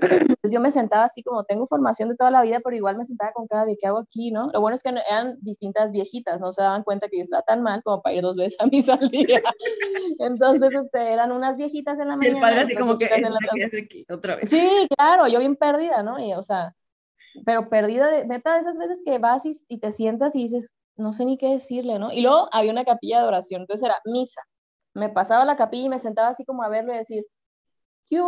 Entonces 0.00 0.52
yo 0.52 0.60
me 0.60 0.70
sentaba 0.70 1.04
así 1.04 1.22
como, 1.22 1.44
tengo 1.44 1.66
formación 1.66 2.08
de 2.08 2.16
toda 2.16 2.30
la 2.30 2.42
vida, 2.42 2.60
pero 2.62 2.76
igual 2.76 2.96
me 2.96 3.04
sentaba 3.04 3.32
con 3.32 3.46
cada 3.48 3.64
de 3.64 3.76
qué 3.76 3.86
hago 3.86 3.98
aquí, 3.98 4.30
¿no? 4.30 4.50
Lo 4.52 4.60
bueno 4.60 4.76
es 4.76 4.82
que 4.82 4.90
eran 4.90 5.36
distintas 5.40 5.92
viejitas, 5.92 6.40
no 6.40 6.52
se 6.52 6.62
daban 6.62 6.84
cuenta 6.84 7.08
que 7.08 7.18
yo 7.18 7.24
estaba 7.24 7.42
tan 7.42 7.62
mal 7.62 7.82
como 7.82 8.02
para 8.02 8.14
ir 8.14 8.22
dos 8.22 8.36
veces 8.36 8.58
a 8.60 8.66
mi 8.66 8.80
salida. 8.82 9.40
Entonces, 10.20 10.72
este, 10.72 11.12
eran 11.12 11.32
unas 11.32 11.56
viejitas 11.56 11.98
en 11.98 12.08
la 12.08 12.16
mañana. 12.16 12.34
Y 12.34 12.36
el 12.36 12.42
padre 12.42 12.60
así 12.60 12.74
como 12.76 12.98
que, 12.98 13.06
aquí, 13.06 14.06
otra 14.08 14.36
vez. 14.36 14.48
Sí, 14.48 14.86
claro, 14.96 15.26
yo 15.26 15.40
bien 15.40 15.56
perdida, 15.56 16.02
¿no? 16.02 16.18
Y, 16.18 16.32
o 16.34 16.42
sea, 16.42 16.74
pero 17.44 17.68
perdida 17.68 18.08
de, 18.08 18.26
neta, 18.26 18.54
de 18.54 18.60
esas 18.60 18.78
veces 18.78 19.02
que 19.04 19.18
vas 19.18 19.44
y, 19.44 19.52
y 19.68 19.78
te 19.78 19.92
sientas 19.92 20.36
y 20.36 20.44
dices, 20.44 20.76
no 20.96 21.12
sé 21.12 21.24
ni 21.24 21.36
qué 21.36 21.48
decirle, 21.48 21.98
¿no? 21.98 22.12
Y 22.12 22.22
luego 22.22 22.48
había 22.52 22.72
una 22.72 22.84
capilla 22.84 23.20
de 23.20 23.28
oración, 23.28 23.62
entonces 23.62 23.84
era 23.84 23.96
misa, 24.04 24.42
me 24.96 25.08
pasaba 25.10 25.42
a 25.42 25.46
la 25.46 25.56
capilla 25.56 25.86
y 25.86 25.88
me 25.90 25.98
sentaba 25.98 26.28
así 26.28 26.44
como 26.44 26.62
a 26.62 26.68
verlo 26.68 26.94
y 26.94 26.98
decir, 26.98 27.26
¿qué 28.06 28.20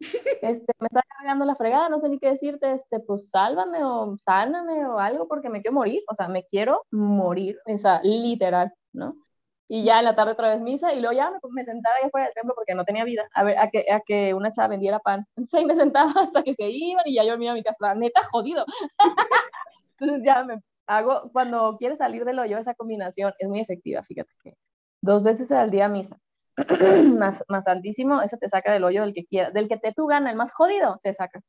este, 0.42 0.72
me 0.80 0.86
está 0.86 1.02
cargando 1.18 1.44
la 1.44 1.56
fregada, 1.56 1.88
no 1.88 1.98
sé 1.98 2.08
ni 2.08 2.18
qué 2.18 2.30
decirte, 2.30 2.72
este, 2.72 3.00
pues 3.00 3.30
sálvame 3.30 3.84
o 3.84 4.16
sáname 4.18 4.86
o 4.86 4.98
algo 4.98 5.28
porque 5.28 5.48
me 5.48 5.60
quiero 5.62 5.74
morir, 5.74 6.02
o 6.08 6.14
sea, 6.14 6.28
me 6.28 6.44
quiero 6.44 6.84
morir, 6.90 7.58
o 7.66 7.78
sea, 7.78 8.00
literal, 8.02 8.72
¿no? 8.92 9.16
Y 9.68 9.84
ya 9.84 9.98
en 9.98 10.06
la 10.06 10.14
tarde 10.14 10.32
otra 10.32 10.48
vez 10.50 10.62
misa 10.62 10.94
y 10.94 11.00
luego 11.00 11.14
ya 11.14 11.30
me, 11.30 11.38
me 11.50 11.64
sentaba 11.64 11.96
ahí 12.02 12.10
fuera 12.10 12.26
del 12.26 12.34
templo 12.34 12.54
porque 12.54 12.74
no 12.74 12.84
tenía 12.84 13.04
vida, 13.04 13.28
a 13.34 13.44
ver, 13.44 13.58
a 13.58 13.70
que, 13.70 13.84
a 13.92 14.00
que 14.00 14.34
una 14.34 14.52
chava 14.52 14.68
vendiera 14.68 14.98
pan. 15.00 15.26
Entonces 15.36 15.54
ahí 15.54 15.66
me 15.66 15.76
sentaba 15.76 16.12
hasta 16.16 16.42
que 16.42 16.54
se 16.54 16.68
iban 16.70 17.04
y 17.06 17.14
ya 17.14 17.24
yo 17.24 17.38
me 17.38 17.48
a 17.48 17.54
mi 17.54 17.62
casa, 17.62 17.94
neta 17.94 18.22
jodido. 18.30 18.64
Entonces 19.98 20.24
ya 20.24 20.44
me 20.44 20.60
hago, 20.86 21.30
cuando 21.32 21.76
quieres 21.78 21.98
salir 21.98 22.24
del 22.24 22.38
hoyo, 22.38 22.58
esa 22.58 22.74
combinación 22.74 23.34
es 23.38 23.48
muy 23.48 23.60
efectiva, 23.60 24.02
fíjate 24.02 24.32
que 24.42 24.56
dos 25.00 25.22
veces 25.22 25.50
al 25.50 25.70
día 25.70 25.88
misa. 25.88 26.18
más, 27.18 27.44
más 27.48 27.64
santísimo, 27.64 28.20
ese 28.20 28.36
te 28.36 28.48
saca 28.48 28.72
del 28.72 28.84
hoyo 28.84 29.02
del 29.02 29.14
que 29.14 29.24
quiera, 29.24 29.50
del 29.50 29.68
que 29.68 29.76
te 29.76 29.92
tú 29.92 30.06
gana, 30.06 30.30
el 30.30 30.36
más 30.36 30.52
jodido, 30.52 31.00
te 31.02 31.12
saca. 31.12 31.40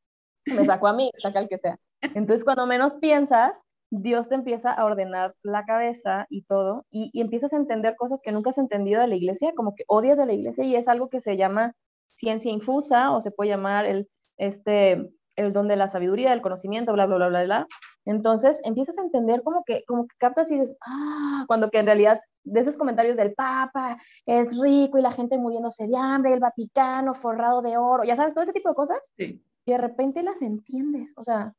Me 0.45 0.65
sacó 0.65 0.87
a 0.87 0.93
mí, 0.93 1.11
saca 1.17 1.39
el 1.39 1.49
que 1.49 1.57
sea. 1.57 1.77
Entonces, 2.01 2.43
cuando 2.43 2.65
menos 2.65 2.95
piensas, 2.95 3.63
Dios 3.91 4.29
te 4.29 4.35
empieza 4.35 4.71
a 4.71 4.85
ordenar 4.85 5.33
la 5.41 5.65
cabeza 5.65 6.27
y 6.29 6.43
todo, 6.43 6.85
y, 6.89 7.09
y, 7.11 7.21
empiezas 7.21 7.53
a 7.53 7.57
entender 7.57 7.95
cosas 7.95 8.21
que 8.21 8.31
nunca 8.31 8.51
has 8.51 8.59
entendido 8.59 9.01
de 9.01 9.07
la 9.07 9.15
iglesia, 9.15 9.53
como 9.55 9.73
que 9.75 9.83
odias 9.87 10.17
de 10.17 10.27
la 10.27 10.33
iglesia, 10.33 10.63
y 10.63 10.75
es 10.75 10.87
algo 10.87 11.09
que 11.09 11.19
se 11.19 11.37
llama 11.37 11.73
ciencia 12.09 12.51
infusa, 12.51 13.11
o 13.11 13.21
se 13.21 13.31
puede 13.31 13.49
llamar 13.49 13.85
el, 13.85 14.07
este, 14.37 15.09
el 15.35 15.53
don 15.53 15.67
de 15.67 15.75
la 15.75 15.87
sabiduría, 15.87 16.31
del 16.31 16.41
conocimiento, 16.41 16.93
bla, 16.93 17.05
bla, 17.07 17.15
bla, 17.15 17.27
bla, 17.29 17.43
bla. 17.43 17.67
Entonces 18.05 18.61
empiezas 18.63 18.97
a 18.97 19.01
entender 19.01 19.41
como 19.43 19.63
que, 19.63 19.83
como 19.87 20.07
que 20.07 20.15
captas 20.17 20.51
y 20.51 20.59
dices, 20.59 20.75
ah, 20.85 21.45
cuando 21.47 21.69
que 21.69 21.79
en 21.79 21.85
realidad 21.85 22.19
de 22.43 22.59
esos 22.59 22.77
comentarios 22.77 23.17
del 23.17 23.33
Papa 23.33 23.97
es 24.25 24.57
rico 24.59 24.97
y 24.97 25.01
la 25.01 25.11
gente 25.11 25.37
muriéndose 25.37 25.87
de 25.87 25.97
hambre, 25.97 26.33
el 26.33 26.39
Vaticano 26.39 27.13
forrado 27.13 27.61
de 27.61 27.77
oro, 27.77 28.03
ya 28.03 28.15
sabes, 28.15 28.33
todo 28.33 28.43
ese 28.43 28.53
tipo 28.53 28.69
de 28.69 28.75
cosas. 28.75 28.99
Sí. 29.17 29.43
Y 29.65 29.71
de 29.71 29.77
repente 29.77 30.23
las 30.23 30.41
entiendes, 30.41 31.13
o 31.15 31.23
sea, 31.23 31.53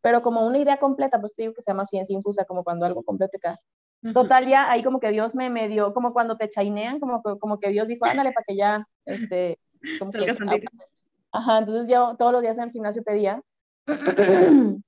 pero 0.00 0.22
como 0.22 0.46
una 0.46 0.58
idea 0.58 0.78
completa, 0.78 1.20
pues 1.20 1.34
te 1.34 1.42
digo 1.42 1.54
que 1.54 1.62
se 1.62 1.70
llama 1.70 1.84
ciencia 1.84 2.14
infusa, 2.14 2.44
como 2.44 2.62
cuando 2.62 2.86
algo 2.86 3.02
completo 3.02 3.38
cae. 3.40 3.56
Total, 4.12 4.46
ya 4.46 4.70
ahí 4.70 4.84
como 4.84 5.00
que 5.00 5.10
Dios 5.10 5.34
me, 5.34 5.50
me 5.50 5.66
dio, 5.68 5.92
como 5.92 6.12
cuando 6.12 6.36
te 6.36 6.48
chainean, 6.48 7.00
como, 7.00 7.22
como 7.22 7.58
que 7.58 7.70
Dios 7.70 7.88
dijo, 7.88 8.04
ándale 8.04 8.30
para 8.30 8.44
que 8.46 8.56
ya, 8.56 8.86
este, 9.04 9.58
como 9.98 10.12
que, 10.12 10.36
Ajá, 11.32 11.58
entonces 11.58 11.88
yo 11.88 12.16
todos 12.16 12.32
los 12.32 12.42
días 12.42 12.56
en 12.56 12.64
el 12.64 12.70
gimnasio 12.70 13.02
pedía 13.02 13.42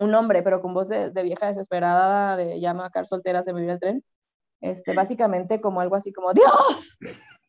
un 0.00 0.14
hombre, 0.14 0.42
pero 0.42 0.62
con 0.62 0.72
voz 0.72 0.88
de, 0.88 1.10
vieja 1.22 1.46
desesperada, 1.46 2.36
de 2.36 2.58
llama 2.58 2.86
a 2.86 2.90
car 2.90 3.06
soltera, 3.06 3.42
se 3.42 3.52
me 3.52 3.60
vio 3.60 3.72
el 3.72 3.80
tren. 3.80 4.04
Este, 4.60 4.94
básicamente 4.94 5.60
como 5.60 5.80
algo 5.80 5.96
así 5.96 6.12
como, 6.12 6.32
Dios, 6.34 6.98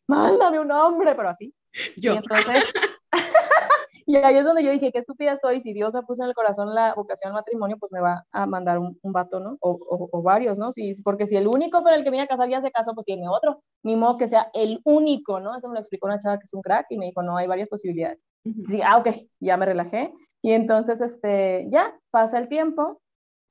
mándame 0.08 0.60
un 0.60 0.70
hombre, 0.70 1.14
pero 1.14 1.28
así. 1.28 1.54
Yo. 1.96 2.14
Y 2.14 2.16
entonces, 2.16 2.64
y 4.06 4.16
ahí 4.16 4.36
es 4.36 4.44
donde 4.44 4.64
yo 4.64 4.70
dije, 4.70 4.90
qué 4.92 4.98
estúpida 4.98 5.32
estoy, 5.32 5.60
si 5.60 5.72
Dios 5.72 5.92
me 5.94 6.02
puso 6.02 6.22
en 6.22 6.30
el 6.30 6.34
corazón 6.34 6.74
la 6.74 6.94
vocación 6.94 7.30
al 7.30 7.34
matrimonio, 7.34 7.76
pues 7.78 7.92
me 7.92 8.00
va 8.00 8.24
a 8.32 8.46
mandar 8.46 8.78
un, 8.78 8.98
un 9.02 9.12
vato, 9.12 9.40
¿no? 9.40 9.56
O, 9.60 10.08
o, 10.12 10.22
varios, 10.22 10.58
¿no? 10.58 10.72
Sí, 10.72 10.92
porque 11.04 11.26
si 11.26 11.36
el 11.36 11.46
único 11.46 11.82
con 11.82 11.92
el 11.92 12.04
que 12.04 12.10
me 12.10 12.16
iba 12.16 12.24
a 12.24 12.28
casar 12.28 12.48
ya 12.48 12.60
se 12.60 12.70
casó, 12.70 12.94
pues 12.94 13.06
tiene 13.06 13.28
otro. 13.28 13.62
Ni 13.82 13.96
modo 13.96 14.16
que 14.16 14.26
sea 14.26 14.50
el 14.54 14.80
único, 14.84 15.40
¿no? 15.40 15.56
Eso 15.56 15.68
me 15.68 15.74
lo 15.74 15.80
explicó 15.80 16.06
una 16.06 16.18
chava 16.18 16.38
que 16.38 16.44
es 16.44 16.54
un 16.54 16.62
crack 16.62 16.86
y 16.90 16.98
me 16.98 17.06
dijo, 17.06 17.22
no, 17.22 17.36
hay 17.36 17.46
varias 17.46 17.68
posibilidades. 17.68 18.22
Uh 18.44 18.82
ah, 18.84 18.98
ok, 18.98 19.08
ya 19.40 19.56
me 19.56 19.66
relajé. 19.66 20.12
Y 20.42 20.52
entonces, 20.52 21.00
este, 21.00 21.68
ya, 21.70 21.94
pasa 22.10 22.38
el 22.38 22.48
tiempo, 22.48 23.00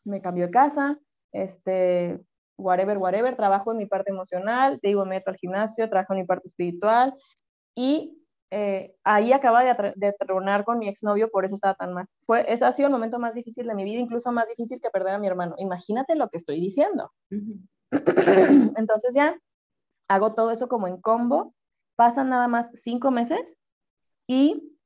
me 0.03 0.22
cambió 0.22 0.47
de 0.47 0.51
casa, 0.51 0.99
este, 1.32 2.20
whatever, 2.62 2.97
whatever, 2.97 3.36
trabajo 3.36 3.72
en 3.72 3.78
mi 3.78 3.86
parte 3.86 4.12
emocional, 4.12 4.80
te 4.80 4.89
digo, 4.89 5.03
me 5.05 5.16
meto 5.16 5.32
al 5.32 5.38
gimnasio, 5.38 5.89
trabajo 5.89 6.14
en 6.14 6.20
mi 6.20 6.26
parte 6.26 6.47
espiritual 6.47 7.14
y 7.76 8.18
eh, 8.53 8.93
ahí 9.05 9.32
acaba 9.32 9.64
de, 9.64 9.93
de 9.95 10.14
tronar 10.14 10.66
con 10.66 10.78
mi 10.78 10.89
exnovio, 10.89 11.30
por 11.32 11.45
eso 11.45 11.55
estaba 11.55 11.74
tan 11.76 11.93
mal. 11.93 12.05
Fue, 12.24 12.43
ese 12.51 12.66
ha 12.66 12.72
sido 12.74 12.88
el 12.88 12.93
momento 12.93 13.18
más 13.18 13.34
difícil 13.34 13.66
de 13.66 13.76
mi 13.76 13.86
vida, 13.86 13.99
incluso 13.99 14.32
más 14.32 14.47
difícil 14.47 14.82
que 14.82 14.89
perder 14.89 15.16
a 15.16 15.20
mi 15.20 15.28
hermano. 15.28 15.55
Imagínate 15.57 16.16
lo 16.16 16.28
que 16.30 16.38
estoy 16.38 16.59
diciendo. 16.59 17.12
Entonces 17.91 19.14
ya 19.14 19.38
hago 20.09 20.34
todo 20.34 20.51
eso 20.51 20.68
como 20.68 20.88
en 20.88 20.99
combo, 20.99 21.53
pasan 21.95 22.30
nada 22.30 22.49
más 22.49 22.70
cinco 22.76 23.09
meses 23.09 23.55
y 24.28 24.78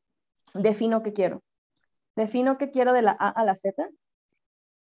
defino 0.54 1.02
qué 1.02 1.14
quiero. 1.14 1.42
Defino 2.16 2.60
qué 2.60 2.70
quiero 2.70 2.94
de 2.94 3.02
la 3.02 3.18
A 3.20 3.30
a 3.30 3.44
la 3.44 3.56
Z. 3.56 3.90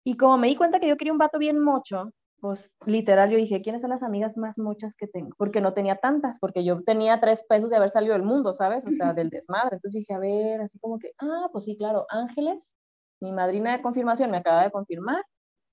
Y 0.04 0.16
como 0.16 0.36
me 0.36 0.48
di 0.48 0.56
cuenta 0.56 0.78
que 0.78 0.88
yo 0.88 0.96
quería 0.96 1.12
un 1.12 1.18
vato 1.18 1.38
bien 1.38 1.58
mocho, 1.58 2.12
pues 2.40 2.70
literal 2.86 3.30
yo 3.30 3.36
dije, 3.36 3.62
¿quiénes 3.62 3.82
son 3.82 3.90
las 3.90 4.02
amigas 4.02 4.36
más 4.36 4.58
muchas 4.58 4.94
que 4.94 5.06
tengo? 5.06 5.30
Porque 5.36 5.60
no 5.60 5.74
tenía 5.74 5.96
tantas, 5.96 6.38
porque 6.38 6.64
yo 6.64 6.82
tenía 6.82 7.20
tres 7.20 7.44
pesos 7.48 7.70
de 7.70 7.76
haber 7.76 7.90
salido 7.90 8.14
del 8.14 8.22
mundo, 8.22 8.52
¿sabes? 8.52 8.86
O 8.86 8.90
sea, 8.90 9.12
del 9.14 9.30
desmadre. 9.30 9.76
Entonces 9.76 10.00
dije, 10.00 10.14
a 10.14 10.18
ver, 10.18 10.60
así 10.60 10.78
como 10.78 10.98
que, 10.98 11.12
ah, 11.18 11.48
pues 11.52 11.64
sí, 11.64 11.76
claro, 11.76 12.06
Ángeles, 12.10 12.74
mi 13.20 13.32
madrina 13.32 13.72
de 13.72 13.82
confirmación 13.82 14.30
me 14.30 14.38
acaba 14.38 14.62
de 14.62 14.70
confirmar, 14.70 15.22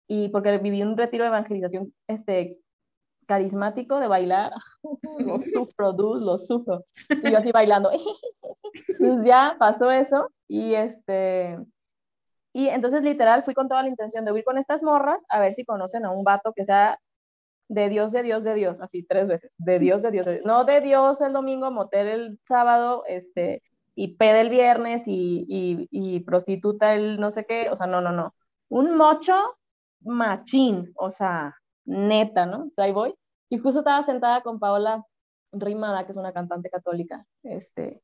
y 0.08 0.30
porque 0.30 0.58
viví 0.60 0.82
un 0.82 0.98
retiro 0.98 1.24
de 1.24 1.30
evangelización 1.30 1.94
este, 2.08 2.60
carismático 3.28 4.00
de 4.00 4.08
bailar, 4.08 4.52
lo 5.20 5.40
sufro, 5.40 5.94
dude, 5.94 6.26
lo 6.26 6.38
sufro. 6.38 6.86
Y 7.24 7.32
yo 7.32 7.38
así 7.38 7.52
bailando. 7.52 7.90
Entonces 9.00 9.26
ya 9.26 9.56
pasó 9.60 9.92
eso, 9.92 10.30
y 10.48 10.74
este 10.74 11.58
y 12.56 12.70
entonces 12.70 13.04
literal 13.04 13.44
fui 13.44 13.54
con 13.54 13.68
toda 13.68 13.84
la 13.84 13.90
intención 13.90 14.24
de 14.24 14.32
huir 14.32 14.46
con 14.46 14.58
estas 14.58 14.82
morras 14.82 15.22
a 15.28 15.42
ver 15.42 15.52
si 15.52 15.66
conocen 15.66 16.06
a 16.06 16.12
un 16.12 16.24
vato 16.24 16.54
que 16.54 16.64
sea 16.64 17.02
de 17.68 17.90
Dios, 17.90 18.14
de 18.14 18.24
Dios, 18.24 18.46
de 18.46 18.54
Dios, 18.54 18.80
así 18.80 19.04
tres 19.04 19.28
veces, 19.28 19.56
de 19.58 19.78
Dios, 19.78 20.02
de 20.04 20.12
Dios, 20.12 20.26
no 20.46 20.64
de 20.64 20.80
Dios 20.80 21.20
el 21.20 21.34
domingo, 21.34 21.70
motel 21.70 22.08
el 22.08 22.40
sábado, 22.48 23.04
este, 23.10 23.62
y 23.94 24.16
pede 24.16 24.40
el 24.40 24.50
viernes 24.50 25.04
y, 25.06 25.46
y, 25.92 26.20
prostituta 26.22 26.96
el 26.96 27.20
no 27.20 27.30
sé 27.30 27.46
qué, 27.46 27.70
o 27.72 27.76
sea, 27.76 27.88
no, 27.88 28.00
no, 28.00 28.14
no. 28.14 28.34
Un 28.70 28.96
mocho 28.96 29.36
machín, 30.00 30.94
o 30.96 31.12
sea, 31.12 31.58
neta, 31.84 32.46
¿no? 32.46 32.70
Ahí 32.78 32.94
voy. 32.94 33.16
Y 33.50 33.58
justo 33.58 33.80
estaba 33.80 34.02
sentada 34.02 34.44
con 34.44 34.60
Paola 34.60 35.04
Rimada, 35.52 36.06
que 36.06 36.12
es 36.12 36.18
una 36.18 36.32
cantante 36.32 36.70
católica, 36.70 37.26
este, 37.44 38.02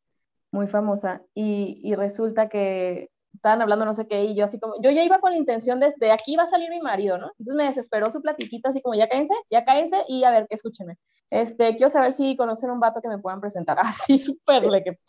muy 0.51 0.67
famosa, 0.67 1.21
y 1.33 1.95
resulta 1.95 2.49
que 2.49 3.11
estaban 3.33 3.61
hablando 3.61 3.85
no 3.85 3.93
sé 3.93 4.07
qué, 4.07 4.23
y 4.23 4.35
yo 4.35 4.45
así 4.45 4.59
como, 4.59 4.75
yo 4.81 4.91
ya 4.91 5.03
iba 5.03 5.19
con 5.19 5.31
la 5.31 5.37
intención 5.37 5.79
de, 5.79 5.93
de 5.97 6.11
aquí 6.11 6.35
va 6.35 6.43
a 6.43 6.47
salir 6.47 6.69
mi 6.69 6.81
marido, 6.81 7.17
¿no? 7.17 7.27
Entonces 7.31 7.55
me 7.55 7.65
desesperó 7.65 8.11
su 8.11 8.21
platiquita, 8.21 8.69
así 8.69 8.81
como, 8.81 8.95
ya 8.95 9.07
cállense, 9.07 9.33
ya 9.49 9.65
cállense, 9.65 10.03
y 10.07 10.23
a 10.23 10.31
ver, 10.31 10.47
escúchenme. 10.49 10.97
Este, 11.29 11.75
quiero 11.75 11.89
saber 11.89 12.13
si 12.13 12.35
conocen 12.35 12.71
un 12.71 12.79
vato 12.79 13.01
que 13.01 13.09
me 13.09 13.19
puedan 13.19 13.41
presentar. 13.41 13.77
Así, 13.79 14.17
súper 14.17 14.65
le 14.65 14.83
que... 14.83 14.99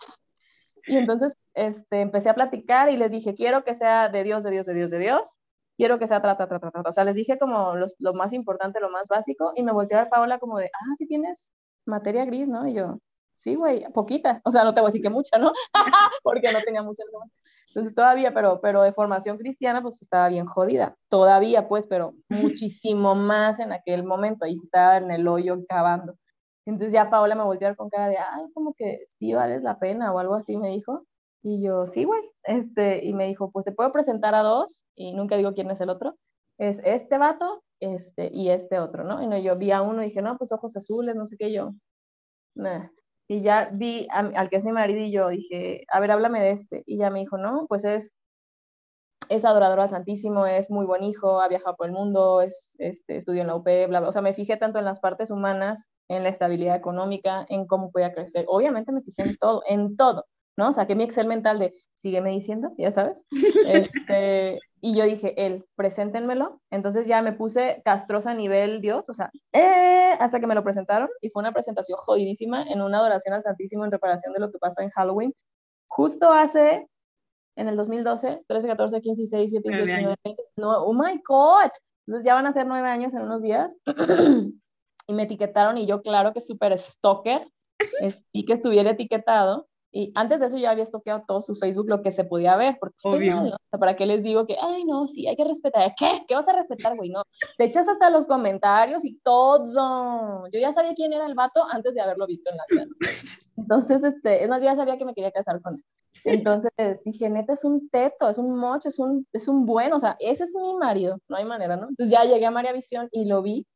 Y 0.86 0.96
entonces 0.96 1.36
este, 1.54 2.00
empecé 2.00 2.28
a 2.30 2.34
platicar 2.34 2.90
y 2.90 2.96
les 2.96 3.10
dije, 3.10 3.34
quiero 3.34 3.64
que 3.64 3.74
sea 3.74 4.08
de 4.08 4.24
Dios, 4.24 4.42
de 4.44 4.50
Dios, 4.50 4.66
de 4.66 4.74
Dios, 4.74 4.90
de 4.90 4.98
Dios, 4.98 5.38
quiero 5.76 5.98
que 5.98 6.08
sea 6.08 6.20
trata, 6.20 6.48
trata, 6.48 6.70
trata. 6.70 6.88
O 6.88 6.92
sea, 6.92 7.04
les 7.04 7.16
dije 7.16 7.38
como 7.38 7.74
lo 7.98 8.14
más 8.14 8.32
importante, 8.32 8.80
lo 8.80 8.90
más 8.90 9.08
básico, 9.08 9.52
y 9.54 9.62
me 9.62 9.72
volteó 9.72 9.98
a 9.98 10.02
ver 10.02 10.10
Paola 10.10 10.38
como 10.38 10.58
de, 10.58 10.66
ah, 10.66 10.94
sí 10.96 11.06
tienes 11.06 11.52
materia 11.86 12.24
gris, 12.24 12.48
¿no? 12.48 12.66
Y 12.66 12.74
yo, 12.74 12.98
sí, 13.34 13.54
güey, 13.54 13.84
poquita. 13.92 14.40
O 14.44 14.50
sea, 14.50 14.64
no 14.64 14.74
te 14.74 14.80
voy 14.80 14.88
a 14.88 14.90
decir 14.90 15.02
que 15.02 15.10
mucha, 15.10 15.38
¿no? 15.38 15.52
Porque 16.22 16.52
no 16.52 16.60
tenía 16.60 16.82
mucha. 16.82 17.02
Entonces 17.68 17.94
todavía, 17.94 18.34
pero, 18.34 18.60
pero 18.60 18.82
de 18.82 18.92
formación 18.92 19.38
cristiana, 19.38 19.82
pues 19.82 20.02
estaba 20.02 20.28
bien 20.28 20.46
jodida. 20.46 20.96
Todavía, 21.08 21.68
pues, 21.68 21.86
pero 21.86 22.14
muchísimo 22.28 23.14
más 23.14 23.58
en 23.60 23.72
aquel 23.72 24.04
momento. 24.04 24.44
Ahí 24.44 24.54
estaba 24.62 24.98
en 24.98 25.10
el 25.10 25.26
hoyo 25.26 25.64
cavando. 25.68 26.14
Entonces 26.66 26.92
ya 26.92 27.10
Paola 27.10 27.34
me 27.34 27.44
volteó 27.44 27.74
con 27.76 27.90
cara 27.90 28.08
de, 28.08 28.18
ay, 28.18 28.44
como 28.54 28.74
que 28.74 29.04
sí 29.18 29.34
vales 29.34 29.62
la 29.62 29.78
pena 29.78 30.12
o 30.12 30.18
algo 30.18 30.34
así, 30.34 30.56
me 30.56 30.68
dijo. 30.68 31.06
Y 31.42 31.62
yo, 31.62 31.86
sí, 31.86 32.04
güey. 32.04 32.22
Este, 32.44 33.04
y 33.04 33.14
me 33.14 33.26
dijo, 33.26 33.50
pues 33.50 33.64
te 33.64 33.72
puedo 33.72 33.92
presentar 33.92 34.34
a 34.34 34.42
dos, 34.42 34.84
y 34.94 35.12
nunca 35.14 35.36
digo 35.36 35.54
quién 35.54 35.70
es 35.70 35.80
el 35.80 35.90
otro. 35.90 36.16
Es 36.58 36.80
este 36.84 37.18
vato 37.18 37.62
este, 37.80 38.30
y 38.32 38.50
este 38.50 38.78
otro, 38.78 39.04
¿no? 39.04 39.22
Y 39.22 39.26
no, 39.26 39.38
yo 39.38 39.56
vi 39.56 39.72
a 39.72 39.82
uno 39.82 40.02
y 40.02 40.06
dije, 40.06 40.22
no, 40.22 40.38
pues 40.38 40.52
ojos 40.52 40.76
azules, 40.76 41.16
no 41.16 41.26
sé 41.26 41.36
qué, 41.36 41.52
yo. 41.52 41.72
Nah. 42.54 42.88
Y 43.32 43.40
ya 43.40 43.70
vi 43.72 44.06
al 44.10 44.50
que 44.50 44.56
es 44.56 44.64
mi 44.66 44.72
marido 44.72 45.00
y 45.00 45.10
yo 45.10 45.28
dije, 45.28 45.86
a 45.88 46.00
ver, 46.00 46.10
háblame 46.10 46.38
de 46.42 46.50
este. 46.50 46.82
Y 46.84 46.98
ya 46.98 47.08
me 47.08 47.20
dijo, 47.20 47.38
no, 47.38 47.64
pues 47.66 47.82
es, 47.86 48.12
es 49.30 49.46
adorador 49.46 49.80
al 49.80 49.88
Santísimo, 49.88 50.44
es 50.44 50.68
muy 50.68 50.84
buen 50.84 51.02
hijo, 51.02 51.40
ha 51.40 51.48
viajado 51.48 51.74
por 51.76 51.86
el 51.86 51.92
mundo, 51.92 52.42
es, 52.42 52.76
este, 52.78 53.16
estudió 53.16 53.40
en 53.40 53.46
la 53.46 53.56
UP, 53.56 53.64
bla, 53.64 54.00
bla. 54.00 54.08
O 54.10 54.12
sea, 54.12 54.20
me 54.20 54.34
fijé 54.34 54.58
tanto 54.58 54.78
en 54.78 54.84
las 54.84 55.00
partes 55.00 55.30
humanas, 55.30 55.90
en 56.08 56.24
la 56.24 56.28
estabilidad 56.28 56.76
económica, 56.76 57.46
en 57.48 57.66
cómo 57.66 57.90
podía 57.90 58.12
crecer. 58.12 58.44
Obviamente 58.48 58.92
me 58.92 59.00
fijé 59.00 59.22
en 59.22 59.38
todo, 59.38 59.62
en 59.66 59.96
todo. 59.96 60.26
¿no? 60.58 60.74
Saqué 60.74 60.94
mi 60.94 61.04
Excel 61.04 61.26
mental 61.26 61.58
de, 61.58 61.72
sígueme 61.96 62.32
diciendo, 62.32 62.74
ya 62.76 62.92
sabes. 62.92 63.24
Este, 63.66 64.58
y 64.84 64.96
yo 64.96 65.04
dije, 65.04 65.46
él, 65.46 65.64
preséntenmelo. 65.76 66.60
Entonces 66.72 67.06
ya 67.06 67.22
me 67.22 67.32
puse 67.32 67.80
castrosa 67.84 68.32
a 68.32 68.34
nivel 68.34 68.80
Dios, 68.80 69.08
o 69.08 69.14
sea, 69.14 69.30
eh, 69.52 70.16
hasta 70.18 70.40
que 70.40 70.48
me 70.48 70.56
lo 70.56 70.64
presentaron. 70.64 71.08
Y 71.20 71.30
fue 71.30 71.40
una 71.40 71.52
presentación 71.52 71.96
jodidísima 71.98 72.64
en 72.64 72.82
una 72.82 72.98
adoración 72.98 73.32
al 73.32 73.44
Santísimo 73.44 73.84
en 73.84 73.92
reparación 73.92 74.32
de 74.32 74.40
lo 74.40 74.50
que 74.50 74.58
pasa 74.58 74.82
en 74.82 74.90
Halloween. 74.90 75.32
Justo 75.86 76.32
hace, 76.32 76.88
en 77.56 77.68
el 77.68 77.76
2012, 77.76 78.42
13, 78.48 78.68
14, 78.68 79.00
15, 79.00 79.22
16, 79.22 79.50
17, 79.52 79.68
18, 79.68 79.86
19, 79.86 80.16
20. 80.24 80.42
No, 80.56 80.70
oh 80.82 80.92
my 80.92 81.22
God. 81.24 81.70
Entonces 82.08 82.26
ya 82.26 82.34
van 82.34 82.46
a 82.46 82.52
ser 82.52 82.66
nueve 82.66 82.88
años 82.88 83.14
en 83.14 83.22
unos 83.22 83.40
días. 83.40 83.76
y 85.06 85.14
me 85.14 85.22
etiquetaron 85.22 85.78
y 85.78 85.86
yo, 85.86 86.02
claro 86.02 86.32
que 86.32 86.40
súper 86.40 86.76
stalker, 86.76 87.48
y 88.32 88.44
que 88.44 88.52
estuviera 88.52 88.90
etiquetado. 88.90 89.68
Y 89.94 90.10
antes 90.14 90.40
de 90.40 90.46
eso 90.46 90.56
ya 90.56 90.70
había 90.70 90.84
estoqueado 90.84 91.22
todo 91.28 91.42
su 91.42 91.54
Facebook 91.54 91.88
lo 91.88 92.02
que 92.02 92.12
se 92.12 92.24
podía 92.24 92.56
ver, 92.56 92.78
porque 92.80 92.96
Obvio. 93.04 93.42
o 93.42 93.44
sea, 93.44 93.78
¿para 93.78 93.94
qué 93.94 94.06
les 94.06 94.22
digo 94.22 94.46
que, 94.46 94.56
ay, 94.60 94.84
no, 94.84 95.06
sí, 95.06 95.28
hay 95.28 95.36
que 95.36 95.44
respetar? 95.44 95.94
¿Qué? 95.98 96.24
¿Qué 96.26 96.34
vas 96.34 96.48
a 96.48 96.54
respetar, 96.54 96.96
güey? 96.96 97.10
No, 97.10 97.22
te 97.58 97.64
echas 97.64 97.86
hasta 97.86 98.08
los 98.08 98.24
comentarios 98.24 99.04
y 99.04 99.18
todo. 99.18 100.46
Yo 100.50 100.58
ya 100.58 100.72
sabía 100.72 100.94
quién 100.94 101.12
era 101.12 101.26
el 101.26 101.34
vato 101.34 101.62
antes 101.70 101.94
de 101.94 102.00
haberlo 102.00 102.26
visto 102.26 102.50
en 102.50 102.56
la 102.56 102.64
vida. 102.70 102.86
Entonces, 103.58 104.02
este, 104.02 104.42
es 104.42 104.48
más, 104.48 104.62
ya 104.62 104.74
sabía 104.74 104.96
que 104.96 105.04
me 105.04 105.14
quería 105.14 105.30
casar 105.30 105.60
con 105.60 105.74
él. 105.74 105.84
Entonces 106.24 106.70
dije, 107.04 107.28
neta, 107.28 107.52
es 107.52 107.64
un 107.64 107.88
teto, 107.88 108.28
es 108.28 108.38
un 108.38 108.56
mocho, 108.56 108.88
es 108.88 108.98
un, 108.98 109.26
es 109.32 109.48
un 109.48 109.66
bueno, 109.66 109.96
o 109.96 110.00
sea, 110.00 110.16
ese 110.20 110.44
es 110.44 110.54
mi 110.54 110.74
marido, 110.74 111.18
no 111.28 111.36
hay 111.36 111.44
manera, 111.44 111.76
¿no? 111.76 111.88
Entonces 111.88 112.10
ya 112.10 112.24
llegué 112.24 112.46
a 112.46 112.50
María 112.50 112.72
Visión 112.72 113.08
y 113.10 113.24
lo 113.24 113.42
vi 113.42 113.66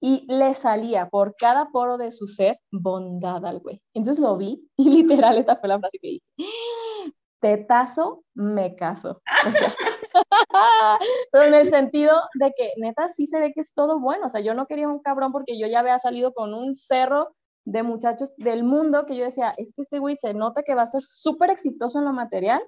y 0.00 0.24
le 0.32 0.54
salía 0.54 1.08
por 1.08 1.36
cada 1.36 1.70
poro 1.70 1.98
de 1.98 2.12
su 2.12 2.26
ser 2.26 2.58
bondad 2.72 3.44
al 3.44 3.60
güey. 3.60 3.82
Entonces 3.94 4.22
lo 4.22 4.36
vi 4.36 4.68
y 4.76 4.90
literal 4.90 5.38
esta 5.38 5.56
fue 5.56 5.68
la 5.68 5.78
frase 5.78 5.98
que 6.00 6.08
dije, 6.08 6.24
tetazo, 7.40 8.24
me 8.34 8.74
caso. 8.74 9.20
pero 11.32 11.44
en 11.44 11.54
el 11.54 11.68
sentido 11.68 12.20
de 12.34 12.52
que 12.56 12.72
neta 12.78 13.08
sí 13.08 13.26
se 13.26 13.40
ve 13.40 13.52
que 13.52 13.60
es 13.60 13.72
todo 13.74 14.00
bueno, 14.00 14.26
o 14.26 14.28
sea, 14.28 14.40
yo 14.40 14.54
no 14.54 14.66
quería 14.66 14.88
un 14.88 15.00
cabrón 15.00 15.32
porque 15.32 15.58
yo 15.58 15.66
ya 15.66 15.80
había 15.80 15.98
salido 15.98 16.32
con 16.32 16.54
un 16.54 16.74
cerro 16.74 17.34
de 17.64 17.82
muchachos 17.82 18.32
del 18.36 18.64
mundo 18.64 19.06
que 19.06 19.16
yo 19.16 19.24
decía, 19.24 19.54
es 19.56 19.74
que 19.74 19.82
este 19.82 19.98
güey 19.98 20.16
se 20.16 20.34
nota 20.34 20.62
que 20.62 20.74
va 20.74 20.82
a 20.82 20.86
ser 20.86 21.02
súper 21.02 21.50
exitoso 21.50 21.98
en 21.98 22.06
lo 22.06 22.12
material, 22.12 22.62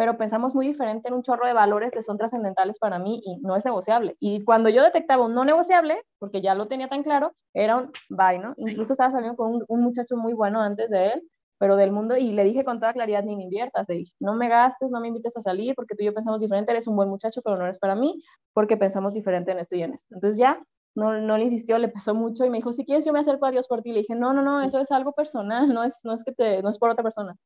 pero 0.00 0.16
pensamos 0.16 0.54
muy 0.54 0.66
diferente 0.66 1.08
en 1.08 1.14
un 1.14 1.22
chorro 1.22 1.46
de 1.46 1.52
valores 1.52 1.90
que 1.92 2.00
son 2.00 2.16
trascendentales 2.16 2.78
para 2.78 2.98
mí 2.98 3.20
y 3.22 3.36
no 3.42 3.54
es 3.54 3.66
negociable. 3.66 4.16
Y 4.18 4.42
cuando 4.44 4.70
yo 4.70 4.82
detectaba 4.82 5.26
un 5.26 5.34
no 5.34 5.44
negociable, 5.44 6.00
porque 6.18 6.40
ya 6.40 6.54
lo 6.54 6.68
tenía 6.68 6.88
tan 6.88 7.02
claro, 7.02 7.34
era 7.52 7.76
un 7.76 7.92
bye, 8.08 8.38
¿no? 8.38 8.54
Incluso 8.56 8.94
estaba 8.94 9.12
saliendo 9.12 9.36
con 9.36 9.62
un, 9.68 9.82
muchacho 9.82 10.16
muy 10.16 10.32
bueno 10.32 10.62
antes 10.62 10.88
de 10.88 11.08
él, 11.08 11.22
pero 11.58 11.76
del 11.76 11.92
mundo, 11.92 12.16
y 12.16 12.32
le 12.32 12.44
dije 12.44 12.64
con 12.64 12.80
toda 12.80 12.94
claridad, 12.94 13.24
ni 13.24 13.36
me 13.36 13.42
inviertas, 13.42 13.90
le 13.90 13.96
dije, 13.96 14.14
no 14.20 14.32
me 14.36 14.48
gastes, 14.48 14.90
no 14.90 15.00
me 15.00 15.08
invites 15.08 15.36
a 15.36 15.42
salir, 15.42 15.74
porque 15.74 15.94
tú 15.94 16.02
y 16.02 16.06
yo 16.06 16.14
pensamos 16.14 16.40
diferente, 16.40 16.72
eres 16.72 16.86
un 16.86 16.96
buen 16.96 17.10
muchacho, 17.10 17.42
pero 17.42 17.58
no 17.58 17.64
eres 17.64 17.78
para 17.78 17.94
mí, 17.94 18.22
porque 18.54 18.78
pensamos 18.78 19.12
diferente 19.12 19.52
en 19.52 19.58
esto 19.58 19.76
y 19.76 19.82
en 19.82 19.92
esto. 19.92 20.14
Entonces 20.14 20.38
ya, 20.38 20.64
no, 20.94 21.20
no 21.20 21.36
le 21.36 21.44
insistió, 21.44 21.76
le 21.76 21.88
pasó 21.88 22.14
mucho 22.14 22.46
y 22.46 22.48
me 22.48 22.56
dijo, 22.56 22.72
si 22.72 22.86
quieres 22.86 23.04
yo 23.04 23.12
me 23.12 23.18
acerco 23.20 23.44
a 23.44 23.50
Dios 23.50 23.68
por 23.68 23.82
ti. 23.82 23.92
Le 23.92 23.98
dije, 23.98 24.14
no, 24.14 24.32
no, 24.32 24.40
no, 24.40 24.62
eso 24.62 24.78
es 24.78 24.90
algo 24.92 25.12
personal, 25.12 25.68
no 25.74 25.84
es, 25.84 26.00
no 26.04 26.14
es 26.14 26.24
que 26.24 26.32
te, 26.32 26.62
no 26.62 26.70
es 26.70 26.78
por 26.78 26.88
otra 26.88 27.04
persona. 27.04 27.36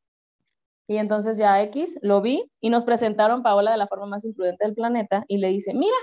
Y 0.86 0.98
entonces 0.98 1.38
ya 1.38 1.62
X 1.62 1.98
lo 2.02 2.20
vi 2.20 2.50
y 2.60 2.70
nos 2.70 2.84
presentaron 2.84 3.42
Paola 3.42 3.70
de 3.70 3.78
la 3.78 3.86
forma 3.86 4.06
más 4.06 4.24
imprudente 4.24 4.64
del 4.64 4.74
planeta 4.74 5.24
y 5.28 5.38
le 5.38 5.48
dice, 5.48 5.72
mira, 5.74 5.96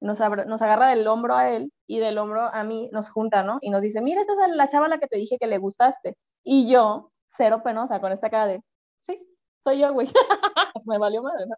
nos, 0.00 0.20
nos 0.46 0.62
agarra 0.62 0.88
del 0.88 1.06
hombro 1.08 1.34
a 1.34 1.50
él 1.50 1.72
y 1.86 1.98
del 1.98 2.18
hombro 2.18 2.42
a 2.42 2.62
mí, 2.64 2.88
nos 2.92 3.10
junta, 3.10 3.42
¿no? 3.42 3.58
Y 3.60 3.70
nos 3.70 3.82
dice, 3.82 4.00
mira, 4.00 4.20
esta 4.20 4.34
es 4.34 4.54
la 4.54 4.68
chava 4.68 4.86
a 4.86 4.88
la 4.88 4.98
que 4.98 5.08
te 5.08 5.16
dije 5.16 5.38
que 5.40 5.46
le 5.46 5.58
gustaste. 5.58 6.16
Y 6.44 6.70
yo, 6.70 7.10
cero 7.30 7.62
penosa, 7.64 8.00
con 8.00 8.12
esta 8.12 8.30
cara 8.30 8.46
de, 8.46 8.60
sí, 9.00 9.20
soy 9.64 9.80
yo, 9.80 9.92
güey. 9.92 10.08
Me 10.86 10.98
valió 10.98 11.22
madre, 11.22 11.46
¿no? 11.46 11.54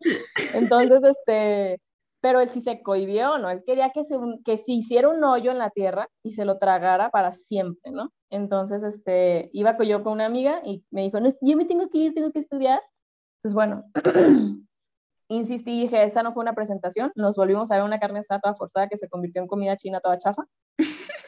Entonces, 0.54 1.00
este, 1.04 1.80
pero 2.20 2.40
él 2.40 2.48
sí 2.50 2.60
se 2.60 2.82
cohibió, 2.82 3.38
¿no? 3.38 3.50
Él 3.50 3.62
quería 3.64 3.90
que 3.90 4.04
se, 4.04 4.16
que 4.44 4.56
se 4.56 4.72
hiciera 4.72 5.08
un 5.08 5.22
hoyo 5.24 5.50
en 5.50 5.58
la 5.58 5.70
tierra 5.70 6.08
y 6.22 6.32
se 6.32 6.44
lo 6.44 6.58
tragara 6.58 7.10
para 7.10 7.32
siempre, 7.32 7.90
¿no? 7.90 8.12
Entonces, 8.30 8.82
este, 8.82 9.48
iba 9.52 9.76
yo 9.82 10.02
con 10.02 10.14
una 10.14 10.26
amiga 10.26 10.60
y 10.64 10.84
me 10.90 11.02
dijo, 11.02 11.20
no, 11.20 11.32
yo 11.40 11.56
me 11.56 11.64
tengo 11.64 11.88
que 11.88 11.98
ir, 11.98 12.14
tengo 12.14 12.30
que 12.30 12.40
estudiar. 12.40 12.80
Entonces, 13.38 13.54
bueno, 13.54 13.84
insistí 15.28 15.78
y 15.78 15.80
dije, 15.82 16.04
esta 16.04 16.22
no 16.22 16.32
fue 16.32 16.42
una 16.42 16.54
presentación, 16.54 17.12
nos 17.14 17.36
volvimos 17.36 17.70
a 17.70 17.76
ver 17.76 17.84
una 17.84 17.98
carne 17.98 18.20
asada 18.20 18.54
forzada 18.54 18.88
que 18.88 18.96
se 18.98 19.08
convirtió 19.08 19.42
en 19.42 19.48
comida 19.48 19.76
china 19.76 20.00
toda 20.00 20.18
chafa. 20.18 20.44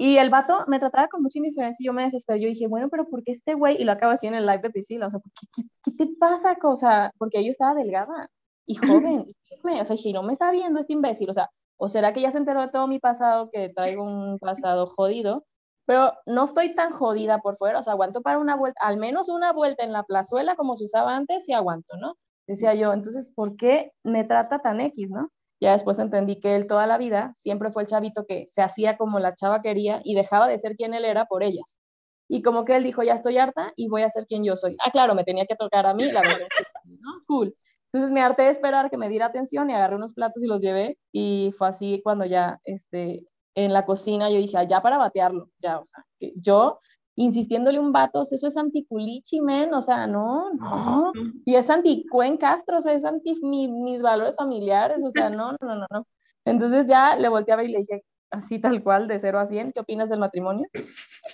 Y 0.00 0.16
el 0.18 0.30
vato 0.30 0.64
me 0.68 0.78
trataba 0.78 1.08
con 1.08 1.22
mucha 1.22 1.40
indiferencia 1.40 1.82
y 1.82 1.86
yo 1.86 1.92
me 1.92 2.04
desesperé. 2.04 2.40
Yo 2.40 2.48
dije, 2.48 2.68
bueno, 2.68 2.88
pero 2.88 3.08
¿por 3.08 3.24
qué 3.24 3.32
este 3.32 3.54
güey? 3.54 3.82
Y 3.82 3.84
lo 3.84 3.90
acabo 3.90 4.12
así 4.12 4.28
en 4.28 4.34
el 4.34 4.46
live 4.46 4.60
de 4.60 4.70
piscina. 4.70 5.08
O 5.08 5.10
sea, 5.10 5.18
¿qué, 5.56 5.64
qué, 5.82 5.90
te 5.90 6.06
pasa? 6.20 6.54
cosa 6.54 7.12
porque 7.18 7.44
yo 7.44 7.50
estaba 7.50 7.74
delgada 7.74 8.30
y 8.68 8.74
joven, 9.10 9.24
y 9.26 9.34
firme, 9.48 9.80
o 9.80 9.84
sea, 9.84 9.96
dije, 9.96 10.12
no 10.12 10.22
me 10.22 10.34
está 10.34 10.52
viendo 10.52 10.78
este 10.78 10.92
imbécil, 10.92 11.30
o 11.30 11.32
sea, 11.32 11.50
o 11.78 11.88
será 11.88 12.12
que 12.12 12.20
ya 12.20 12.30
se 12.30 12.38
enteró 12.38 12.60
de 12.60 12.68
todo 12.68 12.86
mi 12.86 13.00
pasado, 13.00 13.50
que 13.50 13.70
traigo 13.70 14.04
un 14.04 14.38
pasado 14.38 14.86
jodido, 14.86 15.44
pero 15.86 16.12
no 16.26 16.44
estoy 16.44 16.74
tan 16.74 16.92
jodida 16.92 17.40
por 17.40 17.56
fuera, 17.56 17.78
o 17.78 17.82
sea, 17.82 17.94
aguanto 17.94 18.20
para 18.20 18.38
una 18.38 18.56
vuelta, 18.56 18.80
al 18.84 18.98
menos 18.98 19.28
una 19.28 19.52
vuelta 19.52 19.84
en 19.84 19.92
la 19.92 20.02
plazuela 20.04 20.54
como 20.54 20.76
se 20.76 20.84
usaba 20.84 21.16
antes 21.16 21.48
y 21.48 21.54
aguanto, 21.54 21.96
¿no? 21.96 22.14
Decía 22.46 22.74
yo, 22.74 22.92
entonces, 22.92 23.32
¿por 23.34 23.56
qué 23.56 23.92
me 24.04 24.24
trata 24.24 24.60
tan 24.60 24.80
X, 24.80 25.10
no? 25.10 25.30
Ya 25.60 25.72
después 25.72 25.98
entendí 25.98 26.40
que 26.40 26.56
él 26.56 26.66
toda 26.66 26.86
la 26.86 26.98
vida 26.98 27.32
siempre 27.36 27.72
fue 27.72 27.82
el 27.82 27.88
chavito 27.88 28.26
que 28.26 28.46
se 28.46 28.62
hacía 28.62 28.96
como 28.96 29.18
la 29.18 29.34
chava 29.34 29.62
quería 29.62 30.00
y 30.04 30.14
dejaba 30.14 30.46
de 30.46 30.58
ser 30.58 30.76
quien 30.76 30.94
él 30.94 31.04
era 31.04 31.26
por 31.26 31.42
ellas. 31.42 31.80
Y 32.28 32.42
como 32.42 32.64
que 32.64 32.76
él 32.76 32.84
dijo, 32.84 33.02
ya 33.02 33.14
estoy 33.14 33.38
harta 33.38 33.72
y 33.76 33.88
voy 33.88 34.02
a 34.02 34.10
ser 34.10 34.26
quien 34.26 34.44
yo 34.44 34.56
soy. 34.56 34.76
Ah, 34.84 34.90
claro, 34.90 35.14
me 35.14 35.24
tenía 35.24 35.46
que 35.46 35.56
tocar 35.56 35.86
a 35.86 35.94
mí 35.94 36.10
la 36.12 36.20
versión, 36.20 36.48
¿no? 36.84 37.22
Cool. 37.26 37.54
Entonces 37.92 38.12
me 38.12 38.20
harté 38.20 38.42
de 38.42 38.50
esperar 38.50 38.90
que 38.90 38.98
me 38.98 39.08
diera 39.08 39.26
atención 39.26 39.70
y 39.70 39.74
agarré 39.74 39.96
unos 39.96 40.12
platos 40.12 40.42
y 40.42 40.46
los 40.46 40.60
llevé 40.60 40.98
y 41.12 41.54
fue 41.56 41.68
así 41.68 42.00
cuando 42.04 42.26
ya 42.26 42.60
este, 42.64 43.26
en 43.54 43.72
la 43.72 43.84
cocina 43.84 44.30
yo 44.30 44.36
dije, 44.36 44.56
ah, 44.58 44.64
ya 44.64 44.82
para 44.82 44.98
batearlo, 44.98 45.50
ya, 45.58 45.78
o 45.78 45.84
sea, 45.84 46.04
yo 46.42 46.78
insistiéndole 47.16 47.80
un 47.80 47.92
vato, 47.92 48.22
eso 48.22 48.46
es 48.46 48.56
anticulichi, 48.56 49.40
men, 49.40 49.74
o 49.74 49.82
sea, 49.82 50.06
no, 50.06 50.52
no, 50.54 51.12
y 51.44 51.56
es 51.56 51.68
anticuen 51.68 52.36
Castro, 52.36 52.78
o 52.78 52.80
sea, 52.80 52.92
es 52.92 53.04
anti 53.04 53.34
mis 53.42 54.00
valores 54.00 54.36
familiares, 54.36 55.02
o 55.04 55.10
sea, 55.10 55.28
no, 55.30 55.52
no, 55.60 55.74
no, 55.74 55.86
no. 55.90 56.06
Entonces 56.44 56.86
ya 56.86 57.16
le 57.16 57.28
volteaba 57.28 57.64
y 57.64 57.68
le 57.68 57.78
dije, 57.80 58.04
así 58.30 58.60
tal 58.60 58.82
cual, 58.84 59.08
de 59.08 59.18
0 59.18 59.40
a 59.40 59.46
100, 59.46 59.72
¿qué 59.72 59.80
opinas 59.80 60.10
del 60.10 60.20
matrimonio? 60.20 60.68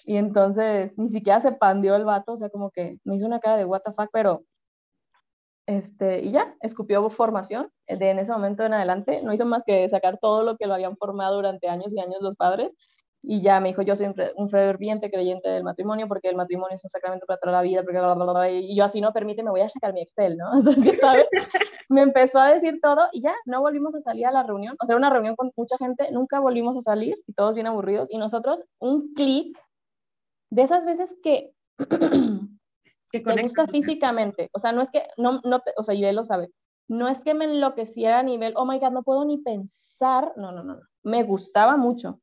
Y 0.06 0.16
entonces 0.16 0.96
ni 0.98 1.10
siquiera 1.10 1.40
se 1.40 1.52
pandeó 1.52 1.96
el 1.96 2.04
vato, 2.04 2.32
o 2.32 2.36
sea, 2.38 2.48
como 2.48 2.70
que 2.70 2.98
me 3.04 3.16
hizo 3.16 3.26
una 3.26 3.40
cara 3.40 3.58
de 3.58 3.66
what 3.66 3.82
the 3.84 3.92
fuck, 3.92 4.08
pero 4.12 4.42
este, 5.66 6.20
y 6.20 6.32
ya, 6.32 6.54
escupió 6.60 7.08
formación. 7.10 7.70
De 7.86 8.10
en 8.10 8.18
ese 8.18 8.32
momento 8.32 8.64
en 8.64 8.74
adelante, 8.74 9.22
no 9.22 9.32
hizo 9.32 9.46
más 9.46 9.64
que 9.64 9.88
sacar 9.88 10.18
todo 10.20 10.42
lo 10.42 10.56
que 10.56 10.66
lo 10.66 10.74
habían 10.74 10.96
formado 10.96 11.36
durante 11.36 11.68
años 11.68 11.92
y 11.94 12.00
años 12.00 12.18
los 12.20 12.36
padres. 12.36 12.74
y 13.26 13.40
ya 13.42 13.58
me 13.60 13.68
dijo, 13.68 13.82
yo 13.82 13.96
soy 13.96 14.12
un, 14.36 14.48
ferviente 14.50 15.10
creyente 15.10 15.48
del 15.48 15.64
matrimonio 15.64 16.06
porque 16.08 16.28
el 16.28 16.36
matrimonio 16.36 16.76
es 16.76 16.84
un 16.84 16.90
sacramento 16.90 17.24
para 17.26 17.38
toda 17.40 17.52
la 17.52 17.62
vida, 17.62 17.82
porque 17.82 17.98
y 18.60 18.76
yo 18.76 18.84
así 18.84 19.00
no 19.00 19.14
permite, 19.14 19.42
me 19.42 19.50
voy 19.50 19.62
a 19.62 19.70
sacar 19.70 19.94
mi 19.94 20.02
Excel, 20.02 20.36
¿no? 20.36 20.50
Entonces, 20.58 21.00
¿sabes? 21.00 21.26
me 21.88 22.02
empezó 22.02 22.40
a 22.40 22.52
decir 22.52 22.80
todo 22.82 23.08
y 23.12 23.22
ya, 23.22 23.34
no 23.46 23.60
volvimos 23.62 23.94
a 23.94 24.02
salir 24.02 24.26
a 24.26 24.30
la 24.32 24.42
reunión, 24.42 24.76
o 24.82 24.86
sea, 24.86 24.96
una 24.96 25.10
reunión 25.10 25.36
con 25.36 25.52
mucha 25.56 25.78
gente, 25.78 26.10
nunca 26.12 26.40
volvimos 26.40 26.76
a 26.76 26.82
salir 26.82 27.14
y 27.26 27.32
todos 27.32 27.54
bien 27.54 27.66
aburridos 27.66 28.10
y 28.10 28.18
nosotros 28.18 28.64
un 28.78 29.14
clic 29.14 29.58
de 30.50 30.62
esas 30.62 30.84
veces 30.84 31.16
que, 31.22 31.52
que 33.22 33.34
te 33.34 33.42
gusta 33.42 33.66
físicamente, 33.66 34.50
o 34.52 34.58
sea, 34.58 34.72
no 34.72 34.82
es 34.82 34.90
que, 34.90 35.02
no, 35.16 35.40
no, 35.44 35.62
o 35.76 35.84
sea, 35.84 35.94
y 35.94 36.04
él 36.04 36.16
lo 36.16 36.24
sabe, 36.24 36.50
no 36.88 37.08
es 37.08 37.24
que 37.24 37.34
me 37.34 37.44
enloqueciera 37.46 38.18
a 38.18 38.22
nivel, 38.22 38.54
oh 38.56 38.66
my 38.66 38.78
God, 38.78 38.92
no 38.92 39.02
puedo 39.02 39.24
ni 39.24 39.38
pensar, 39.38 40.32
no, 40.36 40.52
no, 40.52 40.62
no, 40.62 40.74
no, 40.76 40.82
me 41.02 41.22
gustaba 41.22 41.76
mucho 41.76 42.20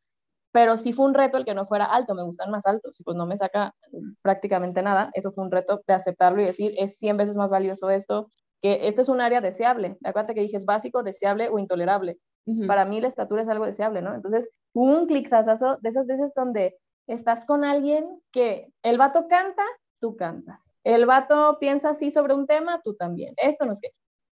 pero 0.52 0.78
sí 0.78 0.94
fue 0.94 1.06
un 1.06 1.14
reto 1.14 1.38
el 1.38 1.46
que 1.46 1.54
no 1.54 1.66
fuera 1.66 1.86
alto, 1.86 2.14
me 2.14 2.24
gustan 2.24 2.52
más 2.52 2.66
altos, 2.66 3.00
y 3.00 3.04
pues 3.04 3.16
no 3.16 3.26
me 3.26 3.38
saca 3.38 3.74
prácticamente 4.22 4.82
nada, 4.82 5.10
eso 5.14 5.32
fue 5.32 5.44
un 5.44 5.52
reto 5.52 5.82
de 5.88 5.94
aceptarlo 5.94 6.42
y 6.42 6.46
decir, 6.46 6.74
es 6.78 6.98
100 6.98 7.18
veces 7.18 7.38
más 7.38 7.52
valioso 7.52 7.90
esto, 7.90 8.32
que 8.62 8.88
este 8.88 9.02
es 9.02 9.10
un 9.10 9.22
área 9.22 9.42
deseable, 9.42 9.98
acuérdate 10.04 10.36
que 10.36 10.42
dije 10.42 10.58
es 10.58 10.66
básico, 10.66 11.04
deseable 11.04 11.50
o 11.50 11.58
intolerable, 11.58 12.20
para 12.68 12.86
mí 12.86 13.00
la 13.00 13.08
estatura 13.08 13.44
es 13.44 13.48
algo 13.48 13.66
deseable, 13.66 14.02
¿no? 14.02 14.16
Entonces, 14.16 14.50
un 14.74 15.06
clicazazo 15.06 15.78
de 15.82 15.90
esas 15.90 16.08
veces 16.08 16.34
donde 16.36 16.76
estás 17.08 17.46
con 17.46 17.64
alguien 17.64 18.20
que 18.32 18.74
el 18.82 18.98
vato 18.98 19.28
canta, 19.28 19.64
tú 20.00 20.18
cantas, 20.18 20.60
el 20.84 21.06
vato 21.06 21.58
piensa 21.60 21.92
así 21.92 22.12
sobre 22.12 22.34
un 22.34 22.48
tema, 22.48 22.82
tú 22.84 22.96
también, 22.96 23.34
esto 23.38 23.66
no 23.66 23.74
es 23.74 23.82
que, 23.82 23.92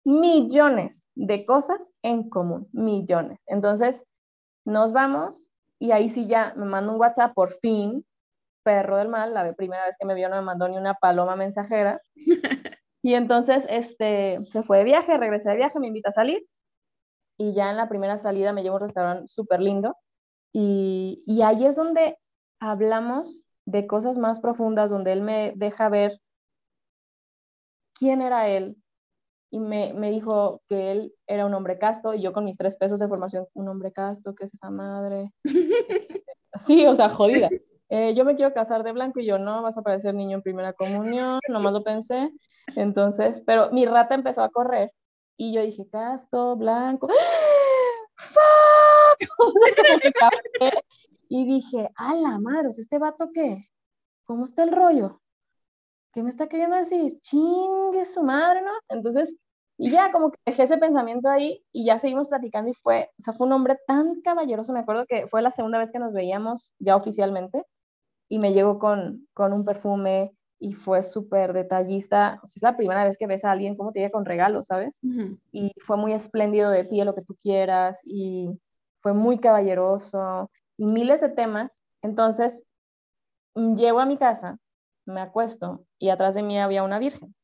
millones 0.06 1.08
de 1.16 1.46
cosas 1.46 1.92
en 2.04 2.30
común, 2.30 2.70
millones. 2.72 3.40
Entonces, 3.48 4.06
nos 4.64 4.94
vamos, 4.94 5.48
y 5.80 5.92
ahí 5.92 6.10
sí 6.10 6.28
ya 6.28 6.54
me 6.56 6.66
mandó 6.66 6.94
un 6.94 7.00
WhatsApp, 7.00 7.34
por 7.34 7.52
fin, 7.52 8.06
perro 8.64 8.98
del 8.98 9.10
mal, 9.10 9.34
la 9.34 9.54
primera 9.54 9.86
vez 9.86 9.98
que 9.98 10.06
me 10.06 10.16
vio 10.16 10.30
no 10.30 10.36
me 10.36 10.42
mandó 10.42 10.68
ni 10.68 10.78
una 10.78 10.96
paloma 10.96 11.36
mensajera. 11.36 12.02
y 13.04 13.14
entonces 13.14 13.66
este, 13.70 14.40
se 14.46 14.64
fue 14.64 14.80
de 14.80 14.84
viaje, 14.84 15.18
regresé 15.18 15.50
de 15.50 15.58
viaje, 15.58 15.80
me 15.80 15.88
invita 15.88 16.10
a 16.10 16.14
salir. 16.14 16.46
Y 17.38 17.54
ya 17.54 17.70
en 17.70 17.78
la 17.78 17.90
primera 17.90 18.18
salida 18.18 18.54
me 18.54 18.64
llevo 18.64 18.76
a 18.76 18.80
un 18.80 18.86
restaurante 18.86 19.28
súper 19.28 19.62
lindo. 19.62 19.96
Y, 20.54 21.24
y 21.28 21.42
ahí 21.42 21.66
es 21.66 21.76
donde 21.76 22.18
hablamos 22.60 23.44
de 23.66 23.88
cosas 23.88 24.18
más 24.18 24.40
profundas, 24.40 24.90
donde 24.90 25.12
él 25.12 25.22
me 25.22 25.54
deja 25.56 25.90
ver 25.90 26.20
quién 27.98 28.22
era 28.22 28.48
él, 28.50 28.78
y 29.50 29.60
me, 29.60 29.94
me, 29.94 30.12
dijo 30.12 30.62
que 30.68 30.92
él 30.92 31.16
era 31.28 31.46
un 31.46 31.54
hombre 31.54 31.78
casto 31.78 32.14
y 32.14 32.22
yo 32.22 32.34
con 32.34 32.44
mis 32.44 32.58
tres 32.58 32.76
pesos 32.76 33.00
de 33.00 33.08
formación, 33.08 33.48
un 33.54 33.70
hombre 33.70 33.92
casto, 33.94 34.36
¿qué 34.36 34.46
es 34.46 34.54
esa 34.54 34.70
madre? 34.70 35.32
sí, 36.56 36.86
o 36.86 36.96
sea, 36.96 37.10
jodida. 37.10 37.50
Eh, 37.90 38.16
yo 38.16 38.26
me 38.26 38.36
quiero 38.36 38.54
casar 38.54 38.84
de 38.84 38.92
blanco 38.92 39.20
y 39.20 39.26
yo 39.26 39.38
no, 39.38 39.62
vas 39.62 39.78
a 39.78 39.84
parecer 39.84 40.14
niño 40.16 40.38
en 40.38 40.42
primera 40.42 40.74
comunión, 40.74 41.40
nomás 41.48 41.74
lo 41.74 41.84
pensé. 41.84 42.32
Entonces, 42.76 43.42
pero 43.46 43.72
mi 43.72 43.86
rata 43.86 44.16
empezó 44.16 44.44
a 44.44 44.50
correr 44.50 44.92
y 45.38 45.54
yo 45.54 45.62
dije, 45.62 45.88
casto, 45.90 46.56
blanco, 46.56 47.08
¡fuck! 48.16 49.20
y 51.30 51.46
dije, 51.46 51.90
a 51.96 52.16
la 52.16 52.40
madre, 52.40 52.70
¿este 52.70 52.98
vato 52.98 53.30
qué? 53.34 53.70
¿Cómo 54.26 54.46
está 54.46 54.64
el 54.64 54.72
rollo? 54.72 55.22
¿Qué 56.16 56.24
me 56.24 56.30
está 56.30 56.48
queriendo 56.48 56.78
decir? 56.78 57.20
Chingue 57.20 58.06
su 58.06 58.24
madre, 58.24 58.62
¿no? 58.62 58.72
Entonces, 58.88 59.36
y 59.78 59.90
ya 59.90 60.12
como 60.12 60.32
que 60.32 60.40
dejé 60.46 60.64
ese 60.64 60.78
pensamiento 60.78 61.28
ahí 61.28 61.62
y 61.74 61.86
ya 61.86 61.98
seguimos 61.98 62.30
platicando 62.30 62.72
y 62.72 62.74
fue, 62.74 63.10
o 63.20 63.22
sea, 63.22 63.34
fue 63.34 63.46
un 63.48 63.52
hombre 63.52 63.78
tan 63.86 64.22
caballeroso, 64.22 64.72
me 64.72 64.80
acuerdo 64.80 65.06
que 65.06 65.28
fue 65.28 65.42
la 65.42 65.52
segunda 65.52 65.78
vez 65.78 65.92
que 65.92 66.00
nos 66.00 66.14
veíamos 66.14 66.74
ya 66.80 66.96
oficialmente 66.96 67.66
y 68.30 68.40
me 68.40 68.54
llegó 68.54 68.80
con, 68.80 69.28
con 69.34 69.52
un 69.52 69.66
perfume 69.66 70.32
y 70.58 70.74
fue 70.74 71.04
súper 71.04 71.52
detallista, 71.52 72.40
o 72.42 72.48
sea, 72.48 72.60
es 72.60 72.64
la 72.64 72.78
primera 72.78 73.04
vez 73.04 73.18
que 73.18 73.28
ves 73.28 73.44
a 73.44 73.52
alguien 73.52 73.76
como 73.76 73.92
te 73.92 74.00
llega 74.00 74.12
con 74.12 74.24
regalos, 74.24 74.68
¿sabes? 74.68 74.98
Y 75.52 75.74
fue 75.82 75.98
muy 75.98 76.14
espléndido 76.14 76.72
de 76.72 76.86
ti, 76.86 77.04
lo 77.04 77.14
que 77.14 77.24
tú 77.24 77.36
quieras 77.36 78.00
y 78.06 78.58
fue 79.02 79.14
muy 79.14 79.38
caballeroso 79.38 80.50
y 80.78 80.86
miles 80.86 81.20
de 81.20 81.28
temas. 81.28 81.82
Entonces, 82.02 82.64
llego 83.54 84.00
a 84.00 84.06
mi 84.06 84.18
casa, 84.18 84.58
me 85.06 85.22
acuesto 85.22 85.86
y 86.00 86.10
atrás 86.10 86.36
de 86.36 86.44
mí 86.44 86.60
había 86.60 86.84
una 86.84 87.00
virgen. 87.00 87.36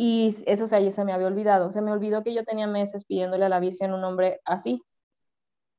Y 0.00 0.28
eso 0.46 0.64
o 0.64 0.66
sea, 0.68 0.92
se 0.92 1.04
me 1.04 1.12
había 1.12 1.26
olvidado. 1.26 1.72
Se 1.72 1.82
me 1.82 1.90
olvidó 1.90 2.22
que 2.22 2.32
yo 2.32 2.44
tenía 2.44 2.68
meses 2.68 3.04
pidiéndole 3.04 3.46
a 3.46 3.48
la 3.48 3.58
Virgen 3.58 3.92
un 3.92 4.00
nombre 4.00 4.40
así. 4.44 4.80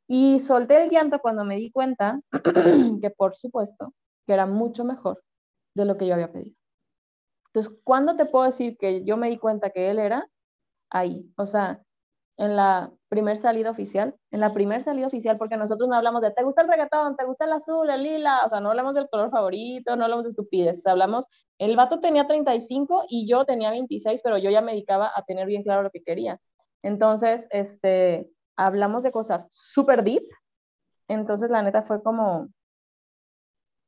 Y 0.08 0.40
solté 0.40 0.84
el 0.84 0.90
llanto 0.90 1.20
cuando 1.20 1.46
me 1.46 1.56
di 1.56 1.72
cuenta 1.72 2.20
que, 3.02 3.10
por 3.12 3.38
supuesto, 3.38 3.94
que 4.28 4.34
era 4.34 4.46
mucho 4.46 4.84
mejor 4.84 5.24
de 5.74 5.86
lo 5.86 5.96
que 5.96 6.06
yo 6.06 6.16
había 6.16 6.34
pedido. 6.34 6.58
Entonces, 7.48 7.80
¿cuándo 7.86 8.18
te 8.18 8.26
puedo 8.26 8.44
decir 8.44 8.78
que 8.78 9.06
yo 9.06 9.16
me 9.16 9.30
di 9.30 9.38
cuenta 9.38 9.70
que 9.70 9.90
él 9.90 10.00
era? 10.00 10.28
Ahí. 10.90 11.32
O 11.38 11.46
sea, 11.46 11.82
en 12.40 12.56
la 12.56 12.90
primer 13.10 13.38
salida 13.38 13.70
oficial, 13.70 14.16
en 14.32 14.40
la 14.40 14.54
primer 14.54 14.82
salida 14.82 15.08
oficial, 15.08 15.38
porque 15.38 15.58
nosotros 15.58 15.90
no 15.90 15.96
hablamos 15.96 16.22
de, 16.22 16.32
¿te 16.32 16.42
gusta 16.42 16.62
el 16.62 16.70
reggaetón? 16.70 17.18
¿Te 17.18 17.26
gusta 17.26 17.44
el 17.44 17.52
azul, 17.52 17.90
el 17.90 18.02
lila? 18.02 18.46
O 18.46 18.50
sea, 18.50 18.62
no 18.62 18.70
hablamos 18.70 18.96
del 18.96 19.10
color 19.10 19.30
favorito, 19.30 19.98
no 19.98 20.06
hablamos 20.06 20.24
de 20.24 20.30
estupideces, 20.30 20.88
hablamos, 20.88 21.28
el 21.58 21.76
vato 21.76 22.00
tenía 22.00 22.28
35 22.28 23.04
y 23.10 23.28
yo 23.28 23.44
tenía 23.44 23.72
26, 23.72 24.22
pero 24.24 24.38
yo 24.38 24.50
ya 24.50 24.62
me 24.62 24.72
dedicaba 24.72 25.12
a 25.14 25.24
tener 25.24 25.48
bien 25.48 25.64
claro 25.64 25.84
lo 25.84 25.90
que 25.90 26.02
quería. 26.02 26.40
Entonces, 26.82 27.50
este, 27.52 28.30
hablamos 28.56 29.04
de 29.04 29.12
cosas 29.12 29.50
súper 29.52 30.06
deep, 30.06 30.24
entonces 31.10 31.50
la 31.50 31.62
neta 31.62 31.82
fue 31.82 32.02
como, 32.02 32.48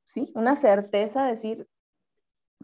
sí, 0.04 0.30
una 0.36 0.58
certeza 0.58 1.26
decir, 1.26 1.70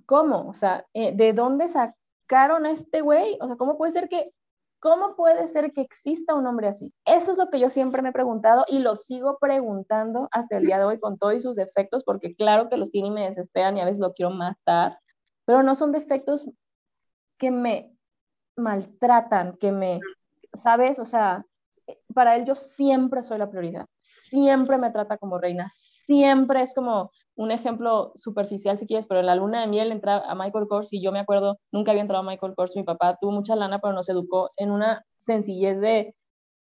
¿cómo? 0.05 0.49
O 0.49 0.53
sea, 0.53 0.85
eh, 0.93 1.15
¿de 1.15 1.31
dónde 1.31 1.69
sacaron 1.69 2.65
a 2.65 2.72
este 2.72 2.99
güey? 2.99 3.38
O 3.39 3.47
sea, 3.47 3.55
¿cómo 3.55 3.77
puede 3.77 3.93
ser 3.93 4.09
que 4.09 4.34
¿Cómo 4.79 5.15
puede 5.15 5.47
ser 5.47 5.73
que 5.73 5.81
exista 5.81 6.35
un 6.35 6.45
hombre 6.45 6.67
así? 6.67 6.93
Eso 7.05 7.31
es 7.31 7.37
lo 7.37 7.49
que 7.49 7.59
yo 7.59 7.69
siempre 7.69 8.01
me 8.01 8.09
he 8.09 8.13
preguntado 8.13 8.63
y 8.67 8.79
lo 8.79 8.95
sigo 8.95 9.37
preguntando 9.39 10.27
hasta 10.31 10.57
el 10.57 10.65
día 10.65 10.77
de 10.77 10.85
hoy 10.85 10.99
con 10.99 11.17
todos 11.17 11.41
sus 11.41 11.55
defectos, 11.55 12.03
porque 12.03 12.35
claro 12.35 12.69
que 12.69 12.77
los 12.77 12.91
tiene 12.91 13.07
y 13.07 13.11
me 13.11 13.27
desesperan 13.27 13.75
y 13.77 13.81
a 13.81 13.85
veces 13.85 13.99
lo 13.99 14.13
quiero 14.13 14.31
matar, 14.31 14.99
pero 15.45 15.63
no 15.63 15.73
son 15.75 15.91
defectos 15.91 16.47
que 17.39 17.49
me 17.49 17.95
maltratan, 18.55 19.57
que 19.57 19.71
me, 19.71 19.99
¿sabes? 20.53 20.99
O 20.99 21.05
sea, 21.05 21.45
para 22.14 22.35
él 22.35 22.45
yo 22.45 22.55
siempre 22.55 23.23
soy 23.23 23.38
la 23.38 23.49
prioridad, 23.49 23.85
siempre 23.99 24.77
me 24.77 24.91
trata 24.91 25.18
como 25.18 25.38
reina, 25.38 25.69
siempre 25.69 26.61
es 26.61 26.73
como 26.73 27.11
un 27.35 27.51
ejemplo 27.51 28.11
superficial 28.15 28.77
si 28.77 28.88
quieres, 28.88 29.07
pero 29.07 29.19
en 29.19 29.26
la 29.26 29.35
luna 29.35 29.61
de 29.61 29.68
miel 29.68 29.91
entra 29.91 30.18
a 30.18 30.35
Michael 30.35 30.68
Kors 30.68 30.91
y 30.93 31.01
yo 31.01 31.11
me 31.11 31.19
acuerdo, 31.19 31.59
nunca 31.72 31.91
había 31.91 32.01
entrado 32.01 32.23
a 32.23 32.27
Michael 32.27 32.55
Kors, 32.55 32.76
mi 32.76 32.84
papá 32.84 33.18
tuvo 33.19 33.31
mucha 33.31 33.55
lana, 33.55 33.80
pero 33.80 33.93
nos 33.93 34.09
educó 34.09 34.49
en 34.57 34.72
una 34.72 35.03
sencillez 35.19 35.80
de, 35.80 36.15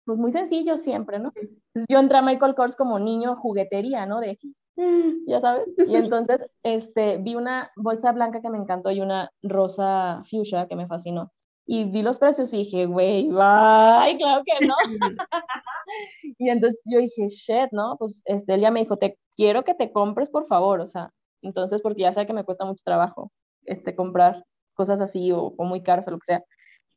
pues 0.05 0.17
muy 0.17 0.31
sencillo 0.31 0.77
siempre, 0.77 1.19
¿no? 1.19 1.31
Entonces 1.35 1.85
yo 1.89 1.99
entré 1.99 2.17
a 2.17 2.21
Michael 2.21 2.55
Kors 2.55 2.75
como 2.75 2.99
niño 2.99 3.35
juguetería, 3.35 4.05
¿no? 4.05 4.19
De, 4.19 4.39
mm", 4.75 5.29
ya 5.29 5.39
sabes, 5.39 5.67
y 5.77 5.95
entonces 5.95 6.45
este, 6.63 7.17
vi 7.17 7.35
una 7.35 7.71
bolsa 7.75 8.11
blanca 8.11 8.41
que 8.41 8.49
me 8.49 8.57
encantó 8.57 8.91
y 8.91 9.01
una 9.01 9.31
rosa 9.41 10.23
fuchsia 10.29 10.67
que 10.67 10.75
me 10.75 10.87
fascinó 10.87 11.31
y 11.67 11.83
vi 11.83 12.01
los 12.01 12.17
precios 12.17 12.53
y 12.53 12.59
dije, 12.59 12.85
güey, 12.85 13.27
bye, 13.27 14.17
claro 14.17 14.41
que 14.45 14.65
no. 14.65 14.75
y 16.39 16.49
entonces 16.49 16.81
yo 16.85 16.99
dije, 16.99 17.27
shit, 17.27 17.71
¿no? 17.71 17.97
Pues 17.99 18.21
este, 18.23 18.53
él 18.53 18.61
ya 18.61 18.71
me 18.71 18.79
dijo, 18.79 18.97
te 18.97 19.19
quiero 19.35 19.63
que 19.63 19.73
te 19.73 19.91
compres, 19.91 20.29
por 20.29 20.47
favor, 20.47 20.79
o 20.79 20.87
sea, 20.87 21.11
entonces, 21.41 21.81
porque 21.81 22.01
ya 22.03 22.11
sé 22.13 22.25
que 22.25 22.33
me 22.33 22.45
cuesta 22.45 22.63
mucho 22.63 22.81
trabajo 22.85 23.31
este, 23.65 23.95
comprar 23.95 24.45
cosas 24.73 25.01
así 25.01 25.31
o, 25.33 25.53
muy 25.59 25.83
caras 25.83 26.07
o 26.07 26.11
lo 26.11 26.19
que 26.19 26.25
sea. 26.25 26.43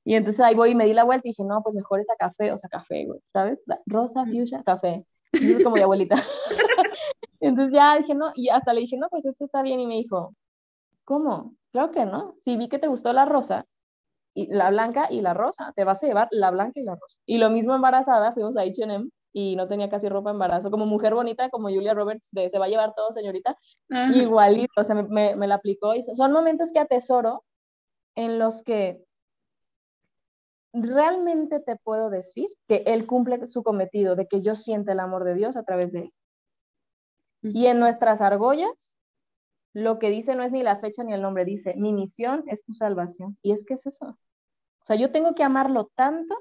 Y 0.05 0.15
entonces 0.15 0.41
ahí 0.41 0.55
voy 0.55 0.71
y 0.71 0.75
me 0.77 0.87
di 0.87 0.95
la 0.95 1.05
vuelta 1.05 1.27
y 1.27 1.33
dije, 1.33 1.45
no, 1.45 1.63
pues 1.63 1.75
mejor 1.75 1.99
esa 1.99 2.15
café, 2.17 2.53
o 2.53 2.59
sea, 2.59 2.71
café, 2.71 3.07
güey, 3.07 3.21
¿sabes? 3.33 3.59
Rosa, 3.87 4.25
fuchsia, 4.25 4.63
café. 4.63 5.05
Y 5.33 5.53
es 5.53 5.65
como 5.65 5.77
de 5.77 5.83
abuelita. 5.83 6.15
entonces 7.41 7.73
ya 7.73 7.97
dije, 7.97 8.15
no, 8.15 8.31
y 8.37 8.49
hasta 8.49 8.73
le 8.73 8.83
dije, 8.83 8.97
no, 8.97 9.09
pues 9.11 9.25
esto 9.25 9.45
está 9.45 9.63
bien. 9.63 9.81
Y 9.81 9.87
me 9.87 9.97
dijo, 9.97 10.35
¿cómo? 11.05 11.55
Claro 11.73 11.91
que 11.91 12.05
no. 12.07 12.37
Si 12.39 12.57
vi 12.57 12.69
que 12.69 12.79
te 12.79 12.87
gustó 12.87 13.13
la 13.13 13.25
rosa, 13.25 13.67
y 14.41 14.47
la 14.47 14.71
blanca 14.71 15.09
y 15.11 15.21
la 15.21 15.35
rosa, 15.35 15.73
te 15.77 15.85
vas 15.85 16.03
a 16.03 16.07
llevar 16.07 16.29
la 16.31 16.51
blanca 16.51 16.81
y 16.81 16.85
la 16.85 16.95
rosa. 16.95 17.21
Y 17.27 17.39
lo 17.39 17.51
mismo 17.51 17.75
embarazada, 17.75 18.33
fuimos 18.33 18.57
a 18.57 18.63
H&M 18.63 19.09
y 19.33 19.57
no 19.57 19.69
tenía 19.69 19.89
casi 19.89 20.09
ropa 20.09 20.31
embarazo, 20.31 20.71
como 20.71 20.87
mujer 20.87 21.15
bonita, 21.15 21.51
como 21.51 21.69
Julia 21.69 21.95
Roberts, 21.95 22.29
de 22.33 22.49
se 22.49 22.59
va 22.59 22.67
a 22.67 22.69
llevar 22.69 22.95
todo, 22.95 23.13
señorita, 23.13 23.57
igualito, 24.15 24.81
o 24.81 24.85
sea, 24.85 24.95
me, 24.95 25.37
me, 25.37 25.47
la 25.47 25.57
aplicó. 25.57 25.95
Y 25.95 26.03
son 26.03 26.33
momentos 26.33 26.73
que 26.73 26.81
atesoro 26.81 27.45
en 28.17 28.39
los 28.39 28.63
que 28.63 29.05
realmente 30.73 31.61
te 31.61 31.77
puedo 31.77 32.11
decir 32.11 32.49
que 32.67 32.83
él 32.87 33.07
cumple 33.07 33.47
su 33.47 33.63
cometido 33.63 34.17
de 34.17 34.27
que 34.27 34.43
yo 34.43 34.55
siente 34.55 34.93
el 34.93 35.01
amor 35.01 35.25
de 35.25 35.35
Dios 35.35 35.57
a 35.57 35.65
través 35.65 35.93
de 35.93 36.01
él. 36.01 36.13
Y 37.43 37.67
en 37.67 37.79
nuestras 37.79 38.21
argollas, 38.21 38.97
lo 39.73 39.99
que 39.99 40.11
dice 40.11 40.35
no 40.35 40.43
es 40.43 40.53
ni 40.53 40.63
la 40.63 40.77
fecha 40.81 41.05
ni 41.05 41.13
el 41.13 41.23
nombre, 41.23 41.45
dice, 41.45 41.75
mi 41.77 41.93
misión 41.93 42.45
es 42.47 42.65
tu 42.65 42.75
salvación. 42.75 43.39
Y 43.43 43.53
es 43.53 43.65
que 43.65 43.75
es 43.75 43.87
eso. 43.87 44.19
O 44.83 44.87
sea, 44.87 44.97
yo 44.97 45.13
tengo 45.13 45.35
que 45.35 45.43
amarlo 45.43 45.91
tanto 45.95 46.37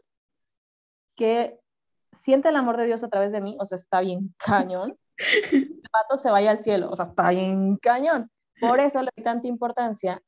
que 1.16 1.60
siente 2.12 2.50
el 2.50 2.56
amor 2.56 2.78
de 2.78 2.86
Dios 2.86 3.04
a 3.04 3.10
través 3.10 3.32
de 3.32 3.42
mí, 3.42 3.58
o 3.60 3.66
sea, 3.66 3.76
está 3.76 4.00
bien 4.02 4.34
cañón. 4.40 4.98
el 5.52 5.82
pato 5.92 6.18
se 6.18 6.32
vaya 6.32 6.52
al 6.52 6.60
cielo, 6.60 6.90
o 6.90 6.96
sea, 6.96 7.06
está 7.06 7.30
bien 7.30 7.78
cañón. 7.78 8.32
Por 8.60 8.80
eso 8.80 9.02
le 9.02 9.10
doy 9.16 9.24
tanta 9.24 9.48
importancia 9.48 10.22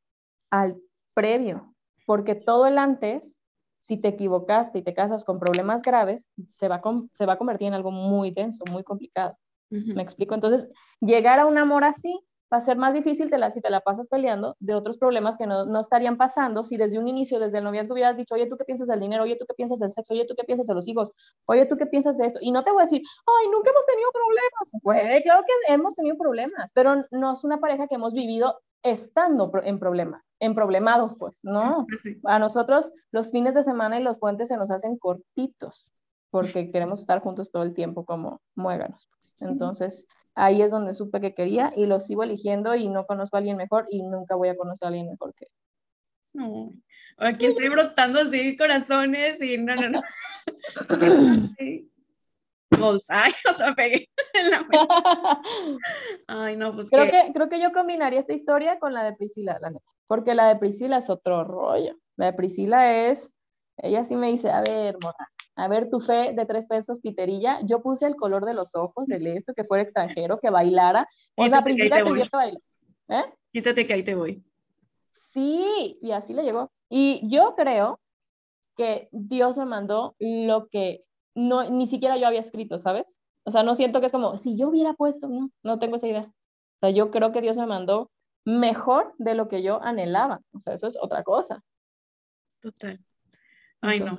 al 0.50 0.78
previo, 1.14 1.74
porque 2.06 2.36
todo 2.36 2.66
el 2.66 2.78
antes, 2.78 3.42
si 3.80 3.98
te 3.98 4.10
equivocaste 4.10 4.80
y 4.80 4.84
te 4.84 4.94
casas 4.94 5.26
con 5.26 5.40
problemas 5.40 5.82
graves, 5.82 6.30
se 6.48 6.68
va, 6.68 6.82
se 7.14 7.26
va 7.26 7.34
a 7.34 7.38
convertir 7.38 7.68
en 7.68 7.74
algo 7.74 7.92
muy 7.92 8.32
denso, 8.32 8.64
muy 8.70 8.84
complicado. 8.84 9.38
¿Me 9.70 10.02
explico? 10.02 10.36
Entonces, 10.36 10.68
llegar 11.00 11.40
a 11.40 11.46
un 11.46 11.58
amor 11.58 11.86
así 11.86 12.22
va 12.52 12.58
a 12.58 12.62
ser 12.62 12.78
más 12.78 12.94
difícil 12.94 13.30
te 13.30 13.38
la, 13.38 13.50
si 13.52 13.62
te 13.62 13.70
la 13.70 13.82
pasas 13.82 14.08
peleando 14.08 14.56
de 14.60 14.76
otros 14.76 14.98
problemas 14.98 15.38
que 15.38 15.48
no, 15.48 15.66
no, 15.66 15.80
estarían 15.80 16.18
pasando 16.18 16.64
si 16.64 16.78
desde 16.78 17.00
un 17.00 17.08
inicio, 17.08 17.40
desde 17.40 17.60
el 17.60 17.64
noviazgo 17.64 17.94
hubieras 17.94 18.18
dicho, 18.18 18.36
oye, 18.36 18.48
¿tú 18.48 18.58
qué 18.58 18.66
piensas 18.66 18.88
del 18.88 19.00
dinero? 19.00 19.24
Oye, 19.24 19.38
¿tú 19.38 19.46
qué 19.48 19.54
piensas 19.54 19.80
del 19.80 19.92
sexo? 19.92 20.14
Oye, 20.14 20.26
¿tú 20.26 20.36
qué 20.36 20.44
piensas 20.44 20.68
de 20.68 20.74
los 20.74 20.88
hijos? 20.88 21.12
Oye, 21.46 21.66
¿tú 21.66 21.78
qué 21.78 21.86
piensas 21.86 22.18
de 22.18 22.26
esto? 22.26 22.40
Y 22.42 22.52
no 22.52 22.64
te 22.64 22.72
voy 22.72 22.82
a 22.82 22.86
decir, 22.86 23.02
ay, 23.26 23.50
nunca 23.50 23.70
hemos 23.70 23.86
tenido 23.86 24.10
problemas. 24.12 24.72
Pues 24.84 25.24
claro 25.24 25.44
que 25.48 25.74
hemos 25.74 25.96
tenido 25.96 26.18
problemas, 26.18 26.72
pero 26.74 26.96
no 27.12 27.34
es 27.34 27.44
una 27.44 27.60
pareja 27.60 27.88
que 27.88 27.96
hemos 27.96 28.14
vivido 28.14 28.60
estando 28.84 29.52
en 29.64 29.80
problema, 29.80 30.24
en 30.40 30.56
problemados, 30.56 31.16
pues, 31.18 31.40
¿no? 31.44 31.86
A 32.26 32.40
nosotros 32.40 32.92
los 33.12 33.32
fines 33.32 33.56
de 33.56 33.64
semana 33.64 34.00
y 34.00 34.04
los 34.04 34.20
puentes 34.20 34.50
se 34.50 34.58
nos 34.58 34.72
hacen 34.72 34.98
cortitos 34.98 35.92
porque 36.32 36.72
queremos 36.72 37.02
estar 37.02 37.22
juntos 37.22 37.52
todo 37.52 37.64
el 37.64 37.74
tiempo 37.74 38.06
como 38.06 38.42
muéganos. 38.56 39.08
Pues. 39.12 39.36
Entonces, 39.42 40.08
ahí 40.36 40.62
es 40.62 40.72
donde 40.72 40.94
supe 40.94 41.22
que 41.22 41.34
quería 41.34 41.72
y 41.76 41.86
lo 41.86 42.00
sigo 42.00 42.24
eligiendo 42.24 42.76
y 42.76 42.90
no 42.90 43.06
conozco 43.06 43.36
a 43.36 43.40
alguien 43.40 43.58
mejor 43.58 43.86
y 43.90 44.04
nunca 44.04 44.36
voy 44.36 44.50
a 44.50 44.58
conocer 44.58 44.86
a 44.86 44.90
alguien 44.90 45.10
mejor 45.10 45.34
que 45.36 45.48
no. 46.34 46.72
Aquí 47.18 47.46
estoy 47.46 47.70
brotando 47.70 48.22
así 48.22 48.56
corazones 48.56 49.42
y 49.42 49.58
no, 49.58 49.76
no, 49.76 49.90
no. 49.90 50.02
Ay, 53.10 53.34
o 53.50 53.54
sea, 53.54 53.74
pegué 53.76 54.10
en 54.34 54.50
la 54.50 54.66
Ay, 56.28 56.56
no, 56.56 56.74
pues 56.74 56.90
creo 56.90 57.10
que... 57.10 57.32
creo 57.34 57.50
que 57.50 57.62
yo 57.62 57.72
combinaría 57.72 58.20
esta 58.20 58.34
historia 58.34 58.80
con 58.80 58.94
la 58.94 59.04
de 59.04 59.14
Priscila, 59.14 59.58
la 59.60 59.70
neta, 59.70 59.92
porque 60.08 60.34
la 60.34 60.48
de 60.48 60.56
Priscila 60.56 60.98
es 60.98 61.10
otro 61.10 61.44
rollo. 61.44 61.96
La 62.16 62.28
de 62.28 62.34
Priscila 62.34 63.08
es, 63.08 63.36
ella 63.78 64.04
sí 64.04 64.16
me 64.16 64.28
dice, 64.28 64.50
a 64.50 64.62
ver, 64.62 64.98
morra, 65.02 65.30
a 65.62 65.68
ver, 65.68 65.90
tu 65.90 66.02
fe 66.02 66.34
de 66.34 66.46
tres 66.46 66.66
pesos, 66.66 67.00
Piterilla. 67.00 67.60
Yo 67.64 67.82
puse 67.82 68.08
el 68.08 68.16
color 68.16 68.46
de 68.46 68.56
los 68.56 68.76
ojos 68.76 69.08
del 69.08 69.28
esto, 69.28 69.54
que 69.54 69.64
fuera 69.64 69.84
extranjero, 69.84 70.40
que 70.40 70.50
bailara. 70.50 71.08
O 71.36 71.48
sea, 71.48 71.64
Priscila 71.64 72.04
pidió 72.04 72.24
que 72.24 72.30
bailar. 72.38 72.62
¿Eh? 73.10 73.24
Quítate 73.52 73.86
que 73.86 73.94
ahí 73.94 74.04
te 74.04 74.16
voy. 74.16 74.44
Sí, 75.10 76.00
y 76.02 76.12
así 76.12 76.34
le 76.34 76.44
llegó. 76.44 76.72
Y 76.90 77.22
yo 77.30 77.56
creo 77.56 78.00
que 78.76 79.08
Dios 79.12 79.58
me 79.58 79.66
mandó 79.66 80.16
lo 80.20 80.68
que 80.68 81.02
no, 81.36 81.70
ni 81.70 81.86
siquiera 81.86 82.18
yo 82.18 82.26
había 82.26 82.40
escrito, 82.40 82.80
¿sabes? 82.80 83.20
O 83.44 83.52
sea, 83.52 83.62
no 83.62 83.76
siento 83.76 84.00
que 84.00 84.08
es 84.08 84.12
como, 84.12 84.38
si 84.38 84.58
yo 84.58 84.70
hubiera 84.70 84.94
puesto, 84.94 85.28
no, 85.28 85.52
no 85.62 85.78
tengo 85.78 85.98
esa 85.98 86.08
idea. 86.08 86.24
O 86.24 86.80
sea, 86.80 86.90
yo 86.90 87.12
creo 87.12 87.32
que 87.32 87.42
Dios 87.42 87.58
me 87.58 87.68
mandó 87.68 88.10
mejor 88.46 89.14
de 89.20 89.36
lo 89.36 89.48
que 89.48 89.62
yo 89.62 89.82
anhelaba. 89.84 90.42
O 90.54 90.60
sea, 90.60 90.74
eso 90.74 90.88
es 90.88 90.98
otra 91.00 91.24
cosa. 91.24 91.64
Total. 92.60 93.00
Ay, 93.82 94.00
no. 94.00 94.18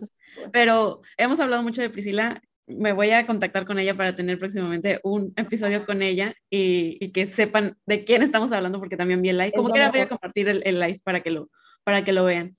Pero 0.53 1.03
hemos 1.17 1.41
hablado 1.41 1.63
mucho 1.63 1.83
de 1.83 1.91
Priscila. 1.91 2.43
Me 2.67 2.93
voy 2.93 3.11
a 3.11 3.27
contactar 3.27 3.67
con 3.67 3.79
ella 3.79 3.95
para 3.95 4.15
tener 4.15 4.39
próximamente 4.39 5.01
un 5.03 5.33
episodio 5.37 5.85
con 5.85 6.03
ella 6.03 6.35
y, 6.49 7.11
que 7.13 7.27
sepan 7.27 7.77
de 7.87 8.05
quién 8.05 8.23
estamos 8.23 8.53
hablando, 8.53 8.79
porque 8.79 8.97
también 8.97 9.21
vi 9.21 9.31
el 9.31 9.39
live. 9.39 9.53
Como 9.53 9.73
que 9.73 9.89
voy 9.89 10.01
a 10.01 10.09
compartir 10.09 10.49
el, 10.49 10.63
el, 10.65 10.81
live 10.81 11.01
para 11.05 11.21
que, 11.21 11.31
lo, 11.31 11.51
para 11.85 12.05
que 12.05 12.13
lo 12.13 12.25
vean. 12.25 12.57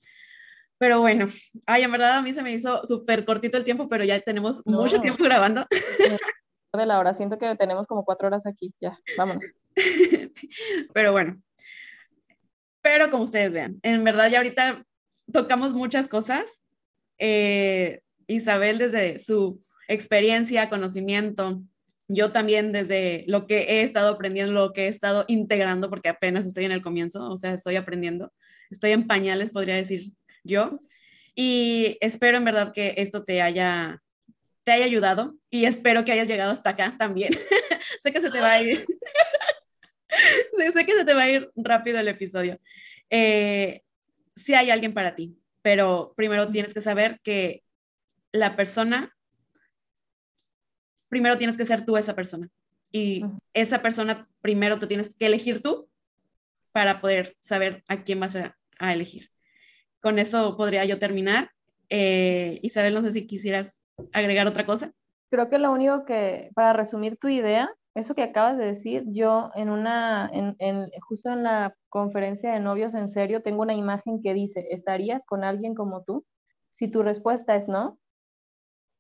Pero 0.78 1.00
bueno, 1.00 1.28
ay, 1.66 1.84
en 1.84 1.92
verdad 1.92 2.18
a 2.18 2.22
mí 2.22 2.34
se 2.34 2.44
me 2.44 2.52
hizo 2.52 2.86
súper 2.86 3.24
cortito 3.26 3.58
el 3.58 3.64
tiempo, 3.64 3.88
pero 3.88 4.04
ya 4.04 4.20
tenemos 4.20 4.62
mucho 4.66 5.00
tiempo 5.00 5.24
grabando. 5.24 5.66
De 6.74 6.86
la 6.86 7.00
hora, 7.00 7.14
siento 7.14 7.38
que 7.38 7.56
tenemos 7.56 7.86
como 7.88 8.04
cuatro 8.04 8.28
horas 8.28 8.46
aquí, 8.46 8.74
ya, 8.82 8.98
vámonos. 9.16 9.46
pero 10.94 11.12
bueno, 11.12 11.40
pero 12.82 13.12
como 13.12 13.24
ustedes 13.24 13.52
vean, 13.52 13.80
en 13.84 14.04
verdad 14.04 14.30
ya 14.30 14.40
ahorita 14.40 14.84
tocamos 15.32 15.74
muchas 15.74 16.08
cosas 16.08 16.62
eh, 17.26 18.02
Isabel 18.28 18.80
desde 18.80 19.18
su 19.18 19.64
experiencia, 19.88 20.70
conocimiento, 20.70 21.62
yo 22.10 22.34
también 22.34 22.74
desde 22.74 23.24
lo 23.28 23.48
que 23.48 23.60
he 23.60 23.84
estado 23.84 24.14
aprendiendo, 24.14 24.52
lo 24.52 24.74
que 24.74 24.86
he 24.86 24.88
estado 24.90 25.24
integrando, 25.30 25.90
porque 25.90 26.10
apenas 26.10 26.45
estoy 26.45 26.66
en 26.66 26.74
el 26.74 26.82
comienzo, 26.82 27.32
o 27.32 27.38
sea, 27.38 27.54
estoy 27.54 27.78
aprendiendo, 27.78 28.34
estoy 28.70 28.91
en 28.91 29.08
pañales, 29.08 29.52
podría 29.52 29.76
decir 29.76 30.02
yo, 30.44 30.82
y 31.34 31.98
espero 32.02 32.38
en 32.38 32.44
verdad 32.44 32.74
que 32.74 32.95
esto 32.98 33.24
te 33.24 33.41
haya, 33.41 34.02
te 34.66 34.74
haya 34.74 34.84
ayudado 34.84 35.36
y 35.50 35.64
espero 35.64 36.04
que 36.04 36.12
hayas 36.12 36.28
llegado 36.28 36.52
hasta 36.52 36.72
acá 36.72 36.95
también. 37.00 37.32
sé 38.04 38.12
que 38.12 38.20
se 38.20 38.30
te 38.30 38.41
va 38.41 38.52
a 38.52 38.62
ir, 38.62 38.86
sé 40.74 40.86
que 40.86 40.94
se 40.94 41.06
te 41.06 41.14
va 41.14 41.24
a 41.24 41.30
ir 41.30 41.50
rápido 41.56 42.00
el 42.00 42.10
episodio. 42.10 42.60
Eh, 43.10 43.82
si 44.36 44.54
hay 44.54 44.72
alguien 44.72 44.94
para 44.94 45.16
ti, 45.16 45.38
pero 45.64 46.14
primero 46.15 46.49
tienes 46.49 46.73
que 46.73 46.81
saber 46.81 47.19
que 47.23 47.64
la 48.31 48.56
persona, 48.56 49.15
primero 51.10 51.38
tienes 51.38 51.57
que 51.57 51.65
ser 51.65 51.85
tú 51.85 51.98
esa 51.98 52.14
persona. 52.14 52.49
Y 52.91 53.26
esa 53.53 53.81
persona 53.81 54.30
primero 54.41 54.77
te 54.77 54.85
tienes 54.85 55.15
que 55.15 55.26
elegir 55.26 55.64
tú 55.64 55.90
para 56.72 57.02
poder 57.02 57.35
saber 57.40 57.84
a 57.88 58.03
quién 58.03 58.19
vas 58.19 58.35
a, 58.35 58.56
elegir. 58.80 59.30
Con 60.02 60.19
eso 60.19 60.57
podría 60.57 60.84
yo 60.84 60.99
terminar. 60.99 61.52
Eh, 61.90 62.60
Isabel, 62.61 62.94
no 62.94 63.02
sé 63.02 63.11
si 63.11 63.26
quisieras 63.26 63.81
agregar 64.11 64.45
otra 64.45 64.65
cosa. 64.65 64.91
Creo 65.30 65.49
que 65.49 65.57
lo 65.57 65.72
único 65.72 66.03
que, 66.03 66.52
para 66.53 66.73
resumir 66.73 67.18
tu 67.18 67.30
idea, 67.30 67.73
eso 67.95 68.15
que 68.15 68.24
acabas 68.24 68.57
de 68.57 68.65
decir, 68.65 69.03
yo 69.07 69.52
en 69.56 69.70
una, 69.70 70.30
en, 70.34 70.56
en, 70.60 70.90
justo 71.02 71.30
en 71.32 71.44
la 71.44 71.76
conferencia 71.90 72.52
de 72.52 72.60
novios 72.60 72.95
en 72.95 73.07
serio, 73.07 73.41
tengo 73.41 73.61
una 73.61 73.76
imagen 73.76 74.22
que 74.22 74.34
dice, 74.34 74.68
¿estarías 74.72 75.26
con 75.26 75.44
alguien 75.44 75.76
como 75.76 76.03
tú? 76.03 76.26
Si 76.72 76.88
tu 76.88 77.03
respuesta 77.03 77.56
es 77.56 77.68
no, 77.68 77.99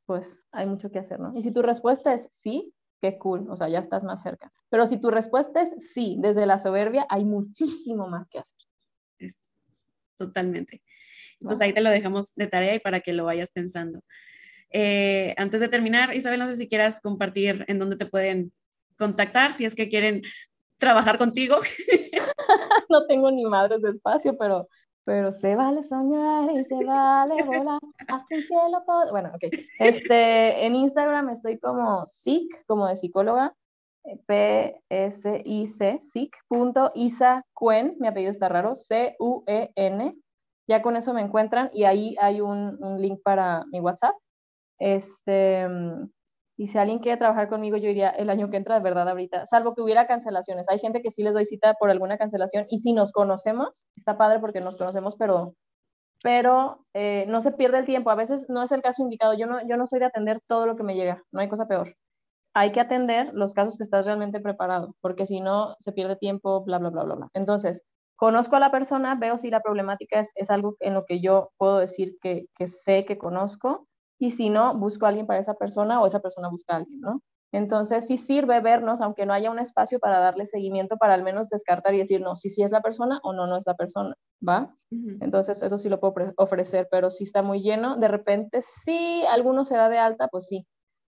pues 0.05 0.43
hay 0.51 0.67
mucho 0.67 0.91
que 0.91 0.99
hacer, 0.99 1.19
¿no? 1.19 1.33
Y 1.35 1.41
si 1.41 1.51
tu 1.51 1.61
respuesta 1.61 2.13
es 2.13 2.27
sí, 2.31 2.73
qué 3.01 3.17
cool, 3.17 3.47
o 3.49 3.55
sea, 3.55 3.67
ya 3.67 3.79
estás 3.79 4.03
más 4.03 4.21
cerca. 4.21 4.51
Pero 4.69 4.85
si 4.85 4.99
tu 4.99 5.09
respuesta 5.09 5.61
es 5.61 5.71
sí, 5.93 6.17
desde 6.19 6.45
la 6.45 6.59
soberbia, 6.59 7.05
hay 7.09 7.25
muchísimo 7.25 8.07
más 8.07 8.27
que 8.29 8.39
hacer. 8.39 8.57
Es, 9.17 9.51
totalmente. 10.17 10.81
Pues 11.39 11.59
ahí 11.61 11.73
te 11.73 11.81
lo 11.81 11.89
dejamos 11.89 12.33
de 12.35 12.47
tarea 12.47 12.75
y 12.75 12.79
para 12.79 13.01
que 13.01 13.11
lo 13.11 13.25
vayas 13.25 13.51
pensando. 13.51 14.01
Eh, 14.69 15.33
antes 15.37 15.59
de 15.59 15.67
terminar, 15.67 16.15
Isabel, 16.15 16.39
no 16.39 16.47
sé 16.47 16.55
si 16.55 16.67
quieras 16.67 17.01
compartir 17.01 17.65
en 17.67 17.79
dónde 17.79 17.97
te 17.97 18.05
pueden 18.05 18.53
contactar 19.03 19.51
si 19.51 19.65
es 19.65 19.75
que 19.75 19.89
quieren 19.89 20.21
trabajar 20.77 21.17
contigo. 21.17 21.57
no 22.89 23.05
tengo 23.07 23.31
ni 23.31 23.43
madres 23.45 23.81
de 23.81 23.91
espacio, 23.91 24.37
pero, 24.37 24.67
pero 25.03 25.31
se 25.31 25.55
vale 25.55 25.83
soñar 25.83 26.49
y 26.51 26.63
se 26.63 26.75
vale 26.85 27.43
volar 27.43 27.79
hasta 28.07 28.35
el 28.35 28.43
cielo. 28.43 28.83
Bueno, 29.11 29.31
ok. 29.35 29.43
Este, 29.79 30.65
en 30.65 30.75
Instagram 30.75 31.29
estoy 31.29 31.59
como 31.59 32.05
SIC, 32.05 32.65
como 32.65 32.87
de 32.87 32.95
psicóloga, 32.95 33.53
P-S-I-C, 34.27 35.99
Cuen, 37.53 37.95
mi 37.99 38.07
apellido 38.07 38.31
está 38.31 38.49
raro, 38.49 38.73
C-U-E-N. 38.75 40.17
Ya 40.67 40.81
con 40.81 40.95
eso 40.95 41.13
me 41.13 41.21
encuentran 41.21 41.69
y 41.73 41.83
ahí 41.83 42.15
hay 42.21 42.39
un, 42.39 42.81
un 42.81 43.01
link 43.01 43.19
para 43.21 43.65
mi 43.71 43.81
WhatsApp. 43.81 44.15
Este, 44.79 45.67
y 46.55 46.67
si 46.67 46.77
alguien 46.77 46.99
quiere 46.99 47.17
trabajar 47.17 47.49
conmigo, 47.49 47.77
yo 47.77 47.89
iría 47.89 48.09
el 48.09 48.29
año 48.29 48.49
que 48.49 48.57
entra, 48.57 48.75
de 48.75 48.81
verdad, 48.81 49.09
ahorita, 49.09 49.45
salvo 49.47 49.73
que 49.73 49.81
hubiera 49.81 50.05
cancelaciones. 50.05 50.69
Hay 50.69 50.79
gente 50.79 51.01
que 51.01 51.09
sí 51.09 51.23
les 51.23 51.33
doy 51.33 51.45
cita 51.45 51.73
por 51.79 51.89
alguna 51.89 52.17
cancelación 52.17 52.65
y 52.69 52.79
si 52.79 52.93
nos 52.93 53.11
conocemos, 53.11 53.85
está 53.95 54.17
padre 54.17 54.39
porque 54.39 54.61
nos 54.61 54.77
conocemos, 54.77 55.15
pero, 55.17 55.55
pero 56.23 56.85
eh, 56.93 57.25
no 57.27 57.41
se 57.41 57.53
pierde 57.53 57.79
el 57.79 57.85
tiempo. 57.85 58.11
A 58.11 58.15
veces 58.15 58.45
no 58.49 58.63
es 58.63 58.71
el 58.71 58.81
caso 58.83 59.01
indicado. 59.03 59.33
Yo 59.35 59.47
no, 59.47 59.67
yo 59.67 59.77
no 59.77 59.87
soy 59.87 59.99
de 59.99 60.05
atender 60.05 60.41
todo 60.47 60.67
lo 60.67 60.75
que 60.75 60.83
me 60.83 60.95
llega, 60.95 61.23
no 61.31 61.41
hay 61.41 61.49
cosa 61.49 61.67
peor. 61.67 61.95
Hay 62.55 62.71
que 62.71 62.81
atender 62.81 63.31
los 63.33 63.53
casos 63.55 63.77
que 63.77 63.83
estás 63.83 64.05
realmente 64.05 64.39
preparado, 64.39 64.95
porque 65.01 65.25
si 65.25 65.41
no, 65.41 65.75
se 65.79 65.91
pierde 65.91 66.17
tiempo, 66.17 66.63
bla, 66.63 66.77
bla, 66.79 66.91
bla, 66.91 67.03
bla, 67.03 67.15
bla. 67.15 67.29
Entonces, 67.33 67.83
conozco 68.15 68.55
a 68.55 68.59
la 68.59 68.71
persona, 68.71 69.15
veo 69.15 69.37
si 69.37 69.49
la 69.49 69.61
problemática 69.61 70.19
es, 70.19 70.31
es 70.35 70.51
algo 70.51 70.75
en 70.79 70.93
lo 70.93 71.05
que 71.05 71.19
yo 71.19 71.51
puedo 71.57 71.79
decir 71.79 72.17
que, 72.21 72.45
que 72.55 72.67
sé, 72.67 73.05
que 73.05 73.17
conozco 73.17 73.87
y 74.23 74.31
si 74.31 74.49
no, 74.49 74.73
busco 74.77 75.05
a 75.05 75.09
alguien 75.09 75.27
para 75.27 75.39
esa 75.39 75.55
persona 75.55 76.01
o 76.01 76.05
esa 76.05 76.21
persona 76.21 76.47
busca 76.47 76.75
a 76.75 76.77
alguien, 76.77 77.01
¿no? 77.01 77.21
Entonces 77.51 78.07
sí 78.07 78.17
sirve 78.17 78.61
vernos, 78.61 79.01
aunque 79.01 79.25
no 79.25 79.33
haya 79.33 79.51
un 79.51 79.59
espacio 79.59 79.99
para 79.99 80.19
darle 80.19 80.47
seguimiento, 80.47 80.95
para 80.97 81.13
al 81.13 81.23
menos 81.23 81.49
descartar 81.49 81.93
y 81.93 81.99
decir, 81.99 82.21
no, 82.21 82.37
si 82.37 82.49
sí 82.49 82.63
es 82.63 82.71
la 82.71 82.81
persona 82.81 83.19
o 83.21 83.33
no, 83.33 83.47
no 83.47 83.57
es 83.57 83.67
la 83.67 83.75
persona, 83.75 84.15
¿va? 84.47 84.73
Entonces 85.19 85.61
eso 85.61 85.77
sí 85.77 85.89
lo 85.89 85.99
puedo 85.99 86.13
ofrecer, 86.37 86.87
pero 86.89 87.11
si 87.11 87.25
está 87.25 87.43
muy 87.43 87.61
lleno, 87.61 87.97
de 87.97 88.07
repente 88.07 88.61
si 88.61 89.25
alguno 89.25 89.65
se 89.65 89.75
da 89.75 89.89
de 89.89 89.99
alta, 89.99 90.29
pues 90.29 90.47
sí, 90.47 90.65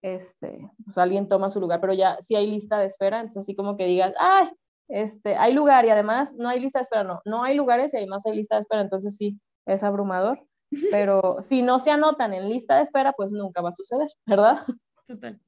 este, 0.02 0.70
pues 0.84 0.96
alguien 0.96 1.28
toma 1.28 1.50
su 1.50 1.60
lugar, 1.60 1.80
pero 1.82 1.92
ya 1.92 2.16
si 2.20 2.36
hay 2.36 2.46
lista 2.46 2.78
de 2.78 2.86
espera, 2.86 3.20
entonces 3.20 3.42
así 3.42 3.54
como 3.54 3.76
que 3.76 3.84
digas, 3.84 4.14
ay, 4.18 4.48
este, 4.88 5.36
hay 5.36 5.52
lugar 5.52 5.84
y 5.84 5.90
además 5.90 6.34
no 6.38 6.48
hay 6.48 6.58
lista 6.58 6.78
de 6.78 6.84
espera, 6.84 7.04
no, 7.04 7.20
no 7.26 7.44
hay 7.44 7.54
lugares 7.54 7.92
y 7.92 7.98
además 7.98 8.24
hay 8.24 8.34
lista 8.34 8.56
de 8.56 8.62
espera, 8.62 8.80
entonces 8.80 9.14
sí, 9.16 9.40
es 9.66 9.84
abrumador. 9.84 10.40
Pero 10.90 11.38
si 11.40 11.62
no 11.62 11.78
se 11.78 11.90
anotan 11.90 12.32
en 12.32 12.48
lista 12.48 12.76
de 12.76 12.82
espera, 12.82 13.12
pues 13.12 13.32
nunca 13.32 13.60
va 13.60 13.70
a 13.70 13.72
suceder, 13.72 14.08
¿verdad? 14.26 14.58
Total, 15.06 15.40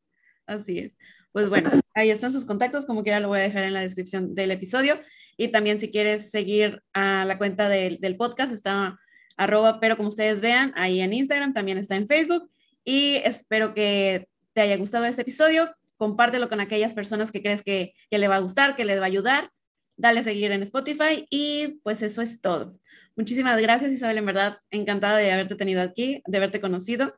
así 0.47 0.78
es. 0.78 0.97
Pues 1.32 1.48
bueno, 1.48 1.70
ahí 1.94 2.11
están 2.11 2.32
sus 2.32 2.44
contactos, 2.44 2.86
como 2.86 3.03
quiera 3.03 3.20
lo 3.20 3.28
voy 3.28 3.40
a 3.40 3.43
dejar 3.43 3.65
en 3.65 3.74
la 3.74 3.81
descripción 3.81 4.35
del 4.35 4.51
episodio. 4.51 4.98
Y 5.36 5.48
también 5.48 5.78
si 5.78 5.90
quieres 5.90 6.31
seguir 6.31 6.82
a 6.94 7.24
la 7.27 7.36
cuenta 7.36 7.69
del, 7.69 7.98
del 7.98 8.16
podcast, 8.16 8.53
está 8.53 8.98
arroba, 9.36 9.81
pero 9.81 9.97
como 9.97 10.09
ustedes 10.09 10.40
vean, 10.40 10.73
ahí 10.77 11.01
en 11.01 11.12
Instagram, 11.12 11.53
también 11.53 11.78
está 11.78 11.97
en 11.97 12.09
Facebook. 12.09 12.51
Y 12.85 13.16
espero 13.16 13.74
que 13.74 14.28
te 14.55 14.62
haya 14.62 14.77
gustado 14.77 15.05
este 15.05 15.23
episodio. 15.23 15.74
Compártelo 15.98 16.48
con 16.48 16.61
aquellas 16.61 16.94
personas 16.94 17.31
que 17.31 17.43
crees 17.43 17.62
que, 17.62 17.94
que 18.11 18.19
le 18.19 18.28
va 18.28 18.36
a 18.36 18.40
gustar, 18.40 18.77
que 18.77 18.85
les 18.85 18.98
va 18.98 19.05
a 19.05 19.07
ayudar. 19.07 19.51
Dale 19.97 20.20
a 20.20 20.23
seguir 20.23 20.53
en 20.53 20.62
Spotify 20.62 21.27
y 21.31 21.81
pues 21.82 22.03
eso 22.03 22.23
es 22.23 22.40
todo. 22.40 22.78
Muchísimas 23.16 23.60
gracias, 23.60 23.90
Isabel. 23.90 24.18
En 24.18 24.26
verdad, 24.26 24.59
encantada 24.70 25.16
de 25.16 25.32
haberte 25.32 25.56
tenido 25.56 25.80
aquí, 25.82 26.22
de 26.26 26.36
haberte 26.36 26.60
conocido. 26.60 27.14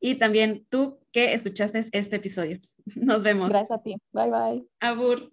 Y 0.00 0.16
también 0.16 0.66
tú 0.68 0.98
que 1.12 1.34
escuchaste 1.34 1.84
este 1.92 2.16
episodio. 2.16 2.58
Nos 2.96 3.22
vemos. 3.22 3.50
Gracias 3.50 3.78
a 3.78 3.82
ti. 3.82 3.96
Bye 4.12 4.30
bye. 4.30 4.66
Abur. 4.80 5.32